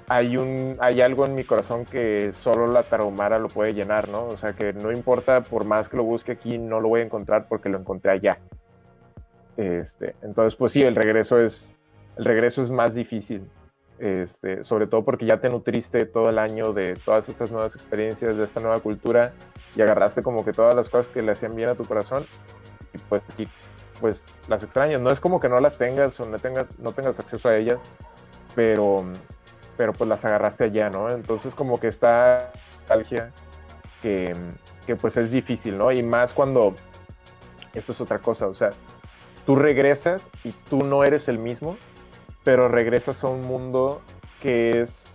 hay, 0.08 0.36
un, 0.36 0.76
hay 0.80 1.00
algo 1.02 1.24
en 1.24 1.36
mi 1.36 1.44
corazón 1.44 1.84
que 1.84 2.32
solo 2.32 2.66
la 2.66 2.82
tarahumara 2.82 3.38
lo 3.38 3.48
puede 3.48 3.74
llenar, 3.74 4.08
¿no? 4.08 4.24
O 4.26 4.36
sea, 4.36 4.54
que 4.54 4.72
no 4.72 4.90
importa, 4.90 5.42
por 5.42 5.64
más 5.64 5.88
que 5.88 5.96
lo 5.96 6.02
busque 6.02 6.32
aquí, 6.32 6.58
no 6.58 6.80
lo 6.80 6.88
voy 6.88 7.02
a 7.02 7.04
encontrar 7.04 7.46
porque 7.46 7.68
lo 7.68 7.78
encontré 7.78 8.10
allá. 8.10 8.38
Este, 9.56 10.16
entonces, 10.22 10.56
pues 10.56 10.72
sí, 10.72 10.82
el 10.82 10.96
regreso 10.96 11.38
es, 11.38 11.72
el 12.16 12.24
regreso 12.24 12.60
es 12.60 12.72
más 12.72 12.94
difícil. 12.94 13.48
Este, 14.00 14.64
sobre 14.64 14.86
todo 14.86 15.04
porque 15.04 15.26
ya 15.26 15.40
te 15.40 15.50
nutriste 15.50 16.06
todo 16.06 16.30
el 16.30 16.38
año 16.38 16.72
de 16.72 16.94
todas 17.04 17.28
estas 17.28 17.52
nuevas 17.52 17.76
experiencias, 17.76 18.36
de 18.36 18.44
esta 18.44 18.58
nueva 18.58 18.80
cultura, 18.80 19.34
y 19.76 19.82
agarraste 19.82 20.22
como 20.22 20.44
que 20.44 20.52
todas 20.52 20.74
las 20.74 20.88
cosas 20.88 21.08
que 21.10 21.22
le 21.22 21.32
hacían 21.32 21.54
bien 21.54 21.68
a 21.68 21.74
tu 21.74 21.84
corazón, 21.84 22.24
pues 22.98 23.22
aquí 23.32 23.48
pues 24.00 24.26
las 24.48 24.62
extrañas. 24.62 25.00
No 25.00 25.10
es 25.10 25.20
como 25.20 25.40
que 25.40 25.48
no 25.48 25.60
las 25.60 25.76
tengas 25.76 26.18
o 26.20 26.26
no 26.26 26.38
tengas, 26.38 26.66
no 26.78 26.92
tengas 26.92 27.20
acceso 27.20 27.48
a 27.48 27.56
ellas, 27.56 27.82
pero 28.54 29.04
pero 29.76 29.94
pues 29.94 30.08
las 30.08 30.24
agarraste 30.24 30.64
allá, 30.64 30.90
¿no? 30.90 31.10
Entonces 31.10 31.54
como 31.54 31.80
que 31.80 31.88
esta 31.88 32.50
nostalgia 32.90 33.32
que, 34.02 34.34
que 34.86 34.96
pues 34.96 35.16
es 35.16 35.30
difícil, 35.30 35.78
¿no? 35.78 35.92
Y 35.92 36.02
más 36.02 36.34
cuando, 36.34 36.74
esto 37.74 37.92
es 37.92 38.00
otra 38.00 38.18
cosa, 38.18 38.48
o 38.48 38.54
sea, 38.54 38.72
tú 39.46 39.56
regresas 39.56 40.30
y 40.44 40.52
tú 40.68 40.84
no 40.84 41.04
eres 41.04 41.28
el 41.28 41.38
mismo, 41.38 41.76
pero 42.44 42.68
regresas 42.68 43.22
a 43.24 43.28
un 43.28 43.42
mundo 43.42 44.02
que 44.40 44.80
es 44.80 45.08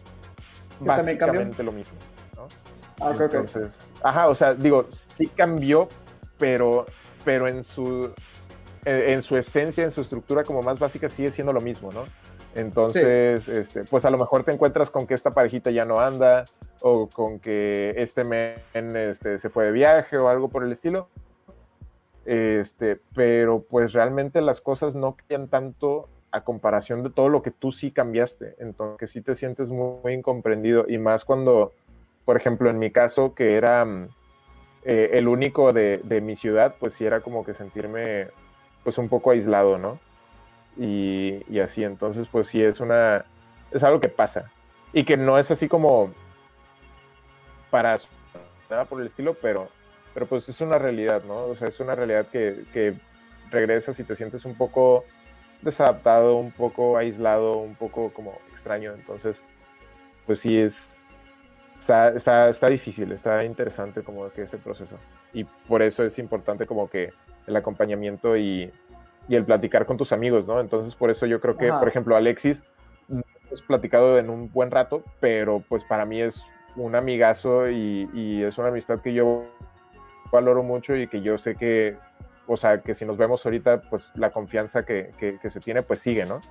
básicamente 0.79 1.63
lo 1.63 1.71
mismo, 1.71 1.97
¿no? 2.35 2.47
Ah, 3.01 3.09
okay, 3.09 3.25
Entonces, 3.25 3.91
ajá, 4.03 4.29
o 4.29 4.35
sea, 4.35 4.53
digo, 4.53 4.85
sí 4.89 5.27
cambió, 5.27 5.89
pero, 6.37 6.85
pero 7.25 7.47
en 7.47 7.63
su, 7.63 8.13
en 8.85 9.21
su 9.21 9.35
esencia, 9.35 9.83
en 9.83 9.91
su 9.91 10.01
estructura 10.01 10.43
como 10.43 10.61
más 10.61 10.79
básica 10.79 11.09
sigue 11.09 11.31
siendo 11.31 11.51
lo 11.51 11.61
mismo, 11.61 11.91
¿no? 11.91 12.05
Entonces, 12.53 13.49
este, 13.49 13.83
pues 13.83 14.05
a 14.05 14.09
lo 14.09 14.17
mejor 14.17 14.45
te 14.45 14.53
encuentras 14.53 14.89
con 14.89 15.05
que 15.05 15.13
esta 15.13 15.33
parejita 15.33 15.71
ya 15.71 15.83
no 15.83 15.99
anda, 15.99 16.45
o 16.87 17.09
con 17.09 17.39
que 17.39 17.95
este 17.97 18.23
men 18.23 18.95
este, 18.95 19.39
se 19.39 19.49
fue 19.49 19.65
de 19.65 19.71
viaje 19.71 20.17
o 20.17 20.29
algo 20.29 20.49
por 20.49 20.63
el 20.63 20.71
estilo. 20.71 21.09
Este, 22.25 22.99
pero 23.15 23.63
pues 23.67 23.93
realmente 23.93 24.39
las 24.39 24.61
cosas 24.61 24.95
no 24.95 25.15
cambian 25.15 25.47
tanto 25.47 26.07
a 26.31 26.43
comparación 26.43 27.01
de 27.01 27.09
todo 27.09 27.29
lo 27.29 27.41
que 27.41 27.49
tú 27.49 27.71
sí 27.71 27.89
cambiaste. 27.89 28.55
Entonces 28.59 29.09
sí 29.09 29.21
te 29.21 29.33
sientes 29.33 29.71
muy, 29.71 30.13
incomprendido. 30.13 30.85
Y 30.87 30.99
más 30.99 31.25
cuando, 31.25 31.73
por 32.23 32.37
ejemplo, 32.37 32.69
en 32.69 32.77
mi 32.77 32.91
caso, 32.91 33.33
que 33.33 33.55
era 33.55 33.83
mm, 33.83 34.09
eh, 34.85 35.11
el 35.13 35.27
único 35.27 35.73
de, 35.73 35.99
de 36.03 36.21
mi 36.21 36.35
ciudad, 36.35 36.75
pues 36.79 36.93
sí 36.93 37.05
era 37.05 37.21
como 37.21 37.43
que 37.43 37.53
sentirme 37.53 38.27
pues 38.83 38.97
un 38.97 39.09
poco 39.09 39.31
aislado, 39.31 39.77
¿no? 39.77 39.99
y, 40.77 41.59
así. 41.59 41.83
Entonces, 41.83 42.27
pues 42.31 42.47
sí, 42.47 42.61
es 42.61 42.79
una. 42.79 43.25
Es 43.71 43.83
algo 43.83 43.99
que 43.99 44.09
pasa. 44.09 44.51
Y 44.93 45.03
que 45.03 45.17
no 45.17 45.37
es 45.37 45.51
así 45.51 45.67
como 45.67 46.13
para 47.69 47.97
nada 48.69 48.85
por 48.85 49.01
el 49.01 49.07
estilo, 49.07 49.33
pero, 49.33 49.67
pero 50.13 50.25
pues 50.25 50.47
es 50.47 50.61
una 50.61 50.77
realidad, 50.77 51.23
¿no? 51.25 51.45
O 51.45 51.55
sea, 51.55 51.67
es 51.67 51.79
una 51.79 51.95
realidad 51.95 52.27
que, 52.27 52.63
que 52.71 52.93
regresas 53.51 53.99
y 53.99 54.03
te 54.03 54.15
sientes 54.15 54.45
un 54.45 54.55
poco 54.55 55.03
desadaptado, 55.61 56.37
un 56.37 56.51
poco 56.51 56.97
aislado, 56.97 57.57
un 57.57 57.75
poco 57.75 58.11
como 58.13 58.39
extraño. 58.51 58.93
Entonces, 58.93 59.43
pues 60.25 60.39
sí 60.39 60.57
es. 60.57 60.94
Está, 61.85 62.09
está, 62.09 62.49
está 62.49 62.67
difícil, 62.67 63.11
está 63.11 63.43
interesante 63.43 64.01
como 64.01 64.27
que 64.31 64.41
ese 64.41 64.57
proceso. 64.57 64.97
Y 65.33 65.43
por 65.43 65.83
eso 65.83 66.03
es 66.03 66.17
importante 66.17 66.65
como 66.65 66.89
que 66.89 67.13
el 67.45 67.55
acompañamiento 67.55 68.35
y, 68.35 68.73
y 69.27 69.35
el 69.35 69.45
platicar 69.45 69.85
con 69.85 69.95
tus 69.95 70.11
amigos, 70.11 70.47
¿no? 70.47 70.59
Entonces, 70.59 70.95
por 70.95 71.11
eso 71.11 71.27
yo 71.27 71.39
creo 71.39 71.55
que, 71.57 71.71
por 71.71 71.87
ejemplo, 71.87 72.15
Alexis, 72.15 72.63
hemos 73.07 73.61
platicado 73.61 74.17
en 74.17 74.31
un 74.31 74.51
buen 74.51 74.71
rato, 74.71 75.03
pero 75.19 75.59
pues 75.69 75.83
para 75.83 76.05
mí 76.05 76.19
es 76.19 76.43
un 76.75 76.95
amigazo 76.95 77.69
y, 77.69 78.41
es 78.43 78.57
una 78.57 78.69
amistad 78.69 78.99
que 79.01 79.13
yo 79.13 79.45
valoro 80.31 80.63
mucho 80.63 80.95
y 80.95 81.05
que 81.05 81.21
yo 81.21 81.37
sé 81.37 81.55
que, 81.55 81.99
o 82.47 82.57
sea, 82.57 82.81
que 82.81 82.95
si 82.95 83.05
nos 83.05 83.15
vemos 83.15 83.45
ahorita, 83.45 83.81
pues 83.91 84.11
la 84.15 84.31
confianza 84.31 84.87
que, 84.87 85.11
que, 85.19 85.49
se 85.51 85.59
tiene, 85.59 85.83
pues 85.83 85.99
sigue, 85.99 86.25
¿no? 86.25 86.41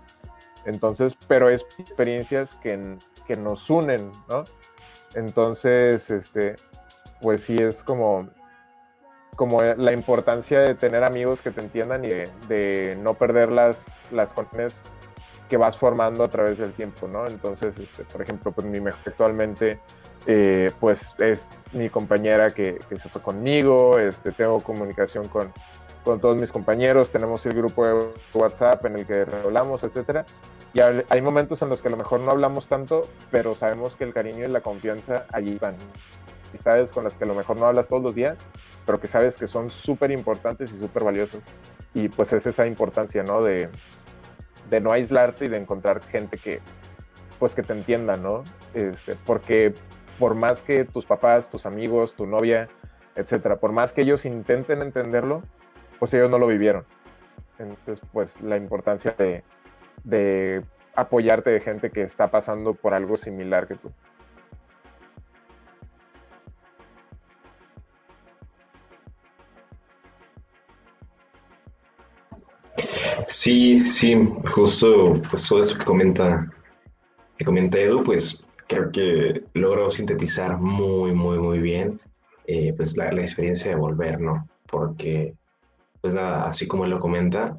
Entonces, 0.65 1.19
pero 1.27 1.49
es 1.49 1.67
experiencias 1.77 2.55
que, 2.55 2.99
que 3.27 3.37
nos 3.37 3.69
unen, 3.69 4.13
¿no? 4.29 4.45
Entonces, 5.15 6.11
este, 6.11 6.57
pues 7.21 7.45
sí 7.45 7.57
es 7.57 7.85
como, 7.85 8.29
como 9.37 9.63
la 9.63 9.93
importancia 9.93 10.61
de 10.61 10.75
tener 10.75 11.05
amigos 11.05 11.43
que 11.43 11.51
te 11.51 11.61
entiendan 11.61 12.05
y 12.05 12.09
de, 12.49 12.99
no 13.01 13.15
perder 13.15 13.51
las, 13.51 13.99
las 14.11 14.33
conexiones 14.33 14.83
que 15.49 15.57
vas 15.57 15.77
formando 15.77 16.25
a 16.25 16.29
través 16.29 16.59
del 16.59 16.73
tiempo, 16.73 17.07
¿no? 17.07 17.27
Entonces, 17.27 17.79
este, 17.79 18.05
por 18.05 18.23
ejemplo, 18.23 18.53
pues 18.53 18.67
mi 18.67 18.81
mejor 18.81 19.01
actualmente, 19.07 19.79
eh, 20.27 20.73
pues 20.81 21.15
es 21.19 21.51
mi 21.73 21.91
compañera 21.91 22.55
que, 22.55 22.81
que, 22.89 22.99
se 22.99 23.09
fue 23.09 23.21
conmigo, 23.21 23.99
este, 23.99 24.33
tengo 24.33 24.63
comunicación 24.63 25.29
con, 25.29 25.53
con 26.03 26.21
todos 26.21 26.37
mis 26.37 26.51
compañeros, 26.51 27.11
tenemos 27.11 27.45
el 27.47 27.55
grupo 27.55 27.87
de 27.87 28.09
WhatsApp 28.33 28.85
en 28.87 28.97
el 28.97 29.07
que 29.07 29.27
hablamos, 29.45 29.85
etcétera. 29.85 30.25
Y 30.75 30.81
hay 30.81 31.23
momentos 31.23 31.63
en 31.63 31.69
los 31.69 31.83
que 31.83 31.89
a 31.89 31.91
lo 31.93 31.97
mejor 31.97 32.19
no 32.19 32.33
hablamos 32.33 32.67
tanto, 32.67 33.09
pero 33.31 33.55
sabemos 33.55 33.97
que 33.97 34.03
el 34.03 34.13
cariño 34.13 34.45
y 34.45 34.49
la 34.49 34.61
confianza 34.61 35.25
allí 35.33 35.57
van. 35.57 35.77
Amistades 36.49 36.93
con 36.93 37.05
las 37.05 37.17
que 37.17 37.23
a 37.23 37.29
lo 37.29 37.35
mejor 37.37 37.57
no 37.57 37.67
hablas 37.67 37.87
todos 37.87 38.03
los 38.03 38.17
días, 38.17 38.41
pero 38.85 39.01
que 39.01 39.07
sabes 39.07 39.39
que 39.39 39.47
son 39.47 39.71
súper 39.71 40.11
importantes 40.11 40.73
y 40.73 40.79
súper 40.79 41.05
valiosos. 41.05 41.45
Y 41.95 42.09
pues 42.09 42.33
es 42.33 42.49
esa 42.49 42.67
importancia, 42.67 43.23
¿no? 43.23 43.41
De, 43.41 43.69
de, 44.69 44.81
no 44.81 44.91
aislarte 44.91 45.45
y 45.45 45.49
de 45.49 45.59
encontrar 45.59 46.03
gente 46.03 46.39
que, 46.39 46.61
pues 47.39 47.55
que 47.55 47.63
te 47.63 47.73
entienda, 47.73 48.17
¿no? 48.17 48.43
Este, 48.75 49.15
porque 49.15 49.75
por 50.19 50.35
más 50.35 50.61
que 50.61 50.85
tus 50.85 51.07
papás, 51.07 51.51
tus 51.51 51.67
amigos, 51.67 52.17
tu 52.17 52.27
novia, 52.27 52.69
etcétera, 53.15 53.57
por 53.57 53.71
más 53.71 53.93
que 53.93 54.01
ellos 54.01 54.25
intenten 54.27 54.83
entenderlo, 54.83 55.43
pues 56.01 56.13
ellos 56.15 56.31
no 56.31 56.39
lo 56.41 56.49
vivieron. 56.49 56.85
Entonces, 57.61 58.01
pues 58.13 58.41
la 58.41 58.57
importancia 58.57 59.15
de, 59.17 59.45
de 60.05 60.63
apoyarte 60.95 61.51
de 61.51 61.61
gente 61.61 61.91
que 61.91 62.03
está 62.03 62.31
pasando 62.31 62.75
por 62.75 62.95
algo 62.95 63.17
similar 63.17 63.67
que 63.67 63.75
tú. 63.75 63.91
Sí, 73.29 73.79
sí, 73.79 74.15
justo 74.55 75.15
pues 75.29 75.49
todo 75.49 75.61
eso 75.63 75.77
que 75.79 75.85
comenta, 75.85 76.51
que 77.37 77.45
comenta 77.45 77.79
Edu, 77.79 78.03
pues 78.03 78.45
creo 78.69 78.91
que 78.91 79.43
logró 79.55 79.91
sintetizar 79.91 80.59
muy, 80.59 81.13
muy, 81.13 81.39
muy 81.39 81.59
bien 81.59 81.99
eh, 82.47 82.75
pues 82.77 82.97
la, 82.97 83.09
experiencia 83.09 83.71
de 83.71 83.77
volver, 83.77 84.21
¿no? 84.21 84.47
Porque, 84.67 85.35
pues 86.01 86.15
nada, 86.15 86.47
así 86.47 86.67
como 86.67 86.85
él 86.85 86.91
lo 86.91 86.99
comenta, 86.99 87.59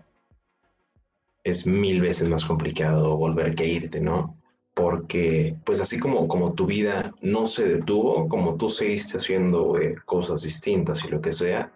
es 1.45 1.65
mil 1.65 2.01
veces 2.01 2.27
más 2.27 2.43
complicado 2.43 3.15
volver 3.15 3.55
que 3.55 3.65
irte, 3.65 4.01
¿no? 4.01 4.38
Porque, 4.73 5.55
pues 5.65 5.80
así 5.80 5.97
como, 5.97 6.27
como 6.27 6.53
tu 6.53 6.65
vida 6.65 7.13
no 7.22 7.47
se 7.47 7.65
detuvo, 7.65 8.27
como 8.27 8.57
tú 8.57 8.69
seguiste 8.69 9.17
haciendo 9.17 9.80
eh, 9.80 9.95
cosas 10.03 10.41
distintas 10.43 11.05
y 11.05 11.07
lo 11.07 11.22
que 11.22 11.31
sea, 11.31 11.72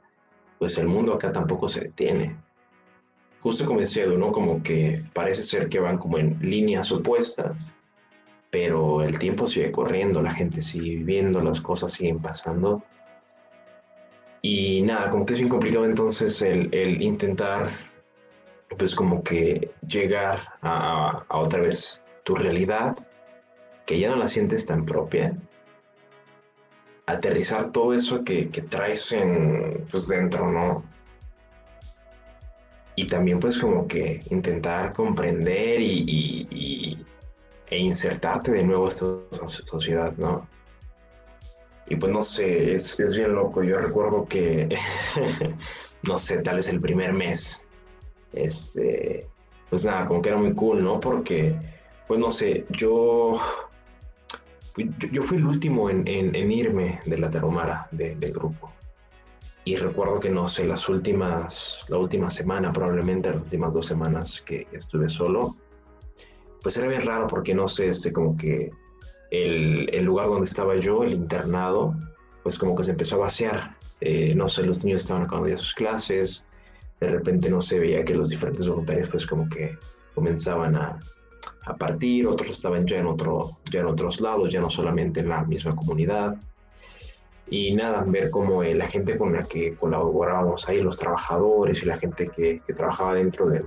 pues 0.58 0.78
el 0.78 0.88
mundo 0.88 1.14
acá 1.14 1.32
tampoco 1.32 1.70
se 1.70 1.86
detiene 1.86 2.36
justo 3.42 3.66
como 3.66 3.80
decía 3.80 4.06
¿no? 4.06 4.32
Como 4.32 4.62
que 4.64 5.04
parece 5.14 5.44
ser 5.44 5.70
que 5.70 5.80
van 5.80 5.98
como 5.98 6.18
en 6.18 6.38
líneas 6.42 6.92
opuestas, 6.92 7.74
pero 8.52 9.04
el 9.04 9.18
tiempo 9.20 9.48
sigue 9.48 9.72
corriendo, 9.72 10.22
la 10.22 10.34
gente 10.34 10.62
sigue 10.62 10.98
viviendo, 10.98 11.42
las 11.42 11.62
cosas 11.62 11.94
siguen 11.94 12.20
pasando. 12.20 12.84
Y 14.42 14.82
nada, 14.84 15.10
como 15.10 15.26
que 15.26 15.34
es 15.34 15.40
bien 15.40 15.50
complicado 15.50 15.86
entonces 15.86 16.42
el, 16.42 16.74
el 16.74 17.02
intentar, 17.02 17.70
pues 18.78 18.96
como 18.96 19.24
que 19.24 19.72
llegar 19.88 20.40
a, 20.62 21.26
otra 21.30 21.62
vez 21.62 22.06
tu 22.24 22.36
realidad, 22.36 22.98
que 23.86 24.00
ya 24.00 24.10
no 24.10 24.16
la 24.16 24.28
sientes 24.28 24.66
tan 24.66 24.86
propia, 24.86 25.36
aterrizar 27.08 27.72
todo 27.72 27.94
eso 27.94 28.24
que, 28.24 28.50
que 28.50 28.62
traes 28.62 29.12
en, 29.12 29.86
pues 29.90 30.08
dentro, 30.08 30.52
¿no? 30.52 30.84
y 33.00 33.08
también 33.08 33.40
pues 33.40 33.58
como 33.58 33.88
que 33.88 34.22
intentar 34.30 34.92
comprender 34.92 35.80
y, 35.80 36.98
e 37.68 37.78
insertarte 37.78 38.52
de 38.52 38.64
nuevo 38.64 38.88
a 38.88 38.90
esta 38.90 39.06
sociedad, 39.48 40.12
¿no? 40.18 40.46
Y 41.88 41.96
pues 41.96 42.12
no 42.12 42.22
sé, 42.22 42.76
es, 42.76 43.00
es 43.00 43.16
bien 43.16 43.34
loco. 43.34 43.64
Yo 43.64 43.78
recuerdo 43.78 44.26
que, 44.26 44.68
no 46.04 46.18
sé, 46.18 46.40
tal 46.40 46.58
vez 46.58 46.68
el 46.68 46.82
primer 46.82 47.14
mes 47.14 47.64
este, 48.34 49.28
pues 49.70 49.86
nada, 49.86 50.06
como 50.06 50.22
que 50.22 50.30
era 50.30 50.38
muy 50.38 50.54
cool, 50.54 50.84
¿no? 50.84 51.00
Porque, 51.00 51.56
pues 52.08 52.20
no 52.20 52.32
sé, 52.32 52.66
yo, 52.70 53.40
yo, 55.12 55.22
fui 55.22 55.38
el 55.38 55.46
último 55.46 55.90
en, 55.90 56.36
irme 56.52 57.00
de 57.06 57.18
la 57.18 57.30
Taromara 57.30 57.88
del 57.92 58.34
grupo. 58.34 58.72
Y 59.66 59.76
recuerdo 59.76 60.20
que, 60.20 60.30
no 60.30 60.48
sé, 60.48 60.66
las 60.66 60.90
últimas, 60.90 61.84
la 61.90 61.98
última 61.98 62.30
semana, 62.30 62.72
probablemente 62.72 63.30
las 63.30 63.42
últimas 63.42 63.74
dos 63.74 63.86
semanas 63.86 64.42
que 64.42 64.68
estuve 64.72 65.10
solo, 65.10 65.56
pues 66.64 66.76
era 66.78 66.88
bien 66.88 67.06
raro 67.06 67.28
porque, 67.28 67.54
no 67.54 67.68
sé, 67.68 67.90
este, 67.90 68.12
como 68.12 68.36
que 68.36 68.72
el, 69.32 69.90
el 69.94 70.04
lugar 70.04 70.28
donde 70.28 70.46
estaba 70.46 70.76
yo, 70.78 71.04
el 71.04 71.14
internado, 71.14 71.96
pues 72.44 72.58
como 72.58 72.76
que 72.76 72.84
se 72.84 72.92
empezó 72.92 73.16
a 73.16 73.20
vaciar. 73.20 73.76
Eh, 74.02 74.34
no 74.34 74.48
sé, 74.48 74.64
los 74.64 74.84
niños 74.84 75.02
estaban 75.02 75.24
acabando 75.24 75.50
ya 75.50 75.58
sus 75.58 75.74
clases, 75.74 76.48
de 77.00 77.08
repente 77.08 77.50
no 77.50 77.62
se 77.62 77.80
veía 77.80 78.04
que 78.04 78.14
los 78.14 78.30
diferentes 78.30 78.68
voluntarios 78.68 79.10
pues 79.10 79.26
como 79.26 79.48
que 79.48 79.78
comenzaban 80.14 80.76
a, 80.76 81.00
a 81.66 81.76
partir, 81.76 82.28
otros 82.28 82.50
estaban 82.52 82.86
ya 82.86 82.98
en, 82.98 83.08
otro, 83.08 83.58
ya 83.72 83.82
en 83.82 83.86
otros 83.86 84.20
lados, 84.22 84.50
ya 84.52 84.60
no 84.60 84.70
solamente 84.70 85.22
en 85.22 85.30
la 85.30 85.44
misma 85.44 85.76
comunidad. 85.76 86.38
Y 87.50 87.74
nada, 87.74 88.04
ver 88.06 88.30
cómo 88.30 88.64
eh, 88.64 88.76
la 88.76 88.88
gente 88.88 89.18
con 89.18 89.34
la 89.34 89.44
que 89.44 89.76
colaborábamos 89.76 90.68
ahí, 90.70 90.82
los 90.82 90.98
trabajadores 90.98 91.82
y 91.82 91.86
la 91.86 91.98
gente 91.98 92.28
que, 92.28 92.62
trabajaba 92.76 93.16
dentro 93.16 93.48
del, 93.48 93.66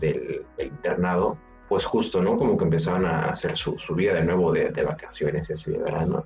del, 0.00 0.44
internado, 0.58 1.36
pues 1.68 1.84
justo, 1.84 2.22
¿no? 2.22 2.36
Como 2.36 2.56
que 2.56 2.64
empezaban 2.64 3.04
a 3.04 3.26
hacer 3.26 3.56
su, 3.56 3.76
su 3.78 3.94
vida 3.94 4.14
de 4.14 4.22
nuevo 4.22 4.52
de, 4.52 4.70
de, 4.70 4.82
vacaciones 4.82 5.50
y 5.50 5.54
así 5.54 5.72
de 5.72 5.78
verano. 5.78 6.24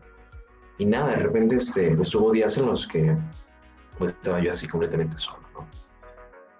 Y 0.78 0.84
nada, 0.84 1.10
de 1.10 1.16
repente 1.16 1.56
este, 1.56 1.94
pues 1.96 2.14
hubo 2.14 2.32
días 2.32 2.56
en 2.58 2.66
los 2.66 2.86
que 2.86 3.16
pues 3.98 4.12
estaba 4.12 4.40
yo 4.40 4.50
así 4.50 4.66
completamente 4.66 5.16
solo, 5.16 5.40
¿no? 5.54 5.66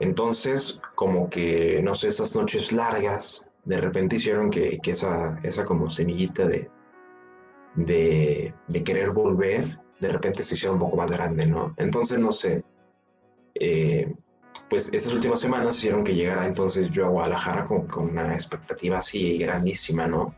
Entonces, 0.00 0.80
como 0.94 1.28
que, 1.28 1.80
no 1.82 1.94
sé, 1.94 2.08
esas 2.08 2.34
noches 2.34 2.72
largas 2.72 3.46
de 3.64 3.76
repente 3.76 4.16
hicieron 4.16 4.50
que, 4.50 4.78
que 4.82 4.92
esa, 4.92 5.38
esa 5.42 5.66
como 5.66 5.90
semillita 5.90 6.46
de, 6.46 6.70
de, 7.76 8.54
querer 8.84 9.10
volver, 9.10 9.78
de 10.00 10.08
repente 10.08 10.42
se 10.42 10.54
hiciera 10.54 10.72
un 10.72 10.80
poco 10.80 10.96
más 10.96 11.10
grande, 11.10 11.46
¿no? 11.46 11.74
Entonces, 11.76 12.18
no 12.18 12.32
sé, 12.32 12.64
eh, 13.54 14.12
pues 14.70 14.92
estas 14.92 15.12
últimas 15.12 15.40
semanas 15.40 15.76
hicieron 15.76 16.02
que 16.02 16.14
llegara 16.14 16.46
entonces 16.46 16.90
yo 16.90 17.06
a 17.06 17.08
Guadalajara 17.10 17.64
con, 17.64 17.86
con, 17.86 18.10
una 18.10 18.34
expectativa 18.34 18.98
así 18.98 19.36
grandísima, 19.36 20.06
¿no? 20.06 20.34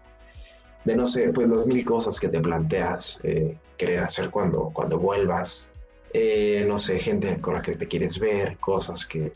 De 0.85 0.97
no 0.97 1.07
sé, 1.07 1.29
pues 1.29 1.49
las 1.49 1.69
mil 1.69 1.85
cosas 1.85 2.19
que 2.19 2.29
te 2.29 2.41
planteas 2.41 3.21
eh, 3.23 3.57
querer 3.77 4.01
hacer 4.01 4.31
cuando, 4.31 4.71
cuando 4.75 4.99
vuelvas, 4.99 5.71
eh, 6.13 6.65
no 6.67 6.79
sé, 6.81 6.99
gente 6.99 7.41
con 7.41 7.55
la 7.55 7.63
que 7.63 7.77
te 7.77 7.87
quieres 7.87 8.19
ver, 8.19 8.59
cosas 8.59 9.07
que, 9.07 9.33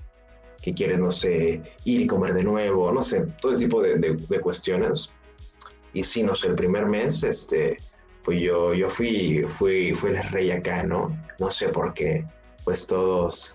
que 0.66 0.74
quieres, 0.74 0.98
no 0.98 1.12
sé, 1.12 1.62
ir 1.84 2.00
y 2.00 2.08
comer 2.08 2.34
de 2.34 2.42
nuevo, 2.42 2.90
no 2.90 3.00
sé, 3.00 3.24
todo 3.40 3.52
ese 3.52 3.66
tipo 3.66 3.80
de, 3.80 3.98
de, 3.98 4.40
cuestiones. 4.40 5.12
Y 5.92 6.02
sí, 6.02 6.24
no 6.24 6.34
sé, 6.34 6.48
el 6.48 6.56
primer 6.56 6.86
mes, 6.86 7.22
este, 7.22 7.76
pues 8.24 8.40
yo, 8.40 8.74
yo 8.74 8.88
fui, 8.88 9.44
fui, 9.44 9.94
fui 9.94 10.10
el 10.10 10.20
rey 10.32 10.50
acá, 10.50 10.82
¿no? 10.82 11.16
No 11.38 11.52
sé 11.52 11.68
por 11.68 11.94
qué, 11.94 12.24
pues 12.64 12.84
todos, 12.84 13.54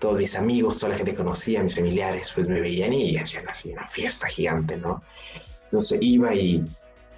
todos 0.00 0.18
mis 0.18 0.34
amigos, 0.34 0.80
toda 0.80 0.90
la 0.90 0.96
gente 0.96 1.12
que 1.12 1.18
conocía, 1.18 1.62
mis 1.62 1.76
familiares, 1.76 2.32
pues 2.34 2.48
me 2.48 2.60
veían 2.60 2.92
y 2.92 3.16
hacían 3.16 3.48
así 3.48 3.70
una 3.70 3.88
fiesta 3.88 4.26
gigante, 4.26 4.76
¿no? 4.76 5.04
Sé, 5.80 5.98
iba 6.00 6.34
y 6.34 6.64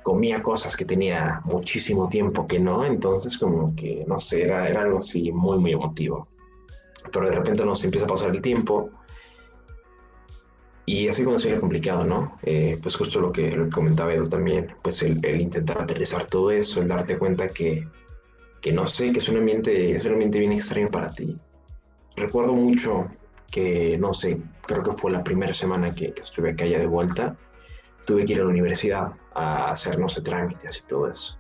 comía 0.03 0.43
cosas 0.43 0.77
que 0.77 0.85
tenía 0.85 1.41
muchísimo 1.47 2.07
tiempo 2.11 2.47
que 2.47 2.59
no, 2.59 2.85
entonces 2.85 3.39
como 3.39 3.75
que, 3.75 4.05
no 4.07 4.21
sé, 4.21 4.43
era, 4.43 4.69
era 4.69 4.83
algo 4.83 4.99
así 4.99 5.33
muy, 5.33 5.59
muy 5.59 5.73
emotivo 5.73 6.29
pero 7.13 7.27
de 7.27 7.37
repente 7.37 7.65
nos 7.65 7.85
empieza 7.85 8.07
a 8.07 8.09
pasar 8.09 8.31
el 8.31 8.43
tiempo 8.43 8.91
y 10.89 11.09
así 11.09 11.25
cuando 11.25 11.41
sería 11.41 11.59
complicado, 11.59 12.05
¿no? 12.05 12.39
Eh, 12.45 12.79
pues 12.81 12.95
justo 12.95 13.19
lo 13.19 13.33
que, 13.33 13.51
lo 13.51 13.69
comentaba 13.71 14.15
Edu 14.15 14.29
también, 14.29 14.73
pues 14.83 15.03
el, 15.03 15.19
intentar 15.41 15.83
aterrizar 15.83 16.27
todo 16.27 16.53
eso, 16.53 16.81
el 16.81 16.87
darte 16.87 17.19
cuenta 17.19 17.49
que, 17.49 17.89
que, 18.61 18.73
no 18.73 18.87
sé, 18.87 19.11
que 19.11 19.19
es 19.19 19.29
un 19.29 19.39
ambiente, 19.39 19.91
es 19.91 20.05
un 20.07 20.13
ambiente 20.13 20.39
bien 20.39 20.53
extraño 20.53 20.89
para 20.89 21.11
ti. 21.11 21.37
Recuerdo 22.15 22.53
mucho 22.53 23.09
que, 23.51 23.99
no 23.99 24.15
sé, 24.15 24.41
creo 24.65 24.85
que 24.85 24.93
fue 24.93 25.11
la 25.11 25.25
primera 25.25 25.53
semana 25.53 25.93
que, 25.93 26.15
estuve 26.21 26.51
acá 26.51 26.65
ya 26.65 26.79
de 26.79 26.87
vuelta, 26.87 27.37
tuve 28.07 28.25
que 28.25 28.35
ir 28.35 28.41
a 28.41 28.45
la 28.45 28.51
universidad 28.51 29.13
a 29.35 29.73
hacer, 29.73 29.99
no 29.99 30.09
sé, 30.09 30.23
trámites 30.23 30.85
y 30.85 30.87
todo 30.87 31.11
eso. 31.11 31.37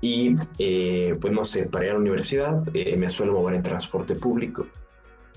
Y 0.00 0.34
eh, 0.58 1.14
pues 1.20 1.34
no 1.34 1.44
sé, 1.44 1.66
para 1.66 1.84
ir 1.84 1.90
a 1.90 1.94
la 1.94 2.00
universidad 2.00 2.64
eh, 2.74 2.96
me 2.96 3.10
suelo 3.10 3.34
mover 3.34 3.56
en 3.56 3.62
transporte 3.62 4.14
público. 4.14 4.66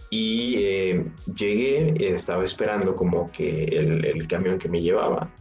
Y 0.09 0.55
eh, 0.57 1.05
llegué, 1.35 1.93
estaba 2.13 2.43
esperando 2.43 2.95
como 2.95 3.31
que 3.31 3.65
el, 3.65 4.05
el, 4.05 4.27
camión 4.27 4.59
que 4.59 4.69
me 4.69 4.81
llevaba. 4.81 5.31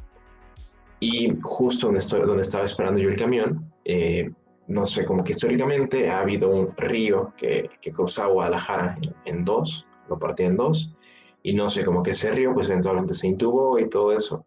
Y 1.01 1.29
justo 1.43 1.87
donde, 1.87 2.01
estoy, 2.01 2.23
donde 2.23 2.43
estaba 2.43 2.65
esperando 2.65 2.99
yo 2.99 3.11
el 3.11 3.19
camión, 3.19 3.71
no 4.67 4.87
sé, 4.87 5.05
como 5.05 5.23
que 5.23 5.33
históricamente 5.33 6.09
ha 6.09 6.21
habido 6.21 6.49
un 6.49 6.75
río 6.77 7.33
que, 7.37 7.71
que 7.81 7.93
cruzaba 7.93 8.33
Guadalajara 8.33 8.97
en, 9.03 9.15
en, 9.25 9.45
dos, 9.45 9.87
lo 10.09 10.19
partía 10.19 10.47
en 10.47 10.57
dos. 10.57 10.95
Y 11.43 11.55
no 11.55 11.69
sé, 11.69 11.85
como 11.85 12.03
que 12.03 12.13
ese 12.13 12.33
río 12.33 12.55
pues 12.55 12.69
eventualmente 12.69 13.13
se 13.13 13.27
intubó 13.27 13.79
y 13.79 13.89
todo 13.89 14.13
eso. 14.13 14.47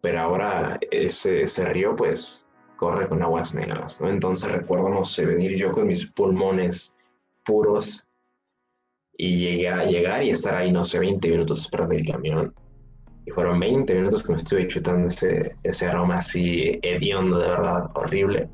Pero 0.00 0.20
ahora 0.20 0.78
ese, 0.90 1.42
ese 1.42 1.64
río 1.66 1.96
pues 1.96 2.46
corre 2.76 3.08
con 3.08 3.22
aguas 3.22 3.54
negras, 3.54 4.00
¿no? 4.00 4.08
Entonces 4.08 4.52
recuerdo, 4.52 4.88
no 4.90 5.04
sé, 5.04 5.26
venir 5.26 5.56
yo 5.56 5.72
con 5.72 5.88
mis 5.88 6.06
pulmones 6.06 6.96
puros 7.44 8.05
y 9.18 9.38
llegué 9.38 9.68
a 9.68 9.84
llegar 9.84 10.22
y 10.22 10.30
estar 10.30 10.56
ahí, 10.56 10.72
no 10.72 10.84
sé, 10.84 10.98
20 10.98 11.28
minutos 11.28 11.60
esperando 11.60 11.94
el 11.94 12.06
camión. 12.06 12.54
Y 13.24 13.30
fueron 13.30 13.58
20 13.58 13.94
minutos 13.94 14.22
que 14.22 14.32
me 14.32 14.38
estuve 14.38 14.66
chutando 14.68 15.08
ese, 15.08 15.56
ese 15.62 15.86
aroma 15.86 16.18
así 16.18 16.78
hediondo, 16.82 17.38
de 17.38 17.48
verdad, 17.48 17.90
horrible. 17.94 18.48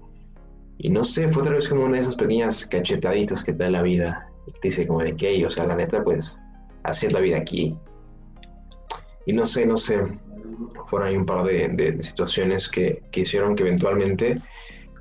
Y 0.78 0.88
no 0.88 1.04
sé, 1.04 1.28
fue 1.28 1.42
otra 1.42 1.54
vez 1.54 1.68
como 1.68 1.84
una 1.84 1.96
de 1.96 2.02
esas 2.02 2.16
pequeñas 2.16 2.66
cachetaditas 2.66 3.44
que 3.44 3.52
te 3.52 3.64
da 3.64 3.70
la 3.70 3.82
vida. 3.82 4.28
Y 4.46 4.52
te 4.52 4.60
dice 4.62 4.86
como 4.86 5.02
de 5.02 5.14
que, 5.14 5.44
o 5.44 5.50
sea, 5.50 5.66
la 5.66 5.76
neta, 5.76 6.02
pues, 6.02 6.40
así 6.84 7.06
es 7.06 7.12
la 7.12 7.20
vida 7.20 7.38
aquí. 7.38 7.76
Y 9.26 9.32
no 9.32 9.46
sé, 9.46 9.66
no 9.66 9.76
sé, 9.76 10.00
fueron 10.86 11.08
ahí 11.08 11.16
un 11.16 11.26
par 11.26 11.44
de, 11.44 12.02
situaciones 12.02 12.68
que, 12.68 13.02
que, 13.10 13.20
hicieron 13.20 13.54
que 13.54 13.62
eventualmente 13.62 14.40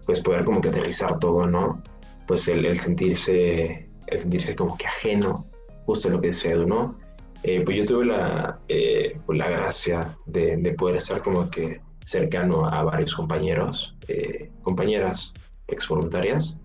pues 0.06 0.20
poder 0.22 0.44
como 0.44 0.62
que 0.62 0.70
aterrizar 0.70 1.20
todo, 1.20 1.48
¿no? 1.48 1.82
Pues 2.28 2.48
el, 2.48 2.78
sentirse, 2.78 3.90
el 4.08 4.20
sentirse 4.20 4.56
como 4.56 4.78
que 4.78 4.88
ajeno, 4.88 5.48
justo 5.92 6.10
lo 6.10 6.22
que 6.22 6.28
decía 6.28 6.52
Edu, 6.52 6.66
¿no? 6.68 6.98
Eh, 7.44 7.62
pues 7.66 7.78
yo 7.78 7.86
tuve 7.86 8.06
la, 8.06 8.60
eh, 8.70 9.20
pues 9.26 9.38
la 9.38 9.50
gracia 9.50 10.18
de, 10.26 10.56
de, 10.56 10.74
poder 10.74 10.96
estar 10.96 11.22
como 11.22 11.50
que 11.50 11.82
cercano 12.06 12.66
a 12.66 12.84
varios 12.84 13.14
compañeros, 13.14 13.98
eh, 14.08 14.50
compañeras 14.62 15.34
ex 15.68 15.88
voluntarias, 15.90 16.62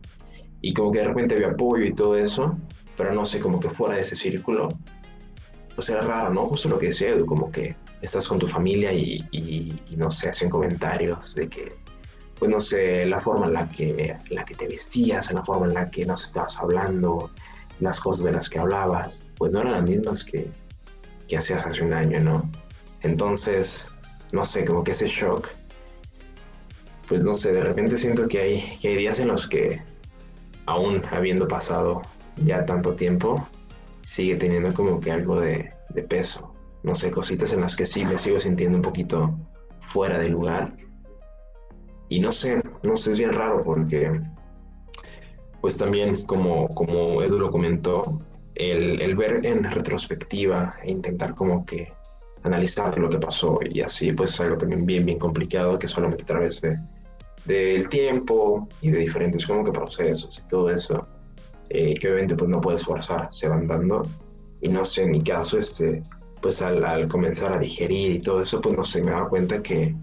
y 0.61 0.73
como 0.75 0.93
que 0.93 1.01
de 1.01 1.07
repente 1.07 1.35
había 1.35 1.49
apoyo 1.49 1.85
y 1.85 1.93
todo 1.93 2.17
eso, 2.17 2.57
pero 2.97 3.13
no 3.13 3.25
sé, 3.27 3.41
como 3.41 3.59
que 3.59 3.69
fuera 3.69 3.97
de 3.97 4.03
ese 4.03 4.15
círculo, 4.15 4.69
pues 5.75 5.89
era 5.91 6.03
raro, 6.03 6.33
¿no? 6.33 6.47
Justo 6.47 6.69
lo 6.69 6.79
que 6.79 6.87
decía 6.87 7.11
Edu, 7.11 7.27
como 7.27 7.51
que 7.51 7.75
estás 8.01 8.29
con 8.29 8.39
tu 8.39 8.47
familia 8.47 8.93
y, 8.93 9.83
no 9.97 10.11
sé, 10.11 10.29
hacen 10.29 10.49
comentarios 10.49 11.35
de 11.35 11.49
que, 11.49 11.73
pues 12.39 12.49
no 12.49 12.61
sé, 12.61 13.05
la 13.07 13.19
forma 13.19 13.47
en 13.47 13.55
la 13.55 13.69
que, 13.69 14.17
la 14.31 14.45
que 14.45 14.55
te 14.55 14.69
vestías, 14.69 15.33
la 15.33 15.43
forma 15.43 15.67
en 15.67 15.75
la 15.75 15.91
que 15.91 16.07
nos 16.07 16.25
estabas 16.25 16.57
hablando, 16.59 17.31
las 17.81 18.01
cosas 18.01 18.25
de 18.25 18.33
las 18.33 18.49
que 18.49 18.59
hablabas, 18.59 19.23
pues 19.37 19.53
no 19.53 19.61
eran 19.61 19.73
las 19.73 19.83
mismas 19.83 20.25
que, 20.25 20.51
que 21.29 21.37
hacías 21.37 21.67
hace 21.67 21.85
un 21.85 21.93
año, 21.93 22.21
¿no? 22.21 22.51
Entonces, 23.03 23.91
no 24.33 24.45
sé, 24.45 24.65
como 24.65 24.83
que 24.83 24.93
ese 24.93 25.07
shock, 25.07 25.49
pues 27.09 27.23
no 27.23 27.35
sé, 27.35 27.53
de 27.53 27.63
repente 27.63 27.97
siento 27.97 28.27
que 28.27 28.41
hay, 28.41 28.79
que 28.81 28.97
días 28.97 29.21
en 29.21 29.29
los 29.29 29.47
que, 29.47 29.83
aún 30.67 31.03
habiendo 31.11 31.47
pasado 31.47 32.03
ya 32.37 32.65
tanto 32.65 32.95
tiempo, 32.95 33.47
sigue 34.03 34.37
teniendo 34.37 34.73
como 34.75 35.01
que 35.01 35.13
algo 35.13 35.41
de, 35.41 35.73
de 35.91 36.03
peso 36.03 36.57
no 36.87 36.95
sé, 36.95 37.11
cositas 37.11 37.53
en 37.53 37.63
las 37.63 37.75
que 37.75 37.85
sí 37.85 38.05
me 38.05 38.17
sigo 38.17 38.39
sintiendo 38.39 38.79
un 38.79 38.83
poquito 38.83 39.37
fuera 39.81 40.21
de 40.21 40.29
lugar. 40.29 40.77
Y 42.09 42.21
no 42.21 42.31
sé, 42.31 42.63
no 42.85 42.97
sé, 42.97 43.11
es 43.11 43.19
bien 43.19 43.33
raro 43.33 43.61
porque, 43.61 44.21
pues 45.67 45.79
también, 45.79 46.25
como, 46.27 46.69
como 46.77 47.21
Edu 47.25 47.41
lo 47.41 47.51
comentó, 47.51 48.21
el, 48.55 49.03
el 49.03 49.17
ver 49.17 49.45
en 49.45 49.65
retrospectiva 49.65 50.77
e 50.85 50.93
intentar 50.93 51.35
como 51.35 51.67
que 51.67 51.93
analizar 52.45 52.97
lo 52.97 53.11
que 53.11 53.19
pasó 53.19 53.59
y 53.69 53.81
así, 53.81 54.13
pues 54.13 54.35
es 54.35 54.41
algo 54.43 54.57
también 54.59 54.87
bien, 54.87 55.05
bien 55.05 55.19
complicado 55.19 55.77
que 55.77 55.89
solamente 55.89 56.23
a 56.23 56.27
través 56.27 56.61
de, 56.61 56.79
del 57.47 57.89
tiempo 57.89 58.69
y 58.81 58.93
de 58.93 58.99
diferentes 58.99 59.45
como 59.45 59.65
que 59.65 59.73
procesos 59.73 60.39
y 60.39 60.47
todo 60.47 60.71
eso, 60.71 61.05
eh, 61.71 61.95
que 61.95 62.11
obviamente 62.11 62.37
pues 62.37 62.49
no 62.49 62.61
puedes 62.61 62.85
forzar, 62.85 63.27
se 63.33 63.49
van 63.49 63.67
dando. 63.67 64.07
Y 64.61 64.69
no 64.69 64.85
sé, 64.85 65.03
en 65.03 65.11
mi 65.11 65.23
caso, 65.25 65.59
este, 65.59 66.01
pues 66.41 66.63
al, 66.63 67.09
comenzar 67.09 67.55
a 67.55 67.59
digerir 67.59 68.13
y 68.13 68.21
todo 68.21 68.41
eso, 68.41 68.61
pues 68.61 68.77
no 68.77 68.85
sé, 68.85 69.03
me 69.03 69.11
daba 69.11 69.29
cuenta 69.29 69.61
que, 69.61 69.97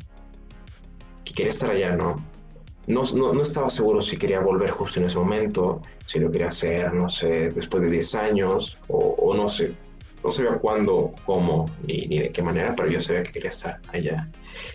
que 1.23 1.33
quería 1.33 1.51
estar 1.51 1.71
allá, 1.71 1.95
¿no? 1.95 2.32
No, 2.87 3.03
no, 3.15 3.41
estaba 3.41 3.69
seguro 3.69 4.01
si 4.01 4.17
quería 4.17 4.41
volver 4.41 4.69
justo 4.71 4.99
en 4.99 5.05
ese 5.05 5.17
momento, 5.17 5.81
si 6.05 6.19
lo 6.19 6.29
quería 6.29 6.47
hacer, 6.47 6.93
no 6.93 7.07
sé, 7.07 7.51
después 7.51 7.83
de 7.83 7.89
10 7.89 8.15
años, 8.15 8.77
o, 8.89 9.33
no 9.33 9.47
sé. 9.47 9.73
no 10.23 10.31
sabía 10.31 10.57
cuándo, 10.57 11.13
cómo, 11.25 11.69
ni, 11.87 12.07
ni, 12.07 12.19
de 12.19 12.31
qué 12.31 12.41
manera, 12.41 12.75
pero 12.75 12.89
yo 12.89 12.99
sabía 12.99 13.23
que 13.23 13.31
quería 13.31 13.49
estar 13.49 13.79
allá. 13.87 14.29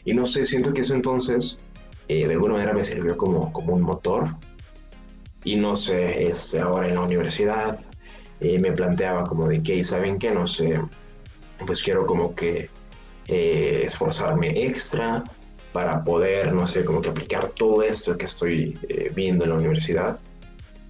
Y 0.04 0.14
no 0.14 0.24
sé, 0.24 0.46
siento 0.46 0.72
que 0.72 0.80
eso 0.80 0.94
entonces 0.94 1.58
eh, 2.08 2.26
de 2.26 2.32
alguna 2.32 2.54
manera 2.54 2.72
me 2.72 2.84
sirvió 2.84 3.16
como, 3.16 3.52
como 3.52 3.74
un 3.74 3.82
motor. 3.82 4.34
Y 5.44 5.56
no 5.56 5.76
sé, 5.76 6.26
es 6.26 6.54
ahora 6.54 6.88
en 6.88 6.94
la 6.94 7.02
universidad, 7.02 7.78
eh, 8.40 8.58
me 8.58 8.72
planteaba 8.72 9.24
como 9.24 9.48
de 9.48 9.62
que, 9.62 9.84
¿saben 9.84 10.18
qué? 10.18 10.30
No 10.30 10.46
sé, 10.46 10.80
pues 11.66 11.82
quiero 11.82 12.06
como 12.06 12.34
que 12.34 12.70
eh, 13.26 13.82
esforzarme 13.84 14.48
extra 14.64 15.22
para 15.78 16.02
poder, 16.02 16.52
no 16.52 16.66
sé, 16.66 16.82
como 16.82 17.00
que 17.00 17.10
aplicar 17.10 17.50
todo 17.50 17.82
esto 17.82 18.18
que 18.18 18.24
estoy 18.24 18.76
viendo 19.14 19.44
en 19.44 19.50
la 19.50 19.56
universidad 19.56 20.18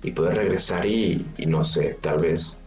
y 0.02 0.12
poder 0.12 0.38
regresar 0.38 0.86
y, 0.86 1.26
y 1.36 1.44
no 1.44 1.62
sé, 1.62 1.98
tal 2.00 2.20
vez 2.20 2.58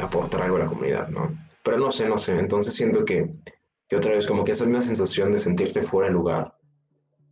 aportar 0.00 0.42
algo 0.42 0.56
a 0.56 0.60
la 0.60 0.66
comunidad, 0.66 1.08
¿no? 1.10 1.32
Pero 1.62 1.78
no 1.78 1.92
sé, 1.92 2.08
no 2.08 2.18
sé, 2.18 2.36
entonces 2.36 2.74
siento 2.74 3.04
que, 3.04 3.30
que 3.88 3.96
otra 3.96 4.14
vez 4.14 4.26
como 4.26 4.42
que 4.42 4.50
esa 4.52 4.64
misma 4.64 4.82
sensación 4.82 5.30
de 5.30 5.38
sentirte 5.38 5.80
fuera 5.80 6.08
de 6.08 6.14
lugar, 6.14 6.56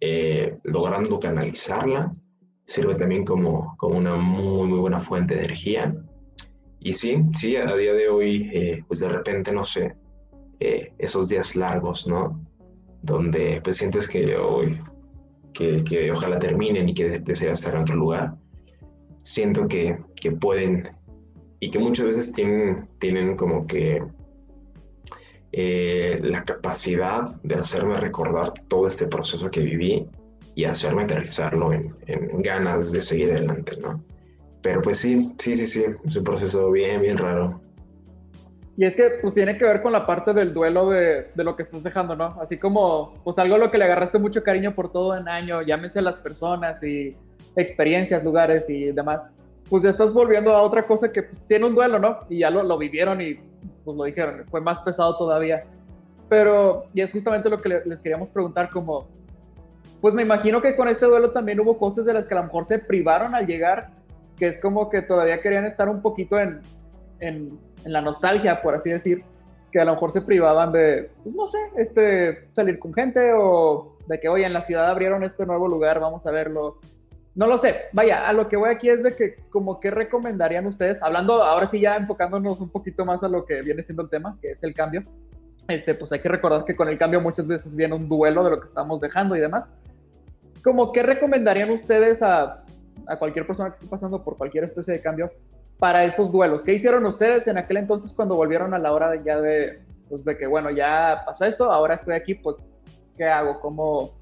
eh, 0.00 0.58
logrando 0.64 1.18
canalizarla, 1.18 2.14
sirve 2.66 2.94
también 2.94 3.24
como, 3.24 3.74
como 3.78 3.96
una 3.98 4.16
muy, 4.16 4.68
muy 4.68 4.78
buena 4.78 5.00
fuente 5.00 5.34
de 5.34 5.44
energía. 5.44 5.94
Y 6.78 6.92
sí, 6.92 7.22
sí, 7.32 7.56
a 7.56 7.74
día 7.74 7.94
de 7.94 8.08
hoy, 8.08 8.50
eh, 8.52 8.84
pues 8.86 9.00
de 9.00 9.08
repente, 9.08 9.52
no 9.52 9.64
sé, 9.64 9.94
eh, 10.60 10.92
esos 10.98 11.28
días 11.28 11.56
largos, 11.56 12.06
¿no? 12.06 12.43
Donde 13.04 13.60
pues 13.62 13.76
sientes 13.76 14.08
que 14.08 14.36
hoy, 14.36 14.80
que, 15.52 15.84
que 15.84 16.10
ojalá 16.10 16.38
terminen 16.38 16.88
y 16.88 16.94
que 16.94 17.20
deseas 17.20 17.60
estar 17.60 17.74
en 17.74 17.82
otro 17.82 17.96
lugar, 17.96 18.34
siento 19.22 19.68
que, 19.68 19.98
que 20.16 20.32
pueden 20.32 20.88
y 21.60 21.70
que 21.70 21.78
muchas 21.78 22.06
veces 22.06 22.32
tienen, 22.32 22.88
tienen 22.98 23.36
como 23.36 23.66
que 23.66 24.02
eh, 25.52 26.20
la 26.22 26.44
capacidad 26.44 27.36
de 27.42 27.54
hacerme 27.54 27.94
recordar 27.94 28.52
todo 28.68 28.86
este 28.86 29.06
proceso 29.06 29.48
que 29.50 29.60
viví 29.60 30.06
y 30.54 30.64
hacerme 30.64 31.04
aterrizarlo 31.04 31.72
en, 31.72 31.94
ganas 32.42 32.92
de 32.92 33.00
seguir 33.00 33.32
adelante, 33.32 33.72
¿no? 33.80 34.04
Pero 34.62 34.82
pues 34.82 34.98
sí, 34.98 35.32
sí, 35.38 35.56
sí, 35.56 35.66
sí, 35.66 35.84
es 36.04 36.16
un 36.16 36.24
proceso 36.24 36.70
bien, 36.70 37.00
bien 37.00 37.16
raro. 37.16 37.60
Y 38.76 38.84
es 38.84 38.96
que 38.96 39.18
pues 39.22 39.34
tiene 39.34 39.56
que 39.56 39.64
ver 39.64 39.82
con 39.82 39.92
la 39.92 40.04
parte 40.04 40.32
del 40.32 40.52
duelo 40.52 40.90
de, 40.90 41.28
de, 41.34 41.44
lo 41.44 41.54
que 41.54 41.62
estás 41.62 41.82
dejando, 41.82 42.16
¿no? 42.16 42.36
Así 42.40 42.58
como 42.58 43.14
pues 43.22 43.38
algo 43.38 43.54
a 43.54 43.58
lo 43.58 43.70
que 43.70 43.78
le 43.78 43.84
agarraste 43.84 44.18
mucho 44.18 44.42
cariño 44.42 44.74
por 44.74 44.90
todo 44.90 45.18
un 45.18 45.28
año, 45.28 45.62
llámese 45.62 46.02
las 46.02 46.18
personas 46.18 46.82
y 46.82 47.16
experiencias, 47.56 48.24
lugares 48.24 48.68
y 48.68 48.90
demás, 48.90 49.28
pues 49.68 49.82
ya 49.82 49.90
estás 49.90 50.12
volviendo 50.12 50.54
a 50.54 50.62
otra 50.62 50.86
cosa 50.86 51.10
que 51.10 51.22
tiene 51.46 51.66
un 51.66 51.74
duelo, 51.74 51.98
¿no? 51.98 52.20
Y 52.28 52.40
ya 52.40 52.50
lo, 52.50 52.62
lo 52.62 52.76
vivieron 52.76 53.20
y 53.20 53.38
pues 53.84 53.96
lo 53.96 54.04
dijeron, 54.04 54.44
fue 54.50 54.60
más 54.60 54.80
pesado 54.80 55.16
todavía. 55.16 55.64
Pero, 56.28 56.86
y 56.94 57.00
es 57.00 57.12
justamente 57.12 57.48
lo 57.48 57.60
que 57.60 57.68
les 57.84 58.00
queríamos 58.00 58.30
preguntar, 58.30 58.70
como, 58.70 59.06
pues 60.00 60.14
me 60.14 60.22
imagino 60.22 60.60
que 60.60 60.74
con 60.74 60.88
este 60.88 61.06
duelo 61.06 61.30
también 61.30 61.60
hubo 61.60 61.78
cosas 61.78 62.04
de 62.04 62.12
las 62.12 62.26
que 62.26 62.34
a 62.34 62.38
lo 62.38 62.44
mejor 62.44 62.64
se 62.64 62.78
privaron 62.78 63.34
al 63.34 63.46
llegar, 63.46 63.90
que 64.36 64.48
es 64.48 64.58
como 64.58 64.90
que 64.90 65.02
todavía 65.02 65.40
querían 65.40 65.66
estar 65.66 65.88
un 65.88 66.02
poquito 66.02 66.38
en, 66.38 66.60
en, 67.20 67.58
en 67.84 67.92
la 67.92 68.00
nostalgia, 68.00 68.62
por 68.62 68.74
así 68.74 68.90
decir, 68.90 69.24
que 69.70 69.80
a 69.80 69.84
lo 69.84 69.94
mejor 69.94 70.12
se 70.12 70.22
privaban 70.22 70.72
de, 70.72 71.10
pues 71.22 71.34
no 71.34 71.46
sé, 71.46 71.58
este, 71.76 72.48
salir 72.54 72.78
con 72.78 72.94
gente 72.94 73.32
o 73.34 73.96
de 74.06 74.20
que, 74.20 74.28
oye, 74.28 74.46
en 74.46 74.52
la 74.52 74.62
ciudad 74.62 74.88
abrieron 74.88 75.24
este 75.24 75.46
nuevo 75.46 75.68
lugar, 75.68 76.00
vamos 76.00 76.26
a 76.26 76.30
verlo, 76.30 76.78
no 77.34 77.46
lo 77.46 77.58
sé, 77.58 77.86
vaya, 77.92 78.28
a 78.28 78.32
lo 78.32 78.48
que 78.48 78.56
voy 78.56 78.70
aquí 78.70 78.88
es 78.88 79.02
de 79.02 79.16
que 79.16 79.36
como 79.50 79.80
que 79.80 79.90
recomendarían 79.90 80.66
ustedes, 80.66 81.02
hablando 81.02 81.42
ahora 81.42 81.68
sí 81.68 81.80
ya 81.80 81.96
enfocándonos 81.96 82.60
un 82.60 82.70
poquito 82.70 83.04
más 83.04 83.22
a 83.22 83.28
lo 83.28 83.44
que 83.44 83.62
viene 83.62 83.82
siendo 83.82 84.04
el 84.04 84.10
tema, 84.10 84.38
que 84.40 84.52
es 84.52 84.62
el 84.62 84.74
cambio, 84.74 85.02
este, 85.66 85.94
pues 85.94 86.12
hay 86.12 86.20
que 86.20 86.28
recordar 86.28 86.64
que 86.64 86.76
con 86.76 86.88
el 86.88 86.98
cambio 86.98 87.20
muchas 87.20 87.46
veces 87.46 87.74
viene 87.74 87.94
un 87.94 88.08
duelo 88.08 88.44
de 88.44 88.50
lo 88.50 88.60
que 88.60 88.68
estamos 88.68 89.00
dejando 89.00 89.34
y 89.34 89.40
demás. 89.40 89.72
Como 90.62 90.92
qué 90.92 91.02
recomendarían 91.02 91.70
ustedes 91.70 92.22
a, 92.22 92.64
a 93.06 93.16
cualquier 93.18 93.46
persona 93.46 93.70
que 93.70 93.76
esté 93.76 93.86
pasando 93.88 94.22
por 94.22 94.36
cualquier 94.36 94.64
especie 94.64 94.94
de 94.94 95.00
cambio 95.00 95.30
para 95.78 96.04
esos 96.04 96.30
duelos? 96.32 96.64
¿Qué 96.64 96.74
hicieron 96.74 97.06
ustedes 97.06 97.46
en 97.46 97.58
aquel 97.58 97.78
entonces 97.78 98.12
cuando 98.12 98.36
volvieron 98.36 98.74
a 98.74 98.78
la 98.78 98.92
hora 98.92 99.22
ya 99.24 99.40
de, 99.40 99.80
pues 100.08 100.24
de 100.24 100.36
que 100.36 100.46
bueno, 100.46 100.70
ya 100.70 101.22
pasó 101.26 101.44
esto, 101.44 101.70
ahora 101.70 101.94
estoy 101.94 102.14
aquí, 102.14 102.34
pues, 102.34 102.56
¿qué 103.16 103.24
hago? 103.24 103.60
¿Cómo, 103.60 104.12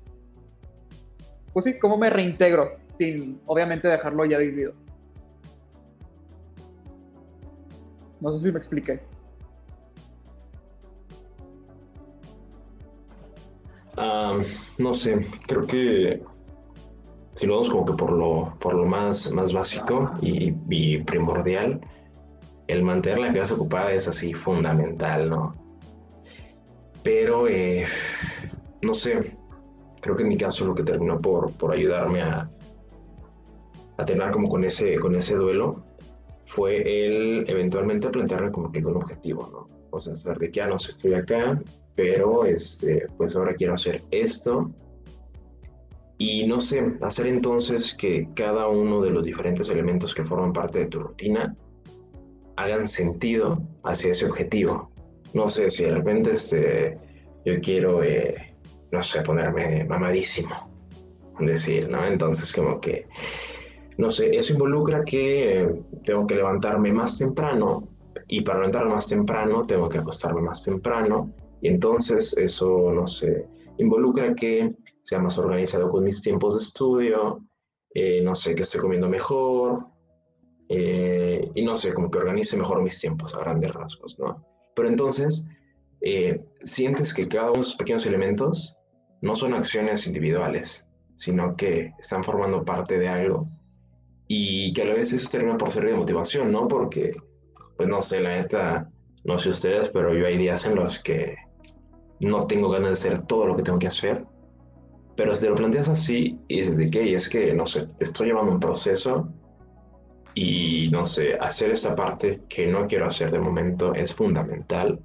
pues 1.53 1.65
sí, 1.65 1.79
cómo 1.79 1.97
me 1.97 2.11
reintegro? 2.11 2.83
sin 2.99 3.41
obviamente 3.47 3.89
dejarlo 3.89 4.25
ya 4.25 4.39
vivido. 4.39 4.73
No 8.21 8.33
sé 8.33 8.45
si 8.45 8.53
me 8.53 8.59
expliqué. 8.59 9.01
no 14.79 14.95
sé, 14.95 15.27
creo 15.47 15.67
que 15.67 16.23
si 17.35 17.47
lo 17.47 17.55
vamos 17.55 17.71
como 17.71 17.85
que 17.87 17.93
por 17.95 18.13
lo, 18.13 18.55
por 18.61 18.75
lo 18.75 18.85
más, 18.85 19.33
más 19.33 19.53
básico 19.53 20.11
y, 20.21 20.99
primordial, 20.99 21.81
el 22.69 22.83
mantener 22.83 23.19
la 23.19 23.33
cabeza 23.33 23.55
ocupada 23.55 23.93
es 23.93 24.09
así 24.09 24.35
fundamental, 24.35 25.31
¿no? 25.31 25.55
Pero, 27.03 27.49
eh, 27.49 27.85
no 28.83 28.95
sé, 28.95 29.37
creo 30.01 30.17
que 30.17 30.23
en 30.23 30.29
mi 30.29 30.37
caso 30.37 30.67
lo 30.67 30.75
que 30.75 30.85
terminó 30.85 31.21
por, 31.21 31.53
por 31.53 31.73
ayudarme 31.73 32.23
a, 32.23 32.49
a 33.97 34.05
tener 34.05 34.31
como 34.31 34.49
con 34.49 34.65
ese, 34.65 34.99
con 34.99 35.15
ese 35.17 35.35
duelo 35.35 35.85
fue 36.45 37.07
el 37.07 37.49
eventualmente 37.49 38.09
plantearme 38.09 38.53
como 38.53 38.71
que 38.71 38.81
un 38.81 38.97
objetivo, 38.97 39.49
¿no? 39.51 39.69
O 39.91 40.01
sea, 40.01 40.15
saber 40.15 40.39
de 40.39 40.51
que 40.51 40.61
ya 40.61 40.67
no 40.67 40.79
sé, 40.79 40.91
estoy 40.91 41.15
acá, 41.15 41.61
pero 41.95 42.45
este, 42.45 43.07
pues 43.17 43.37
ahora 43.37 43.55
quiero 43.55 43.75
hacer 43.75 44.03
esto. 44.11 44.71
Y 46.25 46.47
no 46.47 46.61
sé, 46.61 46.81
hacer 47.01 47.27
entonces 47.27 47.97
que 47.99 48.29
cada 48.37 48.69
uno 48.69 49.01
de 49.01 49.11
los 49.11 49.25
diferentes 49.25 49.69
elementos 49.69 50.15
que 50.15 50.25
forman 50.25 50.53
parte 50.53 50.79
de 50.79 50.87
tu 50.87 51.01
rutina 51.01 51.57
hagan 52.55 52.87
sentido 52.87 53.61
hacia 53.83 54.13
ese 54.13 54.27
objetivo. 54.27 54.93
No 55.35 55.49
sé, 55.49 55.69
si 55.69 55.83
de 55.83 55.91
repente 55.91 56.31
este, 56.31 56.95
yo 57.45 57.61
quiero, 57.61 58.05
eh, 58.05 58.55
no 58.93 59.03
sé, 59.03 59.23
ponerme 59.23 59.85
mamadísimo, 59.85 60.71
decir, 61.41 61.89
¿no? 61.89 62.07
Entonces 62.07 62.53
como 62.53 62.81
que 62.81 63.09
no 63.99 64.13
sé, 64.13 64.31
eso 64.37 64.53
involucra 64.53 65.03
que 65.03 65.63
eh, 65.63 65.83
tengo 66.05 66.25
que 66.29 66.37
levantarme 66.37 66.93
más 66.93 67.19
temprano 67.19 67.89
y 68.29 68.43
para 68.43 68.61
levantarme 68.61 68.95
más 68.95 69.09
temprano 69.09 69.63
tengo 69.63 69.89
que 69.89 69.99
acostarme 69.99 70.41
más 70.41 70.65
temprano 70.65 71.33
y 71.61 71.67
entonces 71.67 72.39
eso, 72.39 72.93
no 72.93 73.09
sé, 73.09 73.45
involucra 73.79 74.37
que 74.37 74.69
sea 75.03 75.19
más 75.19 75.39
organizado 75.39 75.89
con 75.89 76.05
mis 76.05 76.21
tiempos 76.21 76.55
de 76.55 76.61
estudio, 76.61 77.41
eh, 77.95 78.23
no 78.23 78.35
sé, 78.35 78.55
que 78.55 78.63
esté 78.63 78.79
comiendo 78.79 79.09
mejor 79.09 79.87
eh, 80.69 81.51
y 81.55 81.65
no 81.65 81.77
sé, 81.77 81.93
como 81.93 82.11
que 82.11 82.19
organice 82.19 82.57
mejor 82.57 82.83
mis 82.83 83.01
tiempos 83.01 83.35
a 83.35 83.41
grandes 83.41 83.73
rasgos, 83.73 84.19
¿no? 84.19 84.47
Pero 84.75 84.89
entonces, 84.89 85.47
sientes 86.65 87.15
que 87.15 87.29
cada 87.29 87.51
uno 87.51 87.55
de 87.55 87.61
esos 87.61 87.77
pequeños 87.77 88.07
elementos 88.07 88.77
no 89.21 89.37
son 89.37 89.55
acciones 89.55 90.07
individuales, 90.07 90.89
sino 91.15 91.57
que 91.57 91.93
están 91.99 92.25
formando 92.25 92.65
parte 92.65 92.99
de 92.99 93.09
algo 93.09 93.49
y 94.35 94.73
que 94.73 94.83
a 94.83 94.85
la 94.87 94.95
vez 94.95 95.13
eso 95.13 95.29
termina 95.29 95.59
por 95.59 95.71
ser 95.71 95.85
de 95.85 95.95
motivación, 95.95 96.51
¿no? 96.51 96.67
Porque, 96.67 97.15
pues 97.77 97.89
no 97.89 98.01
sé, 98.01 98.21
la 98.21 98.37
neta, 98.37 98.91
no 99.25 99.39
sé 99.39 99.51
ustedes, 99.51 99.91
pero 99.91 100.15
yo 100.15 100.27
hay 100.27 100.39
días 100.39 100.65
en 100.65 100.77
los 100.77 100.99
que 100.99 101.37
no 102.21 102.41
tengo 102.47 102.71
ganas 102.71 102.89
de 102.89 102.93
hacer 103.11 103.27
todo 103.27 103.47
lo 103.47 103.57
que 103.57 103.63
tengo 103.63 103.79
que 103.79 103.89
hacer. 103.89 104.25
Pero 105.17 105.37
si 105.37 105.43
te 105.43 105.51
lo 105.51 105.55
planteas 105.57 105.89
así 105.89 106.39
y 106.49 106.59
dices 106.59 106.77
de 106.77 106.91
qué, 106.91 107.03
y 107.05 107.15
es 107.15 107.29
que, 107.29 107.53
no 107.53 107.67
sé, 107.67 107.87
te 107.87 108.05
estoy 108.05 108.29
llevando 108.29 108.53
un 108.53 108.61
proceso 108.61 109.29
y, 110.35 110.89
no 110.91 111.05
sé, 111.05 111.35
hacer 111.35 111.71
esta 111.71 111.95
parte 111.95 112.41
que 112.49 112.67
no 112.67 112.87
quiero 112.87 113.07
hacer 113.07 113.31
de 113.31 113.39
momento 113.39 113.95
es 113.95 114.15
fundamental. 114.15 114.99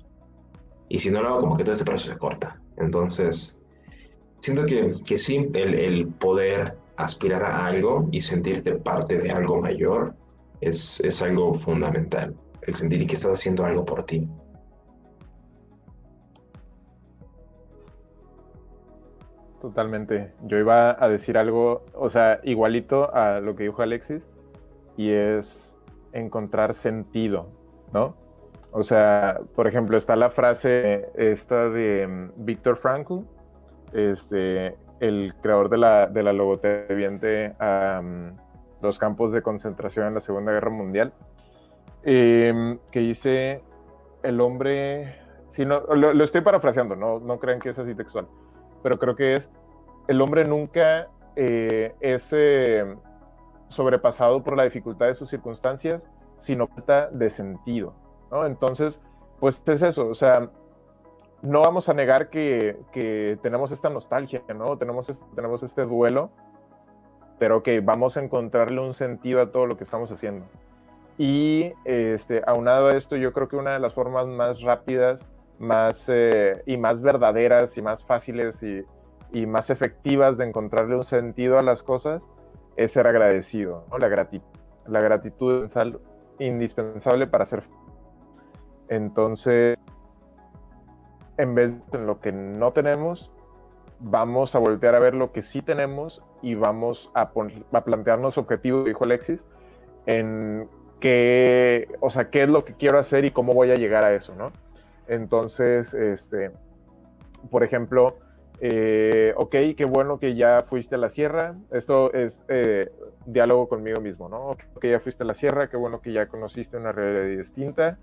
Y 0.90 1.00
si 1.00 1.12
no 1.12 1.22
lo 1.22 1.30
hago, 1.30 1.40
como 1.40 1.58
que 1.58 1.64
todo 1.64 1.74
este 1.74 1.84
proceso 1.84 2.14
se 2.14 2.18
corta. 2.18 2.60
Entonces, 2.78 3.60
siento 4.40 4.66
que, 4.66 4.96
que 5.06 5.18
sí, 5.18 5.50
el, 5.54 5.74
el 5.74 6.08
poder 6.08 6.78
aspirar 6.96 7.44
a 7.44 7.66
algo 7.66 8.08
y 8.12 8.22
sentirte 8.22 8.76
parte 8.78 9.18
de 9.18 9.32
algo 9.32 9.62
mayor 9.62 10.16
es, 10.62 11.00
es 11.02 11.22
algo 11.22 11.54
fundamental. 11.54 12.36
El 12.62 12.74
sentir 12.74 13.06
que 13.08 13.16
estás 13.16 13.34
haciendo 13.34 13.66
algo 13.66 13.86
por 13.86 14.04
ti. 14.06 14.28
Totalmente. 19.62 20.34
Yo 20.44 20.58
iba 20.58 21.04
a 21.04 21.10
decir 21.10 21.38
algo, 21.38 21.84
o 21.94 22.10
sea, 22.10 22.40
igualito 22.44 23.14
a 23.14 23.40
lo 23.40 23.56
que 23.56 23.64
dijo 23.64 23.82
Alexis, 23.82 24.30
y 24.98 25.12
es 25.12 25.76
encontrar 26.14 26.74
sentido, 26.74 27.48
¿no? 27.94 28.16
O 28.72 28.84
sea, 28.84 29.40
por 29.56 29.68
ejemplo, 29.68 29.98
está 29.98 30.16
la 30.16 30.30
frase 30.30 31.10
esta 31.16 31.70
de 31.70 32.06
mm, 32.08 32.46
Víctor 32.46 32.78
Frankl, 32.78 33.22
este, 33.94 34.76
el 35.00 35.34
creador 35.42 35.70
de 35.70 35.78
la, 35.78 36.08
de 36.08 36.24
la 36.24 36.32
a 37.60 38.02
los 38.82 39.00
campos 39.00 39.32
de 39.32 39.42
concentración 39.42 40.08
en 40.08 40.14
la 40.14 40.20
Segunda 40.20 40.52
Guerra 40.52 40.70
Mundial, 40.70 41.14
em, 42.04 42.78
que 42.92 43.00
dice 43.00 43.64
el 44.24 44.42
hombre, 44.42 45.16
si 45.48 45.66
no, 45.66 45.80
lo, 45.96 46.24
estoy 46.24 46.42
parafraseando, 46.42 46.96
no, 46.96 47.20
no 47.20 47.40
crean 47.40 47.60
que 47.60 47.70
es 47.70 47.80
así 47.80 47.96
textual, 47.96 48.28
pero 48.84 48.98
creo 49.00 49.16
que 49.16 49.36
es, 49.36 49.52
el 50.08 50.22
hombre 50.22 50.46
nunca 50.46 51.08
eh, 51.36 51.94
es 52.00 52.34
eh, 52.36 52.96
sobrepasado 53.68 54.44
por 54.44 54.58
la 54.58 54.64
dificultad 54.64 55.08
de 55.08 55.16
sus 55.16 55.30
circunstancias, 55.30 56.10
sino 56.36 56.68
falta 56.68 57.10
de 57.10 57.30
sentido, 57.30 57.94
¿no? 58.32 58.46
Entonces, 58.46 59.04
pues 59.40 59.62
es 59.66 59.82
eso, 59.82 60.08
o 60.08 60.16
sea, 60.16 60.50
no 61.42 61.62
vamos 61.62 61.90
a 61.90 61.94
negar 61.94 62.30
que, 62.30 62.80
que 62.92 63.38
tenemos 63.42 63.72
esta 63.72 63.90
nostalgia, 63.90 64.42
¿no? 64.56 64.78
Tenemos 64.78 65.10
este, 65.10 65.26
tenemos 65.36 65.64
este 65.64 65.84
duelo, 65.84 66.32
pero 67.40 67.62
que 67.62 67.80
vamos 67.82 68.18
a 68.18 68.24
encontrarle 68.24 68.82
un 68.82 68.94
sentido 68.94 69.42
a 69.42 69.52
todo 69.52 69.66
lo 69.66 69.78
que 69.78 69.84
estamos 69.84 70.12
haciendo. 70.12 70.46
Y 71.18 71.74
este, 71.86 72.44
aunado 72.46 72.88
a 72.88 72.96
esto, 72.96 73.16
yo 73.16 73.34
creo 73.34 73.48
que 73.48 73.56
una 73.56 73.74
de 73.74 73.80
las 73.80 73.94
formas 73.94 74.28
más 74.28 74.62
rápidas 74.62 75.30
más, 75.60 76.10
eh, 76.10 76.62
y 76.66 76.78
más 76.78 77.02
verdaderas 77.02 77.78
y 77.78 77.82
más 77.82 78.06
fáciles 78.06 78.62
y, 78.64 78.84
y, 79.32 79.46
más 79.46 79.70
efectivas 79.70 80.38
de 80.38 80.46
encontrarle 80.46 80.96
un 80.96 81.04
sentido 81.04 81.58
a 81.58 81.62
las 81.62 81.84
cosas 81.84 82.30
es 82.76 82.92
ser 82.92 83.08
agradecido, 83.08 83.86
¿no? 83.90 83.98
la 83.98 84.08
gratitud. 84.08 84.48
La 84.86 85.02
gratitud 85.02 85.66
es 85.66 85.76
indispensable 86.40 87.28
para 87.28 87.44
ser. 87.46 87.64
Entonces, 88.88 89.78
en 91.38 91.56
vez 91.56 91.86
de 91.92 92.00
lo 92.00 92.22
que 92.22 92.32
no 92.32 92.72
tenemos, 92.72 93.34
vamos 94.00 94.56
a 94.56 94.60
voltear 94.60 94.96
a 94.96 95.00
ver 95.00 95.14
lo 95.14 95.32
que 95.32 95.42
sí 95.42 95.62
tenemos 95.62 96.24
y 96.42 96.56
vamos 96.56 97.12
a, 97.14 97.32
a 97.72 97.84
plantearnos 97.84 98.38
objetivos, 98.38 98.86
dijo 98.86 99.04
Alexis, 99.04 99.46
en 100.06 100.70
qué, 101.00 101.90
o 102.00 102.10
sea, 102.10 102.30
qué 102.30 102.44
es 102.44 102.50
lo 102.50 102.64
que 102.64 102.74
quiero 102.76 103.00
hacer 103.00 103.26
y 103.26 103.32
cómo 103.32 103.54
voy 103.54 103.72
a 103.72 103.76
llegar 103.76 104.06
a 104.06 104.14
eso, 104.14 104.34
¿no? 104.36 104.52
Entonces, 105.08 105.94
este, 105.94 106.52
por 107.50 107.64
ejemplo, 107.64 108.18
eh, 108.60 109.34
ok, 109.38 109.56
qué 109.78 109.86
bueno 109.86 110.20
que 110.20 110.36
ya 110.36 110.64
fuiste 110.64 110.96
a 110.96 110.98
la 110.98 111.10
sierra. 111.10 111.56
Esto 111.72 112.14
es 112.14 112.44
eh, 112.50 112.92
diálogo 113.26 113.70
conmigo 113.70 114.02
mismo, 114.02 114.30
¿no? 114.30 114.50
Ok, 114.50 114.86
ya 114.86 115.00
fuiste 115.00 115.24
a 115.24 115.28
la 115.28 115.34
sierra, 115.34 115.70
qué 115.70 115.78
bueno 115.78 116.02
que 116.02 116.12
ya 116.12 116.28
conociste 116.28 116.78
una 116.78 116.92
realidad 116.92 117.38
distinta 117.38 117.98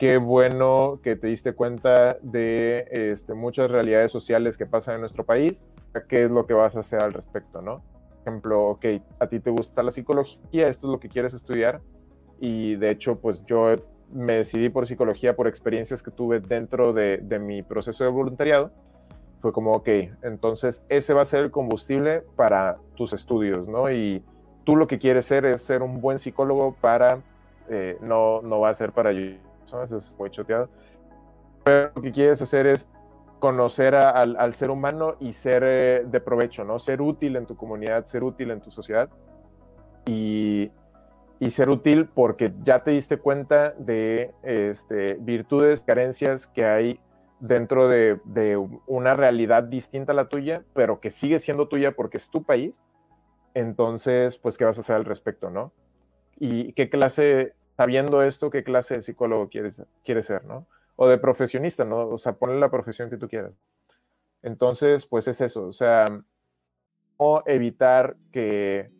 qué 0.00 0.16
bueno 0.16 0.98
que 1.02 1.14
te 1.14 1.26
diste 1.26 1.52
cuenta 1.52 2.16
de 2.22 2.88
este, 2.90 3.34
muchas 3.34 3.70
realidades 3.70 4.10
sociales 4.10 4.56
que 4.56 4.64
pasan 4.64 4.94
en 4.94 5.00
nuestro 5.02 5.26
país, 5.26 5.62
qué 6.08 6.24
es 6.24 6.30
lo 6.30 6.46
que 6.46 6.54
vas 6.54 6.74
a 6.74 6.80
hacer 6.80 7.02
al 7.02 7.12
respecto, 7.12 7.60
¿no? 7.60 7.82
Por 8.08 8.20
ejemplo, 8.22 8.68
ok, 8.68 8.86
a 9.18 9.26
ti 9.26 9.40
te 9.40 9.50
gusta 9.50 9.82
la 9.82 9.90
psicología, 9.90 10.68
esto 10.68 10.86
es 10.86 10.92
lo 10.92 11.00
que 11.00 11.10
quieres 11.10 11.34
estudiar, 11.34 11.82
y 12.40 12.76
de 12.76 12.90
hecho, 12.90 13.20
pues 13.20 13.44
yo 13.44 13.76
me 14.12 14.34
decidí 14.34 14.68
por 14.68 14.86
psicología 14.86 15.36
por 15.36 15.46
experiencias 15.48 16.02
que 16.02 16.10
tuve 16.10 16.40
dentro 16.40 16.92
de, 16.92 17.18
de 17.18 17.38
mi 17.38 17.62
proceso 17.62 18.04
de 18.04 18.10
voluntariado. 18.10 18.70
Fue 19.40 19.52
como, 19.52 19.72
ok, 19.72 19.88
entonces 20.22 20.84
ese 20.88 21.14
va 21.14 21.22
a 21.22 21.24
ser 21.24 21.44
el 21.44 21.50
combustible 21.50 22.22
para 22.36 22.76
tus 22.94 23.12
estudios, 23.12 23.68
¿no? 23.68 23.90
Y 23.90 24.22
tú 24.64 24.76
lo 24.76 24.86
que 24.86 24.98
quieres 24.98 25.24
ser 25.24 25.46
es 25.46 25.62
ser 25.62 25.82
un 25.82 26.00
buen 26.00 26.18
psicólogo 26.18 26.76
para, 26.80 27.20
eh, 27.68 27.96
no, 28.02 28.42
no 28.42 28.60
va 28.60 28.68
a 28.68 28.74
ser 28.74 28.92
para 28.92 29.10
eso 29.10 29.98
es 29.98 30.14
muy 30.18 30.30
choteado. 30.30 30.68
Pero 31.64 31.90
lo 31.94 32.02
que 32.02 32.12
quieres 32.12 32.42
hacer 32.42 32.66
es 32.66 32.88
conocer 33.38 33.94
al, 33.94 34.54
ser 34.54 34.70
humano 34.70 35.16
y 35.18 35.32
ser 35.32 35.62
eh, 35.64 36.04
de 36.04 36.20
provecho, 36.20 36.64
¿no? 36.64 36.78
Ser 36.78 37.00
útil 37.00 37.36
en 37.36 37.46
tu 37.46 37.56
comunidad, 37.56 38.04
ser 38.04 38.22
útil 38.22 38.50
en 38.50 38.60
tu 38.60 38.70
sociedad 38.70 39.08
y, 40.06 40.70
ser 41.48 41.70
útil 41.70 42.06
porque 42.06 42.52
ya 42.62 42.84
te 42.84 42.90
diste 42.90 43.16
cuenta 43.16 43.70
de 43.78 44.32
este, 44.42 45.14
virtudes, 45.14 45.80
carencias 45.80 46.46
que 46.46 46.66
hay 46.66 47.00
dentro 47.40 47.88
de, 47.88 48.20
de, 48.24 48.58
una 48.86 49.14
realidad 49.14 49.62
distinta 49.62 50.12
a 50.12 50.14
la 50.14 50.28
tuya, 50.28 50.62
pero 50.74 51.00
que 51.00 51.10
sigue 51.10 51.38
siendo 51.38 51.66
tuya 51.66 51.92
porque 51.92 52.18
es 52.18 52.28
tu 52.28 52.42
país. 52.42 52.82
Entonces, 53.54 54.36
pues, 54.36 54.58
¿qué 54.58 54.66
vas 54.66 54.76
a 54.76 54.82
hacer 54.82 54.96
al 54.96 55.06
respecto, 55.06 55.48
no? 55.48 55.72
¿Y 56.38 56.74
qué 56.74 56.90
clase 56.90 57.54
sabiendo 57.80 58.22
esto, 58.22 58.50
qué 58.50 58.62
clase 58.62 58.96
de 58.96 59.02
psicólogo 59.02 59.48
quieres, 59.48 59.82
quieres 60.04 60.26
ser, 60.26 60.44
¿no? 60.44 60.66
O 60.96 61.08
de 61.08 61.16
profesionista, 61.16 61.86
¿no? 61.86 62.08
O 62.08 62.18
sea, 62.18 62.34
ponle 62.34 62.60
la 62.60 62.70
profesión 62.70 63.08
que 63.08 63.16
tú 63.16 63.26
quieras. 63.26 63.54
Entonces, 64.42 65.06
pues 65.06 65.28
es 65.28 65.40
eso, 65.40 65.66
o 65.66 65.72
sea, 65.72 66.04
no 67.18 67.42
evitar 67.46 68.16
que 68.32 68.90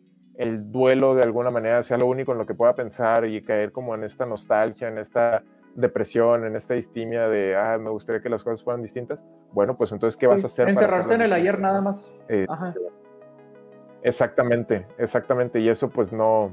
el 0.41 0.71
duelo 0.71 1.13
de 1.13 1.21
alguna 1.21 1.51
manera 1.51 1.83
sea 1.83 1.97
lo 1.97 2.07
único 2.07 2.31
en 2.31 2.39
lo 2.39 2.47
que 2.47 2.55
pueda 2.55 2.73
pensar 2.73 3.25
y 3.25 3.43
caer 3.43 3.71
como 3.71 3.93
en 3.93 4.03
esta 4.03 4.25
nostalgia, 4.25 4.87
en 4.87 4.97
esta 4.97 5.43
depresión, 5.75 6.45
en 6.45 6.55
esta 6.55 6.73
distimia 6.73 7.29
de, 7.29 7.55
ah, 7.55 7.77
me 7.77 7.91
gustaría 7.91 8.23
que 8.23 8.29
las 8.29 8.43
cosas 8.43 8.63
fueran 8.63 8.81
distintas. 8.81 9.23
Bueno, 9.51 9.77
pues 9.77 9.91
entonces, 9.91 10.17
¿qué 10.17 10.25
vas 10.25 10.43
a 10.43 10.47
hacer? 10.47 10.67
Encerrarse 10.67 11.13
en 11.13 11.21
el 11.21 11.31
ayer 11.31 11.59
nada 11.59 11.79
más. 11.79 12.11
Eh, 12.27 12.47
exactamente, 14.01 14.87
exactamente. 14.97 15.59
Y 15.59 15.69
eso 15.69 15.89
pues 15.89 16.11
no, 16.11 16.51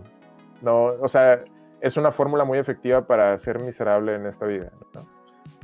no, 0.60 0.92
o 1.00 1.08
sea, 1.08 1.42
es 1.80 1.96
una 1.96 2.12
fórmula 2.12 2.44
muy 2.44 2.58
efectiva 2.58 3.06
para 3.06 3.36
ser 3.38 3.58
miserable 3.58 4.14
en 4.14 4.26
esta 4.26 4.44
vida. 4.44 4.70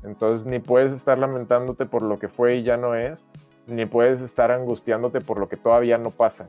Entonces, 0.03 0.47
ni 0.47 0.61
puedes 0.61 0.93
estar 0.93 1.19
lamentándote 1.19 1.85
por 1.85 2.01
lo 2.01 2.19
que 2.19 2.29
fue 2.29 2.57
y 2.57 2.63
ya 2.63 2.79
no 2.79 2.95
es, 2.95 3.27
ni 3.67 3.85
puedes 3.85 4.23
estar 4.23 4.51
angustiándote 4.51 5.21
por 5.21 5.39
lo 5.39 5.49
que 5.49 5.59
todavía 5.59 5.99
no 5.99 6.11
pasa. 6.11 6.49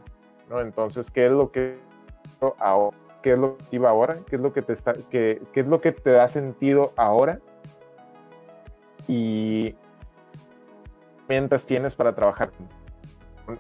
¿No? 0.50 0.62
Entonces, 0.62 1.12
¿qué 1.12 1.26
es 1.28 1.32
lo 1.32 1.52
que? 1.52 1.78
¿Qué 3.22 3.34
es 3.34 3.40
lo 3.40 3.58
que 3.58 3.78
ahora? 3.86 4.20
¿Qué 4.28 4.36
es 4.36 4.42
lo 4.42 4.54
que 4.54 4.62
te 4.62 4.74
está, 4.74 4.94
qué, 5.10 5.42
qué 5.54 5.62
es 5.62 5.68
lo 5.68 5.82
que 5.82 5.92
te 5.92 6.12
da 6.12 6.28
sentido 6.28 6.94
ahora? 6.96 7.40
Y 9.08 9.76
mientras 11.28 11.66
tienes 11.66 11.96
para 11.96 12.14
trabajar 12.14 12.52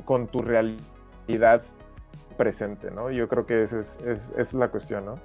con, 0.05 0.27
tu 0.27 0.41
realidad 0.41 1.61
presente, 2.37 2.91
¿no? 2.91 3.09
Yo 3.11 3.27
creo 3.27 3.45
que 3.45 3.63
esa 3.63 3.79
es, 3.79 3.99
es, 4.05 4.33
es 4.37 4.53
la 4.53 4.69
cuestión, 4.69 5.05
¿no? 5.05 5.19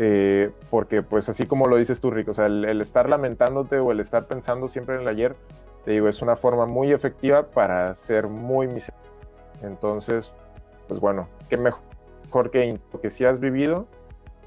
Eh, 0.00 0.52
porque 0.70 1.02
pues 1.02 1.28
así 1.28 1.44
como 1.44 1.66
lo 1.66 1.76
dices 1.76 2.00
tú, 2.00 2.12
Rico, 2.12 2.30
o 2.30 2.34
sea, 2.34 2.46
el, 2.46 2.80
estar 2.80 3.08
lamentándote 3.08 3.80
o 3.80 3.90
el 3.90 3.98
estar 3.98 4.28
pensando 4.28 4.68
siempre 4.68 4.94
en 4.94 5.00
el 5.00 5.08
ayer, 5.08 5.34
te 5.84 5.90
digo, 5.90 6.08
es 6.08 6.22
una 6.22 6.36
forma 6.36 6.66
muy 6.66 6.92
efectiva 6.92 7.42
para 7.50 7.92
ser 7.96 8.28
muy 8.28 8.68
miserable. 8.68 9.08
Entonces, 9.60 10.32
pues 10.88 11.00
bueno, 11.00 11.28
qué 11.48 11.56
mejor 11.56 12.50
que 12.50 12.78
lo 12.92 13.00
que 13.00 13.10
sí 13.10 13.24
has 13.24 13.38
vivido 13.38 13.86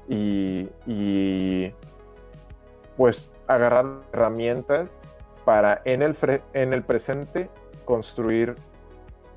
y, 0.08 0.68
y 0.86 1.72
pues 2.96 3.30
agarrar 3.46 3.86
herramientas 4.12 4.98
para 5.44 5.80
en 5.84 6.02
el, 6.02 6.16
en 6.52 6.72
el 6.72 6.82
presente 6.82 7.48
construir 7.84 8.56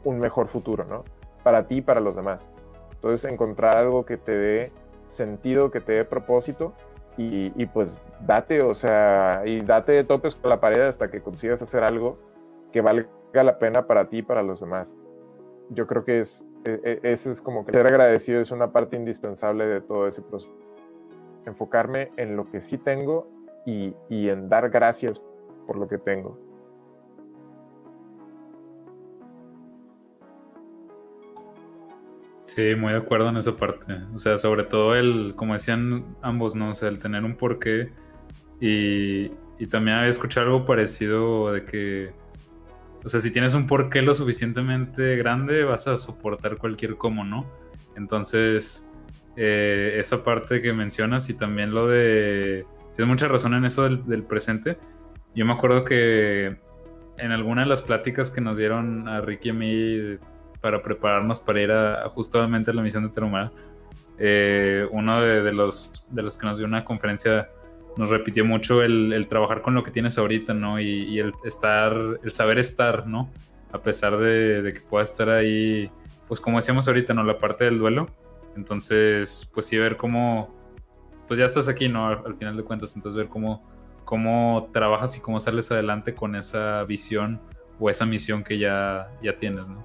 un 0.04 0.20
mejor 0.20 0.48
futuro, 0.48 0.86
¿no? 0.86 1.04
Para 1.44 1.68
ti 1.68 1.78
y 1.78 1.82
para 1.82 2.00
los 2.00 2.16
demás. 2.16 2.50
Entonces, 2.94 3.30
encontrar 3.30 3.78
algo 3.78 4.06
que 4.06 4.18
te 4.18 4.32
dé 4.32 4.72
sentido, 5.08 5.72
que 5.72 5.82
te 5.82 5.94
dé 5.94 6.06
propósito 6.06 6.74
y, 7.18 7.66
pues 7.68 8.00
date, 8.22 8.62
o 8.62 8.76
sea, 8.76 9.44
y 9.46 9.62
date 9.62 9.94
de 9.94 10.04
topes 10.04 10.36
con 10.36 10.50
la 10.50 10.60
pared 10.60 10.82
hasta 10.82 11.10
que 11.10 11.22
consigas 11.22 11.62
hacer 11.62 11.84
algo 11.84 12.18
que 12.74 12.82
valga 12.82 13.08
la 13.32 13.58
pena 13.58 13.88
para 13.88 14.10
ti 14.10 14.18
y 14.18 14.22
para 14.22 14.44
los 14.44 14.60
demás. 14.60 14.96
Yo 15.70 15.88
creo 15.88 16.04
que 16.04 16.20
es, 16.20 16.46
ese 16.66 17.32
es 17.32 17.42
como 17.42 17.66
que 17.66 17.72
ser 17.72 17.86
agradecido 17.86 18.42
es 18.42 18.52
una 18.52 18.72
parte 18.72 18.96
indispensable 18.96 19.68
de 19.68 19.82
todo 19.82 20.08
ese 20.08 20.22
proceso. 20.22 20.54
Enfocarme 21.46 22.12
en 22.18 22.36
lo 22.36 22.50
que 22.50 22.60
sí 22.60 22.78
tengo 22.78 23.30
y, 23.66 23.94
y 24.10 24.30
en 24.30 24.50
dar 24.50 24.70
gracias 24.70 25.22
por 25.68 25.78
lo 25.78 25.88
que 25.88 25.98
tengo. 25.98 26.40
Sí, 32.56 32.74
muy 32.76 32.94
de 32.94 33.00
acuerdo 33.00 33.30
en 33.30 33.38
esa 33.38 33.56
parte. 33.56 33.94
O 34.14 34.18
sea, 34.18 34.38
sobre 34.38 34.64
todo 34.64 34.96
el, 34.96 35.34
como 35.36 35.54
decían 35.54 36.16
ambos, 36.22 36.56
¿no? 36.56 36.70
O 36.70 36.74
sea, 36.74 36.90
el 36.90 37.00
tener 37.00 37.24
un 37.26 37.36
porqué. 37.36 37.92
Y, 38.62 39.32
y 39.60 39.68
también 39.68 39.98
había 39.98 40.10
escuchado 40.10 40.48
algo 40.48 40.66
parecido 40.66 41.52
de 41.52 41.66
que, 41.66 42.14
o 43.06 43.10
sea, 43.10 43.20
si 43.20 43.30
tienes 43.30 43.54
un 43.54 43.68
porqué 43.68 44.02
lo 44.02 44.16
suficientemente 44.16 45.16
grande, 45.16 45.64
vas 45.64 45.88
a 45.88 45.96
soportar 45.98 46.58
cualquier 46.58 46.98
cómo, 46.98 47.24
¿no? 47.24 47.46
Entonces, 47.96 48.92
eh, 49.38 49.98
esa 50.00 50.24
parte 50.24 50.60
que 50.62 50.74
mencionas 50.74 51.30
y 51.30 51.36
también 51.36 51.72
lo 51.72 51.88
de... 51.88 52.66
Tienes 52.96 53.08
mucha 53.08 53.28
razón 53.28 53.54
en 53.54 53.64
eso 53.66 53.88
del, 53.88 54.24
presente. 54.24 54.80
Yo 55.36 55.46
me 55.46 55.54
acuerdo 55.54 55.84
que 55.84 56.58
en 57.18 57.32
alguna 57.32 57.62
de 57.62 57.68
las 57.68 57.84
pláticas 57.84 58.32
que 58.32 58.42
nos 58.42 58.58
dieron 58.58 59.08
a 59.08 59.22
Ricky 59.22 59.50
y 59.50 59.52
a 59.52 59.54
mí 59.54 60.18
para 60.60 60.82
prepararnos 60.82 61.40
para 61.40 61.62
ir 61.62 61.72
a, 61.72 62.10
justamente 62.10 62.72
a 62.72 62.74
la 62.74 62.82
misión 62.82 63.04
de 63.04 63.10
Terumara. 63.10 63.52
Eh, 64.18 64.88
uno 64.92 65.22
de, 65.22 65.54
los, 65.54 66.08
de 66.10 66.24
los 66.24 66.38
que 66.38 66.48
nos 66.48 66.58
dio 66.58 66.66
una 66.66 66.84
conferencia 66.84 67.50
nos 67.98 68.10
repitió 68.10 68.46
mucho 68.46 68.82
el, 68.82 69.26
trabajar 69.30 69.62
con 69.62 69.74
lo 69.74 69.84
que 69.84 69.92
tienes 69.92 70.18
ahorita, 70.18 70.54
¿no? 70.54 70.80
Y, 70.80 71.20
el 71.20 71.34
estar, 71.44 71.94
el 72.24 72.32
saber 72.32 72.60
estar, 72.60 73.08
¿no? 73.08 73.30
A 73.72 73.80
pesar 73.80 74.18
de, 74.18 74.72
que 74.74 74.82
pueda 74.82 75.04
estar 75.04 75.30
ahí, 75.30 75.90
pues 76.28 76.42
como 76.42 76.58
decíamos 76.58 76.88
ahorita, 76.88 77.14
¿no? 77.14 77.24
La 77.24 77.38
parte 77.38 77.66
del 77.66 77.80
duelo. 77.80 78.08
Entonces, 78.56 79.50
pues 79.54 79.66
sí, 79.66 79.78
ver 79.78 79.98
cómo, 79.98 80.54
pues 81.28 81.40
ya 81.40 81.46
estás 81.46 81.68
aquí, 81.68 81.90
¿no? 81.90 82.08
Al, 82.08 82.36
final 82.36 82.56
de 82.58 82.64
cuentas, 82.64 82.96
entonces 82.96 83.18
ver 83.18 83.28
cómo, 83.28 83.64
cómo 84.04 84.70
trabajas 84.72 85.18
y 85.18 85.20
cómo 85.20 85.40
sales 85.40 85.72
adelante 85.72 86.16
con 86.16 86.36
esa 86.36 86.84
visión 86.84 87.42
o 87.80 87.90
esa 87.90 88.06
misión 88.06 88.44
que 88.44 88.58
ya, 88.58 89.10
ya 89.22 89.38
tienes, 89.38 89.68
¿no? 89.68 89.84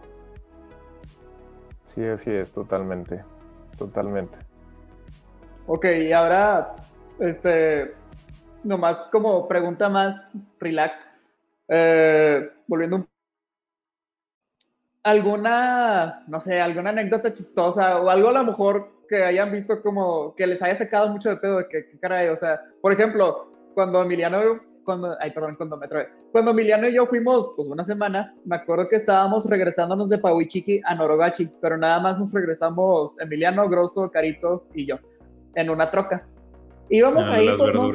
Sí, 1.85 2.05
así 2.05 2.31
es, 2.31 2.53
totalmente, 2.53 3.24
totalmente. 3.77 4.39
Ok, 5.66 5.87
y 5.87 6.12
ahora, 6.12 6.77
este, 7.19 7.95
nomás 8.62 8.97
como 9.11 9.47
pregunta 9.49 9.89
más 9.89 10.16
relax, 10.59 10.97
eh, 11.69 12.51
volviendo 12.66 12.97
un 12.97 13.09
alguna, 15.03 16.23
no 16.27 16.41
sé, 16.41 16.61
alguna 16.61 16.91
anécdota 16.91 17.32
chistosa 17.32 18.01
o 18.01 18.11
algo 18.11 18.28
a 18.28 18.32
lo 18.32 18.45
mejor 18.45 19.01
que 19.09 19.24
hayan 19.24 19.51
visto 19.51 19.81
como 19.81 20.35
que 20.37 20.47
les 20.47 20.61
haya 20.62 20.77
sacado 20.77 21.09
mucho 21.09 21.31
de 21.31 21.37
pedo 21.37 21.59
de 21.59 21.69
que, 21.69 21.99
caray, 21.99 22.28
o 22.28 22.37
sea, 22.37 22.61
por 22.81 22.93
ejemplo, 22.93 23.51
cuando 23.74 24.03
Emiliano, 24.03 24.61
cuando, 24.85 25.16
ay, 25.20 25.31
perdón, 25.32 25.57
cuando 25.57 25.77
me 25.77 25.89
trae, 25.89 26.09
cuando 26.32 26.51
Emiliano 26.53 26.87
y 26.87 26.95
yo 26.95 27.07
fuimos, 27.07 27.51
pues 27.57 27.66
una 27.69 27.85
semana, 27.85 28.35
me 28.45 28.57
acuerdo 28.57 28.89
que 28.89 28.97
estábamos 28.97 29.47
regresándonos 29.47 30.09
de 30.09 30.19
Pahuichiqui 30.19 30.82
a 30.85 30.95
Norogachi, 30.95 31.51
pero 31.61 31.77
nada 31.77 31.99
más 31.99 32.19
nos 32.19 32.32
regresamos 32.32 33.19
Emiliano, 33.20 33.69
Grosso, 33.69 34.11
Carito 34.11 34.66
y 34.74 34.87
yo, 34.87 34.99
en 35.55 35.70
una 35.70 35.91
troca. 35.91 36.27
Íbamos 36.89 37.24
Ah, 37.27 37.35
ahí, 37.35 37.47
las 37.47 37.59
pues, 37.59 37.74
¿no? 37.74 37.93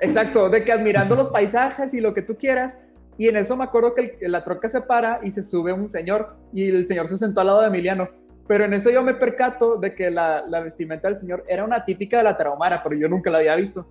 Exacto, 0.00 0.48
de 0.48 0.64
que 0.64 0.72
admirando 0.72 1.16
los 1.16 1.30
paisajes 1.30 1.92
y 1.94 2.00
lo 2.00 2.14
que 2.14 2.22
tú 2.22 2.36
quieras. 2.36 2.76
Y 3.18 3.28
en 3.28 3.36
eso 3.36 3.56
me 3.56 3.64
acuerdo 3.64 3.94
que 3.94 4.16
la 4.22 4.42
troca 4.42 4.70
se 4.70 4.80
para 4.80 5.20
y 5.22 5.30
se 5.30 5.42
sube 5.42 5.72
un 5.72 5.88
señor 5.88 6.36
y 6.52 6.68
el 6.68 6.86
señor 6.88 7.08
se 7.08 7.18
sentó 7.18 7.40
al 7.40 7.48
lado 7.48 7.60
de 7.60 7.66
Emiliano. 7.68 8.08
Pero 8.48 8.64
en 8.64 8.74
eso 8.74 8.90
yo 8.90 9.02
me 9.02 9.14
percato 9.14 9.76
de 9.76 9.94
que 9.94 10.10
la, 10.10 10.44
la 10.48 10.60
vestimenta 10.60 11.08
del 11.08 11.16
señor 11.16 11.44
era 11.46 11.64
una 11.64 11.84
típica 11.84 12.18
de 12.18 12.24
la 12.24 12.36
Tarahumara, 12.36 12.82
pero 12.82 12.96
yo 12.96 13.08
nunca 13.08 13.30
la 13.30 13.38
había 13.38 13.54
visto. 13.56 13.86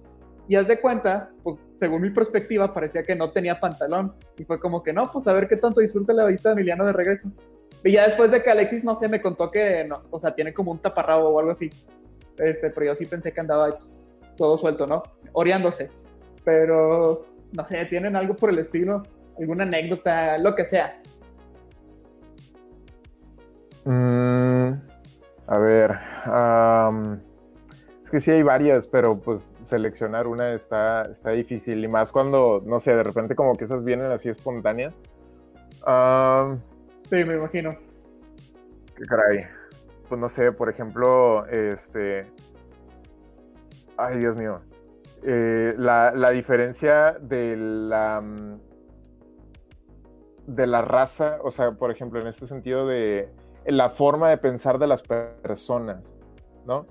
Y 0.48 0.56
haz 0.56 0.68
de 0.68 0.80
cuenta, 0.82 1.30
pues 1.44 1.58
según 1.78 2.02
mi 2.02 2.10
perspectiva, 2.10 2.74
parecía 2.74 3.04
que 3.04 3.16
no 3.16 3.32
tenía 3.32 3.60
pantalón. 3.60 4.14
Y 4.38 4.44
fue 4.44 4.60
como 4.60 4.84
que 4.84 4.92
no, 4.92 5.10
pues 5.12 5.26
a 5.28 5.34
ver 5.34 5.48
qué 5.48 5.56
tanto 5.56 5.80
disfruta 5.80 6.14
la 6.14 6.26
vista 6.26 6.50
de 6.50 6.54
Emiliano 6.54 6.86
de 6.86 6.94
regreso. 6.94 7.32
Y 7.84 7.94
ya 7.94 8.06
después 8.06 8.32
de 8.32 8.44
que 8.44 8.52
Alexis, 8.52 8.84
no 8.84 8.96
sé, 8.96 9.08
me 9.08 9.22
contó 9.22 9.50
que, 9.50 9.86
no, 9.86 10.04
o 10.12 10.20
sea, 10.20 10.36
tiene 10.36 10.54
como 10.54 10.72
un 10.72 10.80
taparrabo 10.80 11.30
o 11.30 11.40
algo 11.40 11.52
así. 11.52 11.70
Este, 12.38 12.70
pero 12.70 12.88
yo 12.88 12.96
sí 12.96 13.06
pensé 13.06 13.32
que 13.32 13.40
andaba 13.40 13.70
pues, 13.78 13.90
todo 14.38 14.58
suelto, 14.58 14.88
¿no? 14.88 15.04
Oreándose. 15.34 15.90
Pero, 16.44 17.26
no 17.54 17.68
sé, 17.68 17.86
¿tienen 17.86 18.16
algo 18.16 18.36
por 18.36 18.50
el 18.50 18.60
estilo? 18.60 19.04
¿Alguna 19.40 19.64
anécdota? 19.64 20.38
Lo 20.38 20.56
que 20.56 20.66
sea. 20.66 21.00
Mm, 23.86 24.74
a 25.48 25.58
ver, 25.58 25.98
es 28.04 28.12
que 28.12 28.20
sí 28.20 28.32
hay 28.32 28.44
varias, 28.44 28.88
pero 28.88 29.20
pues 29.20 29.56
seleccionar 29.64 30.28
una 30.28 30.54
está, 30.54 31.04
está 31.04 31.32
difícil 31.32 31.84
y 31.84 31.88
más 31.88 32.12
cuando, 32.12 32.62
no 32.66 32.80
sé, 32.80 32.96
de 32.96 33.04
repente 33.04 33.36
como 33.36 33.56
que 33.58 33.66
esas 33.66 33.84
vienen 33.84 34.12
así 34.12 34.30
espontáneas. 34.30 35.00
Am, 35.86 36.62
Sí, 37.12 37.26
me 37.26 37.36
imagino. 37.36 37.76
qué 38.96 39.06
caray. 39.06 39.46
Pues 40.08 40.22
no 40.22 40.30
sé, 40.30 40.54
por 40.54 40.70
ejemplo, 40.70 41.46
este... 41.48 42.26
Ay, 44.06 44.20
Dios 44.20 44.36
mío. 44.36 44.62
Eh, 45.24 45.74
la, 45.78 46.12
la 46.16 46.30
diferencia 46.32 47.18
de 47.20 47.56
la... 47.58 48.22
mm, 48.22 48.60
de 50.48 50.68
la 50.68 50.82
raza, 50.82 51.38
o 51.44 51.52
sea, 51.52 51.72
por 51.72 51.92
ejemplo, 51.92 52.20
en 52.20 52.28
este 52.28 52.48
sentido 52.48 52.88
de 52.88 53.30
la 53.66 53.90
forma 53.90 54.30
de 54.30 54.38
pensar 54.38 54.80
de 54.80 54.88
las 54.88 55.04
personas, 55.04 56.14
¿no? 56.66 56.86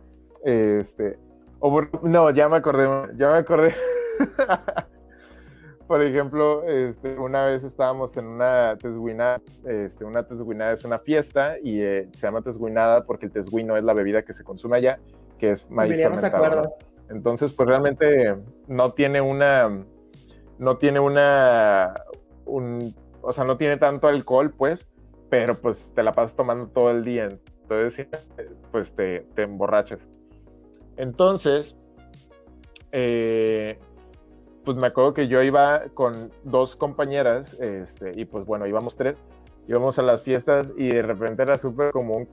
Este, 0.45 1.19
o 1.59 1.83
no, 2.03 2.31
ya 2.31 2.49
me 2.49 2.57
acordé, 2.57 2.89
ya 3.17 3.31
me 3.31 3.39
acordé. 3.39 3.75
por 5.87 6.03
ejemplo, 6.03 6.65
este, 6.65 7.19
una 7.19 7.47
vez 7.47 7.65
estábamos 7.65 8.17
en 8.17 8.27
una 8.27 8.79
tesguinada, 8.79 9.41
este, 9.65 10.05
una 10.05 10.23
tesguinada 10.23 10.73
es 10.73 10.85
una 10.85 10.99
fiesta 10.99 11.57
y 11.63 11.81
eh, 11.83 12.09
se 12.15 12.27
llama 12.27 12.43
tesguinada 12.43 13.05
porque 13.05 13.27
el 13.27 13.33
tesguino 13.33 13.77
es 13.77 13.85
la 13.85 13.93
bebida 13.93 14.23
que 14.23 14.33
se 14.33 14.45
consume 14.45 14.79
allá, 14.79 15.01
que 15.39 15.51
es 15.51 15.69
maíz 15.71 15.97
fermentado. 15.99 16.77
Entonces, 17.11 17.53
pues 17.53 17.69
realmente 17.69 18.37
no 18.69 18.93
tiene 18.93 19.21
una, 19.21 19.85
no 20.59 20.79
tiene 20.79 21.01
una, 21.01 21.95
un, 22.47 22.95
o 23.21 23.33
sea, 23.33 23.45
no 23.45 23.57
tiene 23.57 23.77
tanto 23.77 24.09
alcohol, 24.09 24.55
pues, 24.57 24.89
pero 25.29 25.61
pues 25.61 25.93
te 25.95 26.03
la 26.03 26.13
pasas 26.13 26.37
tomando 26.37 26.69
todo 26.69 26.91
el 26.91 27.05
día. 27.05 27.29
Entonces, 27.63 28.09
pues 28.71 28.95
te, 28.95 29.27
te 29.35 29.43
emborrachas. 29.43 30.09
Entonces, 30.97 31.77
eh, 32.93 33.79
pues 34.65 34.77
me 34.77 34.87
acuerdo 34.87 35.15
que 35.15 35.29
yo 35.29 35.43
iba 35.43 35.85
con 35.95 36.31
dos 36.45 36.77
compañeras, 36.77 37.55
este, 37.61 38.13
y 38.15 38.25
pues 38.25 38.45
bueno, 38.45 38.67
íbamos 38.67 38.97
tres, 38.97 39.23
íbamos 39.67 39.99
a 39.99 40.03
las 40.03 40.23
fiestas 40.23 40.73
y 40.77 40.91
de 40.91 41.03
repente 41.03 41.43
era 41.43 41.59
súper 41.59 41.91
común 41.93 42.29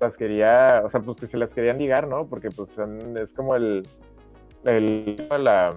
las 0.00 0.16
quería, 0.16 0.82
o 0.84 0.88
sea, 0.88 1.00
pues 1.00 1.16
que 1.18 1.26
se 1.26 1.38
las 1.38 1.54
querían 1.54 1.78
ligar, 1.78 2.06
¿no? 2.08 2.26
Porque 2.26 2.50
pues 2.50 2.70
son- 2.70 3.16
es 3.16 3.32
como 3.32 3.54
el, 3.56 3.86
el 4.64 5.26
la, 5.38 5.76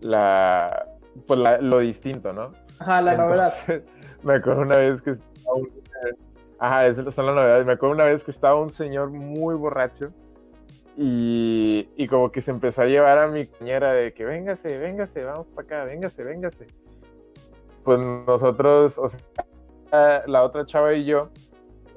la, 0.00 0.86
pues 1.26 1.38
la- 1.40 1.58
lo 1.60 1.78
distinto, 1.80 2.32
¿no? 2.32 2.52
Ajá, 2.78 3.00
la 3.02 3.16
novedad. 3.16 3.52
Me 4.22 4.34
acuerdo 4.34 4.62
una 4.62 4.76
vez 4.76 5.02
que 5.02 5.10
estaba 5.10 5.56
un... 5.56 5.70
Ajá, 6.58 6.86
esas 6.86 7.12
son 7.14 7.26
las 7.26 7.34
novedades. 7.34 7.66
Me 7.66 7.72
acuerdo 7.72 7.94
una 7.94 8.04
vez 8.04 8.22
que 8.22 8.30
estaba 8.30 8.54
un 8.60 8.70
señor 8.70 9.10
muy 9.10 9.54
borracho 9.56 10.10
y, 10.96 11.88
y 11.96 12.06
como 12.06 12.30
que 12.30 12.40
se 12.40 12.50
empezó 12.52 12.82
a 12.82 12.86
llevar 12.86 13.18
a 13.18 13.26
mi 13.26 13.46
compañera 13.46 13.92
de 13.92 14.12
que 14.12 14.24
véngase, 14.24 14.78
véngase, 14.78 15.24
vamos 15.24 15.46
para 15.54 15.66
acá, 15.66 15.84
véngase, 15.84 16.22
véngase. 16.22 16.66
Pues 17.82 17.98
nosotros, 17.98 18.96
o 18.98 19.08
sea, 19.08 20.22
la 20.26 20.44
otra 20.44 20.64
chava 20.64 20.94
y 20.94 21.04
yo, 21.04 21.30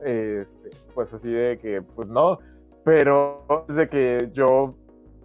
este, 0.03 0.72
pues 0.93 1.13
así 1.13 1.31
de 1.31 1.57
que, 1.57 1.81
pues 1.81 2.07
no, 2.07 2.39
pero 2.84 3.65
desde 3.67 3.89
que 3.89 4.30
yo, 4.31 4.69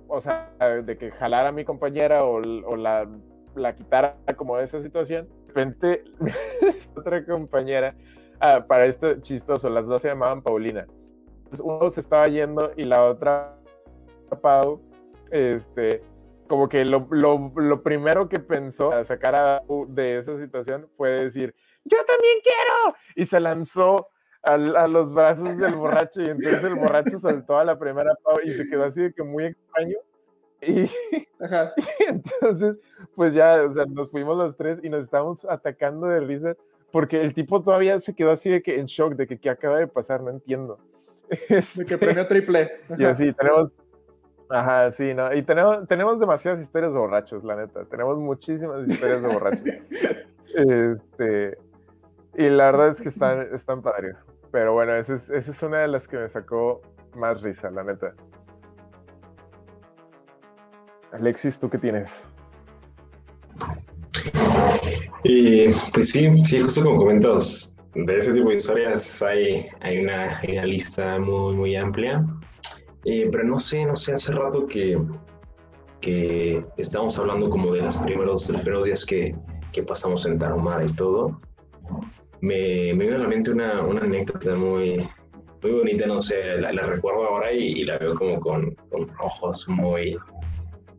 o 0.09 0.21
sea, 0.21 0.51
de 0.85 0.97
que 0.97 1.11
jalara 1.11 1.51
a 1.51 1.53
mi 1.53 1.65
compañera 1.65 2.25
o, 2.25 2.37
o 2.37 2.77
la, 2.77 3.09
la 3.55 3.75
quitara 3.75 4.17
como 4.37 4.57
de 4.57 4.65
esa 4.65 4.81
situación, 4.81 5.29
de 5.29 5.47
repente 5.49 6.05
otra 6.97 7.25
compañera, 7.25 7.95
ah, 8.41 8.65
para 8.67 8.87
esto 8.87 9.21
chistoso, 9.21 9.69
las 9.69 9.89
dos 9.89 10.03
se 10.03 10.09
llamaban 10.09 10.43
Paulina. 10.43 10.87
Entonces, 11.39 11.61
uno 11.61 11.91
se 11.91 12.01
estaba 12.01 12.29
yendo 12.29 12.73
y 12.77 12.85
la 12.85 13.05
otra, 13.05 13.57
Pau, 14.41 14.81
este, 15.31 16.03
como 16.47 16.69
que 16.69 16.85
lo, 16.85 17.09
lo, 17.11 17.53
lo 17.57 17.83
primero 17.83 18.29
que 18.29 18.39
pensó 18.39 18.93
a 18.93 19.05
sacar 19.05 19.35
a 19.35 19.63
de 19.89 20.19
esa 20.19 20.37
situación 20.39 20.89
fue 20.97 21.11
decir, 21.11 21.55
yo 21.85 21.99
también 22.07 22.39
quiero, 22.43 22.97
y 23.17 23.27
se 23.27 23.41
lanzó 23.41 24.09
al- 24.43 24.77
a, 24.77 24.89
los 24.89 25.13
brazos 25.13 25.57
del 25.59 25.75
borracho 25.75 26.23
y 26.23 26.27
entonces 26.29 26.65
el 26.65 26.75
borracho 26.75 27.19
soltó 27.19 27.59
a 27.59 27.65
la 27.65 27.79
primera 27.79 28.13
y 28.45 28.53
se 28.53 28.69
quedó 28.69 28.85
así 28.85 29.03
de 29.03 29.13
que 29.13 29.23
muy 29.23 29.45
extraño. 29.47 29.97
Y, 30.63 30.91
Ajá. 31.43 31.73
entonces, 32.09 32.79
pues 33.15 33.35
ya, 33.35 33.63
o 33.63 33.73
sea, 33.73 33.87
nos 33.87 34.11
fuimos 34.11 34.37
los 34.37 34.57
tres 34.57 34.81
y 34.83 34.91
nos 34.91 35.05
estábamos 35.05 35.45
atacando 35.45 36.07
de 36.07 36.21
risa 36.21 36.55
porque 36.93 37.21
el 37.23 37.35
tipo 37.35 37.63
todavía 37.63 37.99
se 38.01 38.15
quedó 38.15 38.31
así 38.33 38.51
de 38.51 38.63
que 38.63 38.79
en 38.79 38.87
shock 38.87 39.15
de 39.15 39.27
que 39.27 39.39
qué 39.39 39.51
acaba 39.51 39.79
de 39.79 39.87
pasar, 39.87 40.23
no 40.23 40.31
entiendo. 40.31 40.79
De 41.31 41.39
que 41.47 41.59
Este, 41.59 41.99
premio 41.99 42.27
triple. 42.27 42.73
y 42.99 43.05
así, 43.05 43.33
tenemos, 43.33 43.73
ajá, 44.49 44.91
sí, 44.91 45.15
¿no? 45.15 45.33
Y 45.33 45.43
tenemos, 45.43 45.87
tenemos 45.87 46.19
demasiadas 46.19 46.61
historias 46.61 46.93
de 46.93 46.99
borrachos, 46.99 47.45
la 47.45 47.55
neta, 47.55 47.85
tenemos 47.85 48.19
muchísimas 48.19 48.89
historias 48.89 49.23
de 49.23 49.29
borrachos. 49.29 49.65
Este, 50.53 51.57
y 52.37 52.49
la 52.49 52.67
verdad 52.71 52.89
es 52.89 53.01
que 53.01 53.09
están, 53.09 53.49
están 53.53 53.83
padres. 53.83 54.25
Pero 54.53 54.73
bueno, 54.73 54.95
esa 54.97 55.15
es, 55.15 55.31
esa 55.31 55.51
es 55.51 55.63
una 55.63 55.79
de 55.79 55.89
las 55.89 56.09
que 56.09 56.19
me 56.19 56.29
sacó 56.29 56.81
más 57.15 57.41
risa, 57.43 57.71
la 57.71 57.85
neta. 57.85 58.15
Alexis, 61.13 61.59
¿tú 61.59 61.69
qué 61.69 61.79
tienes? 61.79 62.25
Y 65.25 65.69
pues 65.93 66.11
sí, 66.11 66.45
sí, 66.45 66.61
justo 66.61 66.83
como 66.83 66.99
comentas, 66.99 67.77
de 67.95 68.17
ese 68.17 68.33
tipo 68.33 68.49
de 68.49 68.57
historias 68.57 69.23
hay, 69.23 69.67
hay, 69.81 69.99
una, 69.99 70.39
hay 70.39 70.53
una 70.53 70.65
lista 70.65 71.19
muy, 71.19 71.55
muy 71.55 71.77
amplia. 71.77 72.25
Eh, 73.05 73.29
pero 73.31 73.45
no 73.45 73.59
sé, 73.59 73.85
no 73.85 73.97
sé, 73.97 74.15
hace 74.15 74.33
rato 74.33 74.67
que, 74.67 74.99
que 76.01 76.65
estábamos 76.77 77.19
hablando 77.19 77.51
como 77.51 77.73
de 77.73 77.83
los 77.83 77.97
primeros, 77.99 78.47
de 78.47 78.53
los 78.55 78.63
primeros 78.63 78.85
días 78.85 79.05
que, 79.05 79.35
que 79.73 79.83
pasamos 79.83 80.27
en 80.27 80.39
Tarahumara 80.39 80.85
y 80.85 80.93
todo. 80.95 81.41
Me, 82.41 82.95
me 82.95 83.05
vino 83.05 83.17
a 83.17 83.19
la 83.19 83.29
mente 83.29 83.51
una, 83.51 83.83
una 83.83 84.01
anécdota 84.03 84.55
muy, 84.55 84.97
muy 85.63 85.73
bonita, 85.73 86.07
no 86.07 86.23
sé, 86.23 86.57
la, 86.59 86.73
la 86.73 86.83
recuerdo 86.87 87.25
ahora 87.27 87.53
y, 87.53 87.81
y 87.81 87.85
la 87.85 87.99
veo 87.99 88.15
como 88.15 88.41
con, 88.41 88.75
con 88.91 89.09
ojos 89.21 89.69
muy, 89.69 90.17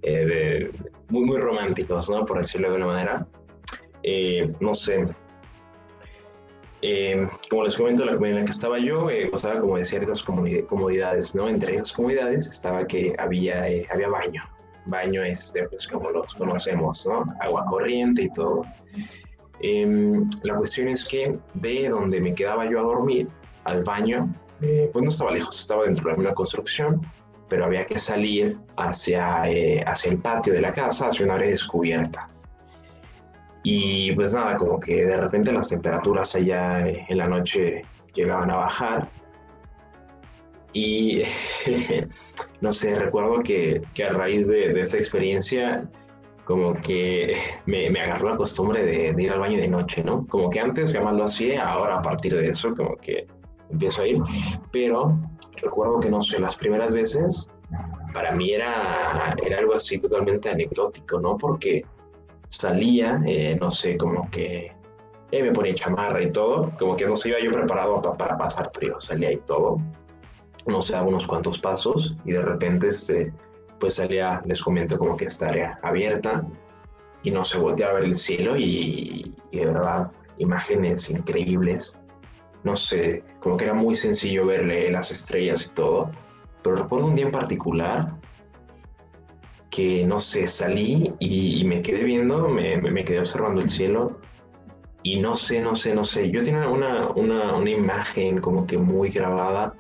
eh, 0.03 0.25
de- 0.25 0.71
muy, 1.09 1.25
muy 1.25 1.37
románticos, 1.37 2.09
¿no? 2.09 2.25
Por 2.25 2.37
decirlo 2.37 2.69
de 2.69 2.75
alguna 2.75 2.93
manera. 2.93 3.27
Eh, 4.03 4.51
no 4.59 4.73
sé. 4.73 5.07
Eh, 6.83 7.27
como 7.49 7.63
les 7.63 7.77
comento, 7.77 8.03
la 8.05 8.13
en 8.13 8.35
la 8.35 8.45
que 8.45 8.51
estaba 8.51 8.79
yo 8.79 9.09
eh, 9.09 9.29
gozaba 9.29 9.59
como 9.59 9.77
de 9.77 9.85
ciertas 9.85 10.23
comodidades, 10.23 11.35
¿no? 11.35 11.47
Entre 11.47 11.75
esas 11.75 11.91
comodidades 11.93 12.47
estaba 12.47 12.85
que 12.87 13.13
había, 13.19 13.67
eh, 13.69 13.87
había 13.91 14.09
baño. 14.09 14.43
baño 14.87 15.23
este, 15.23 15.67
pues 15.69 15.87
como 15.87 16.09
los 16.09 16.33
conocemos, 16.33 17.05
¿no? 17.07 17.23
Agua 17.39 17.65
corriente 17.65 18.23
y 18.23 18.29
todo. 18.33 18.65
Em, 19.63 20.29
la 20.43 20.55
cuestión 20.55 20.87
es 20.87 21.05
que 21.05 21.35
de 21.53 21.89
donde 21.89 22.19
me 22.19 22.33
quedaba 22.33 22.69
yo 22.69 22.79
a 22.79 22.83
dormir, 22.83 23.27
al 23.65 23.83
baño, 23.83 24.33
eh, 24.61 24.89
pues 24.91 25.03
no 25.03 25.11
estaba 25.11 25.31
lejos, 25.31 25.59
estaba 25.59 25.83
dentro 25.83 26.11
de 26.11 26.19
una 26.19 26.33
construcción, 26.33 27.01
pero 27.47 27.65
había 27.65 27.85
que 27.85 27.99
salir 27.99 28.57
hacia, 28.77 29.43
eh, 29.45 29.83
hacia 29.85 30.11
el 30.11 30.17
patio 30.19 30.53
de 30.53 30.61
la 30.61 30.71
casa, 30.71 31.07
hacia 31.07 31.25
una 31.25 31.35
área 31.35 31.49
descubierta. 31.49 32.29
Y 33.63 34.13
pues 34.13 34.33
nada, 34.33 34.57
como 34.57 34.79
que 34.79 35.05
de 35.05 35.17
repente 35.17 35.51
las 35.51 35.69
temperaturas 35.69 36.35
allá 36.35 36.87
en 36.87 37.17
la 37.17 37.27
noche 37.27 37.83
llegaban 38.13 38.49
a 38.49 38.55
bajar. 38.57 39.09
Y 40.73 41.23
no 42.61 42.71
sé, 42.71 42.95
recuerdo 42.95 43.43
que, 43.43 43.81
que 43.93 44.05
a 44.05 44.13
raíz 44.13 44.47
de, 44.47 44.73
de, 44.73 44.81
esta 44.81 44.97
experiencia, 44.97 45.87
como 46.51 46.73
que 46.81 47.33
me, 47.65 47.89
me 47.89 48.01
agarró 48.01 48.31
la 48.31 48.35
costumbre 48.35 48.83
de, 48.83 49.13
de, 49.13 49.23
ir 49.23 49.31
al 49.31 49.39
baño 49.39 49.57
de 49.57 49.69
noche, 49.69 50.03
¿no? 50.03 50.25
Como 50.25 50.49
que 50.49 50.59
antes 50.59 50.91
ya 50.91 50.99
más 50.99 51.13
lo 51.13 51.23
hacía, 51.23 51.65
ahora 51.65 51.99
a 51.99 52.01
partir 52.01 52.35
de 52.35 52.49
eso, 52.49 52.75
como 52.75 52.97
que 52.97 53.25
empiezo 53.69 54.01
a 54.01 54.07
ir. 54.07 54.17
Pero 54.69 55.17
recuerdo 55.61 56.01
que, 56.01 56.09
no 56.09 56.21
sé, 56.21 56.41
las 56.41 56.57
primeras 56.57 56.91
veces, 56.91 57.53
para 58.13 58.33
mí 58.33 58.51
era, 58.51 59.33
era 59.41 59.59
algo 59.59 59.75
así 59.75 59.97
totalmente 59.97 60.49
anecdótico, 60.49 61.21
¿no? 61.21 61.37
Porque 61.37 61.85
salía, 62.49 63.21
eh, 63.25 63.57
no 63.57 63.71
sé, 63.71 63.95
como 63.95 64.29
que 64.29 64.73
eh, 65.31 65.43
me 65.43 65.53
ponía 65.53 65.73
chamarra 65.73 66.21
y 66.21 66.33
todo, 66.33 66.73
como 66.77 66.97
que 66.97 67.05
no 67.05 67.15
se 67.15 67.29
iba 67.29 67.39
yo 67.39 67.49
preparado 67.51 68.01
para, 68.01 68.17
para 68.17 68.37
pasar 68.37 68.69
frío, 68.73 68.99
salía 68.99 69.31
y 69.31 69.37
todo, 69.37 69.77
no 70.65 70.81
sé, 70.81 70.97
a 70.97 71.01
unos 71.01 71.25
cuantos 71.25 71.59
pasos 71.59 72.17
y 72.25 72.33
de 72.33 72.41
repente 72.41 72.87
este, 72.87 73.31
pues 73.81 73.95
salía, 73.95 74.41
les 74.45 74.61
comento 74.61 74.97
como 74.97 75.17
que 75.17 75.25
esta 75.25 75.49
área 75.49 75.79
abierta 75.81 76.45
y 77.23 77.31
no 77.31 77.43
se 77.43 77.57
volteaba 77.57 77.91
a 77.91 77.95
ver 77.95 78.05
el 78.05 78.15
cielo 78.15 78.55
y, 78.55 79.35
y 79.51 79.57
de 79.57 79.65
verdad 79.65 80.11
imágenes 80.37 81.09
increíbles, 81.09 81.99
no 82.63 82.75
sé, 82.75 83.23
como 83.39 83.57
que 83.57 83.65
era 83.65 83.73
muy 83.73 83.95
sencillo 83.95 84.45
verle 84.45 84.91
las 84.91 85.11
estrellas 85.11 85.65
y 85.67 85.73
todo, 85.73 86.11
pero 86.61 86.75
recuerdo 86.75 87.07
un 87.07 87.15
día 87.15 87.25
en 87.25 87.31
particular 87.31 88.13
que, 89.71 90.05
no 90.05 90.19
sé, 90.19 90.47
salí 90.47 91.13
y, 91.19 91.61
y 91.61 91.63
me 91.63 91.81
quedé 91.81 92.03
viendo, 92.03 92.47
me, 92.49 92.77
me, 92.77 93.03
quedé 93.03 93.19
observando 93.19 93.61
el 93.61 93.69
cielo 93.69 94.19
y 95.01 95.19
no 95.19 95.35
sé, 95.35 95.61
no 95.61 95.75
sé, 95.75 95.95
no 95.95 96.03
sé. 96.03 96.29
Yo 96.29 96.43
tenía 96.43 96.67
una, 96.67 97.09
una, 97.09 97.55
una 97.55 97.69
imagen 97.69 98.39
como 98.39 98.67
que 98.67 98.77
muy 98.77 99.09
grabada 99.09 99.73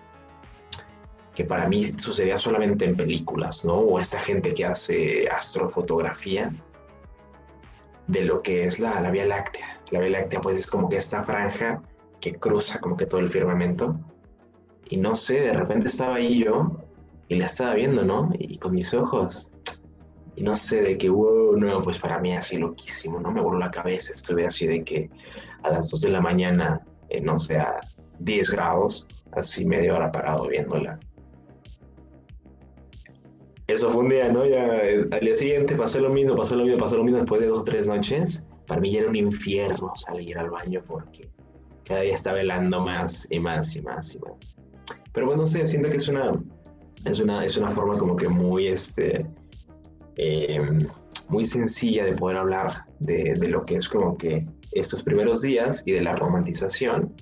que 1.35 1.45
para 1.45 1.67
mí 1.67 1.83
sucedía 1.91 2.37
solamente 2.37 2.85
en 2.85 2.95
películas, 2.95 3.63
¿no? 3.65 3.75
O 3.75 3.99
esta 3.99 4.19
gente 4.19 4.53
que 4.53 4.65
hace 4.65 5.27
astrofotografía 5.29 6.53
de 8.07 8.25
lo 8.25 8.41
que 8.41 8.65
es 8.65 8.79
la, 8.79 8.99
la 8.99 9.11
Vía 9.11 9.25
Láctea. 9.25 9.79
La 9.91 9.99
Vía 9.99 10.09
Láctea 10.09 10.41
pues 10.41 10.57
es 10.57 10.67
como 10.67 10.89
que 10.89 10.97
esta 10.97 11.23
franja 11.23 11.81
que 12.19 12.35
cruza 12.35 12.79
como 12.79 12.97
que 12.97 13.05
todo 13.05 13.21
el 13.21 13.29
firmamento. 13.29 13.99
Y 14.89 14.97
no 14.97 15.15
sé, 15.15 15.39
de 15.39 15.53
repente 15.53 15.87
estaba 15.87 16.15
ahí 16.15 16.43
yo 16.43 16.77
y 17.29 17.35
la 17.35 17.45
estaba 17.45 17.75
viendo, 17.75 18.03
¿no? 18.03 18.29
Y 18.37 18.57
con 18.57 18.75
mis 18.75 18.93
ojos 18.93 19.51
y 20.35 20.43
no 20.43 20.55
sé, 20.55 20.81
de 20.81 20.97
que, 20.97 21.09
wow, 21.09 21.57
no, 21.57 21.81
pues 21.81 21.99
para 21.99 22.19
mí 22.19 22.35
así 22.35 22.57
loquísimo, 22.57 23.19
¿no? 23.19 23.31
Me 23.31 23.41
voló 23.41 23.59
la 23.59 23.71
cabeza, 23.71 24.13
estuve 24.15 24.45
así 24.45 24.65
de 24.65 24.83
que 24.83 25.09
a 25.63 25.69
las 25.69 25.89
2 25.89 26.01
de 26.01 26.09
la 26.09 26.21
mañana, 26.21 26.81
eh, 27.09 27.21
no 27.21 27.37
sé, 27.37 27.57
a 27.57 27.79
10 28.19 28.49
grados, 28.51 29.07
así 29.33 29.65
media 29.65 29.93
hora 29.93 30.11
parado 30.11 30.47
viéndola. 30.47 30.99
Eso 33.71 33.89
fue 33.89 34.01
un 34.01 34.09
día, 34.09 34.27
¿no? 34.27 34.45
Ya 34.45 34.65
eh, 34.83 35.07
al 35.11 35.21
día 35.21 35.33
siguiente 35.33 35.75
pasó 35.75 36.01
lo 36.01 36.09
mismo, 36.09 36.35
pasó 36.35 36.57
lo 36.57 36.65
mismo, 36.65 36.77
pasó 36.77 36.97
lo 36.97 37.03
mismo 37.03 37.19
después 37.19 37.39
de 37.39 37.47
dos 37.47 37.59
o 37.59 37.63
tres 37.63 37.87
noches. 37.87 38.45
Para 38.67 38.81
mí 38.81 38.91
ya 38.91 38.99
era 38.99 39.09
un 39.09 39.15
infierno 39.15 39.93
salir 39.95 40.37
al 40.37 40.49
baño 40.49 40.83
porque 40.85 41.29
cada 41.85 42.01
día 42.01 42.13
estaba 42.13 42.41
helando 42.41 42.81
más 42.81 43.27
y 43.29 43.39
más 43.39 43.73
y 43.77 43.81
más 43.81 44.13
y 44.13 44.19
más. 44.19 44.57
Pero 45.13 45.27
bueno, 45.27 45.43
no 45.43 45.47
sé, 45.47 45.65
siento 45.65 45.89
que 45.89 45.97
es 45.97 46.09
una, 46.09 46.33
es 47.05 47.21
una, 47.21 47.45
es 47.45 47.55
una 47.55 47.71
forma 47.71 47.97
como 47.97 48.17
que 48.17 48.27
muy, 48.27 48.67
este, 48.67 49.25
eh, 50.17 50.59
muy 51.29 51.45
sencilla 51.45 52.03
de 52.03 52.13
poder 52.13 52.39
hablar 52.39 52.83
de, 52.99 53.35
de, 53.39 53.47
lo 53.47 53.65
que 53.65 53.75
es 53.75 53.87
como 53.87 54.17
que 54.17 54.45
estos 54.73 55.01
primeros 55.01 55.41
días 55.41 55.83
y 55.85 55.93
de 55.93 56.01
la 56.01 56.17
romantización. 56.17 57.13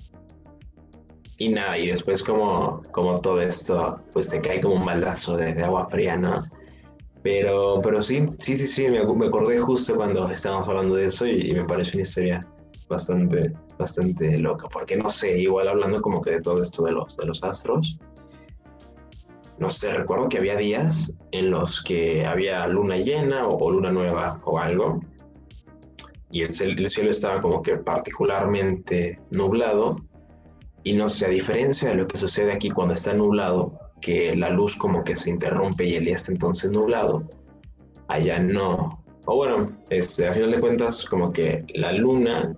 Y 1.40 1.48
nada, 1.48 1.78
y 1.78 1.86
después 1.86 2.22
como, 2.22 2.82
como 2.92 3.16
todo 3.16 3.40
esto, 3.40 3.98
pues 4.12 4.28
te 4.28 4.42
cae 4.42 4.60
como 4.60 4.74
un 4.74 4.84
baldazo 4.84 5.38
de, 5.38 5.54
de 5.54 5.64
agua 5.64 5.88
fría, 5.88 6.14
¿no? 6.14 6.44
Pero, 7.22 7.80
pero 7.82 8.02
sí, 8.02 8.26
sí, 8.40 8.58
sí, 8.58 8.66
sí, 8.66 8.88
me, 8.88 9.02
me 9.06 9.26
acordé 9.26 9.58
justo 9.58 9.96
cuando 9.96 10.28
estábamos 10.30 10.68
hablando 10.68 10.96
de 10.96 11.06
eso 11.06 11.26
y, 11.26 11.50
y, 11.50 11.54
me 11.54 11.64
pareció 11.64 11.94
una 11.94 12.02
historia 12.02 12.46
bastante, 12.90 13.54
bastante 13.78 14.36
loca, 14.38 14.68
porque 14.68 14.98
no 14.98 15.08
sé, 15.08 15.38
igual 15.38 15.68
hablando 15.68 16.02
como 16.02 16.20
que 16.20 16.32
de 16.32 16.40
todo 16.42 16.60
esto 16.60 16.82
de 16.82 16.92
los, 16.92 17.16
de 17.16 17.24
los 17.24 17.42
astros, 17.42 17.98
no 19.56 19.70
sé, 19.70 19.94
recuerdo 19.94 20.28
que 20.28 20.36
había 20.36 20.56
días 20.56 21.16
en 21.32 21.50
los 21.50 21.82
que 21.82 22.26
había 22.26 22.66
luna 22.66 22.98
llena 22.98 23.46
o, 23.46 23.56
o 23.56 23.70
luna 23.70 23.90
nueva 23.90 24.42
o 24.44 24.58
algo, 24.58 25.00
y 26.30 26.42
el, 26.42 26.50
el, 26.60 26.88
cielo 26.90 27.10
estaba 27.10 27.40
como 27.40 27.62
que 27.62 27.78
particularmente 27.78 29.18
nublado, 29.30 29.96
y 30.84 30.94
no 30.94 31.08
sé, 31.08 31.26
a 31.26 31.28
diferencia 31.28 31.90
de 31.90 31.96
lo 31.96 32.06
que 32.06 32.16
sucede 32.16 32.52
aquí 32.52 32.70
cuando 32.70 32.94
está 32.94 33.14
nublado, 33.14 33.78
que 34.00 34.34
la 34.34 34.50
luz 34.50 34.76
como 34.76 35.04
que 35.04 35.16
se 35.16 35.30
interrumpe 35.30 35.84
y 35.84 35.94
el 35.94 36.06
día 36.06 36.16
está 36.16 36.32
entonces 36.32 36.70
nublado, 36.70 37.28
allá 38.08 38.38
no. 38.38 39.04
O 39.26 39.36
bueno, 39.36 39.70
este, 39.90 40.26
a 40.26 40.32
final 40.32 40.50
de 40.50 40.60
cuentas, 40.60 41.04
como 41.04 41.32
que 41.32 41.64
la 41.74 41.92
luna 41.92 42.56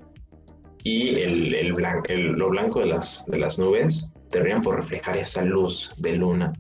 y 0.85 1.17
el, 1.21 1.55
el, 1.55 1.73
blan 1.73 2.03
el 2.09 2.33
lo 2.33 2.51
blanco 2.51 2.81
de 2.81 2.87
las, 2.87 3.27
de 3.27 3.39
las 3.39 3.59
nubes 3.59 4.13
terminan 4.31 4.63
por 4.63 4.77
reflejar 4.77 5.17
esa 5.17 5.43
luz 5.43 5.93
de 5.99 6.15
luna 6.15 6.53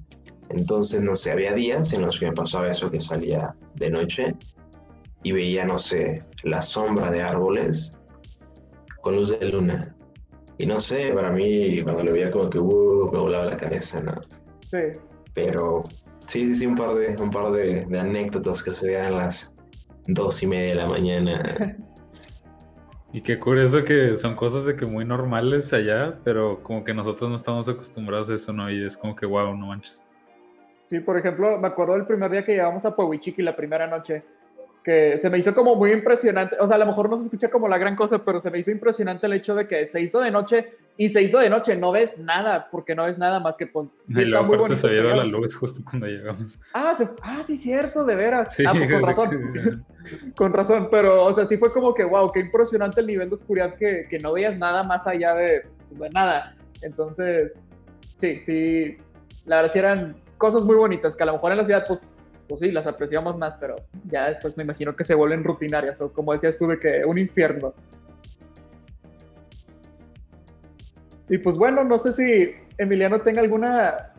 entonces, 0.53 1.01
no 1.01 1.17
sé, 1.17 1.33
había 1.33 1.55
días 1.55 1.93
en 1.93 2.03
los 2.03 2.19
que 2.19 2.27
me 2.27 2.33
pasaba 2.33 2.71
eso 2.71 2.91
que 2.91 3.01
salía 3.01 3.55
de 3.75 3.91
noche 3.91 4.27
y 5.23 5.33
veía, 5.33 5.65
no 5.65 5.79
sé, 5.79 6.25
la 6.43 6.61
sombra 6.61 7.11
de 7.11 7.23
árboles 7.23 7.97
con 9.01 9.17
luz 9.17 9.31
de 9.31 9.49
luna. 9.49 9.92
Y 10.63 10.67
no 10.67 10.79
sé, 10.79 11.11
para 11.13 11.33
mí, 11.33 11.83
cuando 11.83 12.05
lo 12.05 12.13
veía 12.13 12.31
como 12.31 12.49
que 12.49 12.61
uh, 12.61 13.11
me 13.13 13.19
volaba 13.19 13.47
la 13.47 13.57
cabeza, 13.57 14.01
¿no? 14.01 14.15
Sí. 14.71 14.79
Pero 15.35 15.83
sí, 16.27 16.47
sí, 16.47 16.55
sí, 16.55 16.67
un 16.67 16.77
par 16.77 16.95
de, 16.95 17.21
un 17.21 17.31
par 17.31 17.51
de, 17.51 17.85
de 17.85 17.99
anécdotas 17.99 18.63
que 18.63 18.73
se 18.73 18.97
a 18.97 19.11
las 19.11 19.57
dos 20.07 20.41
y 20.41 20.47
media 20.47 20.69
de 20.69 20.75
la 20.77 20.87
mañana. 20.87 21.77
Y 23.15 23.21
qué 23.21 23.39
curioso 23.39 23.85
que 23.85 24.17
son 24.17 24.35
cosas 24.35 24.65
de 24.65 24.75
que 24.75 24.87
muy 24.87 25.05
normales 25.05 25.75
allá, 25.75 26.19
pero 26.25 26.63
como 26.63 26.83
que 26.83 26.95
nosotros 26.95 27.29
no 27.29 27.37
estamos 27.37 27.69
acostumbrados 27.69 28.31
a 28.31 28.35
eso, 28.35 28.55
¿no? 28.55 28.71
Y 28.71 28.87
es 28.87 28.97
como 28.97 29.15
que, 29.15 29.27
wow, 29.27 29.55
no 29.55 29.67
manches. 29.67 30.03
Sí, 30.89 30.99
por 31.01 31.19
ejemplo, 31.19 31.59
me 31.59 31.69
acuerdo 31.69 31.93
del 31.93 32.07
primer 32.07 32.31
día 32.31 32.43
que 32.43 32.53
llegamos 32.53 32.87
a 32.87 32.97
Puehuichiqui, 32.97 33.43
la 33.43 33.55
primera 33.55 33.87
noche, 33.87 34.25
que 34.83 35.19
se 35.19 35.31
me 35.31 35.39
hizo 35.39 35.55
como 35.55 35.77
muy 35.77 35.93
impresionante, 35.93 36.57
o 36.59 36.67
sea, 36.67 36.77
a 36.77 36.79
lo 36.79 36.87
mejor 36.87 37.09
no 37.09 37.17
se 37.17 37.25
escucha 37.25 37.49
como 37.51 37.69
la 37.69 37.79
gran 37.79 37.95
cosa, 37.95 38.25
pero 38.25 38.41
se 38.41 38.51
me 38.51 38.59
hizo 38.59 38.71
impresionante 38.71 39.27
el 39.27 39.35
hecho 39.35 39.55
de 39.55 39.69
que 39.69 39.87
se 39.89 40.01
hizo 40.01 40.21
de 40.21 40.31
noche 40.31 40.75
y 40.97 41.09
se 41.09 41.23
hizo 41.23 41.39
de 41.39 41.49
noche, 41.49 41.77
no 41.77 41.93
ves 41.93 42.19
nada, 42.19 42.69
porque 42.71 42.95
no 42.95 43.05
ves 43.05 43.17
nada 43.17 43.39
más 43.41 43.57
que... 43.57 43.67
Pues, 43.67 43.89
sí, 44.09 44.21
y 44.21 44.25
luego 44.25 44.55
aparte 44.55 44.77
se 44.77 44.89
vio 44.89 45.03
la 45.15 45.25
luz 45.25 45.55
justo 45.55 45.83
cuando 45.89 46.07
llegamos. 46.07 46.61
Ah, 46.75 46.95
se, 46.99 47.09
ah, 47.23 47.43
sí, 47.47 47.57
cierto, 47.57 48.05
de 48.05 48.15
veras. 48.15 48.55
Sí, 48.55 48.65
ah, 48.67 48.73
pues, 48.73 48.91
con 48.91 49.03
razón. 49.07 49.85
con 50.37 50.53
razón, 50.53 50.89
pero, 50.91 51.25
o 51.25 51.35
sea, 51.35 51.47
sí 51.47 51.57
fue 51.57 51.73
como 51.73 51.95
que, 51.95 52.05
wow, 52.05 52.33
qué 52.33 52.41
impresionante 52.41 53.01
el 53.01 53.07
nivel 53.07 53.29
de 53.29 53.37
oscuridad 53.37 53.77
que, 53.77 54.07
que 54.11 54.19
no 54.19 54.33
veías 54.33 54.59
nada 54.59 54.83
más 54.83 55.07
allá 55.07 55.35
de, 55.35 55.63
de 55.91 56.11
nada. 56.11 56.57
Entonces, 56.83 57.53
sí, 58.19 58.43
sí, 58.45 58.97
la 59.47 59.57
verdad 59.57 59.73
sí 59.73 59.79
eran 59.79 60.17
cosas 60.39 60.65
muy 60.65 60.75
bonitas 60.75 61.15
que 61.15 61.23
a 61.23 61.27
lo 61.27 61.35
mejor 61.35 61.53
en 61.53 61.59
la 61.59 61.65
ciudad, 61.65 61.85
pues, 61.87 62.01
pues 62.53 62.61
sí, 62.61 62.71
las 62.71 62.87
apreciamos 62.87 63.39
más, 63.39 63.55
pero 63.59 63.77
ya 64.05 64.29
después 64.29 64.59
me 64.59 64.63
imagino 64.63 64.95
que 64.95 65.05
se 65.05 65.15
vuelven 65.15 65.43
rutinarias 65.43 65.99
o 66.03 66.13
como 66.13 66.35
decías 66.35 66.59
tú, 66.59 66.67
de 66.67 66.79
que 66.79 67.03
un 67.03 67.17
infierno. 67.17 67.73
Y 71.31 71.39
pues 71.39 71.57
bueno, 71.57 71.83
no 71.83 71.97
sé 71.97 72.13
si 72.13 72.55
Emiliano 72.77 73.23
tenga 73.23 73.41
alguna, 73.41 74.13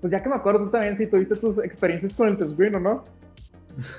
pues 0.00 0.10
ya 0.10 0.22
que 0.22 0.30
me 0.30 0.36
acuerdo 0.36 0.60
tú 0.60 0.70
también 0.70 0.96
si 0.96 1.06
tuviste 1.06 1.36
tus 1.36 1.62
experiencias 1.62 2.14
con 2.14 2.28
el 2.28 2.74
o 2.76 2.80
no. 2.80 3.04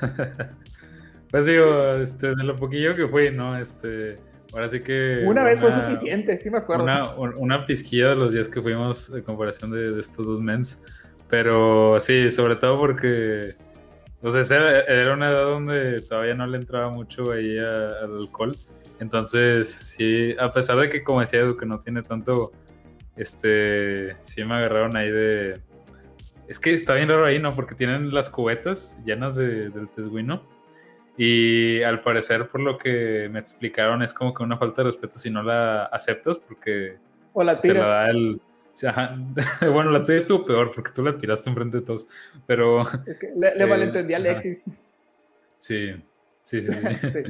pues 1.29 1.45
digo, 1.45 1.91
este, 2.01 2.29
de 2.29 2.43
lo 2.43 2.55
poquillo 2.55 2.95
que 2.95 3.07
fui, 3.07 3.29
¿no? 3.29 3.55
Este, 3.55 4.15
ahora 4.53 4.69
sí 4.69 4.79
que... 4.79 5.19
Una, 5.21 5.29
una 5.29 5.43
vez 5.43 5.59
fue 5.59 5.71
suficiente, 5.71 6.39
sí 6.39 6.49
me 6.49 6.57
acuerdo. 6.57 6.83
Una, 6.83 7.13
una 7.37 7.65
pizquilla 7.67 8.09
de 8.09 8.15
los 8.15 8.33
días 8.33 8.49
que 8.49 8.59
fuimos 8.59 9.13
en 9.13 9.21
comparación 9.21 9.69
de, 9.69 9.91
de 9.91 9.99
estos 9.99 10.25
dos 10.25 10.41
mens. 10.41 10.81
Pero 11.29 11.99
sí, 11.99 12.29
sobre 12.31 12.55
todo 12.55 12.79
porque, 12.79 13.55
o 14.21 14.29
sea, 14.29 14.41
era 14.87 15.13
una 15.13 15.31
edad 15.31 15.45
donde 15.45 16.01
todavía 16.01 16.35
no 16.35 16.45
le 16.47 16.57
entraba 16.57 16.89
mucho 16.89 17.31
ahí 17.31 17.57
al 17.57 18.17
alcohol. 18.21 18.55
Entonces, 18.99 19.69
sí, 19.69 20.35
a 20.39 20.53
pesar 20.53 20.77
de 20.77 20.89
que, 20.89 21.03
como 21.03 21.19
decía 21.19 21.41
Edu, 21.41 21.57
que 21.57 21.65
no 21.65 21.79
tiene 21.79 22.01
tanto, 22.01 22.51
este, 23.17 24.15
sí 24.21 24.43
me 24.45 24.55
agarraron 24.55 24.95
ahí 24.95 25.11
de, 25.11 25.59
es 26.47 26.59
que 26.59 26.73
está 26.73 26.95
bien 26.95 27.09
raro 27.09 27.25
ahí, 27.25 27.39
¿no? 27.39 27.53
Porque 27.55 27.75
tienen 27.75 28.13
las 28.13 28.29
cubetas 28.29 28.97
llenas 29.03 29.35
de, 29.35 29.69
del 29.69 29.89
tesguino. 29.89 30.43
Y 31.17 31.81
al 31.83 32.01
parecer, 32.01 32.49
por 32.49 32.61
lo 32.61 32.77
que 32.77 33.29
me 33.31 33.39
explicaron, 33.39 34.03
es 34.03 34.13
como 34.13 34.33
que 34.33 34.43
una 34.43 34.57
falta 34.57 34.81
de 34.81 34.89
respeto 34.89 35.17
si 35.17 35.29
no 35.29 35.41
la 35.41 35.85
aceptas, 35.85 36.37
porque 36.37 36.97
o 37.33 37.43
la 37.43 37.55
te 37.55 37.69
tiras. 37.69 37.83
la 37.83 37.87
da 37.87 38.09
el. 38.09 38.41
bueno, 39.61 39.91
la 39.91 40.03
tuya 40.05 40.17
estuvo 40.17 40.45
peor 40.45 40.71
porque 40.73 40.91
tú 40.91 41.03
la 41.03 41.17
tiraste 41.17 41.49
enfrente 41.49 41.77
de 41.79 41.83
todos, 41.85 42.07
pero. 42.45 42.81
Es 43.05 43.19
que 43.19 43.31
le, 43.35 43.65
Eh, 43.67 43.67
malentendí 43.67 44.13
a 44.13 44.17
ajá. 44.17 44.25
Alexis. 44.31 44.63
Sí, 45.57 45.93
sí, 46.43 46.61
sí, 46.61 46.73
sí. 46.73 46.89
Sí. 47.11 47.23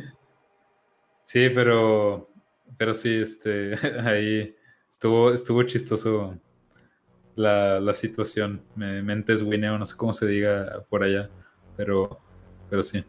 Sí, 1.23 1.49
pero, 1.49 2.29
pero 2.77 2.93
sí, 2.93 3.15
este, 3.21 3.73
ahí 4.01 4.55
estuvo, 4.89 5.31
estuvo 5.33 5.63
chistoso 5.63 6.39
la, 7.35 7.79
la 7.79 7.93
situación. 7.93 8.63
Me, 8.75 9.01
me 9.01 9.13
entesguineo, 9.13 9.77
no 9.77 9.85
sé 9.85 9.97
cómo 9.97 10.13
se 10.13 10.27
diga 10.27 10.85
por 10.89 11.03
allá, 11.03 11.29
pero, 11.75 12.19
pero 12.69 12.83
sí. 12.83 13.03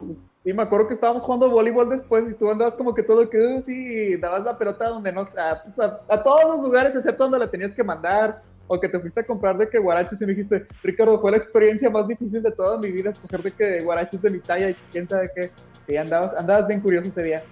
Sí, 0.46 0.54
me 0.54 0.62
acuerdo 0.62 0.86
que 0.86 0.94
estábamos 0.94 1.24
jugando 1.24 1.50
voleibol 1.50 1.90
después 1.90 2.24
y 2.30 2.34
tú 2.34 2.48
andabas 2.48 2.76
como 2.76 2.94
que 2.94 3.02
todo 3.02 3.28
que 3.28 3.62
sí, 3.66 4.14
dabas 4.14 4.44
la 4.44 4.56
pelota 4.56 4.90
donde 4.90 5.10
no, 5.10 5.22
a, 5.22 5.60
pues, 5.74 5.90
a, 6.08 6.22
todos 6.22 6.44
los 6.44 6.60
lugares 6.60 6.94
excepto 6.94 7.24
donde 7.24 7.40
la 7.40 7.50
tenías 7.50 7.74
que 7.74 7.82
mandar 7.82 8.44
o 8.68 8.78
que 8.78 8.88
te 8.88 9.00
fuiste 9.00 9.18
a 9.18 9.26
comprar 9.26 9.58
de 9.58 9.68
que 9.68 9.80
guarachos 9.80 10.22
y 10.22 10.24
me 10.24 10.34
dijiste, 10.34 10.64
Ricardo, 10.84 11.20
fue 11.20 11.32
la 11.32 11.38
experiencia 11.38 11.90
más 11.90 12.06
difícil 12.06 12.44
de 12.44 12.52
toda 12.52 12.78
mi 12.78 12.92
vida 12.92 13.10
escoger 13.10 13.42
de 13.42 13.50
que 13.50 13.82
guarachos 13.82 14.22
de 14.22 14.30
mi 14.30 14.38
talla 14.38 14.70
y 14.70 14.76
quién 14.92 15.08
sabe 15.08 15.32
qué. 15.34 15.50
Sí, 15.84 15.96
andabas, 15.96 16.32
andabas 16.34 16.68
bien 16.68 16.80
curioso 16.80 17.08
ese 17.08 17.24
día. 17.24 17.42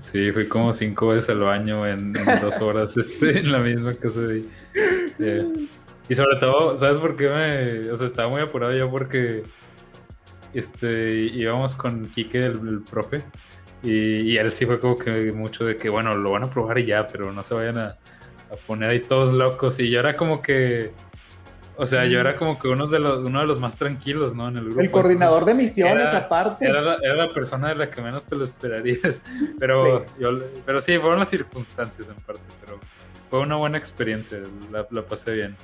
Sí, 0.00 0.32
fui 0.32 0.48
como 0.48 0.72
cinco 0.72 1.08
veces 1.08 1.28
al 1.28 1.40
baño 1.40 1.86
en, 1.86 2.16
en 2.16 2.40
dos 2.40 2.58
horas 2.62 2.96
este, 2.96 3.40
en 3.40 3.52
la 3.52 3.58
misma 3.58 3.92
casa 3.92 4.22
de 4.22 4.46
eh, 5.18 5.68
Y 6.08 6.14
sobre 6.14 6.38
todo, 6.40 6.78
¿sabes 6.78 6.96
por 6.96 7.14
qué 7.14 7.28
me...? 7.28 7.90
O 7.90 7.96
sea, 7.98 8.06
estaba 8.06 8.30
muy 8.30 8.40
apurado 8.40 8.72
yo 8.72 8.90
porque 8.90 9.42
este, 10.54 11.12
íbamos 11.32 11.74
con 11.74 12.08
Quique, 12.08 12.44
el, 12.46 12.60
el 12.68 12.80
profe, 12.88 13.22
y, 13.82 14.32
y 14.32 14.36
él 14.38 14.52
sí 14.52 14.64
fue 14.66 14.78
como 14.80 14.96
que 14.98 15.32
mucho 15.32 15.64
de 15.64 15.76
que, 15.76 15.88
bueno, 15.88 16.14
lo 16.14 16.30
van 16.32 16.44
a 16.44 16.50
probar 16.50 16.78
y 16.78 16.86
ya, 16.86 17.08
pero 17.08 17.32
no 17.32 17.42
se 17.42 17.54
vayan 17.54 17.78
a, 17.78 17.86
a 17.88 18.56
poner 18.66 18.90
ahí 18.90 19.00
todos 19.00 19.32
locos. 19.32 19.78
Y 19.80 19.90
yo 19.90 20.00
era 20.00 20.16
como 20.16 20.40
que... 20.42 20.92
O 21.76 21.86
sea, 21.86 22.04
yo 22.04 22.20
era 22.20 22.36
como 22.36 22.58
que 22.58 22.68
uno 22.68 22.86
de 22.86 22.98
los, 22.98 23.20
uno 23.20 23.40
de 23.40 23.46
los 23.46 23.58
más 23.58 23.76
tranquilos, 23.78 24.34
¿no? 24.34 24.46
En 24.48 24.58
el 24.58 24.64
grupo. 24.66 24.80
El 24.82 24.90
coordinador 24.90 25.38
Entonces, 25.48 25.56
de 25.58 25.64
misiones, 25.84 26.02
era- 26.04 26.18
aparte. 26.18 26.66
era 26.66 26.80
la, 26.82 26.94
era 27.02 27.14
la 27.16 27.32
persona 27.32 27.70
de 27.70 27.74
la 27.76 27.90
que 27.90 28.02
menos 28.02 28.26
te 28.26 28.36
lo 28.36 28.44
esperarías. 28.44 29.24
Pero, 29.58 30.00
Sí. 30.04 30.12
yo, 30.20 30.38
pero 30.66 30.80
sí, 30.82 30.98
fueron 30.98 31.18
las 31.20 31.30
circunstancias 31.30 32.08
en 32.10 32.14
parte. 32.16 32.42
Pero 32.60 32.78
fue 33.30 33.40
una 33.40 33.56
buena 33.56 33.78
experiencia. 33.78 34.38
La, 34.70 34.86
la 34.90 35.02
pasé 35.02 35.32
bien. 35.32 35.56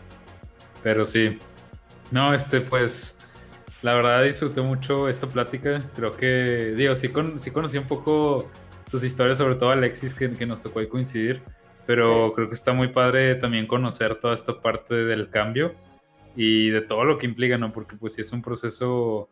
Pero 0.82 1.04
sí. 1.04 1.38
No, 2.10 2.32
este, 2.32 2.62
pues. 2.62 3.17
La 3.82 3.94
verdad 3.94 4.24
disfruté 4.24 4.60
mucho 4.60 5.08
esta 5.08 5.28
plática. 5.28 5.84
Creo 5.94 6.16
que, 6.16 6.74
digo, 6.76 6.94
sí, 6.94 7.08
con, 7.08 7.38
sí 7.38 7.50
conocí 7.50 7.78
un 7.78 7.86
poco 7.86 8.50
sus 8.86 9.04
historias, 9.04 9.38
sobre 9.38 9.54
todo 9.54 9.70
Alexis, 9.70 10.14
que, 10.14 10.30
que 10.30 10.46
nos 10.46 10.62
tocó 10.62 10.80
ahí 10.80 10.88
coincidir. 10.88 11.42
Pero 11.86 12.32
creo 12.34 12.48
que 12.48 12.54
está 12.54 12.72
muy 12.72 12.88
padre 12.88 13.34
también 13.36 13.66
conocer 13.66 14.16
toda 14.16 14.34
esta 14.34 14.60
parte 14.60 14.94
del 14.94 15.30
cambio 15.30 15.72
y 16.36 16.70
de 16.70 16.82
todo 16.82 17.04
lo 17.04 17.18
que 17.18 17.26
implica, 17.26 17.56
¿no? 17.56 17.72
Porque 17.72 17.96
pues 17.96 18.14
sí 18.14 18.20
es 18.20 18.32
un 18.32 18.42
proceso 18.42 19.28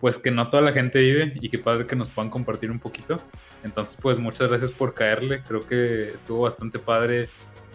pues 0.00 0.18
que 0.18 0.30
no 0.30 0.50
toda 0.50 0.62
la 0.62 0.72
gente 0.72 1.00
vive 1.00 1.32
y 1.40 1.48
qué 1.48 1.58
padre 1.58 1.86
que 1.86 1.96
nos 1.96 2.10
puedan 2.10 2.30
compartir 2.30 2.70
un 2.70 2.78
poquito. 2.78 3.20
Entonces 3.64 3.98
pues 4.00 4.18
muchas 4.18 4.48
gracias 4.48 4.70
por 4.70 4.94
caerle, 4.94 5.42
creo 5.48 5.66
que 5.66 6.10
estuvo 6.12 6.42
bastante 6.42 6.78
padre 6.78 7.28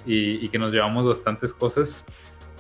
y, 0.06 0.46
y 0.46 0.50
que 0.50 0.60
nos 0.60 0.72
llevamos 0.72 1.06
bastantes 1.06 1.54
cosas 1.54 2.06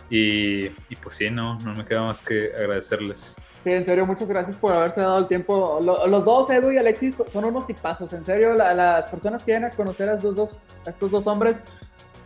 y, 0.09 0.65
y, 0.65 0.95
pues 1.01 1.15
sí, 1.15 1.29
no, 1.29 1.57
no 1.59 1.73
me 1.73 1.85
queda 1.85 2.01
más 2.01 2.21
que 2.21 2.51
agradecerles. 2.53 3.37
Sí, 3.63 3.71
en 3.71 3.85
serio, 3.85 4.07
muchas 4.07 4.27
gracias 4.27 4.55
por 4.55 4.73
haberse 4.73 5.01
dado 5.01 5.19
el 5.19 5.27
tiempo. 5.27 5.79
Lo- 5.81 6.07
los 6.07 6.25
dos, 6.25 6.49
Edu 6.49 6.71
y 6.71 6.77
Alexis, 6.77 7.21
son 7.31 7.45
unos 7.45 7.67
tipazos. 7.67 8.11
En 8.13 8.25
serio, 8.25 8.53
la- 8.55 8.73
las 8.73 9.05
personas 9.05 9.43
que 9.43 9.53
vayan 9.53 9.71
a 9.71 9.75
conocer 9.75 10.09
a 10.09 10.15
estos, 10.15 10.35
dos, 10.35 10.63
a 10.85 10.89
estos 10.89 11.11
dos 11.11 11.27
hombres, 11.27 11.61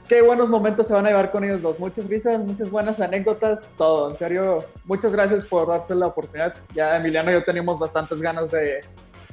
qué 0.08 0.22
buenos 0.22 0.48
momentos 0.48 0.88
se 0.88 0.94
van 0.94 1.06
a 1.06 1.10
llevar 1.10 1.32
con 1.32 1.44
ellos 1.44 1.62
dos. 1.62 1.78
Muchas 1.78 2.06
risas, 2.08 2.40
muchas 2.40 2.70
buenas 2.72 3.00
anécdotas, 3.02 3.60
todo. 3.78 4.12
En 4.12 4.18
serio, 4.18 4.64
muchas 4.86 5.12
gracias 5.12 5.46
por 5.46 5.68
darse 5.68 5.94
la 5.94 6.08
oportunidad. 6.08 6.54
Ya 6.74 6.96
Emiliano 6.96 7.32
y 7.32 7.34
yo 7.34 7.44
teníamos 7.44 7.80
bastantes 7.80 8.22
ganas 8.22 8.50
de, 8.52 8.80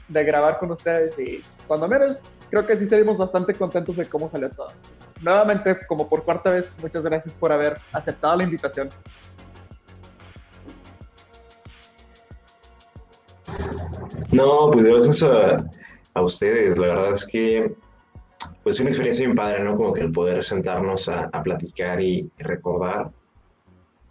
de 0.09 0.25
grabar 0.25 0.59
con 0.59 0.73
ustedes 0.73 1.17
y 1.21 1.45
cuando 1.69 1.87
menos 1.87 2.21
creo 2.51 2.67
que 2.67 2.77
sí 2.79 2.87
salimos 2.89 3.17
bastante 3.17 3.55
contentos 3.55 3.95
de 3.97 4.07
cómo 4.07 4.29
salió 4.29 4.51
todo. 4.51 4.73
Nuevamente, 5.21 5.77
como 5.87 6.09
por 6.09 6.25
cuarta 6.25 6.51
vez, 6.51 6.75
muchas 6.83 7.05
gracias 7.05 7.33
por 7.35 7.53
haber 7.53 7.77
aceptado 7.93 8.35
la 8.37 8.43
invitación. 8.43 8.91
No, 14.33 14.71
pues 14.71 14.87
gracias 14.87 15.23
a, 15.23 15.63
a 16.15 16.23
ustedes. 16.23 16.79
La 16.79 16.87
verdad 16.89 17.13
es 17.13 17.27
que 17.27 17.75
pues 18.63 18.81
una 18.81 18.91
experiencia 18.91 19.27
bien 19.27 19.37
padre, 19.37 19.63
¿no? 19.63 19.75
Como 19.75 19.93
que 19.93 20.01
el 20.01 20.13
poder 20.13 20.43
sentarnos 20.43 21.09
a, 21.09 21.25
a 21.33 21.43
platicar 21.43 22.01
y 22.01 22.31
recordar 22.39 23.11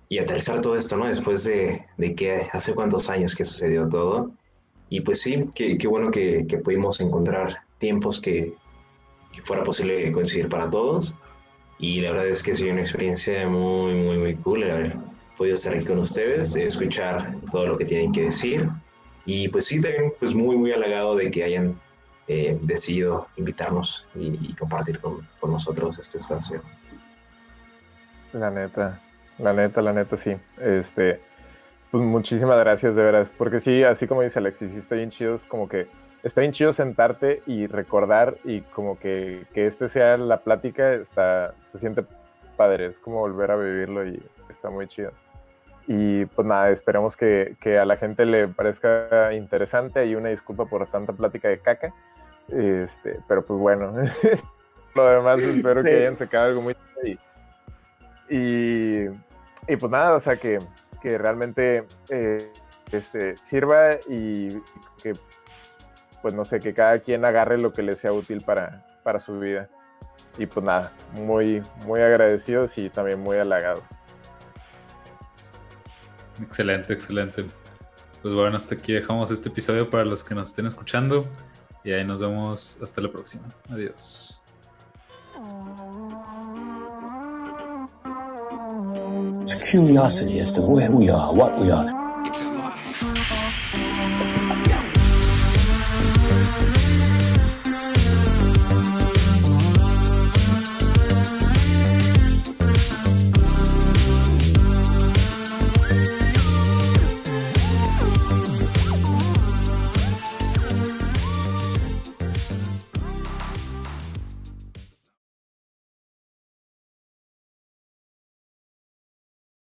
y 0.10 0.20
aterrizar 0.20 0.62
todo 0.62 0.78
esto, 0.78 0.98
¿no? 0.98 1.08
Después 1.08 1.44
de, 1.46 1.86
de 1.98 2.16
que 2.16 2.48
hace 2.52 2.76
cuántos 2.76 3.10
años 3.10 3.36
que 3.36 3.46
sucedió 3.46 3.88
todo. 3.90 4.32
Y 4.90 5.02
pues 5.02 5.22
sí, 5.22 5.46
qué, 5.56 5.78
qué 5.78 5.88
bueno 5.88 6.12
que, 6.12 6.46
que 6.48 6.58
pudimos 6.58 7.00
encontrar 7.00 7.60
tiempos 7.80 8.20
que, 8.20 8.54
que 9.32 9.42
fuera 9.42 9.64
posible 9.64 10.12
coincidir 10.12 10.50
para 10.50 10.70
todos. 10.70 11.16
Y 11.80 12.02
la 12.02 12.12
verdad 12.12 12.28
es 12.28 12.44
que 12.44 12.52
ha 12.52 12.56
sido 12.56 12.74
una 12.74 12.82
experiencia 12.82 13.48
muy, 13.48 13.94
muy, 13.96 14.18
muy 14.18 14.36
cool 14.36 14.64
el 14.64 14.72
haber 14.72 14.96
podido 15.38 15.56
estar 15.56 15.74
aquí 15.74 15.86
con 15.86 16.00
ustedes, 16.00 16.56
escuchar 16.56 17.36
todo 17.52 17.66
lo 17.68 17.78
que 17.78 17.86
tienen 17.86 18.12
que 18.12 18.24
decir. 18.24 18.70
Y 19.26 19.48
pues 19.50 19.66
sí, 19.66 19.80
también 19.80 20.14
pues 20.20 20.34
muy, 20.34 20.56
muy 20.58 20.72
halagado 20.72 21.16
de 21.16 21.30
que 21.30 21.44
hayan 21.44 21.80
eh, 22.28 22.58
decidido 22.62 23.28
invitarnos 23.38 24.08
y, 24.16 24.54
compartir 24.56 25.00
con, 25.00 25.28
con, 25.40 25.52
nosotros 25.52 26.00
este 26.00 26.18
espacio. 26.18 26.62
La 28.34 28.50
neta, 28.50 29.00
la 29.38 29.54
neta, 29.54 29.82
la 29.82 29.94
neta, 29.94 30.18
sí. 30.18 30.36
Este, 30.60 31.20
pues 31.92 32.04
muchísimas 32.04 32.58
gracias 32.60 32.96
de 32.96 33.04
veras, 33.04 33.34
porque 33.38 33.60
sí, 33.60 33.84
así 33.84 34.08
como 34.08 34.22
dice 34.22 34.40
Alexis, 34.40 34.72
sí 34.72 34.80
está 34.80 34.96
bien 34.96 35.10
chido, 35.10 35.36
es 35.36 35.46
como 35.46 35.68
que 35.68 35.88
está 36.24 36.42
bien 36.42 36.54
chido 36.54 36.72
sentarte 36.72 37.42
y 37.46 37.68
recordar 37.68 38.38
y 38.46 38.62
como 38.62 38.98
que, 38.98 39.46
que 39.54 39.68
este 39.68 39.90
sea 39.90 40.18
la 40.18 40.42
plática, 40.42 40.94
está, 40.94 41.54
se 41.64 41.80
siente 41.80 42.06
padre, 42.56 42.86
es 42.86 43.00
como 43.00 43.20
volver 43.20 43.52
a 43.52 43.56
vivirlo 43.58 44.08
y 44.08 44.24
está 44.50 44.70
muy 44.70 44.88
chido. 44.88 45.12
Y 45.88 46.26
pues 46.26 46.48
nada, 46.48 46.70
esperemos 46.70 47.18
que, 47.18 47.56
que, 47.60 47.80
a 47.80 47.86
la 47.86 47.98
gente 47.98 48.26
le 48.26 48.48
parezca 48.48 49.34
interesante 49.34 50.06
y 50.06 50.16
una 50.16 50.30
disculpa 50.30 50.66
por 50.66 50.88
tanta 50.88 51.14
plática 51.14 51.50
de 51.50 51.60
caca. 51.60 51.94
Este, 52.48 53.20
pero 53.28 53.46
pues 53.46 53.60
bueno, 53.60 53.94
lo 54.96 55.06
demás 55.06 55.42
espero 55.42 55.82
sí. 55.82 55.88
que 55.88 55.96
hayan 55.98 56.18
sacado 56.18 56.46
algo 56.46 56.62
muy 56.62 56.76
y, 57.04 57.18
y, 58.30 59.10
y, 59.68 59.76
pues 59.76 59.92
nada, 59.92 60.16
o 60.16 60.20
sea 60.20 60.36
que, 60.36 60.60
que 61.02 61.18
realmente 61.18 61.86
eh, 62.10 62.52
este, 62.92 63.38
sirva 63.44 63.96
y 64.08 64.62
que 65.02 65.16
pues 66.22 66.34
no 66.34 66.46
sé, 66.46 66.60
que 66.60 66.74
cada 66.74 67.00
quien 67.00 67.26
agarre 67.26 67.58
lo 67.58 67.74
que 67.74 67.82
le 67.82 67.96
sea 67.96 68.14
útil 68.14 68.42
para, 68.42 68.86
para 69.04 69.20
su 69.20 69.40
vida. 69.40 69.70
Y 70.38 70.46
pues 70.46 70.66
nada, 70.66 70.92
muy, 71.14 71.64
muy 71.86 72.02
agradecidos 72.02 72.78
y 72.78 72.90
también 72.90 73.20
muy 73.20 73.38
halagados. 73.38 73.84
Excelente, 76.42 76.94
excelente. 76.94 77.46
Pues 78.22 78.34
bueno, 78.34 78.56
hasta 78.56 78.76
aquí 78.76 78.94
dejamos 78.94 79.32
este 79.32 79.50
episodio 79.50 79.90
para 79.90 80.06
los 80.06 80.24
que 80.24 80.36
nos 80.36 80.50
estén 80.50 80.66
escuchando. 80.68 81.28
Y 81.84 81.92
ahí 81.92 82.06
nos 82.06 82.22
vemos 82.22 82.78
hasta 82.82 83.02
la 83.02 83.12
próxima. 83.12 83.44
Adiós. 83.70 84.38
Curiosity 89.72 90.40
as 90.40 90.52
to 90.52 90.62
where 90.62 90.92
we 90.92 91.10
are. 91.10 92.01